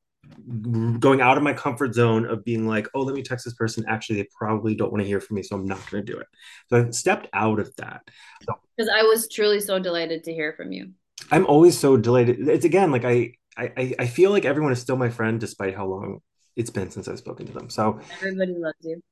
going 0.98 1.20
out 1.20 1.36
of 1.36 1.42
my 1.42 1.52
comfort 1.52 1.94
zone 1.94 2.26
of 2.26 2.44
being 2.44 2.66
like, 2.66 2.88
oh, 2.94 3.02
let 3.02 3.14
me 3.14 3.22
text 3.22 3.44
this 3.44 3.54
person. 3.54 3.84
Actually, 3.88 4.22
they 4.22 4.28
probably 4.36 4.74
don't 4.74 4.90
want 4.90 5.02
to 5.02 5.06
hear 5.06 5.20
from 5.20 5.36
me, 5.36 5.42
so 5.42 5.56
I'm 5.56 5.66
not 5.66 5.78
going 5.90 6.04
to 6.04 6.12
do 6.12 6.18
it. 6.18 6.26
So 6.68 6.78
I've 6.78 6.94
stepped 6.94 7.28
out 7.32 7.60
of 7.60 7.74
that. 7.76 8.02
Because 8.40 8.88
so, 8.88 8.94
I 8.94 9.02
was 9.02 9.28
truly 9.28 9.60
so 9.60 9.78
delighted 9.78 10.24
to 10.24 10.32
hear 10.32 10.52
from 10.56 10.72
you. 10.72 10.90
I'm 11.34 11.46
always 11.46 11.76
so 11.76 11.96
delighted. 11.96 12.46
It's 12.48 12.64
again 12.64 12.92
like 12.92 13.04
I, 13.04 13.32
I 13.56 13.92
I 13.98 14.06
feel 14.06 14.30
like 14.30 14.44
everyone 14.44 14.70
is 14.70 14.80
still 14.80 14.96
my 14.96 15.10
friend 15.10 15.40
despite 15.40 15.74
how 15.74 15.84
long 15.84 16.20
it's 16.54 16.70
been 16.70 16.90
since 16.90 17.08
I've 17.08 17.18
spoken 17.18 17.44
to 17.46 17.52
them. 17.52 17.68
So 17.70 17.98
everybody 18.20 18.54
loves 18.56 18.76
you. 18.82 19.02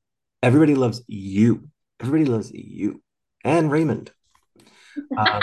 Everybody 0.40 0.76
loves 0.76 1.02
you. 1.08 1.68
Everybody 1.98 2.30
loves 2.30 2.52
you 2.52 3.02
and 3.44 3.72
Raymond. 3.72 4.12
Um, 5.16 5.42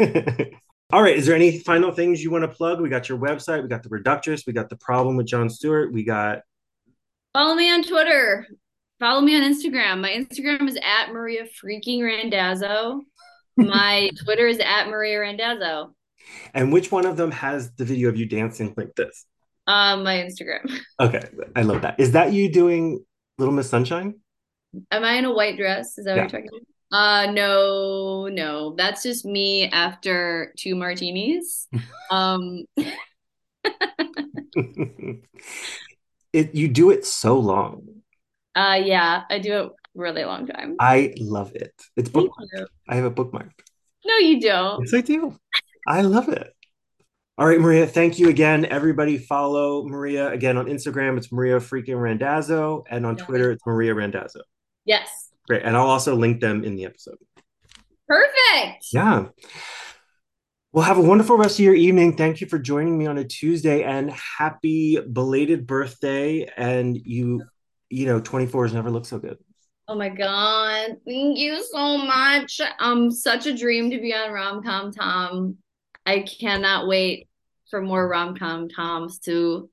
all 0.92 1.02
right. 1.02 1.16
Is 1.16 1.26
there 1.26 1.36
any 1.36 1.60
final 1.60 1.92
things 1.92 2.20
you 2.20 2.32
want 2.32 2.42
to 2.42 2.48
plug? 2.48 2.80
We 2.80 2.88
got 2.88 3.08
your 3.08 3.18
website. 3.18 3.62
We 3.62 3.68
got 3.68 3.84
the 3.84 3.88
Reductress. 3.88 4.44
We 4.44 4.52
got 4.54 4.68
the 4.68 4.76
problem 4.76 5.16
with 5.16 5.26
Jon 5.26 5.48
Stewart. 5.48 5.92
We 5.92 6.02
got. 6.02 6.40
Follow 7.32 7.54
me 7.54 7.70
on 7.70 7.84
Twitter. 7.84 8.48
Follow 8.98 9.20
me 9.20 9.36
on 9.36 9.42
Instagram. 9.42 10.00
My 10.00 10.10
Instagram 10.10 10.68
is 10.68 10.76
at 10.82 11.12
Maria 11.12 11.44
freaking 11.44 12.02
Randazzo. 12.02 13.02
My 13.56 14.10
Twitter 14.24 14.46
is 14.46 14.58
at 14.58 14.88
Maria 14.88 15.20
Randazzo. 15.20 15.94
And 16.54 16.72
which 16.72 16.90
one 16.90 17.06
of 17.06 17.16
them 17.16 17.30
has 17.30 17.72
the 17.72 17.84
video 17.84 18.08
of 18.08 18.16
you 18.16 18.26
dancing 18.26 18.74
like 18.76 18.94
this? 18.96 19.24
Um, 19.66 20.04
my 20.04 20.16
Instagram. 20.16 20.70
Okay, 21.00 21.22
I 21.54 21.62
love 21.62 21.82
that. 21.82 21.98
Is 21.98 22.12
that 22.12 22.32
you 22.32 22.50
doing 22.50 23.04
Little 23.38 23.54
Miss 23.54 23.68
Sunshine? 23.68 24.14
Am 24.90 25.04
I 25.04 25.12
in 25.14 25.24
a 25.24 25.32
white 25.32 25.56
dress? 25.56 25.98
Is 25.98 26.04
that 26.04 26.16
yeah. 26.16 26.22
what 26.24 26.32
you're 26.32 26.42
talking 26.42 26.58
about? 26.58 26.66
Uh 26.92 27.32
no, 27.32 28.28
no. 28.28 28.74
That's 28.76 29.02
just 29.02 29.24
me 29.24 29.68
after 29.70 30.54
two 30.56 30.76
martinis. 30.76 31.66
um 32.10 32.64
it 36.32 36.54
you 36.54 36.68
do 36.68 36.90
it 36.90 37.04
so 37.04 37.38
long. 37.38 37.88
Uh 38.54 38.80
yeah, 38.84 39.24
I 39.28 39.40
do 39.40 39.58
it 39.58 39.72
really 39.96 40.24
long 40.24 40.46
time. 40.46 40.76
I 40.78 41.14
love 41.18 41.52
it. 41.54 41.72
It's 41.96 42.10
bookmarked. 42.10 42.66
I 42.88 42.96
have 42.96 43.04
a 43.04 43.10
bookmark. 43.10 43.50
No, 44.04 44.16
you 44.18 44.40
don't. 44.40 44.80
Yes, 44.84 44.94
I 44.94 45.00
do. 45.00 45.36
I 45.86 46.02
love 46.02 46.28
it. 46.28 46.52
All 47.38 47.46
right, 47.46 47.60
Maria, 47.60 47.86
thank 47.86 48.18
you 48.18 48.30
again. 48.30 48.64
Everybody 48.64 49.18
follow 49.18 49.86
Maria 49.86 50.30
again 50.30 50.56
on 50.56 50.66
Instagram. 50.66 51.18
It's 51.18 51.30
Maria 51.30 51.58
freaking 51.58 52.00
Randazzo. 52.00 52.84
And 52.88 53.04
on 53.04 53.16
Twitter, 53.16 53.50
it's 53.50 53.66
Maria 53.66 53.94
Randazzo. 53.94 54.40
Yes. 54.86 55.10
Great. 55.46 55.62
And 55.62 55.76
I'll 55.76 55.90
also 55.90 56.16
link 56.16 56.40
them 56.40 56.64
in 56.64 56.76
the 56.76 56.86
episode. 56.86 57.18
Perfect. 58.08 58.86
Yeah. 58.92 59.26
Well, 60.72 60.84
have 60.84 60.98
a 60.98 61.02
wonderful 61.02 61.36
rest 61.36 61.58
of 61.58 61.64
your 61.64 61.74
evening. 61.74 62.16
Thank 62.16 62.40
you 62.40 62.46
for 62.46 62.58
joining 62.58 62.96
me 62.96 63.06
on 63.06 63.18
a 63.18 63.24
Tuesday 63.24 63.82
and 63.82 64.10
happy 64.10 64.98
belated 65.00 65.66
birthday. 65.66 66.50
And 66.56 66.96
you, 66.96 67.42
you 67.90 68.06
know, 68.06 68.20
24s 68.20 68.72
never 68.72 68.90
look 68.90 69.04
so 69.04 69.18
good. 69.18 69.38
Oh 69.88 69.94
my 69.94 70.08
God. 70.08 70.96
Thank 71.06 71.38
you 71.38 71.62
so 71.62 71.98
much. 71.98 72.60
Um, 72.80 73.10
such 73.10 73.46
a 73.46 73.56
dream 73.56 73.90
to 73.90 74.00
be 74.00 74.12
on 74.12 74.32
Rom 74.32 74.62
Com 74.62 74.92
Tom. 74.92 75.56
I 76.04 76.20
cannot 76.20 76.88
wait 76.88 77.28
for 77.70 77.80
more 77.80 78.08
rom 78.08 78.36
com 78.36 78.68
toms 78.68 79.18
to 79.20 79.68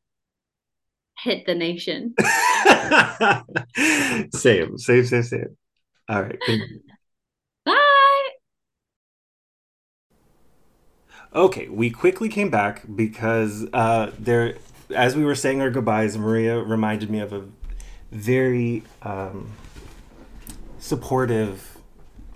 hit 1.20 1.46
the 1.46 1.56
nation. 1.56 2.14
same, 4.34 4.78
same, 4.78 5.06
same, 5.06 5.24
same. 5.24 5.58
All 6.10 6.24
right. 6.24 6.40
Bye. 7.66 8.30
Okay, 11.36 11.68
we 11.70 11.90
quickly 11.90 12.30
came 12.30 12.50
back 12.50 12.84
because 12.96 13.66
uh, 13.74 14.12
there, 14.20 14.56
as 14.94 15.16
we 15.16 15.24
were 15.24 15.36
saying 15.36 15.62
our 15.62 15.70
goodbyes, 15.70 16.18
Maria 16.18 16.60
reminded 16.60 17.10
me 17.10 17.20
of 17.20 17.32
a 17.32 17.46
very 18.12 18.84
um, 19.02 19.52
supportive 20.84 21.78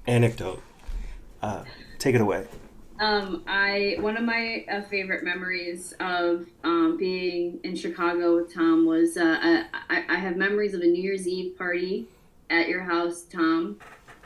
anecdote. 0.08 0.64
Uh, 1.42 1.66
take 2.00 2.16
it 2.16 2.22
away. 2.22 2.48
Um, 3.00 3.44
I 3.46 3.98
one 4.00 4.16
of 4.16 4.24
my 4.24 4.66
uh, 4.72 4.82
favorite 4.84 5.24
memories 5.24 5.94
of 6.00 6.48
um, 6.64 6.96
being 6.98 7.60
in 7.64 7.76
Chicago 7.76 8.38
with 8.38 8.54
Tom 8.54 8.88
was 8.88 9.18
uh, 9.18 9.64
I, 9.90 10.06
I 10.10 10.16
have 10.16 10.38
memories 10.38 10.74
of 10.74 10.82
a 10.82 10.86
New 10.86 11.04
Year's 11.04 11.28
Eve 11.28 11.58
party 11.58 12.08
at 12.50 12.70
your 12.70 12.84
house, 12.84 13.24
Tom, 13.24 13.80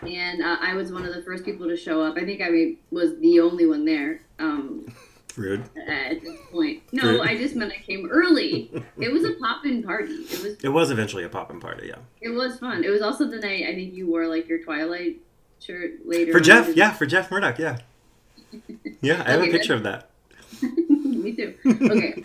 and 0.03 0.43
uh, 0.43 0.57
I 0.61 0.75
was 0.75 0.91
one 0.93 1.03
of 1.03 1.15
the 1.15 1.23
first 1.23 1.43
people 1.43 1.67
to 1.67 1.75
show 1.75 2.01
up. 2.01 2.15
I 2.15 2.23
think 2.23 2.41
I 2.41 2.75
was 2.91 3.17
the 3.19 3.39
only 3.39 3.65
one 3.65 3.83
there. 3.83 4.21
Um, 4.37 4.85
Rude. 5.37 5.63
At 5.87 6.21
this 6.21 6.37
point, 6.51 6.83
no, 6.91 7.03
Rude. 7.03 7.21
I 7.21 7.37
just 7.37 7.55
meant 7.55 7.71
I 7.71 7.81
came 7.81 8.09
early. 8.09 8.71
it 8.99 9.11
was 9.11 9.23
a 9.23 9.33
pop-in 9.33 9.83
party. 9.83 10.13
It 10.13 10.43
was. 10.43 10.57
It 10.63 10.69
was 10.69 10.91
eventually 10.91 11.23
a 11.23 11.29
pop-in 11.29 11.59
party. 11.59 11.87
Yeah. 11.87 11.99
It 12.21 12.29
was 12.29 12.59
fun. 12.59 12.83
It 12.83 12.89
was 12.89 13.01
also 13.01 13.27
the 13.27 13.39
night 13.39 13.65
I 13.67 13.73
think 13.73 13.93
you 13.93 14.07
wore 14.07 14.27
like 14.27 14.47
your 14.47 14.63
Twilight 14.63 15.17
shirt 15.59 16.05
later. 16.05 16.31
For 16.31 16.39
Jeff, 16.39 16.75
yeah, 16.75 16.91
for 16.91 17.05
Jeff 17.05 17.31
Murdoch, 17.31 17.59
yeah. 17.59 17.77
Yeah, 19.01 19.23
I 19.25 19.31
have 19.31 19.41
okay, 19.41 19.49
a 19.49 19.53
picture 19.53 19.73
of 19.73 19.83
that. 19.83 20.09
Me 20.61 21.33
too. 21.33 21.55
Okay, 21.65 22.23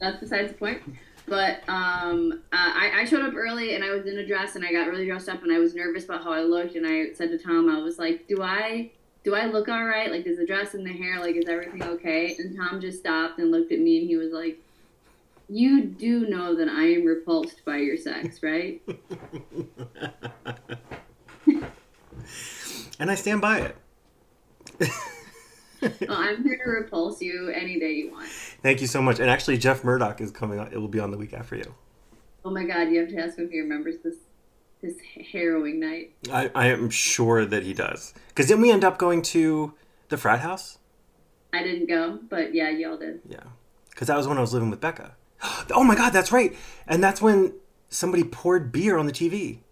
that's 0.00 0.18
besides 0.18 0.52
the 0.52 0.58
point. 0.58 0.82
But 1.26 1.60
um, 1.68 2.42
uh, 2.52 2.56
I, 2.56 3.00
I 3.00 3.04
showed 3.04 3.20
up 3.20 3.34
early 3.34 3.74
and 3.74 3.84
I 3.84 3.90
was 3.90 4.06
in 4.06 4.16
a 4.18 4.26
dress 4.26 4.56
and 4.56 4.64
I 4.64 4.72
got 4.72 4.88
really 4.88 5.04
dressed 5.04 5.28
up 5.28 5.42
and 5.42 5.52
I 5.52 5.58
was 5.58 5.74
nervous 5.74 6.06
about 6.06 6.24
how 6.24 6.32
I 6.32 6.40
looked 6.40 6.74
and 6.74 6.86
I 6.86 7.12
said 7.12 7.28
to 7.30 7.38
Tom, 7.38 7.68
I 7.68 7.78
was 7.80 7.98
like, 7.98 8.26
"Do 8.26 8.42
I 8.42 8.92
do 9.24 9.34
I 9.34 9.46
look 9.46 9.68
all 9.68 9.84
right? 9.84 10.10
Like, 10.10 10.24
does 10.24 10.38
the 10.38 10.46
dress 10.46 10.74
and 10.74 10.86
the 10.86 10.92
hair 10.92 11.20
like 11.20 11.36
is 11.36 11.48
everything 11.48 11.82
okay?" 11.82 12.36
And 12.38 12.56
Tom 12.56 12.80
just 12.80 12.98
stopped 13.00 13.38
and 13.38 13.50
looked 13.50 13.72
at 13.72 13.80
me 13.80 13.98
and 13.98 14.08
he 14.08 14.16
was 14.16 14.32
like, 14.32 14.60
"You 15.48 15.84
do 15.84 16.26
know 16.28 16.54
that 16.54 16.68
I 16.68 16.84
am 16.92 17.04
repulsed 17.04 17.64
by 17.64 17.78
your 17.78 17.96
sex, 17.96 18.42
right?" 18.42 18.80
and 22.98 23.10
I 23.10 23.14
stand 23.14 23.40
by 23.40 23.60
it. 23.60 23.76
well, 25.82 26.18
I'm 26.18 26.42
here 26.42 26.60
to 26.64 26.70
repulse 26.70 27.20
you 27.20 27.50
any 27.50 27.78
day 27.78 27.92
you 27.92 28.10
want. 28.12 28.28
Thank 28.62 28.80
you 28.80 28.86
so 28.86 29.02
much. 29.02 29.18
And 29.18 29.28
actually, 29.30 29.58
Jeff 29.58 29.84
Murdoch 29.84 30.20
is 30.20 30.30
coming 30.30 30.58
on. 30.58 30.72
It 30.72 30.78
will 30.78 30.88
be 30.88 31.00
on 31.00 31.10
the 31.10 31.18
week 31.18 31.32
after 31.32 31.56
you. 31.56 31.74
Oh 32.44 32.50
my 32.50 32.64
God! 32.64 32.88
You 32.90 33.00
have 33.00 33.08
to 33.10 33.16
ask 33.18 33.36
him 33.38 33.46
if 33.46 33.50
he 33.50 33.60
remembers 33.60 33.96
this 34.02 34.16
this 34.82 34.94
harrowing 35.32 35.80
night. 35.80 36.14
I, 36.32 36.50
I 36.54 36.66
am 36.68 36.90
sure 36.90 37.44
that 37.44 37.62
he 37.62 37.74
does. 37.74 38.14
Because 38.28 38.46
didn't 38.46 38.62
we 38.62 38.70
end 38.70 38.84
up 38.84 38.98
going 38.98 39.22
to 39.22 39.74
the 40.08 40.16
frat 40.16 40.40
house? 40.40 40.78
I 41.52 41.62
didn't 41.62 41.88
go, 41.88 42.18
but 42.28 42.54
yeah, 42.54 42.70
y'all 42.70 42.96
did. 42.96 43.20
Yeah. 43.28 43.44
Because 43.90 44.08
that 44.08 44.16
was 44.16 44.28
when 44.28 44.38
I 44.38 44.40
was 44.40 44.52
living 44.52 44.70
with 44.70 44.80
Becca. 44.80 45.16
Oh 45.70 45.84
my 45.84 45.94
God, 45.94 46.10
that's 46.10 46.32
right. 46.32 46.56
And 46.86 47.02
that's 47.02 47.20
when 47.20 47.54
somebody 47.88 48.24
poured 48.24 48.72
beer 48.72 48.96
on 48.96 49.06
the 49.06 49.12
TV. 49.12 49.58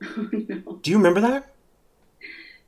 Oh 0.00 0.28
no. 0.32 0.78
Do 0.80 0.90
you 0.90 0.96
remember 0.96 1.20
that? 1.20 1.52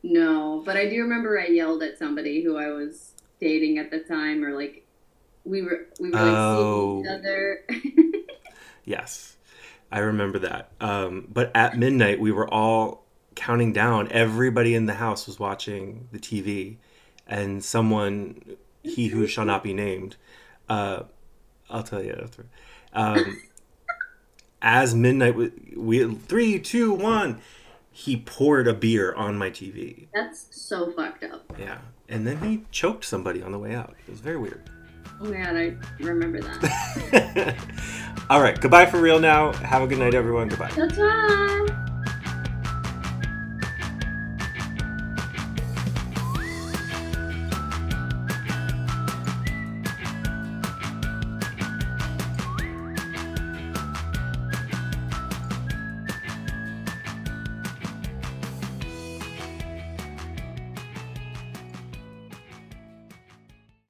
No, 0.03 0.63
but 0.65 0.77
I 0.77 0.89
do 0.89 1.03
remember 1.03 1.39
I 1.39 1.47
yelled 1.47 1.83
at 1.83 1.99
somebody 1.99 2.43
who 2.43 2.57
I 2.57 2.69
was 2.69 3.15
dating 3.41 3.79
at 3.79 3.91
the 3.91 4.01
time, 4.01 4.45
or 4.45 4.53
like 4.53 4.85
we 5.45 5.63
were 5.63 5.87
we 6.01 6.11
were 6.11 6.17
like 6.17 6.35
oh. 6.35 7.03
seeing 7.03 7.05
each 7.05 7.07
oh. 7.07 7.15
other. 7.15 7.65
yes, 8.85 9.37
I 9.93 10.01
remember 10.01 10.39
that. 10.41 10.71
Um, 10.81 11.27
but 11.33 11.51
at 11.55 11.77
midnight, 11.79 12.21
we 12.21 12.31
were 12.33 12.49
all 12.49 13.05
counting 13.35 13.73
down. 13.73 14.09
Everybody 14.11 14.75
in 14.75 14.87
the 14.87 14.95
house 14.95 15.27
was 15.27 15.39
watching 15.39 16.09
the 16.13 16.19
TV, 16.19 16.77
and 17.27 17.65
someone, 17.65 18.57
he 18.83 19.09
who 19.09 19.27
shall 19.27 19.45
not 19.45 19.63
be 19.63 19.75
named, 19.75 20.17
uh, 20.69 21.05
I'll 21.69 21.83
tell 21.83 22.03
you 22.03 22.19
after. 22.23 22.47
Um, 22.93 23.41
as 24.63 24.95
midnight, 24.95 25.35
we, 25.35 25.51
we 25.77 26.15
three, 26.15 26.59
two, 26.59 26.93
one 26.93 27.41
he 27.93 28.17
poured 28.17 28.69
a 28.69 28.73
beer 28.73 29.13
on 29.15 29.37
my 29.37 29.51
TV. 29.51 30.07
That's 30.15 30.47
so 30.51 30.91
fucked 30.93 31.25
up. 31.25 31.53
Yeah. 31.59 31.79
And 32.09 32.27
then 32.27 32.39
he 32.39 32.65
choked 32.71 33.05
somebody 33.05 33.43
on 33.43 33.53
the 33.53 33.59
way 33.59 33.75
out. 33.75 33.95
It 34.07 34.11
was 34.11 34.21
very 34.21 34.39
weird. 34.39 34.63
Oh 35.23 35.27
my 35.27 35.37
god, 35.37 35.57
I 35.57 35.77
remember 36.01 36.41
that. 36.41 37.57
All 38.31 38.41
right. 38.41 38.59
Goodbye 38.59 38.87
for 38.87 39.01
real 39.01 39.21
now. 39.21 39.53
Have 39.53 39.83
a 39.83 39.87
good 39.87 39.99
night, 39.99 40.15
everyone. 40.15 40.49
Goodbye. 40.49 40.71
Goodbye. 40.75 41.87